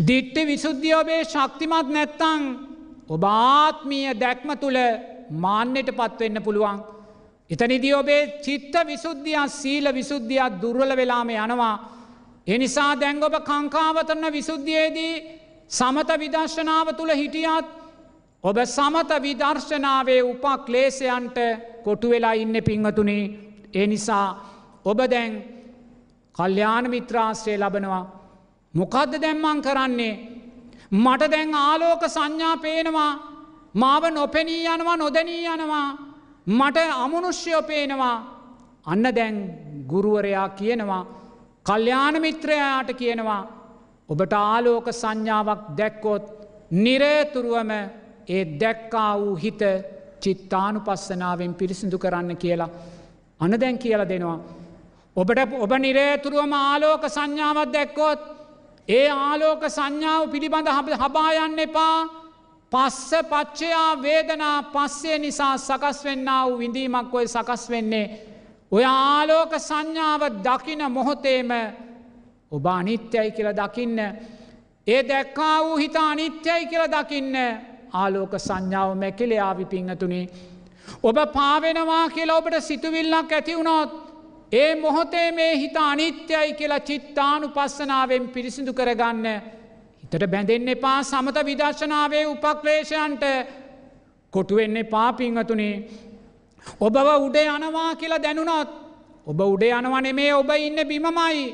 [0.00, 2.42] දිට්ටි විසුද්ධිය ඔබේ ශක්තිමත් නැත්තං
[3.08, 4.78] ඔබ ආත්මීය දැක්ම තුළ
[5.36, 6.78] මාන්‍යයට පත්වෙන්න පුළුවන්.
[7.50, 11.76] එතනිදී ඔබේ චිත්ත විසුද්ධියත් සීල විසුද්ධියත් දුර්වල වෙලාම යනවා.
[12.46, 15.14] එනිසා දැංග ඔබ කංකාවතරන විසුද්ධියයේදී
[15.70, 17.81] සමත විදර්ශනාව තුළ හිටියත්
[18.44, 21.38] ඔබ සමත විදර්ශනාවේ උපක්ලේසයන්ට
[21.84, 23.24] කොටු වෙලා ඉන්න පිංහතුනේ
[23.74, 24.26] ඒ නිසා
[24.84, 25.32] ඔබ දැන්
[26.34, 28.04] කල්්‍යාන මිත්‍රාශ්‍රය ලබනවා.
[28.74, 30.14] මොකදද දැම්මං කරන්නේ.
[30.94, 33.12] මට දැන් ආලෝක සංඥා පේනවා
[33.74, 35.88] මාව නොපෙනී යනවා නොදැනී යනවා.
[36.48, 38.16] මට අමනුෂ්‍යයෝ පේනවා
[38.86, 39.36] අන්න දැන්
[39.88, 41.04] ගුරුවරයා කියනවා
[41.66, 43.42] කල්්‍යාන මිත්‍රයාට කියනවා
[44.08, 46.24] ඔබට ආලෝක සංඥාවක් දැක්කොත්
[46.72, 47.70] නිරේතුරුවම
[48.28, 49.62] ඒ දැක්කා වූ හිත
[50.20, 52.70] චිත්තානු පස්සනාවෙන් පිරිසිදු කරන්න කියලා
[53.40, 54.38] අන දැන් කියලා දෙනවා.
[55.16, 58.20] ඔබට ඔබ නිරේතුරුවම ආලෝක සංඥාවත් දැක්කොත්
[58.88, 61.96] ඒ ආලෝක සංඥාව පිළිබඳ හබායන්න එපා
[62.72, 68.06] පස්ස පච්චයා වේදනා පස්සේ නිසා සකස් වෙන්න වූ විඳීමක් ඔය සකස් වෙන්නේ.
[68.72, 71.50] ඔය ආලෝක සංඥාව දකින මොහොතේම
[72.52, 73.98] ඔබ අනිත්‍යයි කියල දකින්න.
[74.86, 77.36] ඒ දැක්කා වූ හිත අනිත්‍යයි කියල දකින්න
[77.92, 80.24] ආලෝක සංඥාව මැකිලයාවි පිංහතුනේ.
[81.02, 83.90] ඔබ පාවෙනවා කියලා ඔබට සිතුවිල්ලක් ඇතිවුණොත්
[84.52, 89.26] ඒ මොහොතේ මේ හිත අනිත්‍යයි කියලා චිත්තානු පස්සනාවෙන් පිරිසිදු කරගන්න.
[90.02, 93.24] හිතට බැඳෙන්න එපා සමත විදර්ශනාවේ උපක්ලේෂයන්ට
[94.32, 95.74] කොටුවෙන්න පාපිංහතුනේ
[96.80, 98.70] ඔබව උඩේ යනවා කියලා දැනුනොත්
[99.26, 101.44] ඔබ උඩේ යනවනේ මේ ඔබ ඉන්න බිමමයි.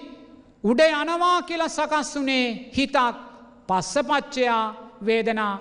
[0.64, 3.16] උඩ යනවා කියලා සකස් වුනේ හිතක්
[3.68, 4.64] පස්ස පච්චයා
[5.06, 5.54] වේදනා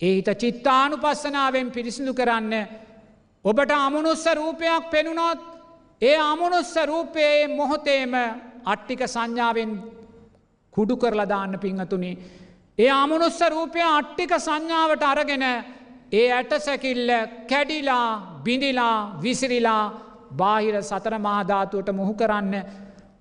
[0.00, 2.54] ඒ හිත චිත්තානු පස්සනාවෙන් පිරිසිදු කරන්න
[3.44, 5.40] ඔබට අමනුස්ස රූපයක් පෙනුනොත්
[6.02, 8.14] ඒ අමනුස්ස රූපයේ මොහොතේම
[8.64, 9.72] අට්ටික සංඥාවෙන්
[10.74, 12.12] කුඩු කරලදාන්න පිංහතුනි.
[12.78, 15.44] ඒ අමනුස්ස රූපය අට්ටික සංඥාවට අරගෙන
[16.12, 17.10] ඒ ඇට සැකිල්ල
[17.50, 19.84] කැඩිලා බිඳිලා විසිරිලා
[20.32, 22.54] බාහිර සතර මහධාතුවට මුහු කරන්න.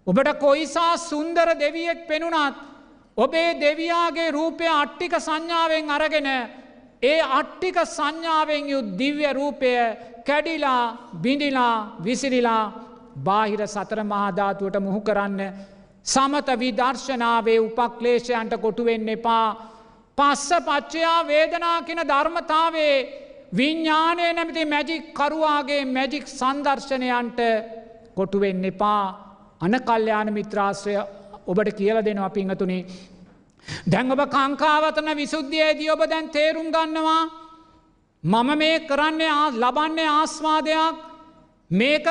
[0.08, 2.56] ඔබට කොයිසා සුන්දර දෙවියෙක් පෙනුනත්
[3.18, 6.30] ඔබේ දෙවයාගේ රූපය අට්ටික සංඥාවෙන් අරගෙන
[7.02, 9.72] ඒ අට්ටික සංඥාවෙන් යු දිව්‍ය රූපය
[10.26, 10.84] කැඩිලා
[11.16, 12.64] බිඳිලා විසිරිලා
[13.18, 15.42] බාහිර සතර මහධාතුවට මුහු කරන්න
[16.06, 19.48] සමත විදර්ශනාවේ උපක්ලේශයන්ට කොටුවෙන්න එපා.
[20.18, 22.96] පස්ස පච්චයා වේදනා කියන ධර්මතාවේ
[23.54, 27.40] විඤ්ඥානය නැමති මැජික් කරුවාගේ මැජික් සන්දර්ශනයන්ට
[28.16, 29.06] කොටුවෙන්න එපා.
[29.62, 30.96] අන කල්්‍යයාන මිත්‍රාශ්‍රය
[31.48, 32.82] ඔබට කියල දෙනවා පිංහතුනේ
[33.86, 37.24] දැන් ඔබ කංකාවතන විසුද්ධියේදී ඔබ දැන් තේරුම් ගන්නවා
[38.24, 40.96] මම මේ කරන්නේ ලබන්නේ ආස්වාදයක්.
[41.72, 42.06] මේක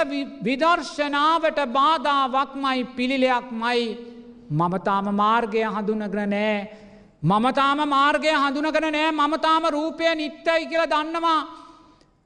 [0.44, 3.99] විදර්ශනාවට බාධාවක්මයි පිළිලයක් මයි
[4.51, 6.68] මමතාම මාර්ගය හඳුනගන නෑ.
[7.23, 9.12] මමතාම මාර්ගය හඳුනගෙන නෑ.
[9.12, 11.41] මමතාම රූපය නිත්‍යයි කියල දන්නවා.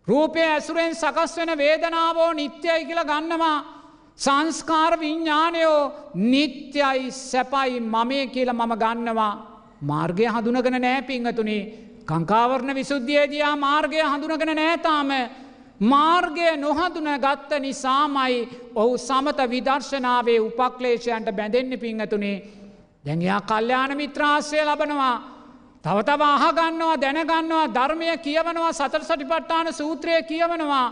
[0.07, 3.82] රූපය ඇසුරෙන් සකස් වෙන වේදනාවෝ නිත්‍යයි කියල ගන්නවා.
[4.19, 9.35] සංස්කාර විඤ්ඥානයෝ නිත්‍යයි සැපයි මමය කියල මම ගන්නවා.
[9.83, 11.63] මාර්ගය හඳුනගෙන නෑ පිංහතුනේ.
[12.07, 15.11] කංකාවරණ විසුද්ධියදයා මාර්ගය හඳුනගෙන නෑතාම
[15.83, 22.43] මාර්ගය නොහඳුන ගත්ත නිසාමයි ඔහු සමත විදර්ශනාවේ උපක්ලේෂයන්ට බැඳෙන්න පිංහතුනේ.
[23.05, 25.17] දැඟයා කල්්‍යාන මිත්‍රාශය ලබනවා.
[25.85, 30.87] තවතව අහගන්නවා දැනගන්නවා ධර්මය කියවනවා සතර සටිපට්ටාන සූත්‍රය කියවනවා.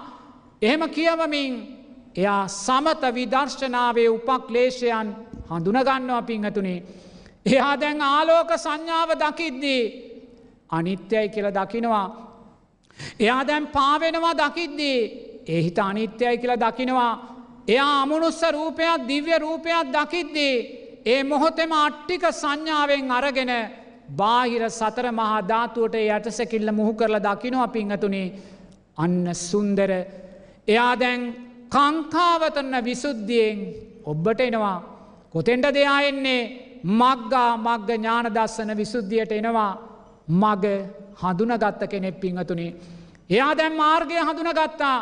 [0.62, 1.79] එහෙම කියවමින්
[2.16, 5.08] එයා සමත විදර්ශනාවේ උපක්ලේෂයන්
[5.50, 6.82] හඳුනගන්නවා පිංහතුනේ.
[7.46, 9.82] එයා දැන් ආලෝක සංඥාව දකිද්දී
[10.70, 12.06] අනිත්‍යයි කියල දකිනවා.
[13.18, 14.98] එයා දැන් පාවෙනවා දකිද්දී
[15.48, 17.12] එහිත අනිත්‍යයි කියල දකිනවා.
[17.68, 20.54] එයා අමනුස්ස රූපයක් දිව්‍ය රූපයක් දකිද්දී
[21.06, 23.52] ඒ මොහොතෙම අට්ටික සංඥාවෙන් අරගෙන
[24.12, 28.26] බාහිර සතර මහා ධාතුවට යටසැකිල්ල මුහු කරලා දකිනවා පිංහතුනේ
[28.98, 29.90] අන්න සුන්දර
[30.68, 33.58] එයා දැන් කංකාවතන්න විසුද්ධියෙන්
[34.04, 34.78] ඔබ්බට එනවා.
[35.32, 36.40] කොතෙන්ට දෙයා එන්නේ
[36.92, 39.72] මක්ගා මග්ග ඥාන දස්සන විසුද්ධියට එනවා
[40.30, 40.64] මග
[41.16, 42.74] හඳුනගත්ත කෙනෙක් පිංහතුනේ.
[43.30, 44.98] එයා දැම් මාර්ගය හඳුනගත්තා.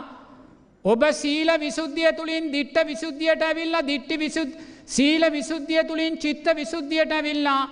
[0.84, 4.50] ඔබ සීල විසුද්ධිය තුළින් දිට්ට විසුද්ධියට ඇවිල්ලා දිට්ටි විසුද්
[4.86, 7.62] සීල විසුද්ධිය තුළින් චිත්ත විසුද්ධියට ඇවිල්ලා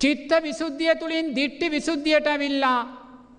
[0.00, 2.80] චිත්ත විසුද්ධිය තුළින් දිට්ටි විසුද්ධියට ඇවිල්ලා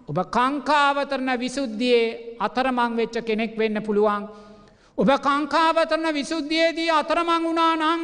[0.08, 4.24] ඔබ කංකාවතරන විසුද්ධියයේ අතරමං වෙච්ච කෙනෙක් වෙන්න පුළුවන්.
[5.00, 8.04] ඔබ කංකාවතරන විසුද්ධියයේදී අතරමං වුණා නං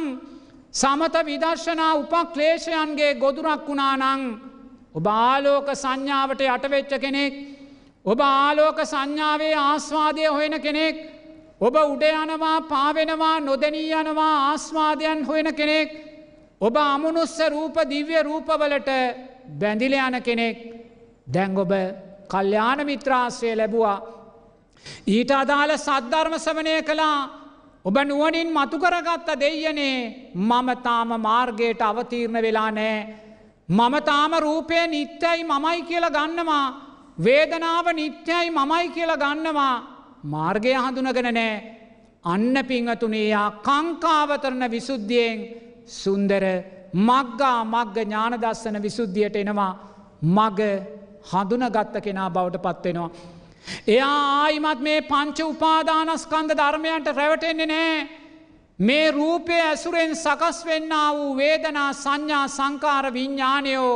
[0.74, 4.22] සමත විදර්ශනා උපක්ලේෂයන්ගේ ගොදුරක් වුණා නං
[4.94, 7.34] ඔබ ආලෝක සංඥාවට යටවෙච්ච කෙනෙක්
[8.04, 10.96] ඔබ ආලෝක සංඥාවේ ආස්වාදය හොයෙන කෙනෙක්
[11.60, 15.88] ඔබ උඩ යනවා පාවෙනවා නොදැනී යනවා ආස්වාදයන් හොයෙන කෙනෙක්
[16.60, 18.90] ඔබ අමනුස්ස රූප දිව්‍ය රූපවලට
[19.50, 20.58] බැඳිල යන කෙනෙක්.
[21.26, 21.72] දැන් ඔබ
[22.28, 24.15] කල්්‍යාන මිත්‍රාශ්‍රය ලැබවා.
[25.06, 27.18] ඊට අදාළ සද්ධර්ම සවනය කළා.
[27.84, 32.96] ඔබ නුවනින් මතු කරගත්ත දෙයනේ මම තාම මාර්ගයට අවතීරණ වෙලා නෑ.
[33.68, 36.66] මම තාම රූපය නිත්‍යයි මමයි කියල ගන්නවා.
[37.18, 39.76] වේදනාව නිත්‍යයි මමයි කියලා ගන්නවා.
[40.24, 41.54] මාර්ගය හඳුනගෙන නෑ.
[42.24, 45.38] අන්න පිංහතුනේ යා කංකාවතරන විසුද්ධියෙන්
[45.86, 46.44] සුන්දර
[46.98, 49.72] මග්ගා මග්ග ඥානදස්සන විසුද්ධියට එනවා.
[50.36, 50.60] මග
[51.30, 53.10] හඳුනගත්ත කෙනා බවට පත්වෙනවා.
[53.86, 58.08] එයා ආයිමත් මේ පංච උපාදානස්කන්ද ධර්මයන්ට රැවටෙන්නේ නෑ.
[58.78, 63.94] මේ රූපය ඇසුරෙන් සකස් වෙන්න වූ වේදනා සංඥා සංකාර විඤ්ඥානයෝ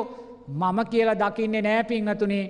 [0.51, 2.47] මම කියලා දකින්නේ නෑ පිංහතුනේ.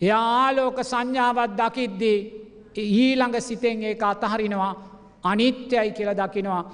[0.00, 2.18] එයා ආලෝක සංඥාවත් දකිද්දී
[2.76, 4.72] ඊළඟ සිතෙන් ඒ අතහරිනවා
[5.24, 6.64] අනිත්‍යයි කියල දකිනවා.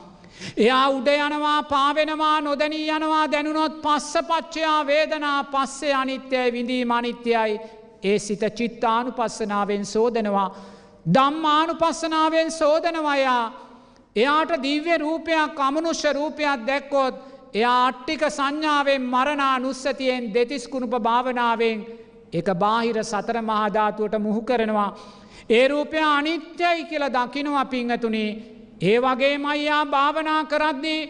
[0.57, 7.61] එයා උඩ යනවා පාවෙනවා නොදැනී යනවා දැනුනොත් පස්ස පච්චයා වේදනා පස්සේ අනිත්‍යයි විඳීම අනිත්‍යයි
[8.03, 10.49] ඒ සිත චිත්තානු පස්සනාවෙන් සෝදනවා.
[11.07, 13.45] දම්මානු පස්සනාවෙන් සෝදනවයා
[14.17, 17.15] එයාට දිව්‍ය රූපයක් අමනුෂ්‍ය රූපයක් දැක්කොත්
[17.55, 21.79] එයා අට්ටික සංඥාවෙන් මරණා නුස්සතියෙන් දෙතිස්කුණුප භාවනාවෙන්
[22.33, 24.91] එක බාහිර සතර මහධාතුවට මුහු කරනවා.
[25.51, 28.31] ඒ රූපය අනිත්‍යයි කියල දකිනවා පිංහතුනේ
[28.83, 31.03] ඒ වගේ මයියා භාවනා කරද්දී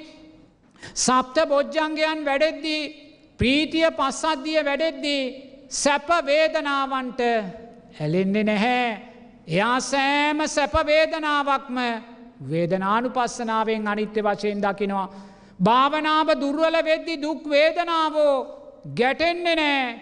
[0.96, 2.82] සප්ත බොජ්ජංගයන් වැඩෙද්දී
[3.40, 5.22] ප්‍රීතිය පස්සද්ධිය වැඩෙද්දී
[5.70, 7.20] සැපවේදනාවන්ට
[8.00, 9.00] ඇලෙන්නේ නැහැ.
[9.48, 11.78] එයා සෑම සැපවේදනාවක්ම
[12.50, 15.08] වේදනානු පස්සනාවෙන් අනිත්‍ය වශයෙන් දකිනවා.
[15.62, 18.36] භාවනාව දුර්වල වෙද්දි දුක් වේදනාවෝ
[18.96, 20.00] ගැටෙන්නේ නෑ.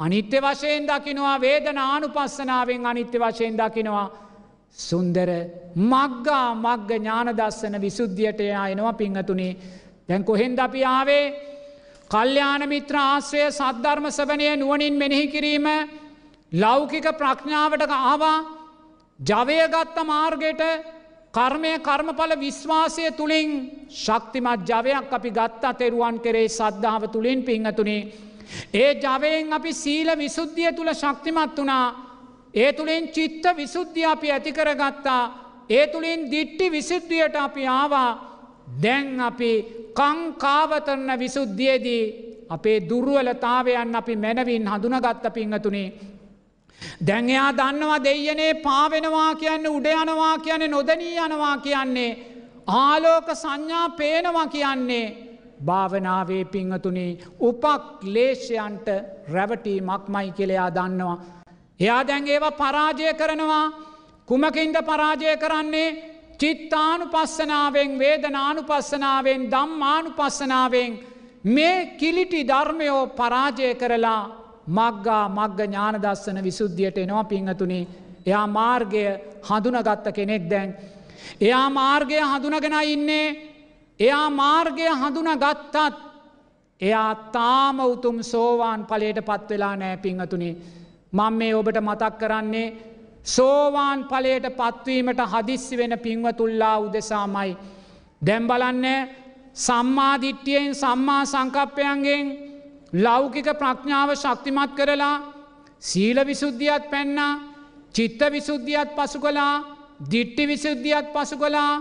[0.00, 4.10] අනිත්‍ය වශයෙන් දකිනවා වේදනානු පස්සනාවෙන් අනිත්‍ය වශයෙන් දකිනවා.
[4.78, 5.28] සුන්දර
[5.76, 9.56] මග්ගා මග්ග ඥානදස්සන විසුද්ධියට එයා එනවා පිංහතුනේ
[10.08, 11.24] දැන් කොහෙන්ද අපි ආවේ
[12.14, 15.66] කල්්‍යාන මිත්‍ර ආශ්‍රය සද්ධර්ම සවනය නුවනින් මෙනෙහි කිරීම
[16.52, 18.38] ලෞකික ප්‍රඥාවට ආවා
[19.20, 20.62] ජවයගත්ත මාර්ගයට
[21.34, 23.50] කර්මය කර්මඵල විශ්වාසය තුළින්
[23.90, 28.08] ශක්තිමත් ජවයක් අපි ගත්තා තෙරුවන් කරේ සද්ධාව තුළින් පිංහතුනේ.
[28.74, 31.86] ඒ ජවයෙන් අපි සීල විසුද්ධිය තුළ ශක්තිමත් වනා
[32.54, 35.22] ඒ තුළින් චිත්ත විසුද්ධිය අපි ඇතිකරගත්තා
[35.70, 38.33] ඒ තුළින් දිට්ටි විසිද්ධියට අපි ආවා.
[38.66, 39.50] දැන් අපි
[39.94, 42.04] කංකාවතරන විසුද්ධියදී
[42.48, 45.92] අපේ දුරුවලතාවයන් අපි මැනවින් හඳුනගත්ත පිංහතුනේ.
[47.06, 52.18] දැන්යා දන්නවා දෙයනේ පාවෙනවා කියන්න උඩයනවා කියන්නේ නොදනී යනවා කියන්නේ.
[52.66, 55.06] ආලෝක සංඥා පේනවා කියන්නේ
[55.66, 58.88] භාවනාවේ පිංහතුනේ උපක් ලේෂයන්ට
[59.32, 61.18] රැවටීමක් මයි කෙළයා දන්නවා.
[61.80, 63.66] එයා දැන් ඒවා පරාජය කරනවා
[64.26, 70.92] කුමකින්ද පරාජය කරන්නේ චිත්තානු පස්සනාවෙන් වේදනානු පස්සනාවෙන් දම්මානු පස්සනාවෙන්
[71.46, 74.22] මේ කිලිටි ධර්මයෝ පරාජය කරලා
[74.68, 77.80] මග්ගා මග්ග ඥානදස්සන විසුද්ධියට එනවා පිංහතුනි
[78.26, 79.04] එයා මාර්ගය
[79.42, 80.74] හඳුනගත්ත කෙනෙක් දැන්.
[81.40, 83.28] එයා මාර්ගය හඳුනගෙන ඉන්නේ.
[84.00, 85.76] එයා මාර්ගය හඳුන ගත්තත්
[86.80, 90.56] එයා තාම උතුම් සෝවාන් පලට පත්වෙලා නෑ පිංහතුනේ
[91.12, 92.66] මං මේ ඔබට මතක් කරන්නේ
[93.24, 97.56] සෝවාන් පලයට පත්වීමට හදිස්සි වෙන පින්වතුල්ලා උදෙසාමයි.
[98.22, 98.86] දැම්බලන්න
[99.56, 102.26] සම්මාධිට්ටියෙන් සම්මා සංකප්පයන්ගෙන්
[102.94, 105.16] ලෞකික ප්‍රඥාව ශක්තිමත් කරලා
[105.80, 107.32] සීල විසුද්ධියත් පැන්නා
[107.94, 109.54] චිත්ත විසුද්ධියත් පසු කලා
[110.10, 111.72] දිට්ටි විසුද්ධියත් පසු කලා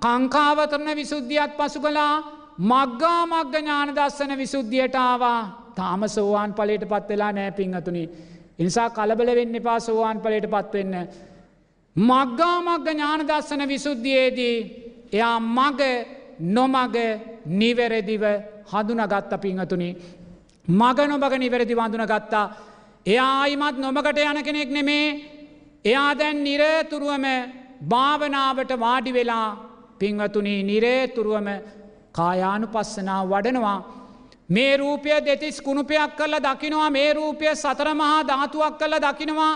[0.00, 2.14] කංකාවතරණ විසුද්ධියත් පසු කලා
[2.60, 5.40] මග්ගා මග්ග ඥාන දස්සන විසුද්ධියටාවා
[5.74, 8.04] තාම සෝවාන් පලට පත් වෙලා නෑ පිංහතුනි
[8.58, 10.94] එනිසා කලබල වෙන්න එපා සෝවාන් පලට පත්වෙන්න.
[11.96, 14.56] මග්ගාමග්ග ඥානදස්සන විසුද්ධියයේදී
[15.12, 15.80] එයා මග
[16.48, 16.96] නොමග
[17.54, 18.24] නිවැරදිව
[18.66, 19.90] හඳුනගත්ත පිංහතුනි.
[20.66, 22.46] මග නොබග නිවැරදි වඳුන ගත්තා.
[23.06, 25.06] එයා අයිමත් නොමකට යන කෙනෙක් නෙමේ
[25.84, 27.26] එයා දැන් නිරතුරුවම
[27.84, 29.48] භාවනාවට වාඩි වෙලා
[29.98, 31.48] පිංහතුනී නිරේතුරුවම
[32.12, 33.78] කායානු පස්සනා වඩනවා
[34.52, 39.54] මේ රූපය දෙතිස් කුණුපයක් කල්ල දකිනවා මේ රූපය සතරමහා ධාතුවක් කල්ල දකිනවා.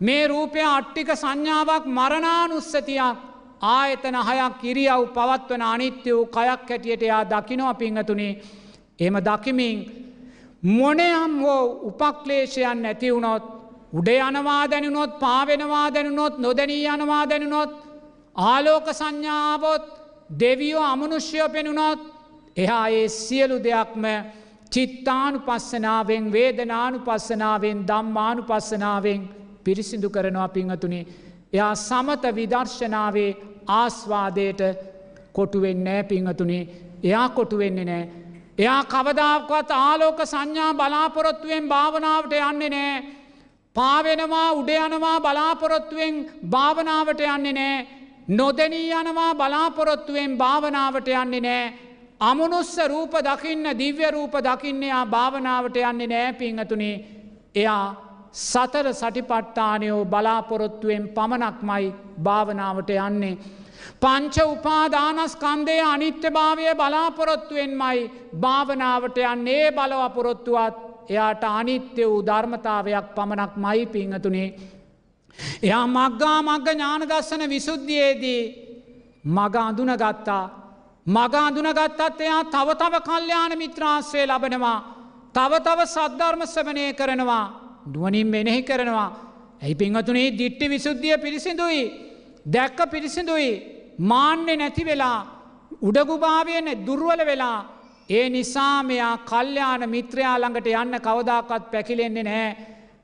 [0.00, 3.16] මේ රූපය අට්ටික සංඥාවක් මරණානුස්සතියක්
[3.62, 8.40] ආයතන හයක් කිරියව් පවත්වන අනිත්‍ය වූ කයක් හැටියට එයා දකිනවා පිංහතුනේ
[8.98, 9.78] එම දකිමින්
[10.62, 13.44] මොනයම් හෝ උපක්ලේශයන් නැතිවුණොත්
[13.92, 17.70] උඩ යනවා දැනුනොත් පාවෙනවා දැනුනොත් නොදැනී යනවා දැනුනොත්
[18.36, 19.84] ආලෝක සංඥාවොත්
[20.30, 22.00] දෙවියෝ අමනුෂ්‍යය පෙනුනොත්
[22.56, 24.04] එහා ඒ සියලු දෙයක්ම
[24.72, 29.20] චිත්තානු පස්සනාවෙන් වේදනානු පස්සනාවෙන් දම්මානු පස්සනාවෙන්
[29.64, 31.04] පිරිසිදු කරනවා පිංහතුනේ.
[31.52, 33.30] එයා සමත විදර්ශනාවේ
[33.70, 34.60] ආස්වාදයට
[35.32, 36.64] කොටුවෙන්නෑ පිංහතුනේ
[37.02, 38.08] එයා කොටුවෙන්නේ නෑ.
[38.58, 43.04] එයා කවදාවකත් ආලෝක සංඥා බලාපොරොත්තුවෙන් භාවනාවට යන්නේ නෑ.
[43.76, 46.14] පාවෙනවා උඩයනවා බලාපොරොත්තුවෙන්
[46.50, 47.86] භාවනාවට යන්නේ නෑ.
[48.28, 51.74] නොදැනී යනවා බලාපොරොත්තුවෙන් භාවනාවට යන්නේ නෑ.
[52.20, 56.96] අමනුස්ස රූප දකින්න දිව්‍ය රූප දකින්නයා භාවනාවට යන්නේ නෑ පිංහතුනේ
[57.54, 63.38] එයා සතර සටිපට්ඨානයෝ බලාපොරොත්තුවෙන් පමණක්මයි භාවනාවට යන්නේ.
[64.00, 70.76] පංච උපාදානස්කන්දය අනිත්‍ය භාවය බලාපොරොත්තුවෙන්මයි භාවනාවට යන්නේ බලවපොරොත්තුවත්
[71.08, 74.48] එයාට අනිත්‍ය වූ ධර්මතාවයක් පමණක් මයි පිංහතුනේ.
[75.62, 78.42] එයා මක්ගා මග්ග ඥානදස්සන විසුද්ධියයේදී
[79.26, 80.65] මග අඳුන ගත්තා.
[81.06, 84.78] මග අඳුනගත්තත් එයා තව තව කල්්‍යයාන මිත්‍රාශ්‍රය ලබනවා.
[85.34, 87.44] තව තව සද්ධර්ම සවනය කරනවා.
[87.86, 89.10] නුවනින් මෙනෙහි කරනවා.
[89.62, 91.84] ඇයි පිංහතුනේ දිට්ටි විසුද්ධිය පිරිසිදුයි.
[92.46, 93.52] දැක්ක පිරිසිදුයි.
[94.00, 95.18] මාන්‍ය නැති වෙලා
[95.80, 97.58] උඩගුභාවයන දුර්වල වෙලා
[98.10, 102.50] ඒ නිසා මෙයා කල්්‍යයාන මිත්‍රයා ළඟට යන්න කවදාකත් පැකිලෙන්නේ නෑ.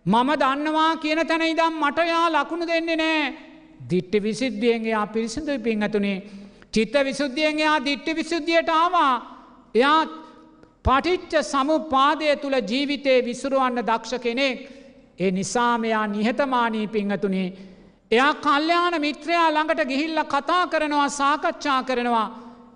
[0.06, 3.34] මම දන්නවා කියන තැන ඉදම් මටයා ලකුණු දෙන්නේ නෑ.
[3.90, 6.41] දිට්ට විසිද්ධියෙන් එයා පිරිසිදුයි පිංහතුනේ.
[6.72, 9.14] චිත්ත විසුද්ධියෙන් එයා දිට්ට විසුද්ධියට ආවා.
[9.74, 10.00] එයා
[10.84, 14.58] පටිච්ච සමුපාදය තුළ ජීවිතයේ විසුරුවන්න දක්ෂ කෙනෙක්.
[15.18, 17.48] ඒ නිසාමයා නිහතමානී පිංහතුනේ.
[18.10, 22.28] එයා කල්්‍යයාන මිත්‍රයා ළඟට ගිහිල්ල කතා කරනවා සාකච්ඡා කරනවා.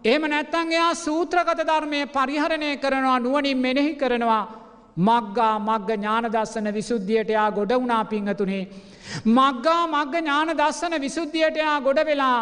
[0.04, 4.44] එහෙම නැත්තන් එයා සූත්‍රගත ධර්මය පරිහරණය කරනවා නුවනින් මෙනෙහි කරනවා.
[4.98, 8.62] මක්ගා මග්ග ඥානදස්සන විසුද්ධියට යා ගොඩ වුණා පිංහතුනේ.
[9.26, 12.38] මක්ගා මග්ග ඥාන දස්සන විසුද්ධියට යා ගොඩ වෙලා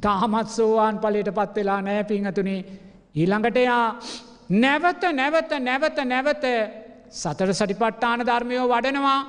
[0.00, 2.64] තාමත් සෝවාන් පලට පත් වෙලා නෑ පිංහතුනේ.
[3.14, 3.86] ඊළඟට එයා
[4.50, 6.44] නැවත නැවත නැවත නැවත
[7.10, 9.20] සතර සටිපට්ඨාන ධර්මයෝ වඩනවා.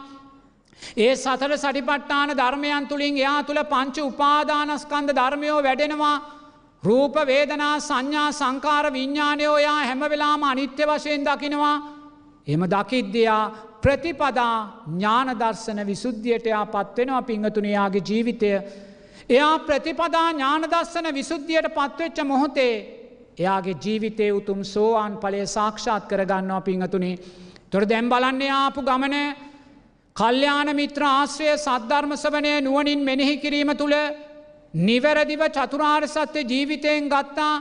[0.97, 6.15] ඒ සතර සටිපට්ඨාන ධර්මයන් තුළින් එයා තුළ පංච උපාදානස්කන්ද ධර්මයෝ වැඩෙනවා.
[6.83, 11.75] රූප වේදනා සංඥා සංකාර විඤ්ඥානයෝ යා හැම වෙලාම අනිත්‍ය වශයෙන් දකිනවා.
[12.47, 13.43] එම දකිද්දයා
[13.81, 14.57] ප්‍රතිපදා
[14.87, 18.51] ඥානදර්ශන විසුද්ධියටයා පත්වෙනවා පිංහතුනයාගේ ජීවිතය.
[19.29, 22.75] එයා ප්‍රතිපදා ඥානදස්සන විසුද්ධියට පත්වෙච්ච මොහොතේ
[23.37, 27.19] එයාගේ ජීවිතය උතුම් සෝවාන් පලය සාක්ෂාත් කරගන්නවා පිංහතුනේ.
[27.71, 29.15] තොර දැම් බලන්නේ ආපු ගමන
[30.15, 33.95] කල්්‍යයාන මිත්‍ර ආශ්‍රය සද්ධර්මසවනය නුවනින් මෙනෙහි කිරීම තුළ
[34.79, 37.53] නිවැරදිව චතුරාර් සත්‍ය ජීවිතයෙන් ගත්තා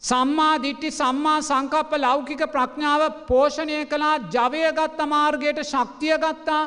[0.00, 6.62] සම්මා දිට්ටි සම්මා සංකප්ප ලෞකික ප්‍රඥාව පෝෂණය කලා ජවයගත්ත මාර්ගයට ශක්තිය ගත්තා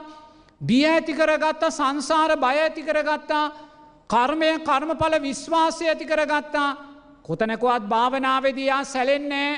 [0.62, 3.46] බිය ඇති කරගත්තා සංසාර බය ඇති කරගත්තා
[4.10, 6.70] කර්මය කර්මඵල විශ්වාසය ඇති කරගත්තා.
[7.24, 9.52] කොතනකුවත් භාවනාවදයා සැලෙන්නේ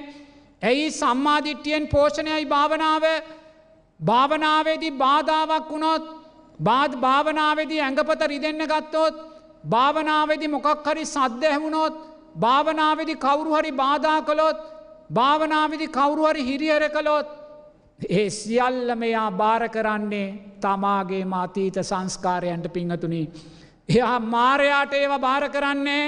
[0.61, 3.03] ඇයි සම්මාධිට්ටියෙන් පෝෂණයයි භාවනාව?
[3.99, 6.03] භාවනාවේදී බාධාවක් වුණොත්
[6.59, 9.15] බාධ භාවනාවේදී ඇඟපත රිදෙන්න ගත්තොත්
[9.65, 11.95] භාවනාවේදි මොකක් හරි සද්ධ ඇහුණොත්
[12.37, 14.59] භාවනාවේදි කවුරු හරි බාධා කළොත්
[15.09, 17.27] භාවනාවිදි කවුරු හරි හිරිහර කළොත්
[17.99, 20.27] ඒ සියල්ල මෙයා භාර කරන්නේ
[20.61, 23.23] තමාගේ මාතීත සංස්කාරයන්ට පිංහතුනි.
[23.89, 26.05] එයා මාරයාට ඒව භාර කරන්නේ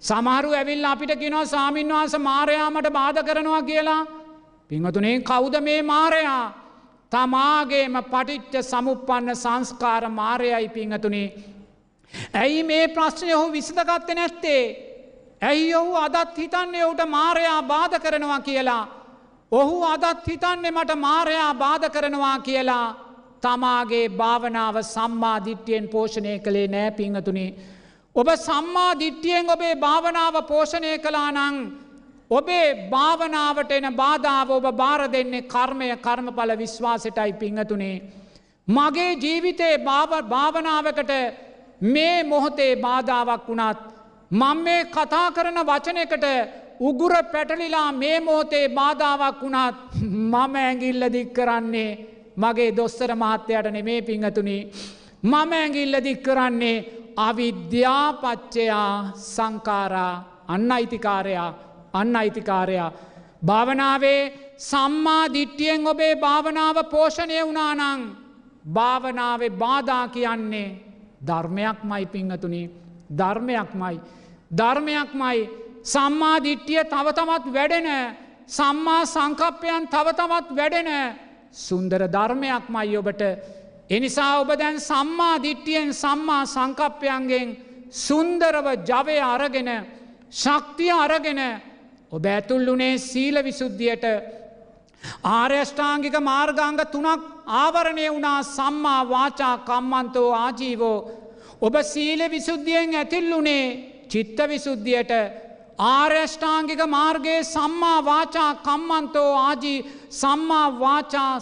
[0.00, 4.02] සමහරු ඇවිල් අපිට කිනෝ සාමීන් වහන්ස මාරයාමට බාධ කරනවා කියලා.
[4.70, 6.44] පිංහතුනේ කෞුද මේ මාරයා
[7.12, 11.28] තමාගේම පටිච්ච සමුපන්න සංස්කාර මාරයයි පිංහතුනේ.
[12.34, 14.62] ඇයි මේ ප්‍රශ්නය ඔහු විසඳගත්ත නැත්තේ.
[15.42, 18.84] ඇයි ඔහු අදත් හිතන්නේ ඔහුට මාරයා බාධ කරනවා කියලා.
[19.52, 23.07] ඔහු අදත් හිතන්නේ මට මාරයා බාධ කරනවා කියලා
[23.42, 27.50] තමාගේ භාවනාව සම්මා දිට්ටියෙන් පෝෂණය කළේ නෑ පිංහතුනේ.
[28.16, 31.56] ඔබ සම්මා දිට්ටියෙන් ඔබේ භාවනාව පෝෂණය කලා නං
[32.30, 37.96] ඔබේ භාවනාවට එන බාධාව ඔබ බාර දෙන්නේ කර්මය කර්මඵල විශ්වාසටයි පිංහතුනේ.
[38.68, 41.12] මගේ ජීවිතයේ භාවනාවකට
[41.82, 43.80] මේ මොහොතේ බාධාවක් වුණත්
[44.30, 46.26] මං මේ කතා කරන වචනයකට
[46.80, 51.90] උගුර පැටලිලා මේ මෝතේ බාධාවක් වුණත් මම ඇගිල්ල දික් කරන්නේ
[52.42, 54.58] මගේ දොස්තර මහත්තයට නෙමේ පිංහතුනි.
[55.22, 56.84] මම ඇගිල්ල දික් කරන්නේ
[57.18, 58.92] අවිද්‍යාපච්චයා
[59.26, 60.14] සංකාරා
[60.48, 61.50] අන්න අයිතිකාරයා
[61.92, 62.90] අන්න අයිතිකාරයා.
[63.46, 64.22] භාවනාවේ
[64.60, 68.00] සම්මා දිට්ටියෙන් ඔබේ භාවනාව පෝෂණය වනානං
[68.74, 70.76] භාවනාවේ බාධා කියන්නේ
[71.20, 72.62] ධර්මයක් මයි පිංහතුනි
[73.10, 74.00] ධර්මයක් මයි.
[74.50, 75.38] ධර්මයක්මයි
[75.84, 77.88] සම්මා දිට්ටිය තවතමත් වැඩෙන
[78.48, 80.90] සම්මා සංකප්පයන් තවතමත් වැඩෙන
[81.52, 83.22] සුන්දර ධර්මයක්මයි ඔබට.
[83.90, 87.56] එනිසා ඔබ දැන් සම්මා දිට්ටියෙන් සම්මා සංකප්පයන්ගෙන්
[87.90, 89.70] සුන්දරව ජවය අරගෙන
[90.32, 91.40] ශක්තිය අරගෙන
[92.12, 94.04] ඔබ ඇතුල්ලුනේ සීල විසුද්ධියට.
[95.24, 100.98] ආර්යෂ්ඨාංගික මාර්ගාංග තුනක් ආවරණය වුණා සම්මා වාචා කම්මන්තෝ ආජීවෝ.
[101.60, 103.64] ඔබ සීල විසුද්ධියෙන් ඇතිල්ලුනේ
[104.08, 105.12] චිත්ත විසුද්ධියට
[105.78, 109.78] ආර්යෂ්ඨාංගික මාර්ගයේ සම්මා වාචා කම්මන්තෝ ආජී
[110.10, 111.40] සම්මා වාචා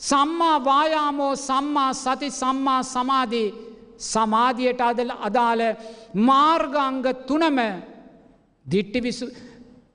[0.00, 3.48] සම්මා වායාමෝ සම්මා සති සම්මා සමාධී
[3.98, 5.62] සමාධියට අදල අදාළ
[6.14, 7.58] මාර්ගංග තුනම
[8.66, 9.00] දිට්ටි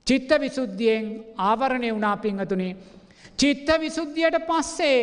[0.06, 1.04] චිත්ත විසුද්ධියෙන්
[1.38, 2.76] ආවරණය වනා පිංහතුනේ.
[3.38, 5.02] චිත්ත විසුද්ධියට පස්සේ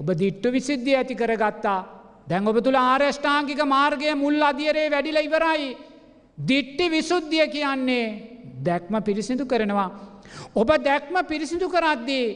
[0.00, 1.80] ඔබ දිට්ටු විසිද්ධිය ඇති කරගත්තා.
[2.28, 5.76] දැන් ඔබ තුළ ආර්යෂ්ඨාංකික මාර්ගය මුල් අධියරේ වැඩිල ඉවරයි.
[6.38, 8.06] දිට්ටි විසුද්ධිය කියන්නේ
[8.62, 9.90] දැක්ම පිරිසිදු කරනවා.
[10.54, 12.26] ඔබ දැක්ම පිරිසිදු කරද්දී.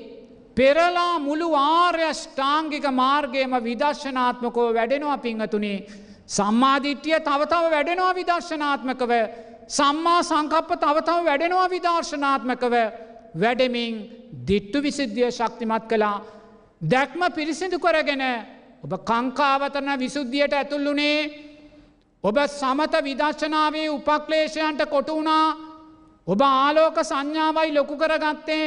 [0.56, 5.78] පෙරලා මුළු ආර්යෂ්ඨාංගික මාර්ගයම විදර්ශනාත්මකෝ වැඩෙනවා පිංහතුනේ.
[6.28, 9.12] සම්මාධිට්්‍යය තවතව වැඩෙනවා විදර්ශනාත්මකව
[9.68, 12.74] සම්මා සංකප්ප තවතව වැඩෙනවා විදර්ශනාත්මකව
[13.34, 13.94] වැඩෙමින්
[14.48, 16.16] දිට්ටු විසිද්ධිය ශක්තිමත් කළා
[16.82, 18.24] දැක්ම පිරිසිදු කරගෙන
[18.84, 21.49] ඔබ කංකාවතරන විසුද්ධියට ඇතුල්ලුනේ
[22.24, 25.56] ඔබ සමත විදර්ශනාවේ උපක්ලේශයන්ට කොටුුණා
[26.26, 28.64] ඔබ ආලෝක සංඥාවයි ලොකු කරගත්තේ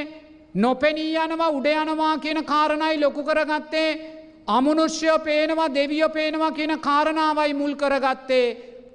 [0.55, 3.89] නොපෙනී යනවා උඩ යනවා කියන කාරණයි ලොකු කරගත්තේ
[4.47, 8.45] අමනුෂ්‍යය පේනවා දෙවියෝ පේනවා කියන කාරණාවයි මුල් කරගත්තේ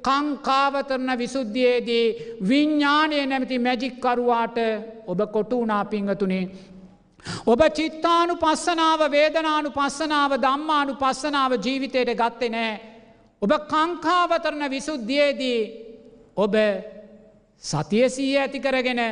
[0.02, 2.06] කංකාවතරන විසුද්ධියයේදී
[2.42, 4.58] විඤ්ඥානය නැමති මැජික්කරුවාට
[5.06, 6.50] ඔබ කොටුුණා පිංහතුනේ.
[7.46, 12.97] ඔබ චිත්තානු පස්සනාව වේදනානු පස්සනාව දම්මානු පස්සනාව ජීවිතයට ගත්තේ නෑ.
[13.42, 15.60] ඔබ කංකාවතරන විසුද්ධියයේදී
[16.36, 16.54] ඔබ
[17.62, 19.02] සතියසීය ඇති කරගෙන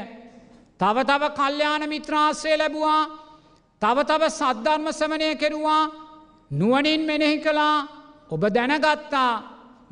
[0.80, 3.02] තව තව කල්්‍යාන මිත්‍රාශ්‍රය ලැබවා
[3.82, 5.84] තව තව සද්ධර්ම සමනය කෙරුවා
[6.50, 7.78] නුවනින් මෙනෙහි කළා
[8.30, 9.32] ඔබ දැනගත්තා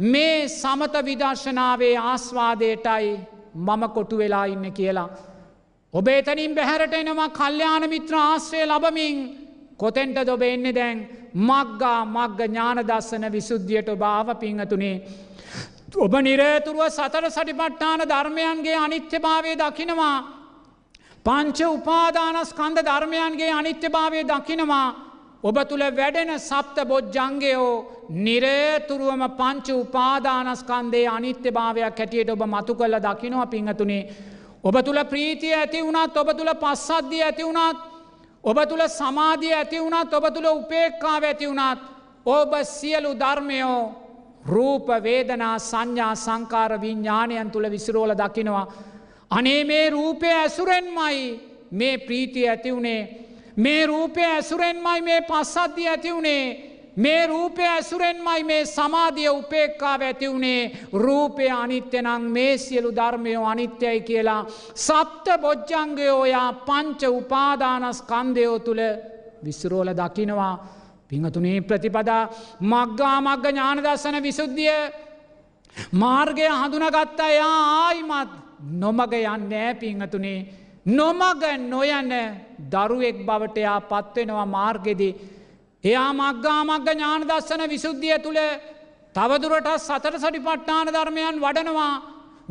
[0.04, 3.14] මේ සමත විදර්ශනාවේ ආස්වාදයටයි
[3.56, 5.08] මම කොටු වෙලා ඉන්න කියලා.
[5.94, 9.16] ඔබ එතනින් බැහැරට එනවා කල්්‍යාන මිත්‍ර ආශ්‍රය ලබමින්
[9.78, 10.98] කොතෙන්ට දොබ එන්න දැන්
[11.40, 14.96] මක්ගා මක්ග ඥානදස්සන විසුද්ධියට භාව පිංහතුනේ.
[15.96, 20.18] ඔබ නිරේතුරුව සතර සටිපට්ඨාන ධර්මයන්ගේ අනිත්‍ය භාවය දකිනවා.
[21.26, 24.88] පංච උපාදානස්කන්ද ධර්මයන්ගේ අනිත්‍ය භාවය දකිනවා.
[25.42, 27.72] ඔබ තුළ වැඩෙන සප්ත බොජ්ජංගයෝ
[28.18, 34.02] නිරේතුරුවම පංච උපාදානස්කන්දේ අනිත්‍ය භාවයක් හැටියට ඔබ මතු කල්ල දකිනවා පිංහතුනේ.
[34.64, 37.93] ඔබ තුළ ප්‍රීතිය ඇති වුණත් ඔබ තුළ පස්සද්ධිය ඇති වුණත්
[38.44, 41.80] ඔබ තුළ සමාධිය ඇති වුණත් ඔබ තුළ උපේක්කාව ඇති වුණත්
[42.26, 43.80] ඔබ සියලු ධර්මයෝ
[44.46, 48.66] රූප වේදනා සංඥා සංකාර විඤ්ඥානයන් තුළ විසිරෝල දකිනවා.
[49.30, 51.40] අනේ මේ රූපය ඇසුරෙන්මයි
[51.70, 53.02] මේ ප්‍රීතිය ඇති වුණේ
[53.56, 60.60] මේ රූපය ඇසුරෙන්මයි මේ පස්සද්ධිය ඇති වුණේ මේ රූපය ඇසුරෙන්මයි මේ සමාධිය උපේක්කාව ඇති වුණේ
[60.94, 68.82] රූපය අනිත්‍යනං මේ සියලු ධර්මයෝ අනිත්‍යයි කියලා සප්ත බොජ්ජංගයෝයා පංච උපාදානස්කන්දයෝ තුළ
[69.44, 70.54] විස්සරෝල දකිනවා.
[71.08, 72.22] පිංහතුනේ ප්‍රතිපදා
[72.62, 74.92] මක්ගා මක්ග ඥානදස්සන විසුද්ධිය.
[75.92, 78.30] මාර්ගය හඳුනගත්ත එයා ආයිමත්
[78.72, 80.46] නොමග යන්නෑ පිංහතුනේ.
[80.86, 82.10] නොමග නොයන
[82.72, 85.33] දරුවෙක් බවට එයා පත්වෙනවා මාර්ගෙදී.
[85.84, 88.40] එයා මක්ගා මක්ග ඥානදස්සන විසුද්ධිය තුළ
[89.14, 91.94] තවදුරට සතර සටිපට්ඨාන ධර්මයන් වඩනවා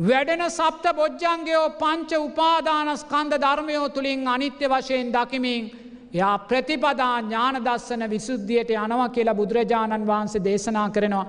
[0.00, 5.64] වැඩෙන සප්ත බොජ්ජන්ගයෝ පංච උපාදානස්කන්ද ධර්මයෝ තුළින් අනිත්‍ය වශයෙන් දකිමින්
[6.12, 11.26] යා ප්‍රතිපදා ඥානදස්සන විසුද්ධියට යනවා කියලා බුදුරජාණන් වහන්සේ දේශනා කරනවා.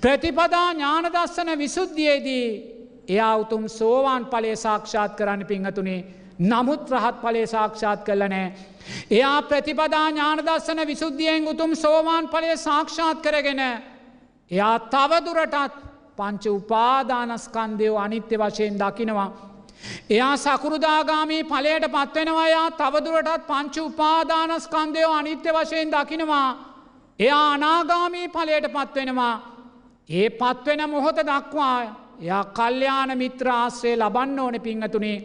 [0.00, 2.46] ප්‍රතිපදා ඥානදස්සන විසුද්ධියයේදී
[3.08, 6.00] එයා උතුම් සෝවාන් පලේ සාක්ෂාත් කරන්න පිංහතුනේ
[6.40, 8.52] නමුත් රහත් පලේ සාක්ෂාත් කරල නෑ.
[9.10, 13.60] එයා ප්‍රතිපදා ඥානදස්සන විසුද්ධියෙන් උතුම් සෝවාන් පලේ සාක්ෂාත් කරගෙන
[14.50, 15.74] එයා තවදුරටත්
[16.16, 19.28] පංච උපාදානස්කන්දයෝ අනිත්‍ය වශයෙන් දකිනවා.
[20.10, 26.48] එයා සකෘදාගාමී පලයට පත්වෙනවයා තවදුරටත් පංච උපාදානස්කන්දයෝ අනිත්‍ය වශයෙන් දකිනවා.
[27.18, 29.34] එයා අනාගාමී පලයට පත්වෙනවා.
[30.08, 31.76] ඒ පත්වෙන මොහොත දක්වා
[32.20, 35.18] එයා කල්්‍යාන මිත්‍ර ආශ්‍රය ලබන්න ඕන පිංහතුනේ.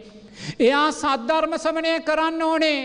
[0.60, 2.80] එයා සද්ධර්ම සමනය කරන්න ඕනේ.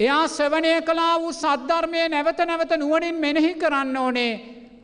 [0.00, 4.32] එයා සවනය කලා වූ සද්ධර්මය නැවත නැවත නුවනින් මෙනෙහි කරන්න ඕනේ.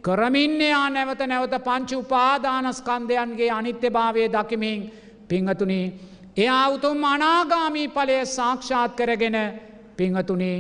[0.03, 4.81] කරමින් එයා නැවත නැවත පංචු උපාදානස්කන්දයන්ගේ අනිත්‍ය භාවය දකිමින්
[5.29, 5.93] පිංහතුනේ.
[6.37, 9.39] එයා උතුම් අනාගාමී පලය සාක්ෂාත් කරගෙන
[9.97, 10.59] පිංහතුනේ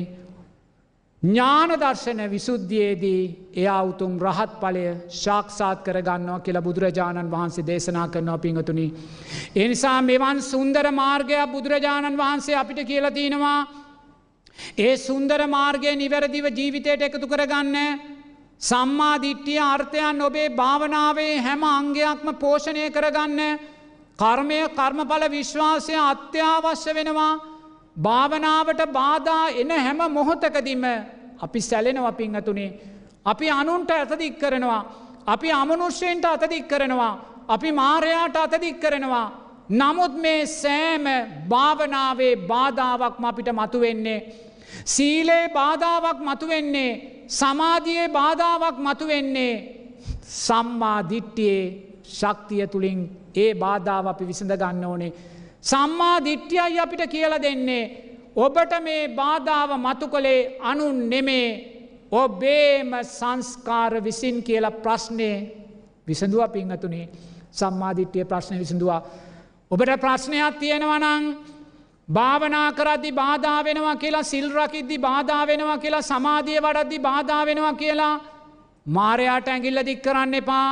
[1.26, 3.22] ඥානදර්ශන විසුද්ධියයේදී
[3.54, 4.82] එයා උතුම් රහත් පලය
[5.14, 8.86] ශාක්ෂාත් කරගන්නවා කියලා බුදුරජාණන් වහන්සේ දේශනා කරනවා පිංහතුනි.
[9.56, 13.60] එනිසා මෙවන් සුන්දර මාර්ගයක් බුදුරජාණන් වහන්සේ අපිට කියලතිනවා.
[14.78, 17.76] ඒ සුන්දර මාර්ගය නිවැරදිව ජීවිතයට එකතු කරගන්න
[18.60, 23.40] සම්මාධිට්ටිය අර්ථයන් ඔබේ භාවනාවේ හැම අංගයක්ම පෝෂණය කරගන්න
[24.18, 27.32] කර්මය කර්මඵල විශ්වාසය අත්‍යවශ්‍ය වෙනවා
[27.98, 30.84] භාවනාවට බාධා එන හැම මොහොතකදිම
[31.38, 32.70] අපි සැලෙනව පිංහතුනේ.
[33.24, 34.82] අපි අනුන්ට ඇතදික් කරනවා.
[35.26, 37.14] අපි අමනුෂ්‍යයෙන්ට අතදික් කරනවා.
[37.48, 39.26] අපි මාරයාට අතදික් කරනවා.
[39.70, 41.04] නමුත් මේ සෑම
[41.48, 44.20] භාවනාවේ බාධාවක්ම අපිට මතුවෙන්නේ.
[44.84, 49.54] සීලේ බාධාවක් මතුවෙන්නේ සමාධයේ බාධාවක් මතුවෙන්නේ
[50.22, 51.64] සම්මා දිට්ටියේ
[52.08, 53.00] ශක්තිය තුළින්
[53.34, 55.12] ඒ බාධාව අපි විසඳ ගන්න ඕනේ.
[55.62, 57.84] සම්මා දිට්්‍යයි අපිට කියල දෙන්නේ.
[58.36, 61.48] ඔබට මේ බාධාව මතු කළේ අනුන් නෙමේ.
[62.12, 65.30] ඔබේම සංස්කාර විසින් කියලා ප්‍රශ්නය
[66.06, 67.08] විසඳුව පිංහතුනේ
[67.52, 69.00] සම්මාධිට්්‍යය ප්‍රශ්න විසඳවා.
[69.70, 71.24] ඔබට ප්‍රශ්නයක් තියෙනවනං
[72.08, 78.14] භාවනා කරද්දි බාධා වෙනවා කියලා සිල්රකිද්දි බාධා වෙනවා කියලා සමාධිය වඩද්දි බාධා වෙනවා කියලා
[78.86, 80.70] මාරයාට ඇගිල්ල දික් කරන්න එපා.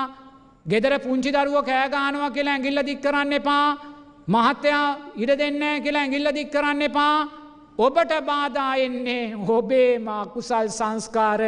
[0.66, 3.66] ගෙදර පුංචි දරුව කෑගානවා කියලා ඇගිල්ල දික් කරන්න එපා.
[4.28, 4.86] මහත්තයා
[5.16, 7.16] ඉඩ දෙන්න කියලා ඇගිල්ල දික් කරන්න එපා.
[7.78, 11.40] ඔබට බාධා එන්නේ ඔබේම කුසල් සංස්කාර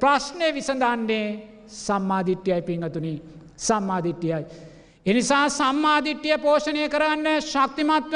[0.00, 1.28] ප්‍රශ්නය විසඳන්නේ
[1.66, 3.22] සම්මාධිට්‍යයයි පිංහතුනි
[3.58, 4.46] සම්මාධිට්‍යයයි.
[5.06, 8.14] එනිසා සම්මාධිට්්‍යය පෝෂණය කරන්න ශක්තිමත්ව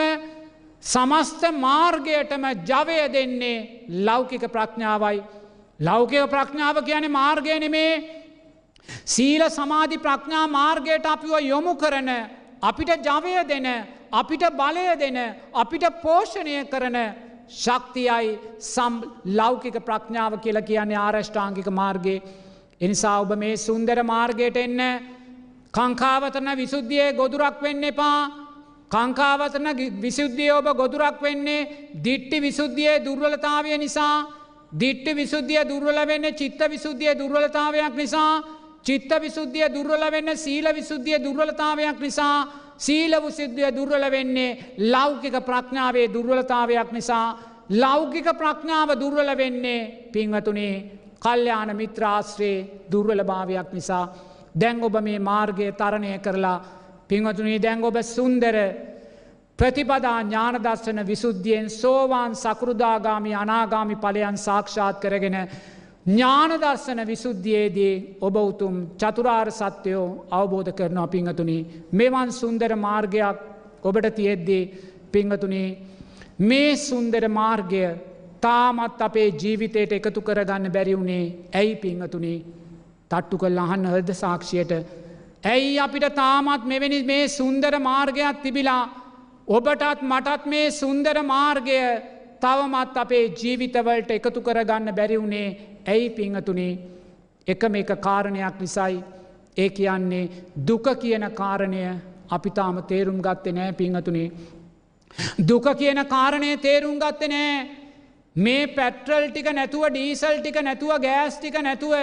[0.83, 5.23] සමස්ත මාර්ගයටම ජවය දෙන්නේ ලෞකික ප්‍රඥාවයි.
[5.81, 8.23] ලෞකික ප්‍රඥාව කියන මාර්ගය නෙමේ
[9.07, 12.11] සීල සමාධි ප්‍රඥා මාර්ගයට අපිව යොමු කරන
[12.63, 13.67] අපිට ජවය දෙන
[14.13, 15.19] අපිට බලය දෙන
[15.55, 16.97] අපිට පෝෂණය කරන
[17.49, 18.95] ශක්තියයි සම්
[19.27, 22.23] ලෞකික ප්‍රඥාව කියල කියන්නේ ආරෂ්ඨාංගික මාර්ගයේ.
[22.81, 24.81] එනිසා ඔබ මේ සුන්දර මාර්ගයට එන්න.
[25.73, 28.45] කංකාවතන විසුද්ධියයේ ගොදුරක් වෙන්න එපා.
[28.91, 29.69] කංකාවතන
[30.01, 31.69] විසුද්ධිය ඔබ ගොදුරක් වෙන්නේ
[32.05, 34.27] දිට්ටි විසුද්ධියයේ දුර්වලතාවය නිසා.
[34.73, 38.43] දිට්ටි විසුද්ධිය දුර්වල වෙන්න චිත්ත විසුද්ධිය දුර්වලතාවයක් නිසා.
[38.83, 42.64] චිත්ත විසුද්ධිය දුර්වල වෙන්න සීල විසුද්ධිය දුර්වලතාවයක් නිසා.
[42.77, 47.39] සීල විසුද්ධිය දුර්වල වෙන්නේ ලෞකික ප්‍රඥාවේ දුර්වලතාවයක් නිසා.
[47.71, 50.75] ලෞකික ප්‍රඥාව දුර්වල වෙන්නේ පින්වතුනේ
[51.19, 54.09] කල්්‍යයාන මිත්‍රාශ්‍රයේ දුර්වල භාවයක් නිසා.
[54.55, 56.59] දැන් ඔබ මේ මාර්ගය තරණය කරලා
[57.09, 58.57] පිංවතුනී දැන් ඔබ සුන්දර
[59.59, 65.37] ප්‍රතිපදා ඥානදර්ශන විසුද්ධියෙන් සෝවාන් සකෘදාගාමි අනාගාමි පලයන් සාක්ෂාත් කරගෙන
[66.07, 71.59] ඥානදර්ශන විසුද්ධියයේදී ඔබ උතුම් චතුරාර් සත්‍යයෝ අවබෝධ කරනවා පිංහතුනි
[71.93, 73.39] මෙවන් සුන්දර මාර්ගයක්
[73.83, 74.65] ඔබට තියෙද්දී
[75.13, 75.69] පිංහතුනී
[76.41, 77.83] මේ සුන්දර මාර්ගය
[78.41, 81.25] තාමත් අපේ ජීවිතයට එකතු කරගන්න බැරිවුණේ
[81.55, 82.35] ඇයි පිංහතුනි
[83.11, 84.73] තට්ටු කල් අහන්න හද සාක්ෂියට.
[85.45, 88.83] ඇයි අපිට තාමත් මෙවැනි මේ සුන්දර මාර්ගයක් තිබිලා
[89.49, 91.79] ඔබටත් මටත් මේ සුන්දර මාර්ගය
[92.43, 95.49] තවමත් අපේ ජීවිතවලට එකතු කරගන්න බැරිවුණේ
[95.87, 96.79] ඇයි පිංහතුනේ?
[97.47, 99.05] එකම එක කාරණයක් නිසයි.
[99.57, 100.31] ඒ කියන්නේ
[100.67, 101.83] දුක කියන කාරණය
[102.29, 104.33] අපිතාම තේරුම් ගත්තේ නෑ පිංහතුනේ.
[105.41, 107.69] දුක කියන කාරණය තේරුම් ගත්ත නෑ.
[108.37, 111.95] මේ පැට්‍රල් ටික නැතුව ඩීසල් ටික නැතුව ගෑස් ටික නැතුව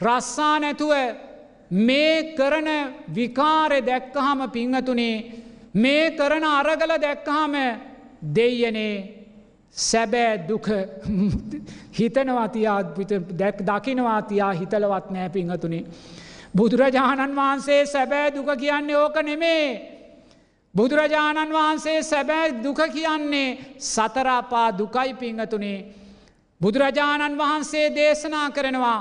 [0.00, 0.92] රස්සා නැතුව
[1.70, 2.68] මේ කරන
[3.10, 5.16] විකාරය දැක්කහම පිංහතුනේ
[5.74, 7.54] මේ කරන අරගල දැක්කහම
[8.34, 9.17] දෙයනේ
[9.78, 10.66] සැබෑ දුක
[11.98, 12.80] හිතනවතියා
[13.40, 15.84] දැක් දකිනවාතියා හිතලවත් නෑ පිංහතුනේ.
[16.56, 19.66] බුදුරජාණන් වහන්සේ සැබෑ දුක කියන්නේ ඕක නෙමේ.
[20.74, 25.86] බුදුරජාණන් වහන්සේ සැබෑ දුක කියන්නේ සතරාපා දුකයි පිංහතුනේ.
[26.60, 29.00] බුදුරජාණන් වහන්සේ දේශනා කරනවා.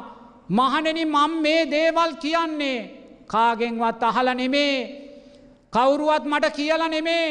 [0.49, 2.80] මහනෙන මං මේ දේවල් කියන්නේ
[3.27, 4.77] කාගෙන්වත් අහල නෙමේ.
[5.73, 7.30] කවුරුවත් මට කියල නෙමේ.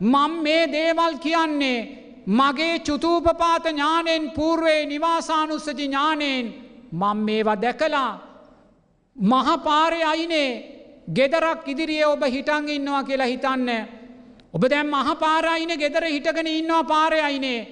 [0.00, 6.54] මං මේ දේවල් කියන්නේ මගේ චුතූපපාත ඥානයෙන් පූර්වේ නිවාසානුස්සති ඥානයෙන්
[6.92, 8.12] මං මේවා දැකලා
[9.16, 10.50] මහපාරය අයිනේ
[11.14, 13.68] ගෙදරක් ඉදිරියේ ඔබ හිටන් ඉන්නවා කියලා හිතන්න.
[14.54, 17.66] ඔබ දැම් මහපාරයින ගෙදර හිටගෙන ඉන්නවා පාරය අයිනේ.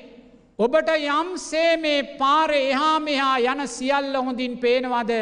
[0.58, 5.12] ඔබට යම්සේ මේ පාරය එහා මෙහා යන සියල්ල හොඳින් පේනවද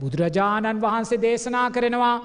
[0.00, 2.16] බුදුරජාණන් වහන්සේ දේශනා කරනවා.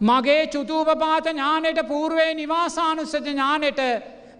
[0.00, 3.80] මගේ චුතූපපාත ඥානයට පූර්වේ නිවාසානුස්සජ ඥානයට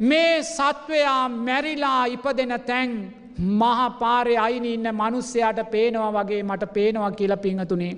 [0.01, 2.91] මේ සත්වයා මැරිලා ඉපදෙන තැන්
[3.39, 7.97] මහපාරය අයින ඉන්න මනුස්සයාට පේනවා වගේ මට පේනවා කියල පිංහතුනේ.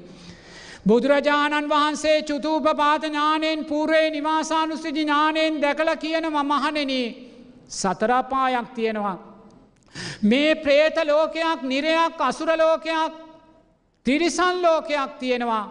[0.87, 6.93] බුදුරජාණන් වහන්සේ චුතූපපාත ඥානයෙන් පූරේ නිවාසානුස්සජි ඥානයෙන් දැකල කියනව මහනෙන
[7.71, 9.19] සතරාපායක් තියෙනවා.
[10.23, 13.13] මේ ප්‍රේත ලෝකයක් නිරයක් අසුරලෝකයක්
[14.07, 15.65] තිරිසන් ලෝකයක් තියෙනවා.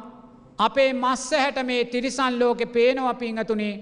[0.60, 3.76] අපේ මස්ස හැට මේ තිරිසන් ලෝකෙ පේනවා පිංහතුනේ.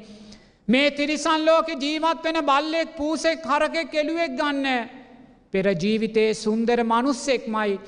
[0.70, 4.68] මේ තිරිසන් ලෝකෙ ජීවත් වෙන බල්ලෙක් පූසෙක් හරකෙක් එළුවෙක් ගන්න.
[5.54, 7.80] පෙර ජීවිතයේ සුන්දර මනුස්සෙක්මයි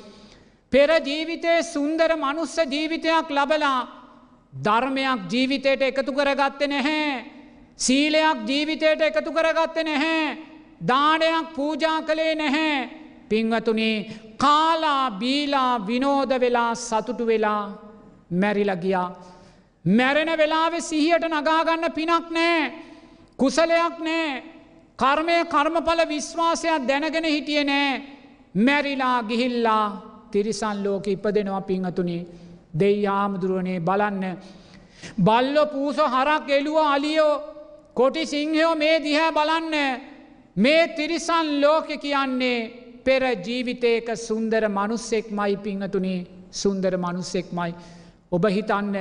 [0.71, 3.79] පෙර ජීවිතයේ සුන්දර මනුස්ස ජීවිතයක් ලබලා
[4.53, 7.25] ධර්මයක් ජීවිතයට එකතු කරගත්ත නැහැ.
[7.77, 10.37] සීලයක් ජීවිතයට එකතු කරගත්ත නැහැ.
[10.87, 12.89] දානයක් පූජා කළේ නැහැ.
[13.29, 13.97] පින්වතුනේ
[14.37, 17.63] කාලා බීලා විනෝද වෙලා සතුටු වෙලා
[18.31, 19.09] මැරිලගියා.
[19.85, 22.71] මැරෙන වෙලාවෙ සිහියට නගාගන්න පිනක් නෑ.
[23.39, 24.43] කුසලයක් නෑ.
[24.99, 28.01] කර්මය කර්මඵල විශ්වාසයක් දැනගෙන හිටිය නෑ.
[28.55, 29.85] මැරිලා ගිහිල්ලා
[30.31, 32.27] තිරිසන් ලෝක ඉපදෙනවා පිංහතුනේ
[32.73, 34.37] දෙයි ආමුදුරුවනේ බලන්න.
[35.17, 37.41] බල්ල පූස හරක් එළුව අලියෝ
[37.95, 39.75] කොටි සිංහයෝ මේ දිහැ බලන්න
[40.55, 42.59] මේ තිරිසන් ලෝක කියන්නේ
[43.03, 47.73] පෙර ජීවිතයක සුන්දර මනුස්සෙක් මයි පිංහතුනේ සුන්දර මනුස්සෙක්මයි.
[48.31, 48.95] ඔබ හිතන්න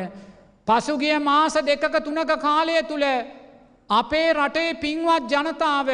[0.66, 3.06] පසුගිය මාස දෙකක තුනක කාලය තුළ
[3.90, 5.88] අපේ රටේ පින්වත් ජනතාව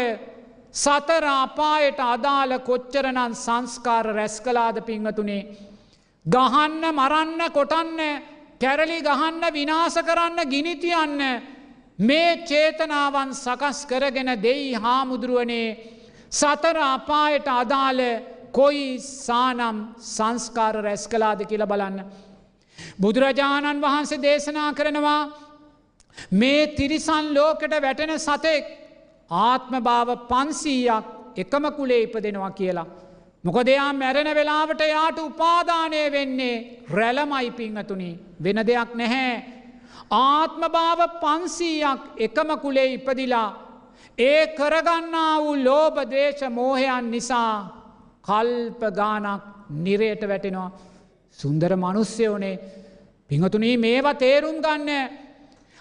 [0.74, 5.48] සතර අපායට අදාළ කොච්චරනන් සංස්කාර රැස් කලාද පිංහතුනේ.
[6.26, 8.00] ගහන්න මරන්න කොටන්න
[8.60, 11.20] කැරලි ගහන්න විනාස කරන්න ගිනිතියන්න
[11.98, 15.68] මේ චේතනාවන් සකස් කරගෙන දෙයි හාමුදුරුවනේ
[16.30, 18.02] සතර අපායට අදාළ
[18.52, 22.25] කොයි සානම් සංස්කාර රැස් කලාද කියල බලන්න.
[23.00, 25.20] බුදුරජාණන් වහන්සේ දේශනා කරනවා
[26.32, 28.64] මේ තිරිසන් ලෝකට වැටෙන සතෙක්
[29.30, 31.04] ආත්ම භාව පන්සීයක්
[31.36, 32.86] එකම කුලේ ඉපදෙනවා කියලා.
[33.44, 38.10] මොකදයා මැරෙන වෙලාවට යාට උපාදානය වෙන්නේ රැලමයි පිංහතුනි
[38.42, 39.44] වෙන දෙයක් නැහැ.
[40.10, 43.48] ආත්ම භාව පන්සීයක් එකම කුලේ ඉපදිලා
[44.18, 47.54] ඒ කරගන්නා වූ ලෝබ දේශ මෝහයන් නිසා
[48.22, 50.70] කල්ප ගානක් නිරයට වැටෙනවා.
[51.38, 52.56] සුන්දර මනුස්්‍යයෝනේ
[53.30, 54.90] පිහතුනී මේවා තේරුම් ගන්න.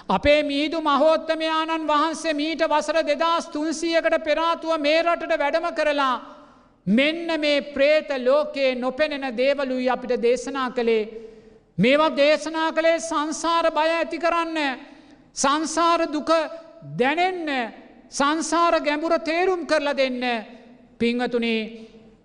[0.10, 6.16] අපේ මීදු මහෝත්තමයාණන් වහන්සේ මීට වසර දෙදස් තුන්සියකට පෙරාතුව මේ රටට වැඩම කරලා.
[6.88, 11.10] මෙන්න මේ ප්‍රේත ලෝකයේ නොපෙනෙන දේවලුයි අපිට දේශනා කළේ.
[11.78, 14.60] මේවා දේශනා කළේ සංසාර බය ඇති කරන්න.
[15.36, 16.30] සංසාර දුක
[16.94, 17.50] දැනෙන්න
[18.10, 20.24] සංසාර ගැඹුර තේරුම් කරලා දෙන්න
[21.00, 21.62] පිංහතුනේ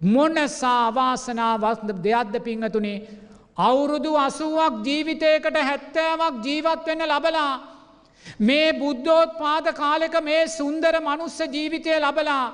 [0.01, 3.09] මොනසා අවාසනාවත් දෙයක්ද පිංහතුනේ
[3.59, 7.53] අවුරුදු අසුවක් ජීවිතයකට හැත්තෑවක් ජීවත් වෙන්න ලබලා
[8.41, 12.45] මේ බුද්ධෝත් පාද කාලෙක මේ සුන්දර මනුස්ස ජීවිතය ලබලා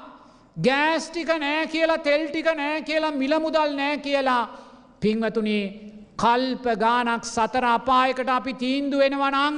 [0.57, 4.43] ගෑස්ටික නෑ කියලා තෙල්ටික නෑ කියලා මිලමුදල් නෑ කියලා
[5.01, 5.59] පිංවතුනි
[6.17, 9.57] කල්ප ගානක් සතර අපායකට අපි තීන්දු වෙනවනං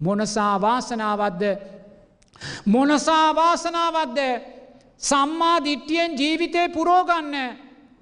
[0.00, 1.42] මොනසා වාසනාවද්ද
[2.66, 4.18] මොනසා වාසනාවද්ද
[5.00, 7.34] සම්මා දිට්ටියෙන් ජීවිතය පුරෝගන්න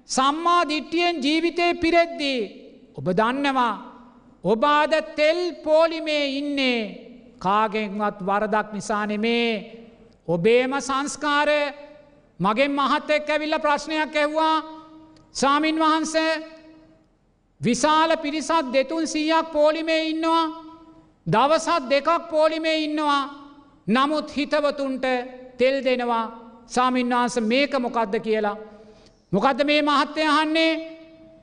[0.09, 2.39] සම්මා දිට්ටියෙන් ජීවිතය පිරෙද්දී
[2.97, 3.75] ඔබ දන්නවා
[4.43, 6.81] ඔබාද තෙල් පෝලිමේ ඉන්නේ.
[7.39, 9.49] කාගෙන්වත් වරදක් නිසානෙමේ
[10.27, 11.61] ඔබේම සංස්කාරය
[12.39, 14.55] මගෙන් මහත්තෙක් ඇවිල්ල ප්‍රශ්නයක් ඇහ්වා.
[15.31, 16.31] සාමීන් වහන්සේ
[17.61, 20.45] විශාල පිරිසත් දෙතුන් සීයක් පෝලිමේ ඉන්නවා.
[21.25, 23.23] දවසත් දෙකක් පෝලිමේ ඉන්නවා.
[23.87, 25.05] නමුත් හිතවතුන්ට
[25.57, 26.46] තෙල් දෙනවා.
[26.67, 28.57] සාමීන්වහන්ස මේක මොකක්ද කියලා.
[29.31, 30.71] මොකද මේ මහත්තය අහන්නේ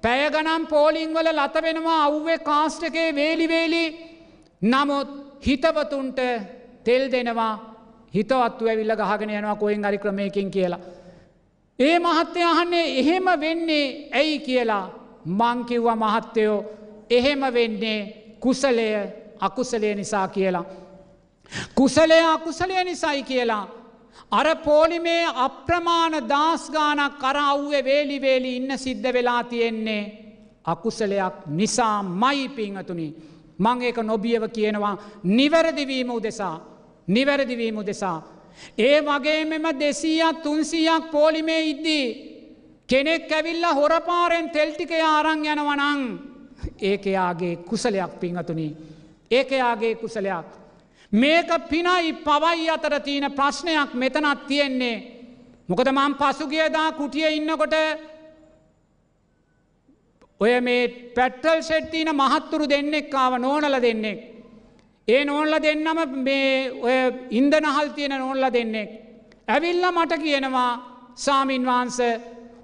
[0.02, 3.84] පැයගනම් පෝලිංවල ලත වෙනවා අව්වේ කාස්ටකේ වේලිවේලි
[4.62, 5.08] නමුත්
[5.46, 6.18] හිතවතුන්ට
[6.84, 7.54] තෙල් දෙනවා
[8.14, 10.80] හිතවත්තු ඇවිල්ල ගහගෙන යනවා කොයින් අරි ක්‍රමයකින් කියලා.
[11.78, 14.86] ඒ මහත්තය අහන්නේ එහෙම වෙන්නේ ඇයි කියලා
[15.24, 16.64] මංකිව්ව මහත්තයෝ
[17.10, 18.00] එහෙම වෙන්නේ
[18.40, 18.88] කුසලය
[19.40, 20.64] අකුසලය නිසා කියලා.
[21.74, 23.83] කුසලය අකුසලය නිසයි කියලා.
[24.30, 30.02] අර පෝලිමේ අප්‍රමාණ දස්ගානක් කර අව්වේ වේලිවේලි ඉන්න සිද්ධ වෙලා තියෙන්නේ
[30.64, 33.08] අකුසලයක් නිසා මයි පිංහතුනි
[33.58, 34.94] මං ඒක නොබියව කියනවා
[35.24, 36.56] නිවැරදිවීම උදෙසා
[37.08, 38.22] නිවැරදිවීම උදෙසා.
[38.78, 42.06] ඒ වගේ මෙම දෙසීයක් තුන්සීයක් පෝලිමේ ඉද්දී
[42.88, 46.00] කෙනෙක් ඇවිල්ල හොරපාරෙන් තෙල්ටික ආරං යනවනං
[46.82, 48.76] ඒකයාගේ කුසලයක් පිංහතුනි
[49.30, 50.63] ඒකයාගේ කුසලයක්.
[51.14, 54.96] මේක පිනයි පවයි අතර තියෙන ප්‍රශ්නයක් මෙතනත් තියෙන්නේ.
[55.68, 57.74] මොකද මං පසුගියදා කුටිය ඉන්නකොට
[60.40, 64.18] ඔය මේ පැට්ටල් සෙට්තින මහත්තුරු දෙන්නෙක්කාව නෝනල දෙන්නෙක්.
[65.08, 66.96] ඒ නෝල්ල දෙන්නම මේ ඔය
[67.30, 68.90] ඉන්දනහල් තියෙන නෝල්ල දෙන්නෙක්.
[69.48, 70.72] ඇවිල්ල මට කියනවා
[71.16, 71.98] සාමීන් වහන්ස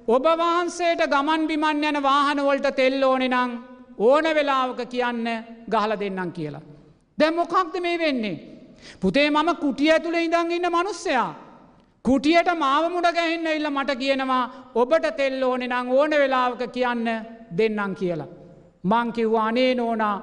[0.08, 3.50] ඔබ වහන්සේට ගමන් බිමන් යන වාහනවලට තෙල් ඕනෙ නං
[3.98, 5.26] ඕන වෙලාවක කියන්න
[5.68, 6.69] ගහල දෙන්නම් කියලා.
[7.20, 8.36] දැ මොකක්ද මේ වෙන්නේ.
[9.00, 11.30] පුතේ මම කුටිය ඇතුළ ඉඳං ඉන්න මනුස්සයා.
[12.04, 17.06] කුටියට මාවමුඩ ගැහින්න ඉල්ල මට කියනවා ඔබට තෙල් ඕනෙ නං ඕන වෙලාවක කියන්න
[17.58, 18.30] දෙන්නම් කියලා.
[18.90, 20.16] මංකිව්වා අනේ නෝනා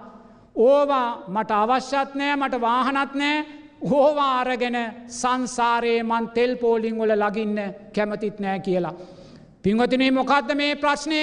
[0.67, 3.45] ඕවා මට අවශ්‍යත් නෑ මට වාහනත් නෑ
[3.91, 4.77] ඕවා අරගෙන
[5.19, 7.59] සංසාරයේ මන් තෙල් පෝලිං වල ලගින්න
[7.95, 8.95] කැමතිත් නෑ කියලා.
[9.63, 11.21] පිංවතිනේ මොකක්ද මේ ප්‍රශ්නය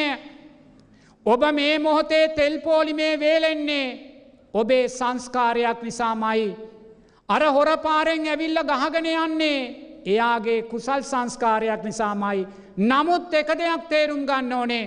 [1.26, 4.13] ඔබ මේ මොහොතේ තෙල්පෝලිමේ වේලෙන්නේ
[4.54, 6.56] ඔබේ සංස්කාරයක් නිසාමයි.
[7.28, 9.60] අර හොරපාරෙන් ඇවිල්ල ගහගෙන යන්නේ
[10.06, 12.46] එයාගේ කුසල් සංස්කාරයක් නිසාමයි.
[12.78, 14.86] නමුත් එක දෙයක් තේරුම් ගන්න ඕනේ.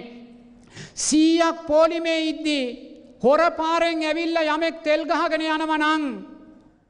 [0.95, 2.65] සීයක් පෝලිමේ ඉද්දී
[3.23, 6.03] හොරපාරෙන් ඇවිල්ල යමෙක් තෙල් ගහගෙන යනවනං.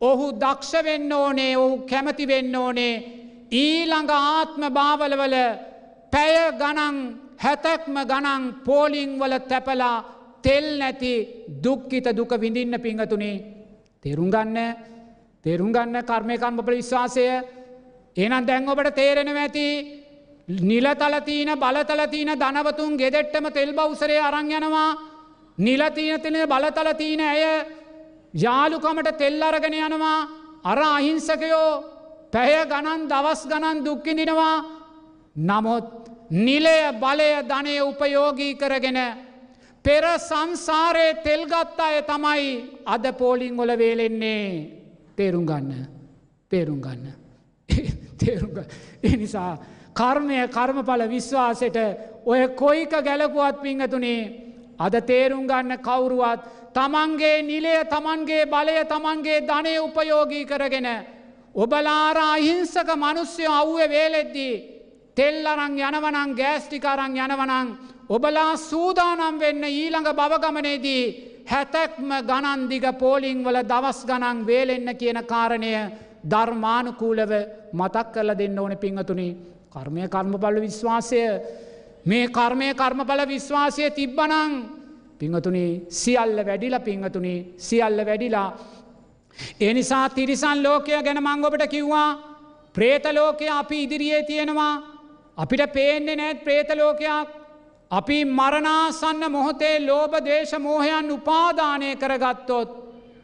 [0.02, 2.94] ඔහු දක්ෂ වෙන්න ඕනේ ඔහු කැමති වෙන්න ඕනේ
[3.54, 5.36] ඊළඟ ආත්ම භාවලවල
[6.14, 6.98] පැය ගනන්
[7.38, 9.98] හැතැක්ම ගනන් පෝලිංවල තැපලා
[10.48, 11.14] තෙල් නැති
[11.60, 13.36] දුක්කිත දුක විඳින්න පිංහතුනේ
[14.04, 14.58] තෙරුම්ගන්න
[15.46, 17.26] තෙරුම්ගන්න කර්මයකම්බපල විශ්වාසය.
[18.18, 19.68] එනම් දැන් ඔබට තේරෙනව ඇති
[20.62, 24.90] නිලතලතිීන බලතලතිීන ධනවතුන් ගෙදෙට්ටම තෙල් බෞසරය අරං යනවා.
[25.58, 27.44] නිලතිීන තින බලතලතිීන ඇය
[28.36, 30.20] යාලුකමට තෙල් අරගෙන යනවා.
[30.64, 31.70] අර අහිංසකයෝ
[32.32, 34.56] පැය ගණන් දවස් ගණන් දුක්කිඳිනවා
[35.42, 35.88] නමුත්
[36.40, 39.00] නිලය බලය ධනය උපයෝගී කරගෙන
[39.88, 42.48] පෙර සංසාරයේ තෙල්ගත් අය තමයි
[42.86, 44.52] අද පෝලිං ගොල වේලෙන්නේ.
[45.16, 45.88] තේරුම් ගන්න.
[46.52, 47.14] තේරුම් ගන්න.
[48.20, 48.52] තේරුම්
[49.04, 49.58] එනිසා
[49.94, 51.78] කර්මය කර්මඵල විශ්වාසයට
[52.26, 54.22] ඔය කොයික ගැලපුවත් පිංහතුනේ
[54.78, 56.42] අද තේරුම් ගන්න කවුරුවත්
[56.74, 60.88] තමන්ගේ නිලය තමන්ගේ බලය තමන්ගේ ධනය උපයෝගී කරගෙන
[61.56, 64.64] ඔබලාර අහිංසක මනුස්්‍යය අව්ව වේලෙද්දී
[65.18, 67.70] තෙල් අරං යනවනං ගෑස්ටිකාරං යනවනං
[68.10, 71.04] ඔබලා සූදානම් වෙන්න ඊළඟ බවගමනේදී
[71.46, 75.74] හැතැක්ම ගණන්දිග පෝලිං වල දවස් ගණන් වේලෙන්න කියන කාරණය
[76.24, 77.32] ධර්මානුකූලව
[77.74, 79.30] මතක් කරල දෙන්න ඕන පිංහතුනි
[79.70, 81.22] කර්මය කර්මඵල විශ්වාසය.
[82.06, 84.54] මේ කර්මය කර්මඵල විශ්වාසය තිබ්බනං
[85.20, 88.50] පිංහතුනි සියල්ල වැඩිලා පිංහතුනි සියල්ල වැඩිලා.
[89.62, 92.10] එනිසා තිරිසන් ලෝකය ගැන මංගොපට කිව්වා
[92.76, 94.76] ප්‍රේතලෝකය අපි ඉදිරියේ තියෙනවා.
[95.38, 97.47] අපිට පේන්නේ නෑත් ප්‍රේතලෝකයක්
[97.92, 102.70] අපි මරණාසන්න මොහොතේ ලෝබ දේශ මෝහයන් උපාදානය කරගත්තොත්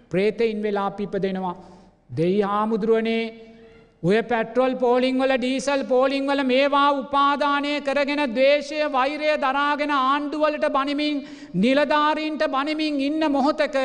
[0.09, 1.55] ප්‍රේතයින් වෙලා පිප දෙනවා.
[2.09, 3.23] දෙයි හාමුදුරුවනේ
[4.03, 11.23] ඔය පැට්‍රොල් පෝලිංවල ඩීසල් පෝලිංවල මේවා උපාදානය කරගෙන දේශය වෛරය දරාගෙන ආණ්ඩුවලට බනිමින්
[11.55, 13.77] නිලධාරීන්ට බනිමින් ඉන්න මොහොතක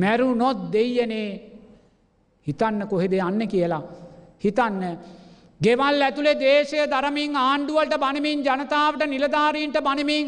[0.00, 1.28] මැරු නොත් දෙයනේ
[2.46, 3.82] හිතන්න කොහෙද යන්න කියලා.
[4.44, 4.82] හිතන්න
[5.60, 10.26] ගෙවල් ඇතුළේ දේශය දරමින් ආණ්ඩුවලට බනිමින් ජනතාවට නිලධාරීන්ට බනිමින්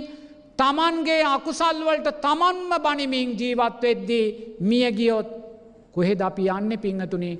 [0.58, 4.26] තමන්ගේ අකුසල්වලට තමන්ම බනිමින් ජීවත්වෙද්දී
[4.62, 5.28] මියගියොත්
[5.92, 7.36] කොහෙද අපි යන්න පිංහතුනේ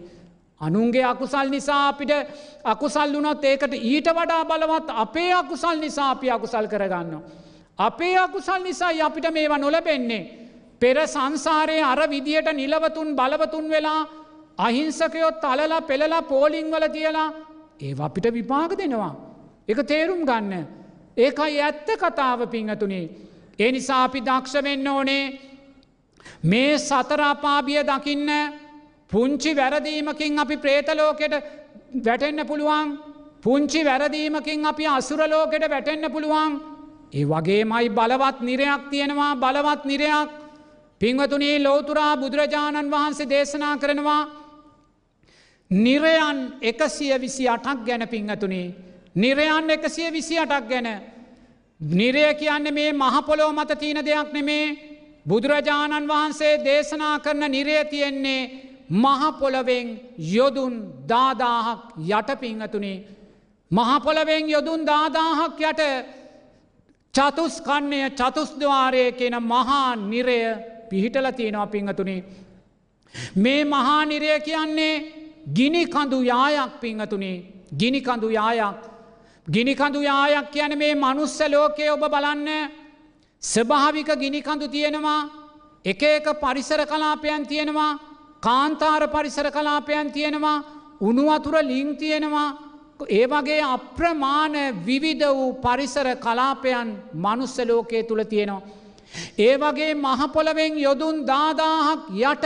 [0.61, 2.13] අනුන්ගේ අකුසල් නිසා අපිට
[2.65, 7.23] අකුසල් වුනොත් ඒකට ඊට වඩා බලවත් අපේ අකුසල් නිසා අපි අකුසල් කරගන්න.
[7.79, 10.29] අපේ අකුසල් නිසායි අපිට මේවා නොලබෙන්නේ.
[10.81, 14.09] පෙර සංසාරයේ අර විදියට නිලවතුන් බලවතුන් වෙලා
[14.59, 17.29] අහිංසකයොත් අලලා පෙළලා පෝලිංවල තියලා
[17.81, 19.15] ඒ අපිට විපාග දෙනවා.
[19.69, 20.67] එක තේරුම් ගන්න.
[21.17, 23.07] ඒකයි ඇත්ත කතාව පිංහතුනේ.
[23.59, 25.25] ඒ නිසා අපි දක්ෂවෙන්න ඕනේ
[26.45, 28.31] මේ සතරාපාබිය දකින්න
[29.11, 31.35] පුංචි වැරදීමකින් අපි ප්‍රේතලෝකෙට
[32.01, 32.89] වැටෙන්න පුළුවන්
[33.43, 36.53] පුංචි වැරදීමකින් අපි අසුරලෝකෙට වැටෙන්න පුළුවන්
[37.13, 40.31] ඒ වගේ මයි බලවත් නිරයක් තියෙනවා බලවත් නිරයක්
[41.01, 44.23] පිංවතුනේ ලෝතුරා බුදුරජාණන් වහන්සේ දේශනා කරනවා
[45.71, 48.75] නිරයන් එකසිය විසි අටක් ගැන පිංහතුනේ
[49.15, 50.89] නිරයන් එකසිය විසි අටක් ගැන
[51.81, 54.67] නිරය කියන්න මේ මහපොලෝ මත තියෙන දෙයක් නෙමේ
[55.27, 58.43] බුදුරජාණන් වහන්සේ දේශනා කරන නිරය තියෙන්නේ
[58.89, 60.75] මහපොළවෙන් යොදුන්
[61.09, 63.05] දාදාහක් යට පිංහතුනේ.
[63.71, 65.83] මහපොළවෙන් යොදුන් දාදාහක් යට
[67.15, 70.41] චතුස්කන්නය චතුස්දවාරය කියෙන මහා නිරය
[70.91, 72.25] පිහිටල තියෙනවා පිංහතුනේ.
[73.35, 75.16] මේ මහා නිරය කියන්නේ
[75.47, 77.45] ගිනිකඳු යායක් පිංහතුනේ.
[77.73, 78.81] ගිනිකඳු යායක්.
[79.47, 82.71] ගිනිකඳු යායක් කියන මේ මනුස්ස ලෝකය ඔබ බලන්න.
[83.43, 85.31] ස්භාවික ගිනිකඳු තියෙනවා.
[85.85, 87.99] එක එක පරිසර කලාපයන් තියෙනවා.
[88.41, 90.65] කාන්තාර පරිසර කලාපයන් තියෙනවා.
[91.01, 92.57] උනුවතුර ලිං තියෙනවා.
[93.09, 98.63] ඒ වගේ අප්‍රමාණ විවිධ වූ පරිසර කලාපයන් මනුස්ස ලෝකයේ තුළ තියෙනවා.
[99.39, 102.45] ඒ වගේ මහපොළවෙන් යොදුන් දාදාහක් යට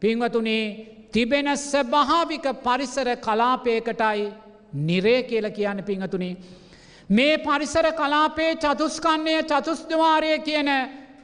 [0.00, 4.32] පින්වතුනේ තිබෙන ස්භාවික පරිසර කලාපයකටයි
[4.72, 6.36] නිරේ කියල කියන්න පිංහතුනේ.
[7.10, 10.70] මේ පරිසර කලාපේ චතුස්කන්නය චතුස්දවාරය කියන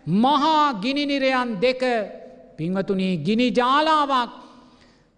[0.07, 1.83] මහා ගිනිනිරයන් දෙක
[2.57, 4.31] පිංවතුනී ගිනි ජාලාවක්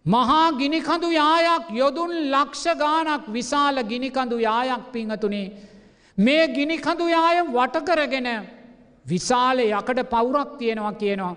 [0.06, 5.52] මහා ගිනිකඳු යායක් යොදුන් ලක්ෂ ගානක් විශාල ගිනිකඳු යායක් පිංහතුනේ
[6.18, 8.28] මේ ගිනිකඳු යාය වටකරගෙන
[9.06, 11.36] විශාල යකට පවුරක් තියෙනවා කියනවා.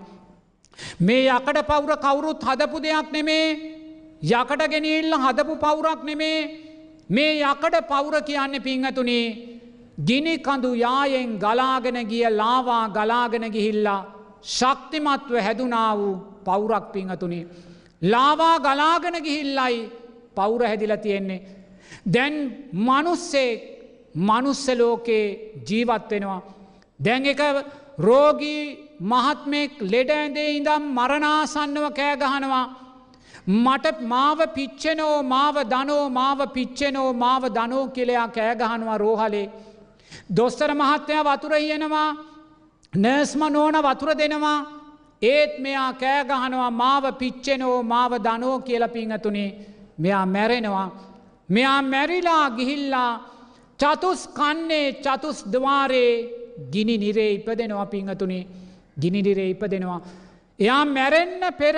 [1.00, 3.46] මේ යකට පවුර කවුරුත් හදපු දෙයක් නෙමේ
[4.24, 6.40] යකට ගෙනල්ල හදපු පවුරක් නෙමේ
[7.10, 9.26] මේ යකඩ පවුර කියන්න පිංහතුනේ
[10.00, 14.02] ගිනිකඳු යායෙන් ගලාගෙන ගිය ලාවා ගලාගෙන ගිහිල්ලා
[14.44, 16.14] ශක්තිමත්ව හැදුනා වූ
[16.46, 17.48] පවුරක් පිංහතුනේ.
[18.04, 19.90] ලාවා ගලාගෙන ගිහිල්ලයි
[20.36, 21.46] පවුර හැදිල තියෙන්නේ.
[22.06, 22.36] දැන්
[22.74, 23.52] මනුස්සේ
[24.18, 26.42] මනුස්සලෝකයේ ජීවත් වෙනවා.
[27.00, 27.42] දැන් එක
[28.00, 28.64] රෝගී
[29.02, 32.66] මහත්මෙක් ලෙඩ ඇඳේ ඉඳම් මරණාසන්නව කෑගහනවා.
[33.48, 39.52] මට මාව පිච්චෙනෝ මාව දනෝ මාව පිච්චෙනෝ මාව දනෝ කෙලයා කෑගහනවා රෝහලේ.
[40.38, 42.10] දොස්තර මහත්තය වතුරහියනවා
[42.94, 44.60] නර්ස්ම නෝන වතුර දෙනවා
[45.22, 49.50] ඒත් මෙයා කෑගහනවා මාව පිච්චෙනෝ මාව දනෝ කියල පිංහතුනේ
[49.98, 50.90] මෙයා මැරෙනවා.
[51.50, 53.12] මෙයා මැරිලා ගිහිල්ලා
[53.80, 56.14] චතුස් කන්නේ චතුස් දවාරේ
[56.74, 58.40] ගිනි නිරේ ඉපදෙනවා පිංහතුනි
[59.02, 60.02] ගිනිනිරේ ඉපදෙනවා.
[60.60, 61.78] එයා මැරෙන්න පෙර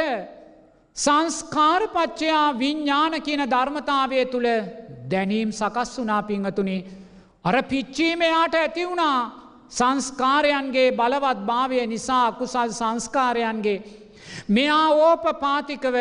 [0.97, 4.49] සංස්කාරපච්චයා විඤ්ඥාන කියන ධර්මතාවය තුළ
[5.11, 6.77] දැනීම් සකස් වනා පිංහතුනි.
[7.43, 9.17] අර පිච්චීමයාට ඇති වුණා
[9.69, 13.83] සංස්කාරයන්ගේ බලවත් භාවය නිසා අකුසල් සංස්කාරයන්ගේ.
[14.47, 15.97] මෙයා ඕප පාතිකව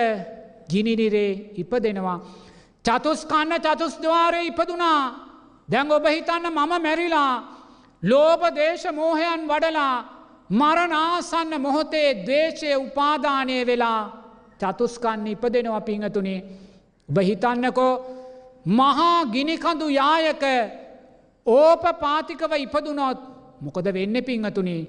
[0.70, 2.18] ගිනිනිරේ ඉපදෙනවා.
[2.84, 5.02] චතුස්කන්න චතුස්දවාරය ඉපදුනා
[5.68, 7.34] දැන් ඔබ හිතන්න මම මැරිලා
[8.02, 9.96] ලෝප දේශ මෝහයන් වඩලා
[10.52, 14.00] මරණාසන්න මොහොතේ දේශය උපාදානය වෙලා
[14.60, 16.40] චතුස්කන්න ඉපදෙනවා පිංහතුනේ.
[17.08, 17.92] ඔබ හිතන්නකෝ
[18.78, 20.44] මහා ගිනිකඳු යායක
[21.46, 23.20] ඕප පාතිකව ඉපදුනොත්
[23.60, 24.82] මොකද වෙන්න පිංහතුනේ.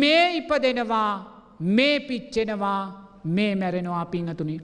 [0.00, 1.12] මේ ඉපදෙනවා
[1.60, 2.82] මේ පිච්චෙනවා
[3.26, 4.60] මේ මැරෙනවා පිංහතුනේ.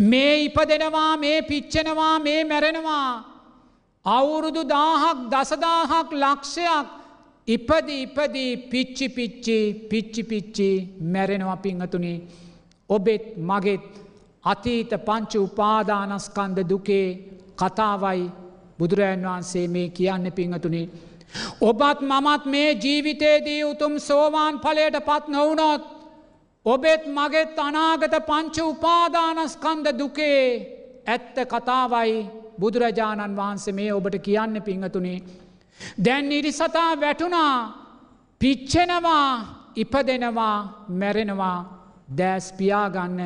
[0.00, 3.08] මේ ඉපදෙනවා මේ පිච්චෙනවා මේ මැරෙනවා
[4.06, 6.95] අවුරුදු දාහක් දසදාහක් ලක්ෂයක්
[7.48, 9.58] ඉපදි ඉපදී පිච්චි පිච්චි
[9.90, 10.68] පිච්චි පිච්චි
[11.12, 12.18] මැරෙනවා පිංහතුනේ
[12.90, 13.86] ඔබෙත් මගෙත්
[14.44, 17.08] අතීත පංච උපාදානස්කන්ද දුකේ
[17.56, 18.30] කතාවයි
[18.78, 20.88] බුදුරජන් වහන්සේ මේ කියන්න පිංහතුනේ.
[21.60, 25.82] ඔබත් මමත් මේ ජීවිතයේදී උතුම් සෝවාන් පලයට පත් නොවනොත්
[26.66, 30.42] ඔබෙත් මගෙත් අනාගත පංච උපාදානස්කන්ද දුකේ
[31.06, 32.14] ඇත්ත කතාවයි
[32.60, 35.18] බුදුරජාණන් වහන්සේ මේ ඔබට කියන්න පිංහතුනේ.
[35.98, 37.54] දැන් ඉරිසතා වැටුණා
[38.40, 39.28] පිච්චෙනවා
[39.76, 41.58] ඉපදෙනවා මැරෙනවා
[42.18, 43.20] දෑස්පියාගන්න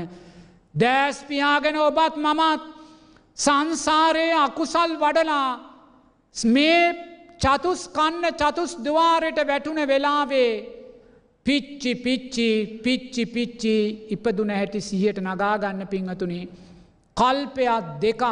[0.74, 2.62] දෑස්පියාගෙන ඔබත් මමත්
[3.38, 5.48] සංසාරයේ අකුසල් වඩලා
[6.46, 6.82] මේ
[7.40, 10.52] චතුස් කන්න චතුස් දවාරයට වැටුන වෙලාවේ
[11.46, 12.48] පිච්චි පිච්චි
[12.84, 13.74] පිච්චි පිච්චි
[14.10, 16.48] ඉපදුන හැටි සිහට නගාගන්න පිංහතුනේ
[17.16, 18.22] කල්පයක් දෙකක්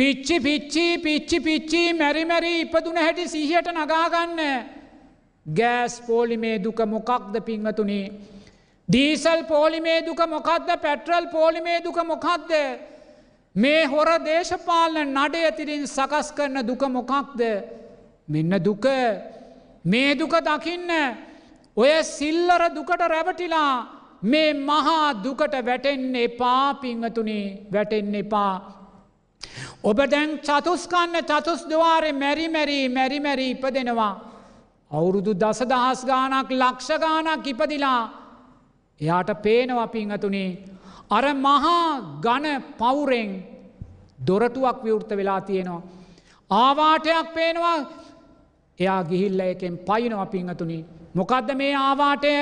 [0.00, 4.42] පිච්චි පිච්චි පිච්චි පිච්චි මැරිමැරි ඉපදුන හැටි සිහියට නගාගන්න
[5.46, 8.04] ගෑස් පෝලිමේ දුක මොකක්ද පිංහතුනේ
[8.88, 10.70] ඩීසල් පෝලිමේ දුක මොකක්ද?
[10.82, 12.50] පැට්‍රල් පෝලිමේ දුක මොකක්ද?
[13.56, 17.40] මේ හොර දේශපාලන නඩය තිරින් සකස් කරන දුක මොකක්ද?
[18.28, 18.86] මෙන්න දුක.
[19.84, 20.90] මේ දුක දකින්න
[21.76, 23.74] ඔය සිල්ලර දුකට රැවටිලා
[24.22, 28.79] මේ මහා දුකට වැටෙන්න එපා පිංහතුනේ වැටෙන්න එපා.
[29.82, 34.14] ඔබ දැන් චතුස්කන්න චතුස් දවාරය මැරිමැරී මැරිමැරී ඉපදෙනවා.
[34.90, 38.02] අවුරුදු දසදහස් ගානක් ලක්ෂ ගානක් ඉපදිලා
[39.00, 40.50] එයාට පේනවා පිංහතුනේ.
[41.10, 42.46] අර මහා ගන
[42.78, 43.30] පවුරෙන්
[44.26, 45.82] දොරටුවක් විවෘත වෙලා තියෙනවා.
[46.50, 47.78] ආවාටයක් පේනවා
[48.78, 50.78] එයා ගිහිල්ල එකෙන් පයිනවා පිංහතුනි.
[51.14, 52.34] මොකදද මේ ආවාටය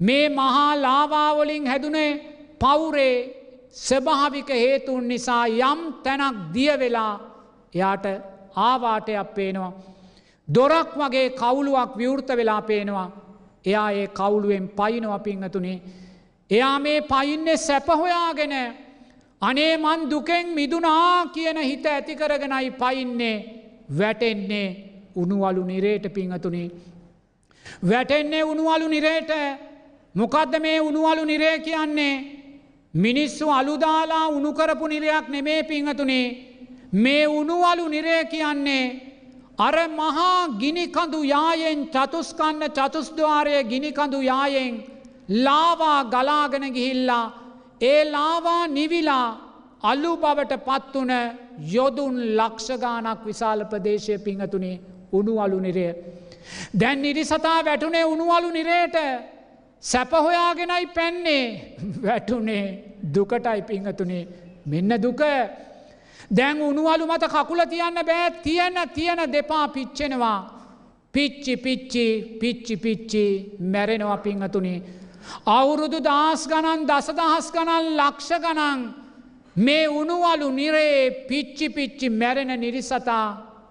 [0.00, 2.10] මේ මහා ලාවාවලින් හැදුනේ
[2.58, 3.39] පවුරේ
[3.72, 7.14] ස්වභාවික හේතුන් නිසා යම් තැනක් දිය වෙලා
[7.74, 8.06] එයාට
[8.56, 9.72] ආවාටයක් පේනවා.
[10.48, 13.08] දොරක් වගේ කවුලුවක් විවෘත වෙලා පේනවා.
[13.64, 15.82] එයා ඒ කවුලුවෙන් පයිනව පිංහතුනේ.
[16.50, 18.54] එයා මේ පයින්නේ සැපහොයාගෙන
[19.42, 23.36] අනේ මන් දුකෙන් මිදුනා කියන හිත ඇතිකරගෙනයි පයින්නේ
[23.98, 24.68] වැටෙන්නේ
[25.16, 26.70] උනුවලු නිරේට පිංහතුනේ.
[27.82, 29.30] වැටෙන්නේ උනුවලු නිරේට
[30.14, 32.39] මොකදද මේ උනුවලු නිරේ කියන්නේ
[32.94, 36.26] මිනිස්සු අලුදාලා උනුකරපු නිරයක් නෙමේ පිංහතුනේ
[36.94, 38.84] මේ උනුවලු නිරේ කියන්නේ
[39.58, 44.74] අර මහා ගිනිකඳු යායෙන් චතුස්කන්න චතුස්දවාරය ගිනිකඳු යායෙන්
[45.28, 47.26] ලාවා ගලාගෙන ගිහිල්ලා
[47.82, 49.28] ඒ ලාවා නිවිලා
[49.82, 51.12] අල්ලු බවට පත්වන
[51.68, 54.80] යොදුන් ලක්ෂගානක් විශාල ප්‍රදේශය පිංහතුනේ
[55.12, 55.86] උනුවලු නිරය.
[56.74, 58.96] දැන් නිරිසතා වැටුනේ උනුවලු නිරේට
[59.82, 61.76] සැපහොයාගෙනයි පැන්නේ.
[62.04, 62.64] වැටුනේ
[63.14, 64.28] දුකටයි පිංහතුනේ.
[64.66, 65.20] මෙන්න දුක.
[66.30, 68.30] දැන් උනුවලු මත කකුල තියන්න බෑ.
[68.42, 70.38] තියන තියන දෙපා පිච්චෙනවා.
[71.14, 73.24] පිච්චි පිච්චි පිච්චි පිච්චි
[73.62, 74.82] මැරෙනවා පිංහතුනේ.
[75.48, 78.80] අවුරුදු දහස් ගණන් දසදහස් ගණන් ලක්ෂ ගණන්
[79.56, 83.26] මේ උනුවලු නිරේ පිච්චි පිච්චි මැරෙන නිරිසතා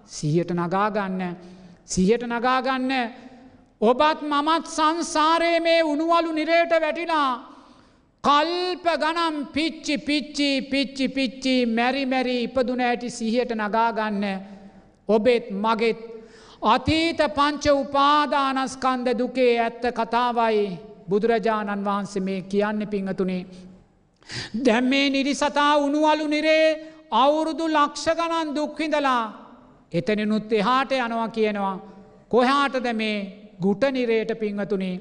[0.06, 1.22] සිහට නගාගන්න
[1.86, 2.92] සිහට නගාගන්න
[3.80, 7.30] ඔබත් මමත් සංසාරයේ මේ උනුවලු නිරේට වැටිලා
[8.24, 14.26] කල්ප ගනම් පිච්චි පිච්චි පිච්චි පිච්චි මැරි මැරි ඉපදුන ඇති සිහට නගාගන්න
[15.08, 15.98] ඔබෙත් මගෙත්
[16.64, 20.78] අතීත පංච උපාදානස්කන්ද දුකේ ඇත්ත කතාවයි
[21.08, 23.46] බුදුරජාණන් වහන්සේ මේ කියන්න පිංහතුනේ.
[24.64, 26.66] දැම් මේ නිරිසතා උනුවලු නිරේ
[27.12, 29.24] අවුරුදු ලක්ෂ ගණන් දුක්හිඳලා
[29.92, 31.76] එතනිනුත් එහාට යනවා කියනවා.
[32.30, 35.00] කොහාටද මේ ගුටනිරේට පිංහතුනේ.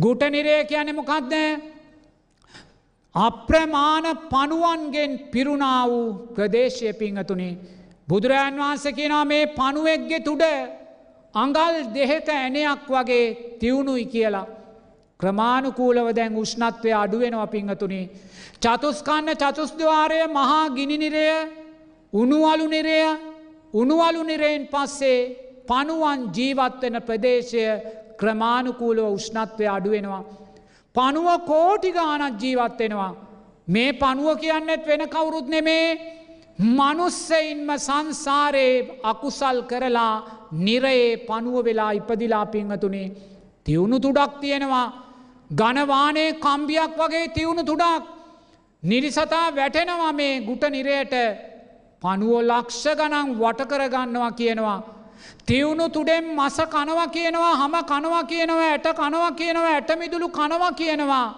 [0.00, 1.32] ගුටනිරේ කියන මොකක්ද
[3.14, 7.58] අප්‍රමාණ පනුවන්ගෙන් පිරුණා වූ ප්‍රදේශය පිංහතුනේ
[8.08, 10.42] බුදුරජාන් වහන්ස කියනා මේ පනුවෙක්ගෙ තුඩ
[11.34, 13.26] අඟල් දෙහෙක ඇනයක් වගේ
[13.60, 14.46] තිවුණුයි කියලා.
[15.20, 18.02] ක්‍රමාණුකූලව දැන් උෂ්ණත්වය අඩුවෙනවා පිංහතුනි.
[18.62, 21.26] චතුස්කන්න චතුස්දවාරය මහා ගිනිනිරය
[22.12, 23.00] උනුවලු නිරය
[23.74, 25.20] උනුවලු නිරයෙන් පස්සේ
[25.68, 27.64] පනුවන් ජීවත්වෙන ප්‍රදේශය
[28.18, 30.24] ක්‍රමාණුකූලව උෂ්ණත්වය අඩුවෙනවා.
[30.94, 33.12] පනුව කෝටි ගානත් ජීවත්වෙනවා.
[33.68, 35.86] මේ පනුව කියන්නෙත් වෙන කවුරුත් නෙමේ
[36.58, 40.14] මනුස්සයින්ම සංසාරයේ අකුසල් කරලා
[40.58, 43.08] නිරයේ පනුව වෙලා ඉපදිලා පිංහතුනේ
[43.66, 44.86] තිවුණු තුඩක් තියෙනවා
[45.50, 48.04] ගනවානේ කම්බියක් වගේ තිවුණු තුඩක්
[48.82, 51.14] නිරිසතා වැටෙනවා මේ ගුට නිරයට
[52.02, 54.95] පනුවෝ ලක්ෂ ගනන් වටකරගන්නවා කියනවා.
[55.46, 61.28] තිවුණු තුඩෙන් මස කනවා කියනවා හම කනවා කියනවා ඇට කනවා කියනවා ඇටමිදුළු කනවා කියනවා.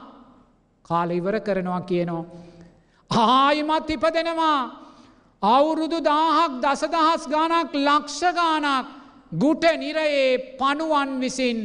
[0.84, 2.24] කාල ඉවර කරනවා කියනවා.
[3.10, 4.60] ආයිමත් ඉපදෙනවා.
[5.42, 8.86] අවුරුදු දාහක් දසදහස් ගානක් ලක්ෂ ගානක්
[9.32, 11.58] ගුට නිරයේ පනුවන් විසින්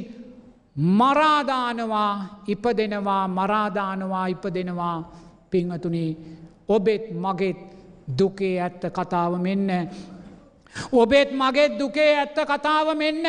[0.76, 4.98] මරාදානවා ඉපදෙනවා මරාදානවා ඉපදෙනවා
[5.52, 6.06] පිංහතුනි
[6.68, 7.58] ඔබෙත් මගෙත්
[8.10, 9.70] දුකේ ඇත්ත කතාව මෙන්න.
[10.94, 13.26] ඔබෙත් මගෙත් දුකේ ඇත්ත කතාව මෙන්න.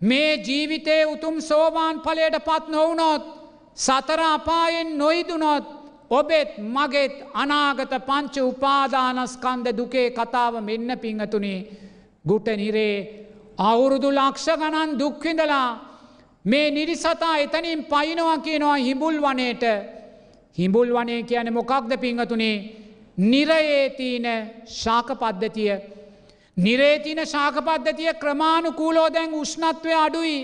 [0.00, 3.22] මේ ජීවිතේ උතුම් සෝවාන් පලයට පත් නොවනොත්
[3.76, 5.64] සතර අපායෙන් නොයිදුනොත්
[6.10, 11.66] ඔබෙත් මගෙත් අනාගත පංච උපාදානස්කන්ද දුකේ කතාව මෙන්න පිංහතුනේ.
[12.24, 12.96] ගුට නිරේ
[13.58, 15.68] අවුරුදු ලක්ෂ ගණන් දුක්විඳලා
[16.44, 19.64] මේ නිරිසතා එතනින් පයිනවා කියනවා හිඹුල් වනයට.
[20.58, 22.56] හිඹුල් වනේ කියන මොකක්ද පිංහතුනේ?
[23.16, 24.26] නිරයේ තියන
[24.66, 25.72] ශාක පද්ධතිය.
[26.56, 30.38] නිරේතින ශාක පද්ධතිය ක්‍රමාණුකූලෝ දැන් උෂ්ණත්වය අඩුයි.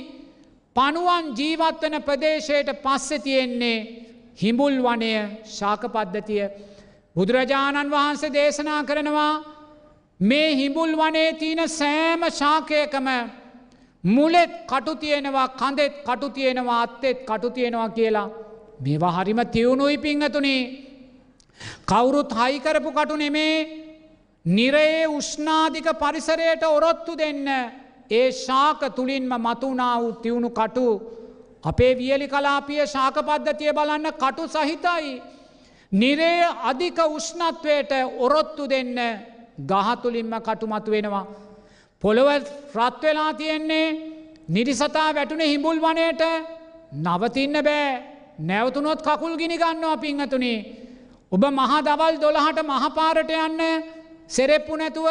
[0.77, 3.79] පනුවන් ජීවත්වන ප්‍රදේශයට පස්සෙ තියෙන්නේ
[4.37, 5.13] හිඹුල් වනය
[5.47, 6.49] ශාක පද්ධතිය.
[7.17, 9.33] බුදුරජාණන් වහන්සේ දේශනා කරනවා
[10.21, 13.09] මේ හිඹුල් වනේ තියන සෑම ශාකයකම
[14.05, 18.31] මුලෙත් කටු තියෙනවා කඳෙත් කටු තියෙනවා අත්තෙත් කටු තියෙනවා කියලා.
[18.81, 20.63] මේවා හරිම තිවුණුයි පිංහතුනේ.
[21.87, 23.78] කවුරුත් හයිකරපු කටු නෙමේ.
[24.45, 27.47] නිරයේ උෂ්නාධික පරිසරයට ඔරොත්තු දෙන්න
[28.11, 30.87] ඒ ශාක තුළින්ම මතුනා වූ තිවුණු කටු
[31.63, 35.23] අපේ වියලි කලාපිය ශාක පද්ධතිය බලන්න කටු සහිතයි.
[35.93, 38.97] නිරේ අධික උෂ්ණත්වයට ඔරොත්තු දෙන්න
[39.61, 41.27] ගහතුලින්ම කටුමතු වෙනවා.
[42.03, 42.29] පොළොව
[42.75, 43.87] රත්වෙලා තියෙන්නේ
[44.49, 46.23] නිරිසතා වැටුන හිඹුල් වනයට
[46.97, 48.03] නවතින්න බෑ
[48.41, 50.59] නැවතුනොත් කකුල් ගිනි ගන්නවා පිංහතුනේ.
[51.33, 53.61] ඔබ මහා දවල් දොළහට මහපාරට යන්න
[54.29, 55.09] සෙරෙප්පු නැතුව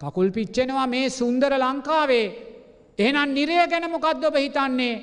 [0.00, 2.26] කකුල් පිච්චෙනවා මේ සුන්දර ලංකාවේ.
[2.98, 4.94] එහෙනම් නිරය ගැනමොකක්ද ඔබ හිතන්නේ.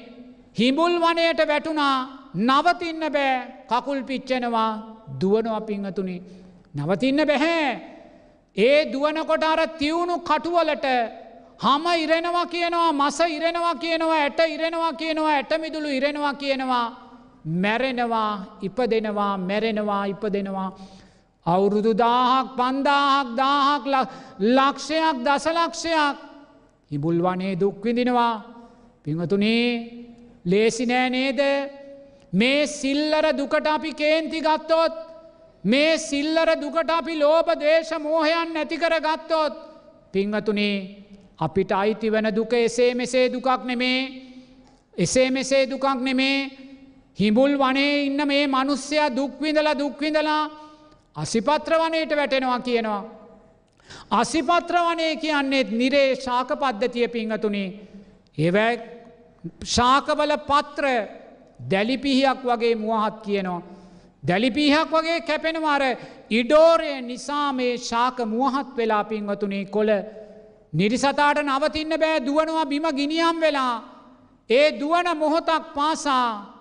[0.60, 1.96] හිඹුල් වනයට වැටුණා
[2.48, 3.36] නවතින්න බෑ
[3.72, 4.72] කකුල් පිච්චෙනවා
[5.22, 6.18] දුවනවා පිංහතුනි.
[6.76, 7.70] නවතින්න බැහැ.
[8.56, 10.86] ඒ දුවනකොට අර තිවුණු කටුවලට
[11.60, 16.86] හම ඉරෙනවා කියනවා මස ඉරෙනවා කියනවා ඇට ඉරෙනවා කියනවා ඇටමිදුළු ඉරෙනවා කියනවා
[17.64, 20.70] මැරෙනවා ඉපදෙනවා මැරෙනවා ඉපදෙනවා
[21.48, 23.84] අවුරුදු දාහක් පන්දාහක් දාහක්
[24.56, 26.16] ලක්ෂයක් දසලක්ෂයක්.
[26.92, 28.34] ඉබුල් වනේ දුක්විඳිනවා
[29.04, 29.68] පිංහතුනේ
[30.46, 31.42] ලේසි නෑ නේද?
[32.34, 34.94] මේ සිල්ලර දුකට අපි කේන්ති ගත්තොත්
[35.64, 39.54] මේ සිල්ලර දුකට අපි ලෝබ දේශ මෝහයන් නැතිකර ගත්තොත්
[40.14, 40.78] පිංහතුනේ
[41.40, 44.00] අපිට අයිති වන දුක එසේ මෙසේ දුකක් නෙමේ.
[44.98, 46.40] එසේ මෙසේ දුකක් නෙමේ.
[47.20, 50.67] හිඹුල් වනේ ඉන්න මේ මනුස්්‍යයා දුක්විඳලා දුක්විඳලා
[51.18, 53.04] අසිපත්‍ර වනයට වැටෙනවා කියනවා.
[54.12, 57.70] අසිපත්‍ර වනේ කියන්නේෙත් නිරේ ශාක පද්ධතිය පිංහතුනේ.
[58.38, 58.74] ඒවැ
[59.66, 60.86] ශාකවල පත්‍ර
[61.72, 63.62] දැලිපිහියක් වගේ මුවහත් කියනවා.
[64.24, 65.84] දැලිපිහක් වගේ කැපෙනවාර
[66.30, 69.92] ඉඩෝරය නිසා මේ ශාක මුවහත් වෙලා පින්වතුනේ කොළ
[70.74, 73.76] නිරිසතාට නවතින්න බෑ දුවනවා බිම ගිනියම් වෙලා.
[74.50, 76.57] ඒ දුවන මොහොතක් පාසා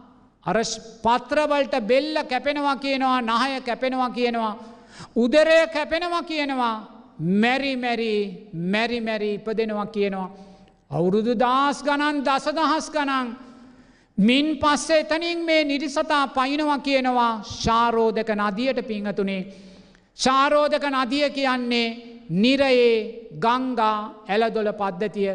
[0.46, 0.56] අර
[1.04, 4.54] පත්‍රවලට බෙල්ල කැපෙනවා කියනවා නහය කැපෙනවා කියනවා.
[5.16, 6.76] උදරය කැපෙනවා කියනවා
[7.18, 8.12] මැරි මැරි
[8.52, 10.30] මැරි මැරි ඉපදෙනවා කියනවා.
[10.90, 13.28] අවුරුදු දස් ගණන් දසදහස් ගනන්
[14.18, 19.42] මින් පස්සේ එතනින් මේ නිරිසතා පයිනවා කියනවා ශාරෝධක නදියට පිංහතුනේ.
[20.18, 21.88] ශාරෝධක නදිය කියන්නේ
[22.32, 22.94] නිරයේ
[23.38, 25.34] ගංගා ඇලදොල පද්ධතිය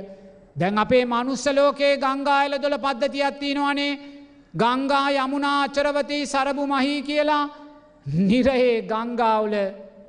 [0.56, 4.21] දැන් අපේ මනුස්සලෝකයේ ගංගා ඇලදොල පද්ධතියක් තියෙනවානේ
[4.54, 7.44] ගංගා යමුණා අචරවතී සරබු මහී කියලා
[8.22, 9.56] නිරයේ ගංගාවල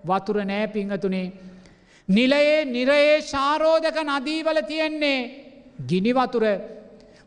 [0.05, 1.33] වතුර නෑ පිංහතුනේ.
[2.09, 5.21] නිලයේ නිරයේ ශාරෝධක නදීවල තියෙන්නේ
[5.89, 6.45] ගිනිවතුර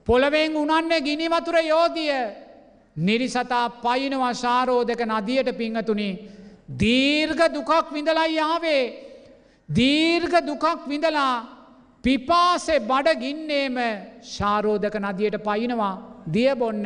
[0.07, 2.17] පොළවෙන් උනන්නේ ගිනිවතුර යෝධිය.
[2.97, 6.19] නිරිසතා පයිනවා ශාරෝධක නදියට පිංහතුනේ.
[6.73, 8.83] දීර්ඝ දුකක් විඳලයි යාවේ
[9.69, 11.35] දීර්ඝ දුකක් විඳලා
[12.03, 13.77] පිපාසේ බඩගින්නේම
[14.25, 16.85] ශාරෝධක නදියට පයිනවා දිය බොන්න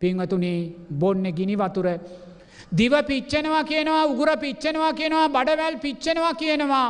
[0.00, 0.54] පිංහතුනි
[0.90, 1.86] බොන්න ගිනි වතුර.
[2.78, 6.88] දිව පිච්චනවා කියනවා උගුර පිච්චනවා කියනවා බඩවැල් පිච්චනවා කියනවා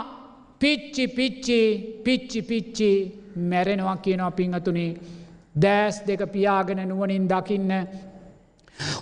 [0.60, 1.60] පිච්චි පිච්චි
[2.05, 2.91] පිච්චි පිච්චි
[3.50, 4.86] මැරෙනවා කියනවා පිංහතුනි
[5.55, 7.73] දෑස් දෙක පියාගෙන නුවනින් දකින්න.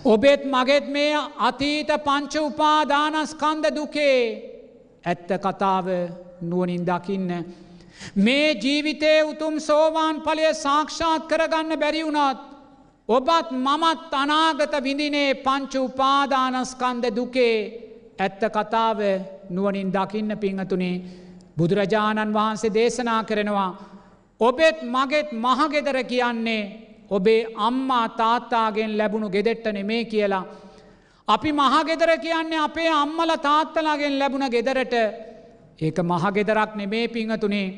[0.05, 4.21] ඔබෙත් මගෙත් මේ අතීත පංච උපාදානස්කන්ද දුකේ
[5.05, 5.87] ඇත්ත කතාව
[6.43, 7.31] නුවනින් දකින්න.
[8.17, 12.50] මේ ජීවිතයේ උතුම් සෝවාන් පලය සාක්ෂාත් කරගන්න බැරිවුණත්
[13.11, 17.57] ඔබත් මමත් අනාගත විඳිනේ පංච උපාදානස්කන්ද දුකේ
[18.19, 18.99] ඇත්ත කතාව
[19.51, 21.03] නුවනින් දකින්න පිංහතුනේ
[21.59, 23.71] බුදුරජාණන් වහන්සේ දේශනා කරනවා.
[24.41, 26.63] ඔබෙත් මගෙත් මහගෙදර කියන්නේ
[27.11, 30.45] ඔබේ අම්මා තාත්තාගෙන් ලැබුණු ගෙදෙට්ට නෙමේ කියලා.
[31.29, 34.95] අපි මහගෙදර කියන්නේ අපේ අම්මල තාත්තලාගෙන් ලැබුණ ගෙදරට
[35.79, 37.69] ඒක මහගෙදරක් නෙමේ පිංහතුනේ.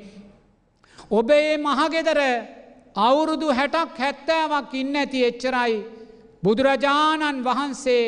[1.10, 2.20] ඔබේ මහගෙදර
[2.96, 5.74] අවුරුදු හැටක් හැත්තෑවක් ඉන්න ඇති එච්චරයි.
[6.42, 8.06] බුදුරජාණන් වහන්සේ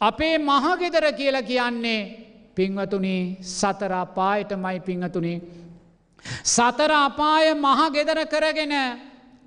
[0.00, 2.08] අපේ මහගෙදර කියල කියන්නේ
[2.56, 5.34] පිංවතුනි සතර අපායටමයි පිංහතුනි.
[6.44, 8.74] සතර අපාය මහගෙදර කරගෙන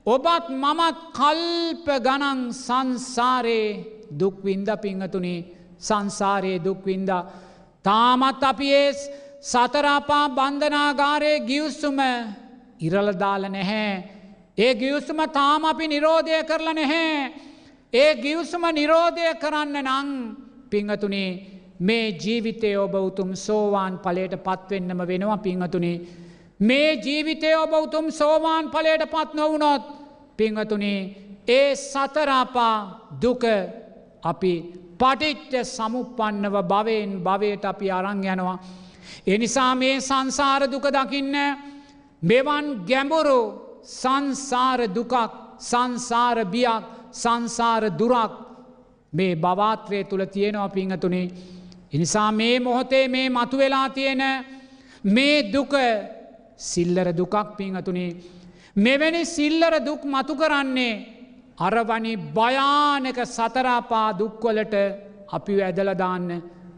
[0.06, 5.36] ඔබත් මමත් කල්ප ගනන් සංසාරයේ දුක්වින්ද පිංහතුනි
[5.80, 7.10] සංසාරයේ දුක්වින්ද.
[7.84, 8.92] තාමත් අපි ඒ
[9.44, 12.00] සතරාපා බන්ධනාගාරයේ ගියවස්සුම
[12.84, 13.88] ඉරලදාල නැහැ.
[14.58, 17.34] ඒ ගියවස්සුම තාම අපි නිරෝධය කරලා නැහැ.
[17.94, 20.10] ඒ ගියවසුම නිරෝධය කරන්න නං
[20.70, 21.32] පිංහතුනේ
[21.80, 25.98] මේ ජීවිතය ඔබ උතුම් සෝවාන් පලයට පත්වෙන්නම වෙනවා පිංහතුනේ.
[26.60, 29.84] මේ ජීවිතය ඔබ උතුම් සෝවාන් පලයට පත් නොවුනොත්
[30.38, 31.00] පිංහතුනේ
[31.50, 32.78] ඒ සතරාපා
[33.22, 33.44] දුක
[34.24, 34.54] අපි
[35.00, 38.58] පටිච්ච සමුපන්නව භවයෙන් භවයට අපි අරං යනවා.
[39.28, 41.36] එනිසා මේ සංසාර දුක දකින්න
[42.24, 43.40] මෙවන් ගැඹුරු
[43.92, 45.14] සංසාර දුකක්
[45.62, 48.34] සංසාර බියක් සංසාර දුරක්
[49.14, 51.32] මේ බවාත්‍රය තුළ තියෙනවා පිංහතුනේ.
[51.94, 54.24] එනිසා මේ මොහොතේ මේ මතු වෙලා තියෙන
[55.06, 55.74] මේ දුක
[56.60, 58.16] සිල්ලර දුකක් පිංහතුනේ.
[58.76, 60.94] මෙවැනි සිල්ලර දුක් මතු කරන්නේ
[61.58, 64.76] අරවනි භයානක සතරාපා දුක්වලට
[65.28, 66.30] අපි ඇදලදාන්න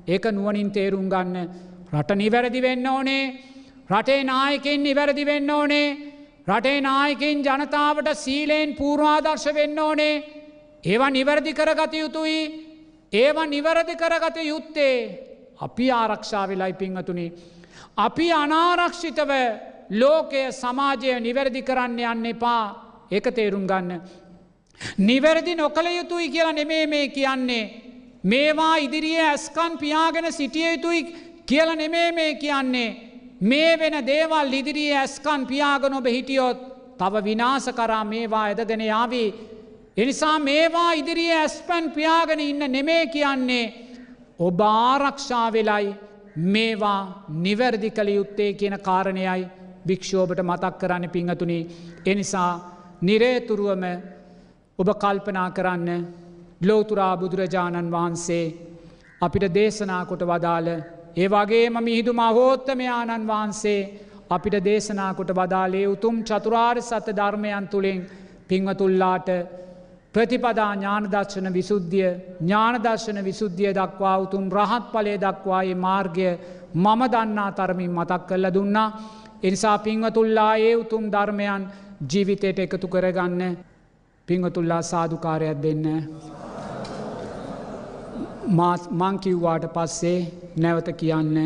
[0.08, 1.50] ඒක නුවනින් තේරුම් ගන්න
[1.94, 3.24] රට නිවැරදි වෙන්න ඕනේ
[3.90, 5.88] රටේ නායකින් නිවැරදි වෙන්න ඕනේ
[6.48, 10.16] රටේ නායකින් ජනතාවට සීලයෙන් පූර්වාදර්ශ වෙන්න ඕනේ
[10.84, 12.42] ඒවා නිවැරදි කරගත යුතුයි
[13.14, 14.98] ඒවා නිවැරදි කරගත යුත්තේ
[15.58, 17.34] අපි ආරක්ෂා වෙලයි පිංහතුනි.
[17.98, 19.32] අපි අනාරක්ෂිතව
[19.92, 22.64] ලෝකය සමාජය නිවැරදි කරන්න යන්න එපා
[23.12, 24.02] එක තේරුම් ගන්න.
[25.00, 27.72] නිවැරදි නොකළ යුතුයි කියලා නෙමේ මේ කියන්නේ.
[28.24, 31.02] මේවා ඉදිරියේ ඇස්කන් පියාගෙන සිටිය යුතුයි
[31.46, 33.15] කියල නෙමේ මේ කියන්නේ.
[33.46, 36.60] මේ වෙන දේවල් ඉදිරියේ ඇස්කන් පියාගන ඔබ හිටියොත්
[37.00, 39.30] තව විනාස කරා මේවා ඇදගෙන යාවී.
[39.98, 43.74] එනිසා මේවා ඉදිරියේ ඇස්පැන් පියාගෙන ඉන්න නෙමේ කියන්නේ.
[44.40, 45.94] ඔබ ආරක්ෂා වෙලයි
[46.54, 47.02] මේවා
[47.38, 49.50] නිවැරදි කළ යුත්තේ කියන කාරණයයි
[49.88, 51.60] භික්ෂෝභට මතක් කරන්න පිංහතුනි.
[52.06, 52.52] එනිසා
[53.02, 53.86] නිරේතුරුවම
[54.80, 55.90] ඔබ කල්පනා කරන්න
[56.62, 58.46] ලෝතුරා බුදුරජාණන් වහන්සේ
[59.22, 60.70] අපිට දේශනා කොට වදාළ
[61.16, 63.80] ඒ වගේම මිහිදු මහෝත්තමයාණන් වහන්සේ
[64.30, 68.00] අපිට දේශනාකොට වදාලේ උතුම් චතුරාර් සත ධර්මයන් තුළින්
[68.48, 69.30] පිංවතුල්ලාට
[70.14, 72.10] ප්‍රතිපදා ඥානදර්ශන විසුද්ධිය
[72.42, 76.30] ඥානදර්ශන විසුද්ධිය දක්වා උතුම් රහත් පලේ දක්වායේ මාර්ගය
[76.76, 78.90] මම දන්නා තරමින් මතක් කල්ල දුන්නා.
[79.44, 81.64] එනිසා පිංවතුල්ලා ඒ උතුම් ධර්මයන්
[82.03, 83.58] ජීවිතයට එකතු කරගන්න
[84.27, 85.85] පිංහතුල්ලා සාධකාරයක් දෙන්න.
[88.48, 90.20] මංකිව්වාට පස්සේ
[90.58, 91.38] නැවත කියන්න.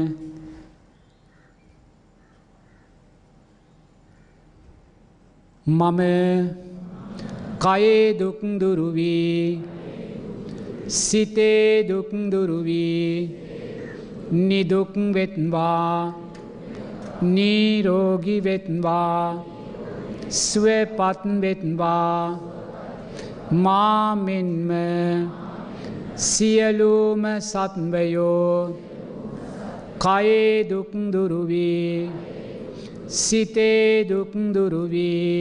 [5.67, 5.99] මම
[7.59, 9.61] කයේ දුක්දුරුවී
[10.87, 13.13] සිතේ දුක්දුරුවී
[14.31, 16.13] නිදුක් වෙත්වා
[17.23, 19.45] නීරෝගි වෙත්වා
[20.29, 22.39] ස්වපත් වෙත්වා.
[23.53, 24.69] මාමෙන්ම
[26.19, 28.75] සියලූම සත්වයෝ
[29.99, 32.11] කයේ දුක්දුරුවී
[33.09, 35.39] සිතේ දුක්දුරුවී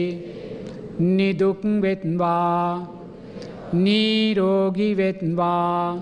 [0.99, 2.99] නිදුක් වෙත්වා
[3.73, 5.99] නීරෝගි වෙත්වා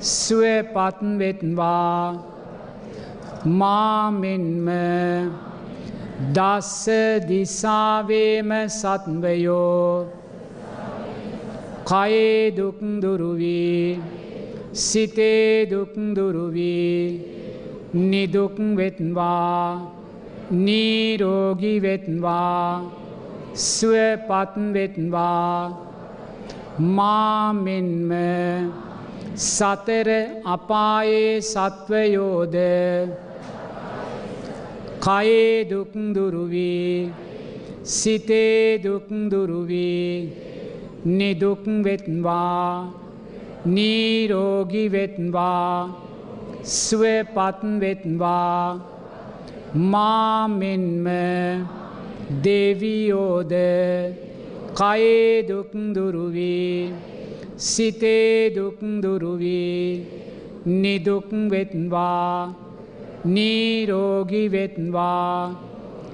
[0.00, 2.30] ස්වපත් වෙත්වා.
[3.44, 4.68] මාමෙන්ම
[6.32, 6.86] දස්ස
[7.28, 10.19] දිසාවේම සත්වයෝ
[11.90, 13.98] කයේ දුක්දුරුවී
[14.72, 17.20] සිතේ දුක්දුරුවී
[17.92, 19.90] නිදුක් වෙත්වා.
[20.52, 22.92] නීරෝගි වෙත්වා.
[23.54, 25.78] ස්වපත් වෙත්වා.
[26.78, 28.12] මාමෙන්ම
[29.36, 30.08] සතර
[30.46, 32.56] අපායේ සත්වයෝද?
[35.00, 37.10] කයේ දුක්දුරුවී
[37.84, 40.49] සිතේ දුක්දුරුවී
[41.04, 42.92] නිදුක් වෙත්වා
[43.66, 45.88] නීරෝගි වෙත්වා
[46.62, 48.80] ස්වපත් වෙත්වා.
[49.74, 51.06] මාමෙන්ම
[52.42, 53.52] දෙවියෝද
[54.74, 56.92] කයේ දුක්දුරුවී
[57.56, 60.06] සිතේ දුක්දුරුවී
[60.66, 62.54] නිදුක් වෙත්වා
[63.24, 65.54] නීරෝගි වෙත්වා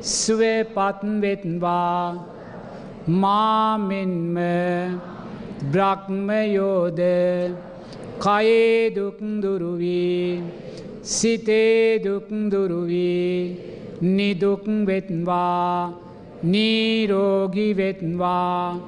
[0.03, 2.36] ස්වපත් වෙත්වා.
[3.07, 4.37] මාමෙන්ම
[5.73, 7.01] බ්‍රහ්මයෝද
[8.19, 10.43] කයේ දුක්දුරුවී
[11.03, 13.57] සිතේ දුක්දුරුවී
[14.03, 15.93] නිදුක් වෙත්වා
[16.45, 18.79] නීරෝගි වෙත්වා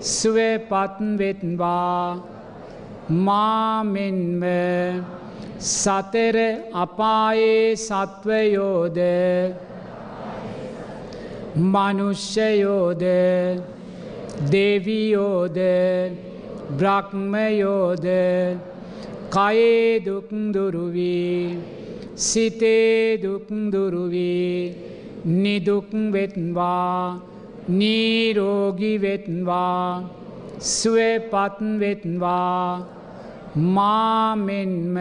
[0.00, 2.20] ස්වපත් වෙත්වා.
[3.08, 4.42] මාමෙන්ම
[5.58, 6.36] සතර
[6.74, 8.98] අපායේ සත්වයෝද
[11.56, 13.02] මනුෂ්‍යයෝද
[14.50, 15.58] දෙවියෝද
[16.78, 18.06] බ්‍රහ්මයෝද
[19.30, 21.58] කයේ දුක්දුරුවී
[22.16, 24.74] සිතේ දුක්දුරුවී
[25.24, 27.20] නිදුක් වෙත්වා
[27.68, 30.08] නීරෝගි වෙත්වා
[30.58, 32.86] ස්වපත් වෙත්වා.
[33.54, 34.96] මාමෙන්ම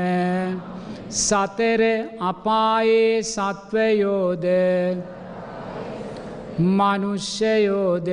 [1.09, 1.81] සතර
[2.19, 4.45] අපායේ සත්වයෝද
[6.59, 8.09] මනුෂ්‍යයෝද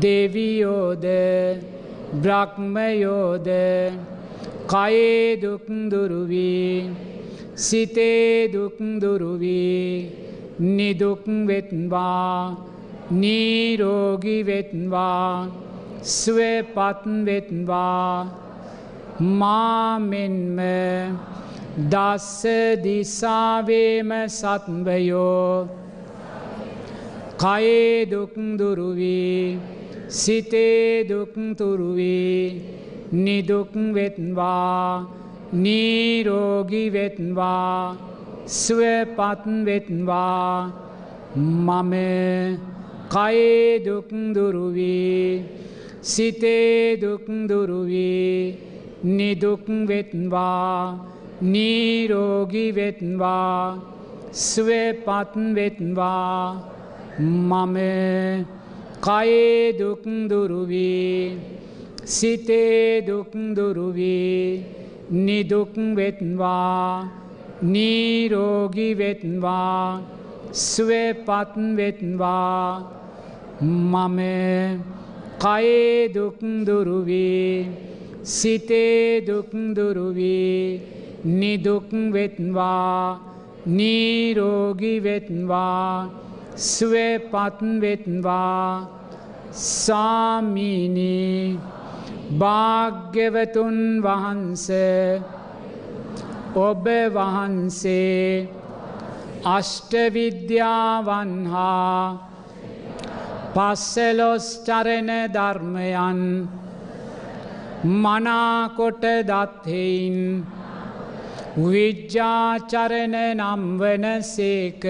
[0.00, 1.04] දෙවියෝද
[2.14, 3.48] බ්‍රහ්මයෝද
[4.66, 6.90] කයේ දුක්දුරුවී
[7.56, 10.10] සිතේ දුක්දුරුවී
[10.60, 12.70] නිදුක් වෙත්වා
[13.12, 15.48] නීරෝගි වෙත්වා
[16.02, 18.28] ස්වපත් වෙත්වා.
[19.20, 20.58] මාමෙන්ම
[21.90, 22.42] දස්ස
[22.82, 25.68] දිසාවේම සත්වයෝ
[27.40, 29.58] කයේ දුක්දුරුවී
[30.10, 32.44] සිතේ දුක්තුරුවී
[33.14, 35.06] නිදුක් වෙත්වා
[35.52, 37.96] නීරෝගි වෙත්වා
[38.46, 40.70] ස්වපත් වෙත්වා.
[41.36, 41.94] මම
[43.08, 45.44] කයේ දුක්දුරුවී
[46.02, 48.58] සිතේ දුක්දුරුවී
[49.06, 50.98] නිදුක් වෙත්වා
[51.42, 53.78] නීරෝගි වෙත්වා
[54.32, 56.79] ස්වපත් වෙත්වා.
[57.18, 57.76] මම
[59.00, 61.38] කයේ දුක්දුරුවී
[62.04, 64.64] සිතේ දුක්දුරුවී
[65.10, 67.20] නිදුක් වෙත්වා
[67.62, 70.00] නීරෝගි වෙත්වා
[70.52, 72.82] ස්වපත් වෙත්වා.
[73.62, 74.18] මම
[75.38, 77.68] කයේ දුක්දුරුවී
[78.24, 80.80] සිතේ දුක්දුරුවී
[81.24, 83.20] නිදුක් වෙත්වා
[83.66, 86.10] නීරෝගි වෙත්වා.
[86.60, 88.88] ස්වපත් වෙත්වා
[89.50, 91.58] සාමීනී
[92.38, 94.68] භාග්‍යවතුන් වහන්ස
[96.60, 98.48] ඔබ වහන්සේ
[99.46, 102.18] අෂ්ටවිද්‍යාවන් හා
[103.54, 106.48] පස්සලොස් චරණ ධර්මයන්
[107.82, 110.46] මනාකොට දත්හෙයින්
[111.58, 114.84] විජ්ජාචරණ නම් වන සේක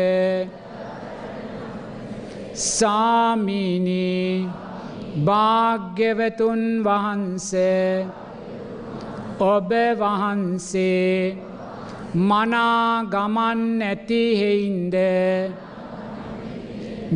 [2.60, 4.48] සාමීනී
[5.26, 7.50] භාග්‍යවතුන් වහන්ස
[9.46, 11.36] ඔබ වහන්සේ
[12.28, 14.96] මනා ගමන් නැතිහෙයින්ද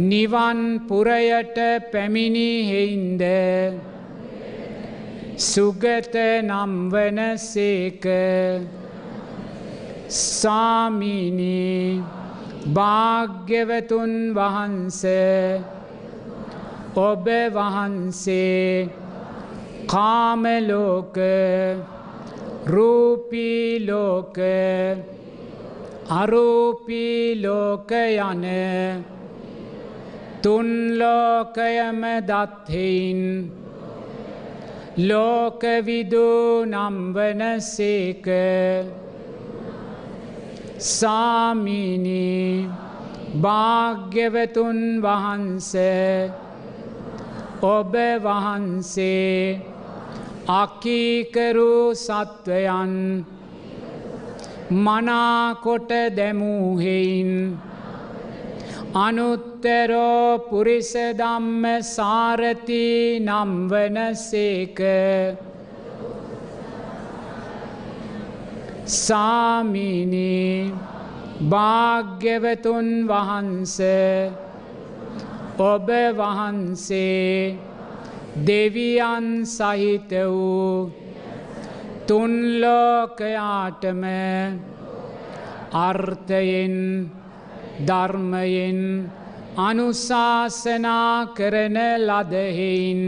[0.02, 1.58] නිවන් පුරයට
[1.92, 3.22] පැමිණිහෙයින්ද
[5.36, 8.04] සුගත නම්වන සේක.
[10.08, 12.02] සාමීනී
[12.66, 15.04] භාග්‍යවතුන් වහන්ස
[16.96, 18.88] ඔබ වහන්සේ
[19.86, 21.16] කාමලෝක
[22.66, 24.38] රූපීලෝක
[26.10, 28.44] අරූපීලෝක යන
[30.42, 33.22] තුන්ලෝකයම දත්හෙයින්
[34.98, 36.28] ලෝකවිදු
[36.66, 38.26] නම්වන සේක.
[40.84, 42.68] සාමීනී
[43.42, 45.70] භාග්‍යවතුන් වහන්ස
[47.66, 49.60] ඔබ වහන්සේ
[50.54, 52.92] අකීකරු සත්වයන්
[54.78, 57.32] මනාකොට දැමූහෙයින්
[58.96, 62.84] අනුත්තරෝ පුරිසදම්ම සාරති
[63.20, 64.78] නම්වන සේක.
[68.86, 70.72] සාමිනී
[71.42, 73.78] භාග්‍යවතුන් වහන්ස
[75.58, 77.56] ඔබ වහන්සේ
[78.38, 80.90] දෙවියන් සහිත වූ
[82.06, 84.02] තුන්ලෝකයාටම
[85.72, 86.76] අර්ථයෙන්
[87.80, 89.10] ධර්මයෙන්
[89.58, 93.02] අනුශාසනා කරන ලදහෙයින්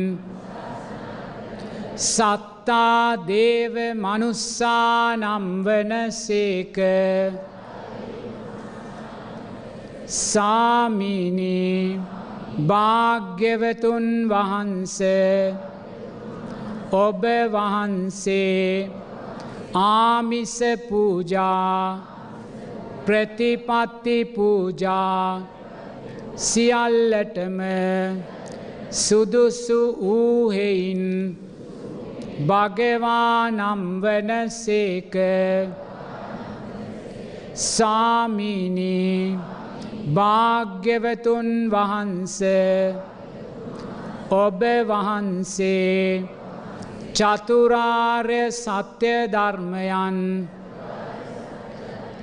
[2.66, 6.76] සත්තා දේව මනුස්සා නම්වන සේක.
[10.08, 12.00] සාමිනී
[12.66, 14.98] භාග්‍යවතුන් වහන්ස
[16.96, 17.22] ඔබ
[17.54, 18.90] වහන්සේ
[19.76, 21.78] ආමිස පූජා
[23.06, 25.42] ප්‍රතිපත්ති පූජා
[26.36, 27.58] සියල්ලටම
[28.90, 31.02] සුදුසු වූහෙයින්
[32.38, 35.14] භගවානම් වන සේක
[37.54, 39.38] සාමිනී
[40.08, 42.40] භාග්‍යවතුන් වහන්ස
[44.30, 46.24] ඔබ වහන්සේ
[47.14, 50.18] චතුරාර්ය සත්‍ය ධර්මයන්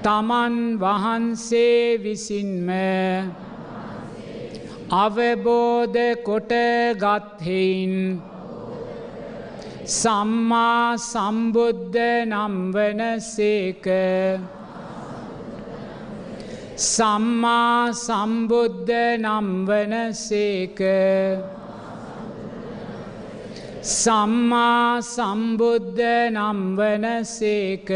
[0.03, 2.69] තමන් වහන්සේ විසින්ම
[4.93, 6.53] අවබෝධ කොට
[7.01, 8.21] ගත්හෙයින්
[9.85, 13.85] සම්මා සම්බුද්ධ නම්වන සේක.
[16.77, 20.79] සම්මා සම්බුද්ධ නම්වන සේක.
[23.81, 27.89] සම්මා සම්බුද්ධ නම්වන සේක.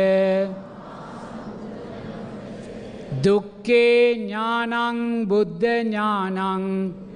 [3.23, 7.06] දුක්කේ ඥානං බුද්ධ ඥානං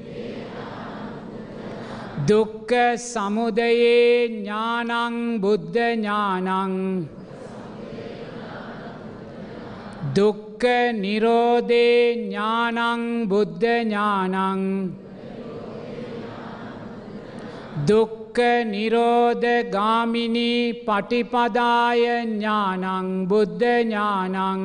[2.27, 6.73] දුක්ක සමුදයේ ඥානං බුද්ධ ඥානං.
[10.15, 10.63] දුක්ක
[11.01, 14.61] නිරෝධේ ඥානං බුද්ධ ඥානං.
[17.89, 18.37] දුක්ක
[18.73, 24.61] නිරෝධ ගාමිනී පටිපදාය ඥානං බුද්ධ ඥානං.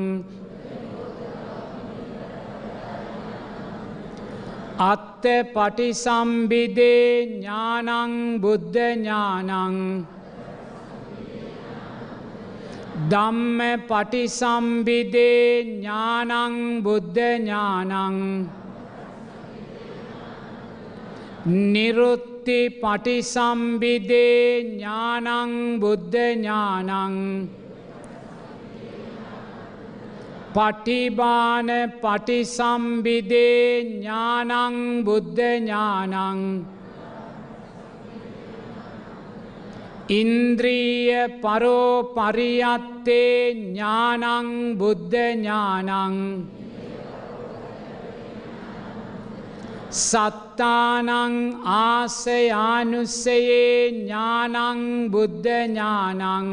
[4.78, 5.15] අත්ත
[5.54, 9.76] පටිසම්බිදේ ඥානං බුද්ධ ඥානං
[13.10, 18.16] ධම්ම පටිසම්බිදේ ඥානං බුද්ධ ඥානං
[21.72, 27.14] නිරුත්ති පටිසම්බිදේ ඥානං බුද්ධ ඥානං
[30.56, 31.68] පටිබාන
[32.02, 36.40] පටිසම්බිදේ ඥානං බුද්ධ ඥානං
[40.10, 46.16] ඉන්ද්‍රීය පරෝ පරියත්තේ ඥානං බුද්ධ ඥානං
[49.90, 51.10] සත්තානං
[51.74, 56.50] ආසයානුස්සයේ ඥානං බුද්ධ ඥානං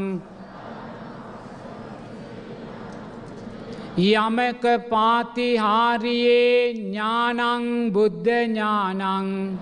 [3.96, 9.60] යමක පාතිහාරියේ ඥානං බුද්ධ ඥානං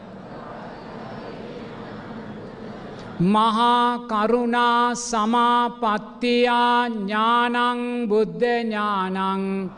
[3.20, 9.70] මහා කරුණා සමාපත්තියා ඥානං බුද්ධ ඥානං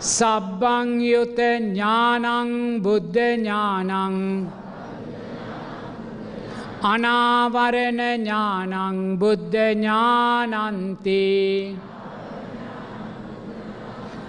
[0.00, 4.50] සබ්බංයුත ඥානං බුද්ධ ඥානං
[6.82, 11.16] අනාවරණ ඥානං බුද්ධ ඥානන්ති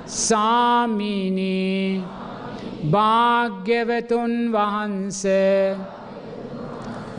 [0.05, 2.03] සාමිනී
[2.91, 5.23] භාග්‍යවතුන් වහන්ස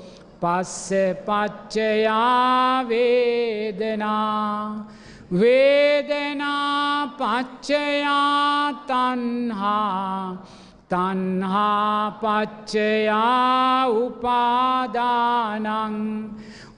[0.41, 0.89] පස්ස
[1.27, 4.85] පච්චයා වේදනා
[5.31, 10.37] වේදනා පච්චයා තන්හා
[10.89, 15.67] තන්හා පච්චයා උපාදානං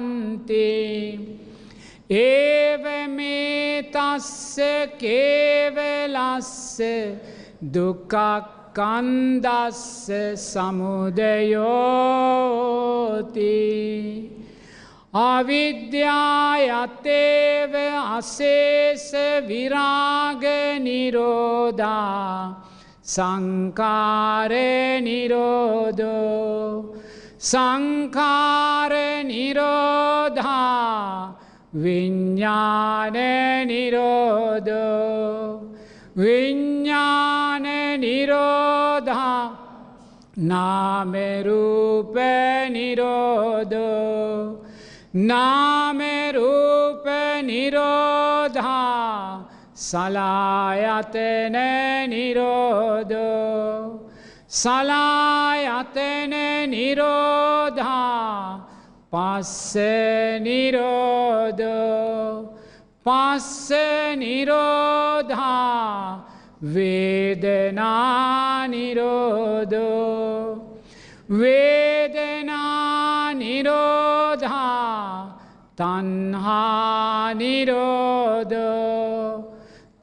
[2.12, 4.58] ඒව මේ තස්ස
[5.00, 6.80] කේවලස්ස
[7.74, 8.14] දුකක්
[8.74, 11.20] කන්දස්ස සමුදයෝතිී.
[15.14, 16.14] අවිද්‍යායත්තේව
[18.18, 19.12] අසේස
[19.48, 20.44] විරාග
[20.84, 22.62] නිරෝධා
[23.04, 24.54] සංකාර
[25.02, 26.94] නිරෝධෝ
[27.40, 28.94] සංකාර
[29.26, 30.62] නිරෝධා
[31.74, 33.18] විඤ්ඥාන
[33.66, 34.94] නිරෝධෝ
[36.16, 37.66] විඤ්ඥාන
[37.98, 39.58] නිරෝධා
[40.38, 42.16] නාමරූප
[42.70, 44.59] නිරෝධෝ
[45.14, 47.06] නාමරූප
[47.44, 51.56] නිරෝධා සලායතන
[52.12, 54.06] නිරෝධෝ
[54.52, 56.34] සලායතන
[56.70, 58.68] නිරෝධා
[59.12, 59.76] පස්ස
[60.46, 62.54] නිරෝධෝ
[63.04, 63.72] පස්ස
[64.16, 66.26] නිරෝධා
[66.74, 70.58] වේදනා නිරෝධෝ
[71.32, 74.89] වේදනා නිරෝධා
[75.80, 78.56] තන්හා නිරෝධ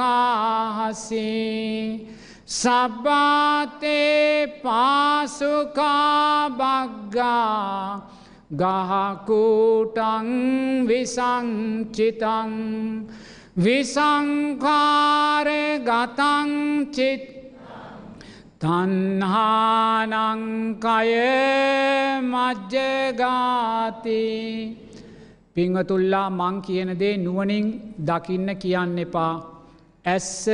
[2.47, 5.51] සබ්බාතේ පාසුකාබග්ගා
[8.55, 10.31] ගහකූටං
[10.87, 12.55] විසංචිතං
[13.59, 15.51] විසංකාර
[15.83, 17.36] ගතංචිත්
[18.61, 20.21] තන්හානංකය
[22.23, 24.23] මජ්ජගාති
[25.55, 29.57] පිංහතුල්ලා මං කියනදේ නුවනින් දකින්න කියන්න එපා.
[30.05, 30.49] ඇස්ස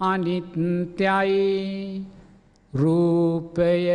[0.00, 2.04] අනිත්‍යයි.
[2.72, 3.90] රූපය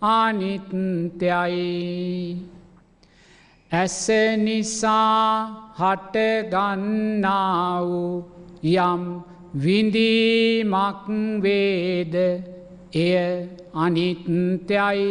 [0.00, 1.66] අනිත්‍යයි.
[3.72, 8.24] ඇස නිසා හටගන්නා වූ
[8.64, 9.02] යම්
[9.64, 11.06] විඳීමක්
[11.42, 12.14] වේද?
[12.94, 15.06] එය අනිත්‍යයි.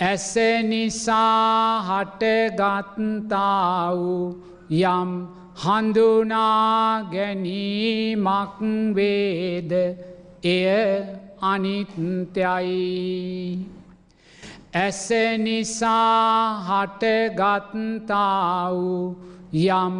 [0.00, 4.36] ඇස නිසා හටගත්තා වූ
[4.70, 5.10] යම්
[5.62, 8.58] හඳුනා ගැනීමක්
[8.94, 9.72] වේද?
[10.44, 11.04] එය
[11.40, 12.78] අනිත්‍යයි.
[14.74, 15.08] ඇස
[15.38, 19.16] නිසා හටගත්තා වූ
[19.54, 19.94] යම්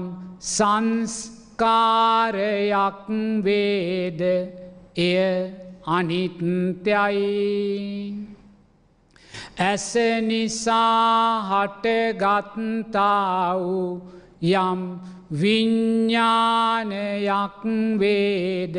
[1.54, 3.06] සංස්කාරයක්
[3.44, 4.20] වේද?
[4.96, 5.52] එය
[5.86, 6.34] අනිත්‍යයි.
[9.58, 14.00] ඇස නිසා හටගත්තා වූ
[14.42, 15.00] යම්
[15.30, 16.90] විඤ්ඥානයක්
[17.98, 18.76] වේද?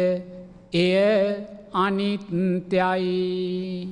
[0.74, 1.36] එය
[1.74, 3.90] අනිත්‍යයි.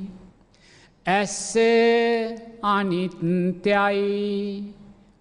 [1.06, 1.56] ඇස්ස
[2.62, 4.64] අනිත්‍යයි.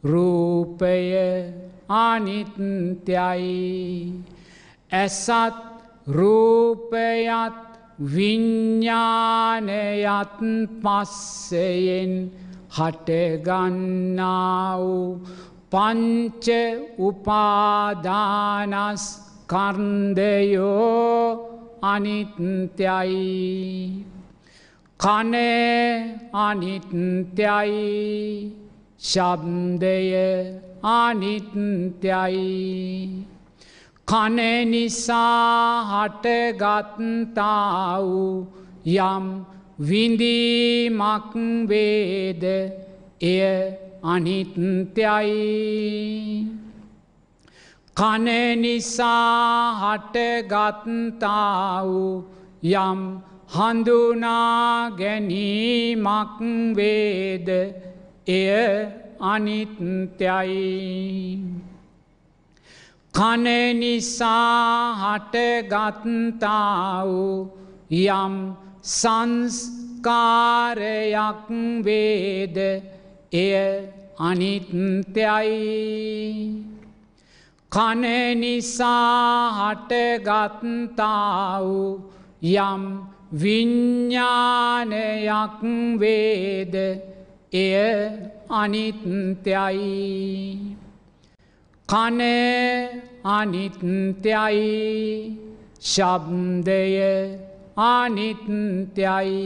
[0.04, 3.52] රූපය අනිත්‍යයි.
[4.92, 5.56] ඇසත්
[6.08, 7.58] රූපයත්
[8.14, 8.88] විඤ්ඥානයත්
[10.82, 12.12] පස්සයෙන්
[12.76, 15.20] හටගන්නා වූ
[15.70, 16.46] පංච
[16.98, 19.04] උපාදානස්
[19.46, 21.22] කර්න්දයෝ
[21.82, 24.04] අනිත්‍යයි.
[25.00, 25.34] කන
[26.32, 27.82] අනිත්‍යයි.
[29.00, 32.46] ශබ්දය අනිත්‍යයි.
[34.06, 34.38] කන
[34.70, 38.46] නිසා හටගත්තා වූ
[38.86, 39.44] යම්
[39.80, 41.34] විඳීමක්
[41.68, 42.44] වේද?
[43.20, 45.36] එය අනිත්‍යයි.
[47.96, 48.26] කන
[48.60, 52.24] නිසා හටගත්තා වූ
[52.64, 53.20] යම්
[53.54, 56.38] හඳුනා ගැනීමක්
[56.76, 57.48] වේද?
[58.26, 60.58] එය අනිත්‍යයි.
[63.14, 63.46] කන
[63.78, 67.50] නිසා හටගත්තා වූ
[67.90, 70.06] යම් සංස්කාරයක්
[71.84, 72.56] වේද?
[73.32, 75.52] එය අනිත්‍යයි.
[77.72, 78.02] කන
[78.40, 82.00] නිසා හටගත්තා වූ
[82.42, 82.82] යම්
[83.32, 85.60] විඤ්ඥානයක්
[86.00, 87.11] වේද?
[87.52, 88.10] එය
[88.48, 90.76] අනිත්‍යයි.
[91.88, 92.20] කන
[93.24, 95.38] අනිත්‍යයි.
[95.80, 97.00] ශබ්දය
[97.76, 99.36] අනිත්‍යයි.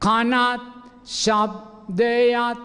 [0.00, 0.60] කනත්
[1.04, 2.58] ශබ්දයත්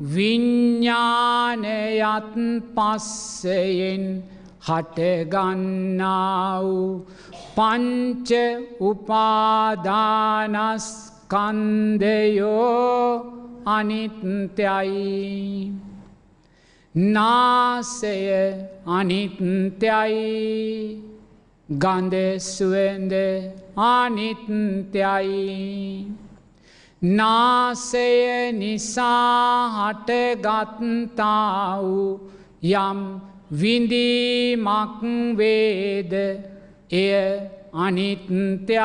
[0.00, 2.34] විඤ්ඥානයත්
[2.74, 4.22] පස්සයෙන්
[4.60, 7.06] හටගන්නා වූ
[7.56, 8.30] පංච
[11.30, 13.26] උපාදානස්කන්දයෝ
[13.66, 15.72] අනිත්‍යයි.
[16.94, 18.54] නාසය
[18.86, 21.02] අනිත්‍යයි.
[21.68, 23.12] ගන්දෙස්ුවෙන්ද
[23.76, 25.36] අනිත්‍යයි.
[27.02, 32.30] නාසය නිසා හටගත්තා වූ
[32.62, 33.20] යම්
[33.52, 35.02] විඳීමක්
[35.36, 36.12] වේද?
[36.92, 37.40] එය
[37.72, 38.80] අනිත්‍යයි.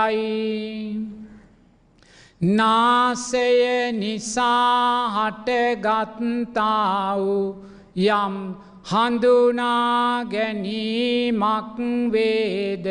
[2.46, 7.56] නාසය නිසා හටගත්තා වූ
[7.98, 11.78] යම් හඳුනා ගැනීමක්
[12.14, 12.86] වේද?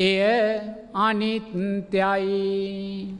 [0.00, 0.60] එය
[0.94, 3.14] අනිත්‍යයි.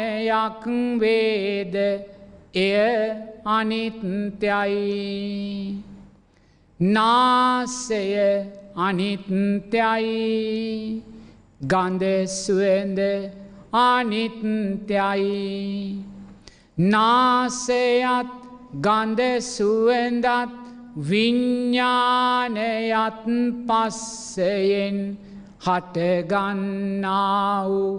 [1.00, 1.76] වේද?
[2.53, 3.11] එය
[3.45, 4.84] අනිත්‍යයි.
[6.80, 8.45] නාසය
[8.77, 10.14] අනිත්‍යයි.
[11.61, 13.00] ගන්දෙස්ුවෙන්ද
[13.74, 15.30] අනිත්‍යයි.
[16.77, 18.27] නාසයත්
[18.74, 20.59] ගන්දසුවෙන්දත්
[21.08, 23.24] විඤ්ඥානයත්
[23.68, 24.98] පස්සයෙන්
[25.66, 27.94] හටගන්නා වූ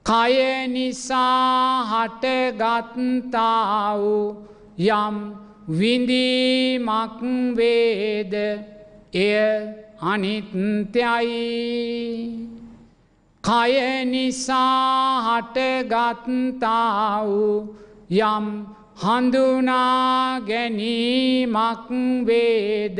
[0.05, 4.35] කය නිසා හටගත්තා වූ
[4.77, 5.15] යම්
[5.69, 7.21] විඳීමක්
[7.57, 8.33] වේද?
[9.13, 11.41] එය අනිත්‍යයි.
[13.43, 13.71] කය
[14.05, 17.75] නිසා හටගත්තා වූ
[18.11, 18.45] යම්
[19.01, 21.89] හඳුනා ගැනීමක්
[22.25, 22.99] වේද?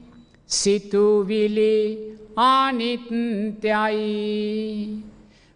[0.50, 1.98] සිතුවිලි
[2.38, 4.02] අනිත්‍යයි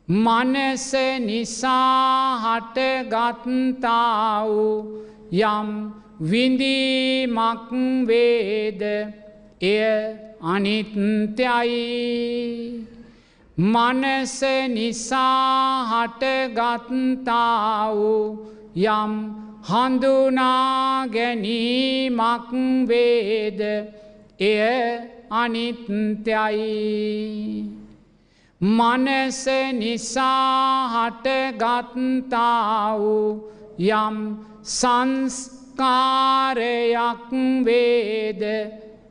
[0.07, 5.91] මනස නිසා හටගත්තා වූ යම්
[6.21, 7.71] විඳීමක්
[8.07, 8.81] වේද
[9.63, 11.73] එය අනිත්‍යයි.
[13.57, 19.13] මනස නිසා හටගත්තා වූ යම්
[19.63, 22.51] හඳුනා ගැනීමක්
[22.87, 23.61] වේද?
[24.39, 24.99] එය
[25.29, 26.65] අනිත්‍යයි.
[28.61, 33.49] මනස නිසා හටගත්තා වූ
[33.79, 35.71] යම් සංස්කාරයක්
[37.65, 38.43] වේද?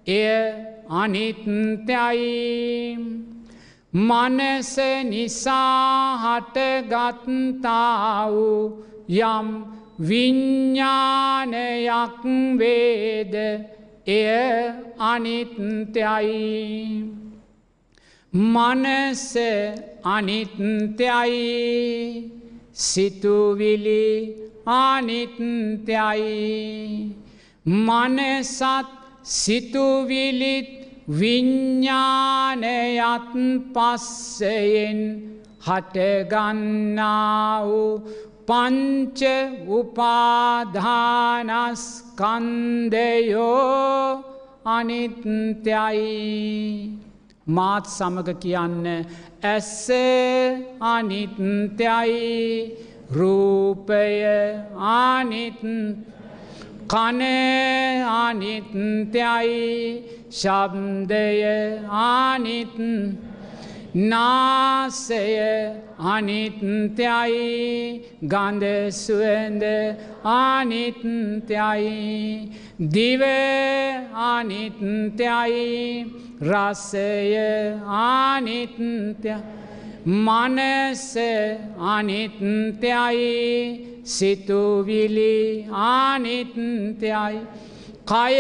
[0.07, 2.99] එය අනිත්‍යයි.
[3.93, 9.65] මනස නිසා හටගත්තා වූ යම්
[10.01, 12.25] විඤ්ඥානයක්
[12.59, 13.35] වේද?
[14.07, 17.05] එය අනිත්‍යයි.
[18.33, 19.37] මනස
[20.05, 21.35] අනිත්‍යයි.
[22.73, 26.35] සිතුවිලි අනිත්‍යයි.
[27.67, 30.69] මනසත් සිතුවිලිත්
[31.21, 32.63] විඤ්ඥානයත්
[33.75, 35.01] පස්සයෙන්
[35.67, 37.93] හටගන්නා වූ
[38.47, 39.21] පංච
[39.69, 40.75] උපාදානස්කන්දයෝ
[44.65, 46.05] අනිත්‍යයි.
[47.47, 48.87] මාත් සමග කියන්න
[49.43, 49.89] ඇස්ස
[50.81, 52.25] අනිත්‍යයි.
[53.17, 54.23] රූපය
[54.77, 55.61] ආනිත්
[56.89, 57.21] කන
[58.21, 59.63] අනිත්‍යයි
[60.31, 61.43] ශබ්දය
[62.03, 62.77] ආනිත්
[63.95, 65.39] නාසය
[66.05, 69.65] අනිත්‍යයි ගන්ධ සුවඳ
[70.27, 71.95] අනිත්‍යයි
[72.91, 73.23] දිව
[74.29, 75.67] අනිත්‍යයි
[76.43, 77.37] රසය
[78.03, 79.35] අනිත්‍යයි
[80.07, 81.17] මනස
[81.79, 83.25] අනිත්‍යයි
[84.05, 87.41] සිතුවිලි අනිත්‍යයි.
[88.05, 88.37] කය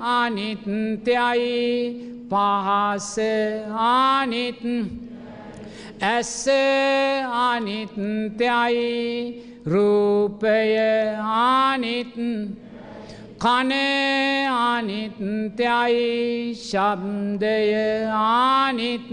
[0.00, 1.56] අනිත්‍යයි.
[2.28, 3.18] පහස
[3.72, 4.62] අනිත්.
[6.02, 6.48] ඇස
[7.32, 8.84] අනිත්‍යයි.
[9.66, 10.76] රූපය
[11.18, 12.14] අනිත්.
[13.40, 13.72] කන
[14.52, 16.54] අනිත්‍යයි.
[16.54, 17.74] ශබ්දය
[18.12, 19.08] අනිත්.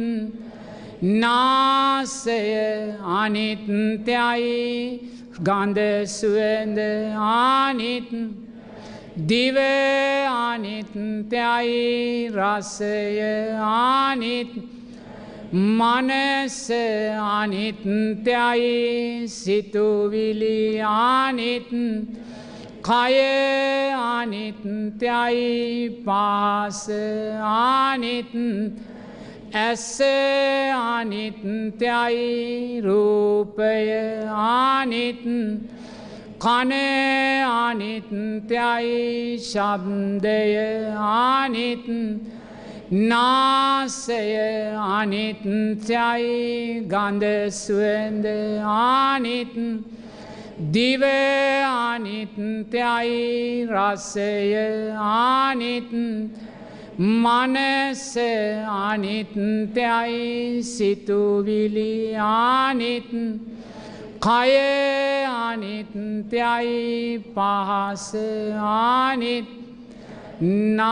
[1.02, 2.44] නාසය
[3.06, 5.15] අනිත්‍යයි.
[5.38, 6.80] ගන්ධ සුවඳ
[7.20, 8.10] අනිත්
[9.18, 9.58] දිව
[10.48, 11.82] අනිත්‍යයි
[12.32, 13.20] රසය
[13.60, 14.54] අනිත්
[15.52, 16.72] මනස
[17.36, 21.70] අනිත්‍යයි සිතුවිලි අනිත්
[22.82, 23.20] කය
[23.92, 25.50] අනිත්‍යයි
[26.06, 26.88] පාස
[27.44, 28.32] අනිත්
[29.56, 30.02] ඇස
[30.76, 32.24] අනිත්‍යයි
[32.84, 33.88] රූපය
[34.28, 35.24] අනිත්.
[36.44, 36.72] කන
[37.64, 39.00] අනිත්‍යයි
[39.40, 40.56] ශබ්දය
[41.00, 41.88] අනිත්.
[42.92, 44.36] නාසය
[44.76, 46.36] අනිත්‍යයි
[46.92, 48.26] ගන්ධ සුවඳ
[48.60, 49.56] අනිත්.
[50.60, 51.04] දිව
[51.88, 53.24] අනිත්‍යයි
[53.72, 54.36] රසය
[55.00, 55.92] අනිත්.
[56.98, 58.18] මනස
[58.68, 63.12] අනිත්‍යයි සිතුවිලි අනිත්.
[64.20, 64.58] කය
[65.28, 68.16] අනිත්‍යයි පහස
[68.64, 69.46] අනිත්.
[70.42, 70.92] නාමරූප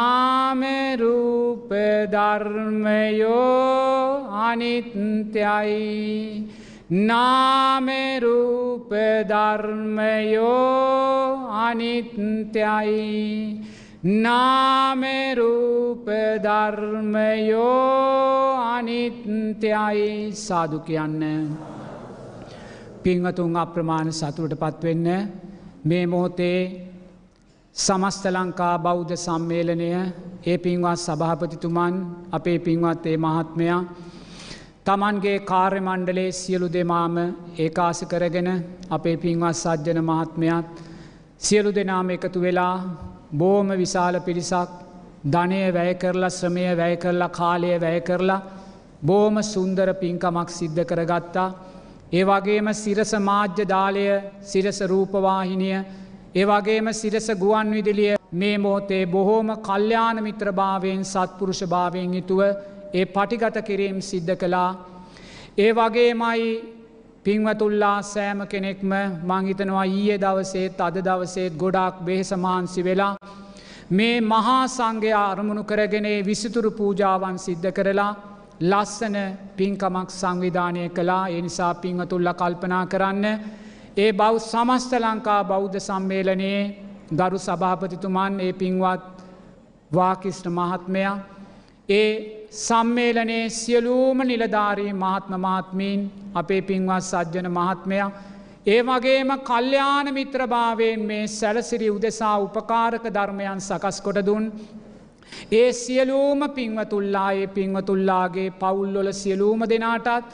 [2.12, 6.44] ධර්මයෝ අනිත්‍යයි.
[6.92, 8.92] නාමරූප
[9.30, 13.64] ධර්මයෝ අනිත්‍යයි.
[14.04, 16.06] නාමරූප
[16.44, 21.58] ධර්මයෝ අනිත්‍යයි සාදු කියන්න.
[23.04, 25.32] පිංහතුන් අප්‍රමාණ සතුරට පත්වෙන්න
[25.86, 26.90] මේ මොහොතේ
[27.76, 30.12] සමස්ත ලංකා බෞද්ධ සම්මේලනය
[30.44, 33.84] ඒ පින්වත් සභාපතිතුමන් අපේ පින්වත් ඒ මහත්මයා
[34.86, 37.16] තමන්ගේ කාර්ය මණ්ඩලේ සියලු දෙමාම
[37.58, 40.66] ඒකාස කරගෙන අපේ පින්වත් සජ්ජන මහත්මයත්
[41.38, 44.70] සියලු දෙනාම එකතු වෙලා බෝම විශාල පිරිසක්
[45.26, 48.42] ධනය වැය කරලා ශ්‍රමය වැය කරලා කාලය වැය කරලා
[49.04, 51.50] බෝම සුන්දර පින්කමක් සිද්ධ කරගත්තා.
[52.12, 54.06] ඒ වගේම සිරස මාජ්‍ය දාලය
[54.44, 55.78] සිරස රූපවාහිනිය
[56.36, 62.42] ඒවගේම සිරස ගුවන් විදිලිය මේ මෝතේ බොහෝම කල්්‍යාන මිත්‍රභාවයෙන් සත්පුරුෂ භාවයෙන් යුතුව
[62.94, 64.72] ඒ පටිගත කිරීම් සිද්ධ කළා.
[65.58, 66.48] ඒ වගේමයි
[67.26, 68.92] පින්වතුල්ලා සෑම කෙනෙක්ම
[69.24, 73.16] මංහිතනවා ඊයේ දවසේත් අද දවසේත් ගොඩාක් බෙහෙසමහන්සි වෙලා.
[73.90, 78.12] මේ මහා සංඝයා අරමුණු කරගෙනේ විසිතුරු පූජාවන් සිද්ධ කරලා
[78.62, 79.18] ලස්සන
[79.58, 83.26] පින්කමක් සංවිධානය කලා එනිසා පින්වතුල්ල කල්පනා කරන්න
[83.98, 86.62] ඒ බෞ් සමස්ත ලංකා බෞද්ධ සම්මේලනයේ
[87.12, 89.04] ගරු සභාපතිතුමන් ඒ පින්වත්
[89.92, 91.16] වාකිෂ්ණ මහත්මයා
[91.90, 92.10] ඒ
[92.54, 96.02] සම්මේලනේ සියලූම නිලධාරී මහත්ම මහත්මීන්
[96.36, 98.10] අපේ පින්වත් සජ්ජන මහත්මයා
[98.66, 104.46] ඒ වගේම කල්්‍යාන මිත්‍රභාවයෙන් මේ සැලසිරි උදෙසා උපකාරක ධර්මයන් සකස් කොට දුන්.
[105.52, 110.30] ඒ සියලූම පින්වතුල්ලා ඒ පින්වතුල්ලාගේ පවුල්ලොල සියලූම දෙනාටත්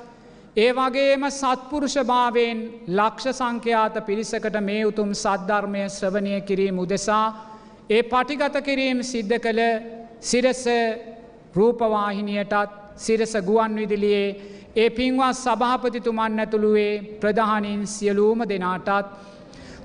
[0.56, 7.26] ඒ වගේම සත්පුරුෂභාවයෙන් ලක්ෂ සංඛ්‍යාත පිරිසකට මේ උතුම් සද්ධර්මය ශ්‍රවණය කිරීම උදෙසා
[7.90, 9.64] ඒ පටිගත කිරීම සිද්ධ කළ
[10.22, 10.66] සිරස
[11.60, 14.30] රූපවාහිනියටත් සිරස ගුවන් විදිලියේ
[14.76, 19.10] ඒ පින්වත් සභාපතිතුමන් ඇතුළුවේ ප්‍රධානින් සියලූම දෙනාටත්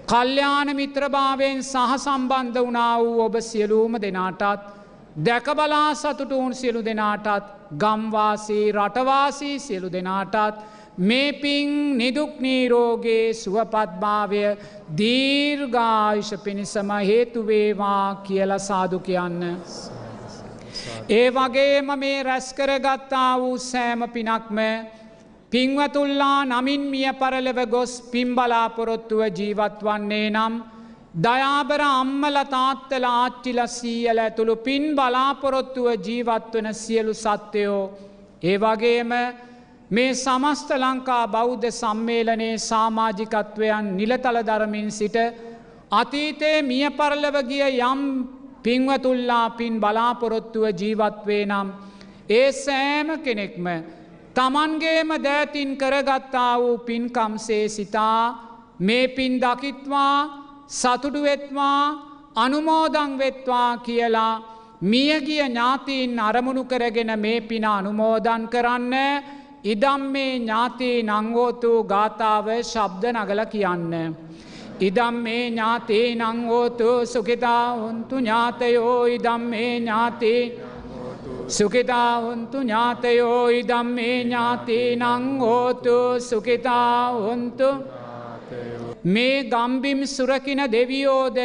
[0.07, 4.43] කල්්‍යාන මිත්‍රභාවයෙන් සහ සම්බන්ධ වනා වූ ඔබ සියලූම දෙනාටත්
[5.19, 10.59] දැකබලා සතුටුවුන් සියලු දෙනාටත් ගම්වාසී රටවාසී සියලු දෙනාටත්
[10.99, 14.43] මේ පින් නිදුක්නීරෝගේ සුවපත්භාවය
[14.99, 19.41] දීර්ගායුෂ පිණිසම හේතුවේවා කියල සාදු කියන්න.
[21.11, 24.59] ඒ වගේම මේ රැස්කරගත්තා වූ සෑම පිනක්ම
[25.51, 30.55] පින්වතුල්ලා නමින් මිය පරලව ගොස් පිම්බලාපොරොත්තුව ජීවත් වන්නේ නම්
[31.17, 37.83] දයාබර අම්මල තාත්තල ආච්චිල සීයල ඇතුළු පින් බලාපොරොත්තුව ජීවත්වන සියලු සත්‍යයෝ.
[38.43, 39.13] ඒ වගේම
[39.91, 45.17] මේ සමස්ත ලංකා බෞද්ධ සම්මේලනයේ සාමාජිකත්වයන් නිලතල දරමින් සිට
[45.93, 48.03] අතීතයේ මිය පරලව ගිය යම්
[48.65, 51.69] පින්වතුල්ලා පින් බලාපොරොත්තුව ජීවත්වේ නම්
[52.31, 53.67] ඒ සෑම කෙනෙක්ම
[54.37, 58.23] තමන්ගේම දෑතින් කරගත්තා වූ පින්කම්සේ සිතා
[58.81, 60.17] මේ පින් දකිත්වා
[60.71, 61.83] සතුටුවෙත්වා
[62.37, 64.35] අනුමෝදං වෙත්වා කියලා
[64.83, 68.95] මියගිය ඥාතීන් අරමුණු කරගෙන මේ පින අනුමෝදන් කරන්න
[69.65, 73.93] ඉදම් මේ ඥාතී නංගෝතු ගාථාව ශබ්ද නගල කියන්න.
[74.81, 80.41] ඉදම් මේ ඥාතේ නංගෝතු සුකිතා උන්තු ඥාතයෝ ඉදම් මේ ඥාතේ
[81.49, 87.69] සුකිතා උන්තු ඥාතයෝ ඉදම් මේ ඥාතේ නංගෝතු සුකිතා උන්තු
[89.05, 91.39] මේ ගම්බිම් සුරකින දෙවියෝද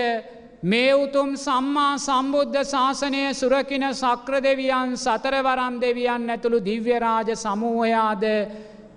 [0.63, 8.23] මේ උතුම් සම්මා සම්බුද්ධ ශාසනය සුරකින සක්‍ර දෙවියන් සතරවරම් දෙවියන් ඇතුළු දිව්‍යරාජ සමූහයාද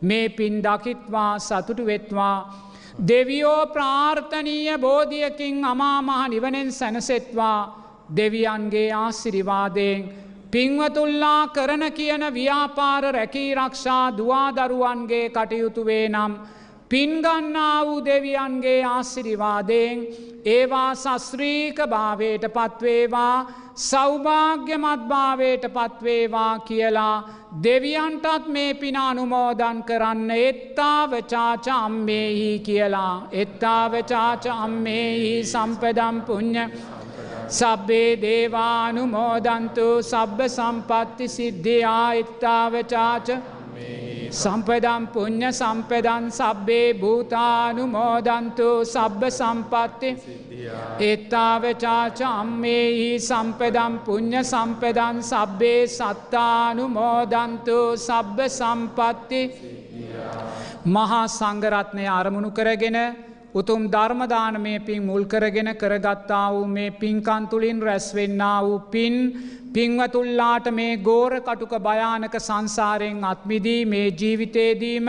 [0.03, 2.72] මේ පින් දකිත්වා සතුටු වෙත්වා.
[2.99, 7.83] දෙවියෝ ප්‍රාර්ථනීය බෝධියකින් අමාමහ නිවනෙන් සැනසෙත්වා.
[8.17, 10.03] දෙවියන්ගේ ආසිරිවාදයෙන්
[10.51, 16.33] පින්වතුල්ලා කරන කියන ව්‍යාපාර රැකී රක්ෂා දවාදරුවන්ගේ කටයුතුවේ නම්
[16.93, 20.01] පින්ගන්නා වූ දෙවියන්ගේ ආසිරිවාදයෙන්
[20.47, 23.37] ඒවා සස්ත්‍රීක භාවයට පත්වේවා
[23.81, 27.17] සෞභාග්‍යමත් භාවයට පත්වේවා කියලා
[27.65, 33.29] දෙවියන්ටත් මේ පින අනුමෝදන් කරන්න එත්තාවචාච අම්මේහි කියලා.
[33.35, 36.65] එත්තාවචාච අම්මේහි සම්පදම් පුං්ඥ
[37.51, 43.29] සබ්බේ දේවානුමෝදන්තු සබ්බ සම්පත්ති සිද්ධියා එත්තාවචාච
[44.33, 50.11] සම්පදම් පුං්ඥ සම්පදන් සබ්බේ භූතානුමෝදන්තු සබ්බ සම්පත්ති
[51.03, 59.43] එත්තාවචාච අම්මේහි සම්පදම් පුං්ඥ සම්පදන් සබ්බේ සත්තානුමෝදන්තු සබ්බ සම්පත්ති
[60.87, 62.99] මහා සංගරත්නය අරමුණු කරගෙන
[63.55, 69.15] උතුම් ධර්මදානමය පින් මුල් කරගෙන කරගත්තා වූ මේ පින්කන් තුළින් රැස්වෙන්න වූ පින්
[69.71, 75.09] පින්වතුල්ලාට මේ ගෝර කටුක භයානක සංසාරයෙන් අත්මිදී මේ ජීවිතේදීම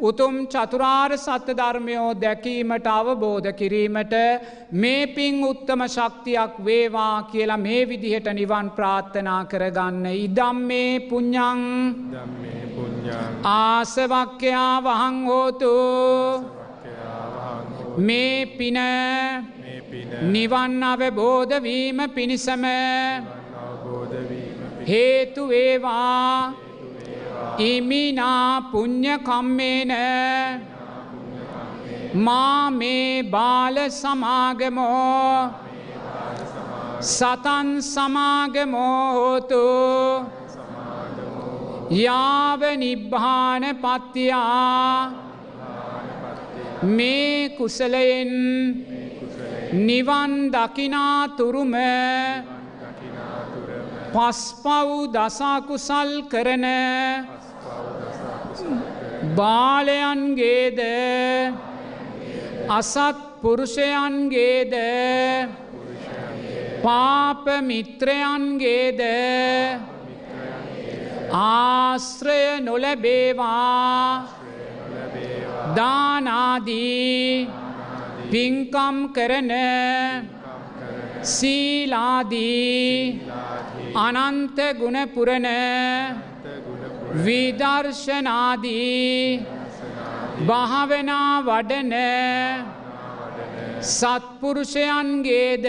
[0.00, 4.14] උතුම් චතුරාර් සත්‍ය ධර්මයෝ දැකීමට අවබෝධ කිරීමට
[4.74, 11.60] මේ පින් උත්තම ශක්තියක් වේවා කියලා මේ විදිහට නිවන් ප්‍රාර්ථනා කරගන්න ඉදම් මේ පුඤ්ඥං
[13.50, 15.74] ආසවක්‍යයා වහං හෝතු
[18.00, 18.78] මේ පින
[20.32, 22.64] නිවන් අවබෝධවීම පිණිසම
[24.88, 26.52] හේතුවේවා
[27.60, 29.92] ඉමිනා පුං්ඥකම්මේන
[32.16, 35.50] මා මේ බාල සමාගමෝ.
[37.02, 39.64] සතන් සමාගමෝහෝතු
[41.96, 45.29] යාව නිබ්භාන පත්තියා.
[46.82, 48.30] මේ කුසලයෙන්
[49.74, 51.74] නිවන් දකිනා තුරුම
[54.12, 56.64] පස්පව් දසාකුසල් කරන
[59.36, 60.80] බාලයන්ගේද
[62.70, 64.74] අසත් පුරුෂයන්ගේද
[66.82, 69.00] පාප මිත්‍රයන්ගේද
[71.30, 74.39] ආශ්‍රය නොලැබේවා
[75.76, 77.48] දානාදී
[78.30, 79.52] පින්කම් කරන
[81.24, 83.20] සීලාදී
[83.96, 85.48] අනන්ත ගුණපුරණ
[87.24, 88.80] විදර්ශනාදී
[90.46, 91.92] භාවනා වඩන
[93.90, 95.66] සත්පුරුෂයන්ගේද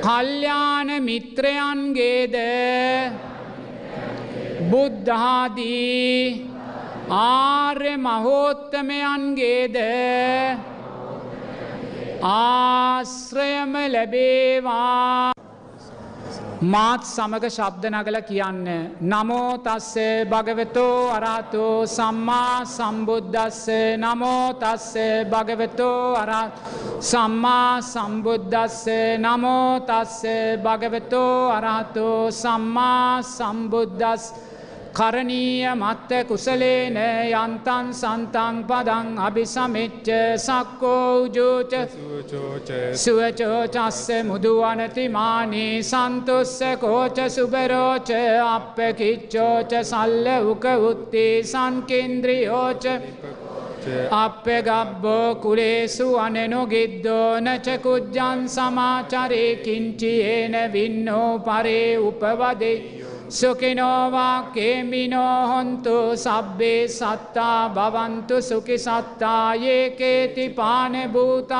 [0.00, 2.36] කල්්‍යාන මිත්‍රයන්ගේද
[4.70, 6.51] බුද්ධාදී
[7.10, 9.76] ආර්ය මහෝත්තමයන්ගේද
[12.22, 15.32] ආශ්‍රයම ලැබේවා.
[16.64, 18.66] මාත් සමග ශබ්ද නගල කියන්න.
[19.02, 19.94] නමෝතස්ස
[20.30, 23.66] භගවතෝ අරාතෝ සම්මා සම්බුද්ධස්ස
[23.98, 24.94] නමෝතස්ස
[25.32, 26.46] භගවතෝ අරා
[27.02, 28.86] සම්මා සම්බුද්ධස්ස
[29.18, 30.22] නමෝතස්ස
[30.64, 34.24] භගවතෝ අරාතෝ සම්මා සම්බුද්ධස්
[34.92, 36.96] කරණීය මත්ත කුසලේන
[37.32, 41.72] යන්තන් සන්තං පදං අභිසමිච්ච සක්කෝ උජෝච
[42.94, 48.10] සුවචෝචස්ස මුදුවනතිමානී සන්තුස්ස කෝච සුබරෝච
[48.46, 52.84] අප කිච්චෝච සල්ල උක උත්ති සංකේන්ද්‍රියෝච
[54.16, 62.76] අප ගබ්බෝ කුලේසු අනනොගිද්දෝ නචකුද්ජන් සමාචරේ කිංචියේන වින්නෝ පරේ උපවදේ
[63.32, 71.52] සුකිනෝවා කේමිනෝ හොන්තු සබ්බේ සත්තා භවන්තු සුකි සත්තා ඒකේති පාන භූතත්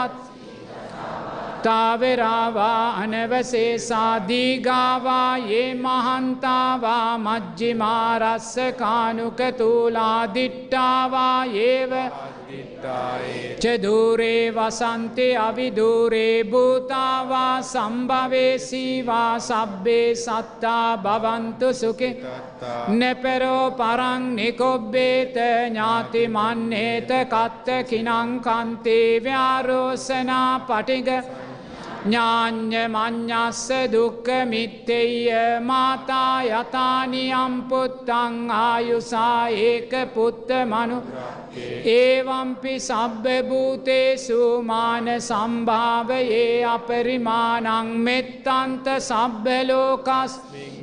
[1.62, 11.92] තාවරාවා අනවසේසා දීගාවා ඒ මහන්තාවා මජ්ජිමාරස්ස කානුකතුලා දිට්ටාවා ඒව
[13.58, 22.10] චදූරේ වසන්තය අවිදූරේ භූතාවා සම්භවේසීවා සබ්බේ සත්තා භවන්තු සුකෙ
[22.90, 25.36] නැපැරෝ පරං නිකොබ්බේත
[25.68, 31.08] ඥාතිමන්නේත කත්ත කිනංකන්තේ ව්‍යාරෝසනා පටිග
[32.04, 35.12] ඥාඥ මං්ඥස්ස දුක්ක මිත්තෙය
[35.62, 40.98] මාතා යතානියම් පුත්තං ආයුසා ඒක පුත්ත මනු
[41.54, 50.32] ඒවම්පි සබ්බභූතේසු මාන සම්භාවයේ අපරිමානං මෙත්තන්ත සබ්බලෝකස්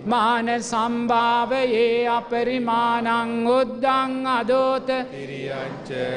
[0.06, 4.90] මාන සම්භාවයේ අපරිමානං උද්දං අදෝත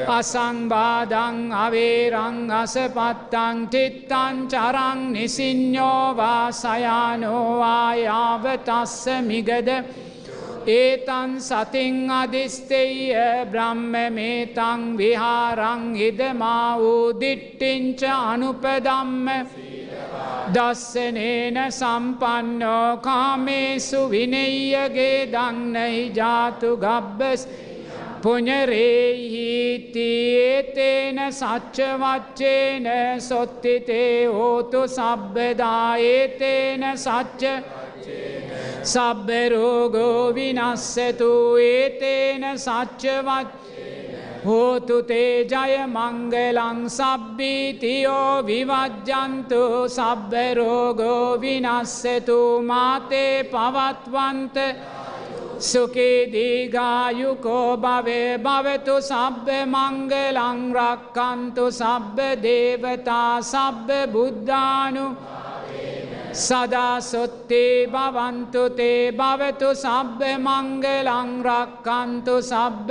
[0.09, 7.63] අසංබාදං අවේරං අසපත්තං තිත්තං චරං නිසිං්ඥෝවා සයානෝවායාවතස්ස
[9.23, 9.69] මිගද
[10.67, 13.13] ඒතන් සතිං අධිස්තෙය
[13.51, 19.27] බ්‍රහ්ම මේතං විහාරං ඉදමා වූ දිට්ටිංච අනුපදම්ම.
[20.53, 27.41] දස්සනේන සම්පන්නෝ කාමේසු විනෙයගේ දන්නයි ජාතු ගබ්බස්.
[28.23, 28.77] පුනරේහිතිඒතේන
[31.31, 32.85] සච්චවච්චේන
[33.21, 37.41] සොත්තිතේ හෝතු සබ්බදාඒතේන සච්ච.
[38.83, 43.47] සබ්බරෝගෝ විනස්සතු ඒතේන සච්චවත්.
[44.45, 49.89] හෝතුතේ ජය මංගලං සබ්බීතියෝ විවජ්ජන්තු.
[49.89, 54.57] සබ්බරෝගෝ විනස්සතු මාතේ පවත්වන්ත.
[55.59, 65.15] සුකේදීගායුකෝ භවේ භවතු සබ්බ මංගලං රක්කන්තු සබ්බ දේවතා සබ්බ බුද්ධානු.
[66.35, 72.89] සදා සොත්තේ භවන්තුතේ භවතු සබ්බ මංගලං රක්කන්තු සබ්බ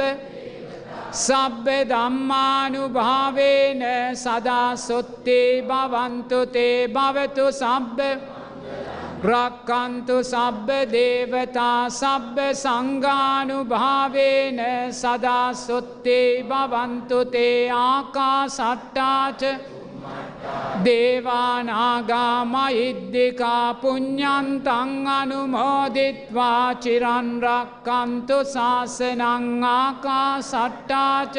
[1.13, 3.83] සබ්බ දම්මානු භාවේන
[4.17, 7.99] සදා සොත්තේ භවන්තුතේ භවතු සබ්බ
[9.25, 14.59] රක්කන්තු සබ්බ දේවතා සබ්බ සංගානු භාවේන
[14.93, 19.43] සදා සොත්තේ භවන්තුතේ ආකා සට්ටාච
[20.85, 31.37] දේවානාගාමයිද්දිකා පුඤ්ඥන්තං අනුමෝදිත්වා චිරන්රක්කන්තු ශාසනංආකා සට්ටාච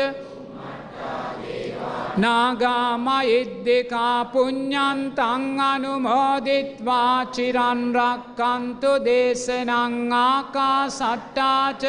[2.17, 11.83] නාගාමයිද්දිකා පුඤ්ඥන්තං අනුමෝදිත්වා චිරන්රක්කන්තු දේශනංආකා සට්ටාච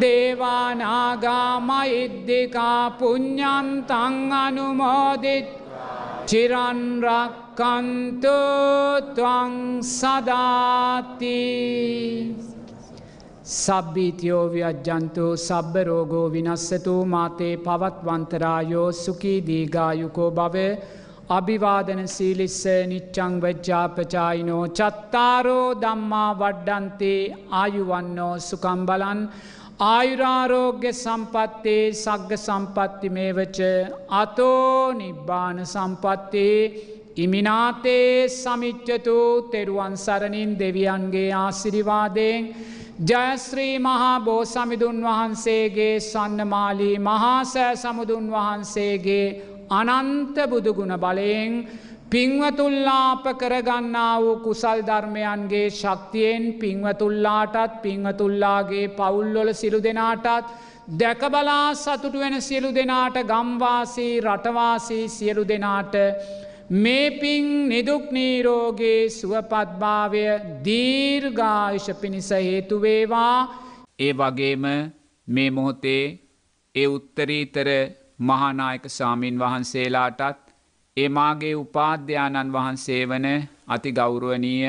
[0.00, 5.48] දේවානාගාමයිද්දිකා පුඤ්ඥන්තං අනුමෝදිත්.
[6.30, 8.38] චිරන්රක්කන්තු
[9.16, 9.52] ත්වං
[9.96, 11.42] සදාති.
[13.44, 20.56] සබ්බීතියෝ ව්‍යජ්ජන්තු සබ්බ රෝගෝ විනස්සතු මාතේ පවත්වන්තරායෝ සුකී දීගායුකෝ භව.
[21.28, 27.20] අභිවාදන සීලිස්ස නිච්චං වජ්ජාපචායිනෝ චත්තාරෝ දම්මා වඩ්ඩන්තේ
[27.60, 29.20] ආයුවන්නෝ සුකම්බලන්
[29.78, 33.58] ආයුරාරෝග්‍ය සම්පත්තේ සග්ග සම්පත්ති මේවච
[34.10, 36.60] අතෝ නිබ්බාන සම්පත්තේ
[37.16, 39.18] ඉමිනාතේ සමිච්චතු
[39.52, 42.48] තෙරුවන් සරණින් දෙවියන්ගේ ආසිරිවාදයෙන්
[43.02, 49.26] ජයශ්‍රී මහා බෝ සමිදුන් වහන්සේගේ සන්නමාලී මහාසෑ සමුදුන් වහන්සේගේ
[49.70, 51.52] අනන්ත බුදුගුණ බලයෙන්
[52.06, 60.52] පිංවතුල්ලාප කරගන්නා වූ කුසල් ධර්මයන්ගේ ශක්තියෙන් පිංවතුල්ලාටත් පිංවතුල්ලාගේ පවුල්ලොල සිරු දෙනාටත්
[60.94, 65.94] දැකබලා සතුටු වෙන සියලු දෙනාට ගම්වාසී රටවාසී සියලු දෙනාට
[66.76, 70.24] මේ පින් නිදුක්නීරෝගේ සුවපත්භාවය
[70.64, 73.36] දීර්ඝායුෂ පිණිස හේතුවේවා
[73.98, 74.64] ඒ වගේම
[75.28, 76.02] මේ මොහොතේ
[76.74, 77.68] ඒ උත්තරීතර
[78.22, 80.45] මහානායක සාමීන් වහන්සේලාටත්
[80.96, 83.26] ඒ මාගේ උපාධ්‍යානන් වහන්සේ වන
[83.68, 84.68] අති ගෞරුවනීය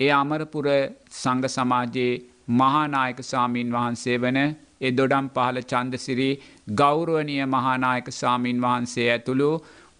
[0.00, 0.66] ඒ අමරපුර
[1.12, 2.12] සංඝ සමාජයේ
[2.52, 6.30] මහානායක සාමීන් වහන්සේ වන ඒ දොඩම් පහළ චන්දසිරි
[6.74, 9.50] ගෞරුවනීය මහානායක සාමීන් වහන්සේ ඇතුළු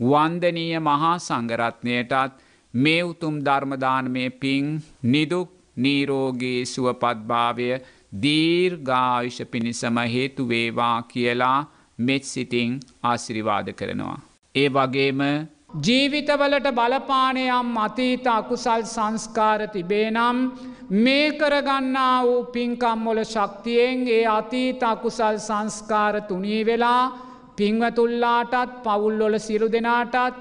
[0.00, 2.42] වන්දනීය මහා සංගරත්නයටත්
[2.74, 4.68] මේ උතුම් ධර්මදානමය පින්
[5.04, 7.70] නිදුක් නීරෝගේ සුවපත්භාවය
[8.22, 11.58] දීර්ඝායුෂ පිණිසම හේතු වේවා කියලා
[11.98, 12.70] මෙත් සිතින්
[13.02, 14.18] ආසිරිවාද කරනවා.
[14.54, 15.20] ඒ වගේම
[15.74, 20.38] ජීවිතවලට බලපානයම් අතීත අකුසල් සංස්කාර තිබේනම්
[20.96, 27.12] මේ කරගන්නා වූ පින්කම්මොල ශක්තියෙන් ඒ අතීත අකුසල් සංස්කාර තුනී වෙලා
[27.56, 30.36] පින්වතුල්ලාටත් පවුල්ලොල සිරු දෙනාටත්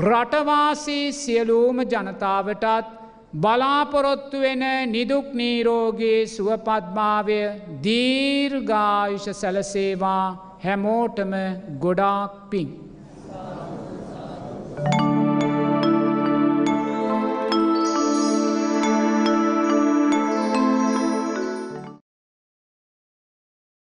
[0.00, 2.88] රටවාසී සියලූම ජනතාවටත්
[3.34, 7.38] බලාපොරොත්තු වෙන නිදුක් නීරෝගේ සුවපත්භාවය
[7.84, 11.32] දීර්ගායුෂ සැලසේවා හැමෝටම
[11.78, 12.83] ගොඩාක් පින්.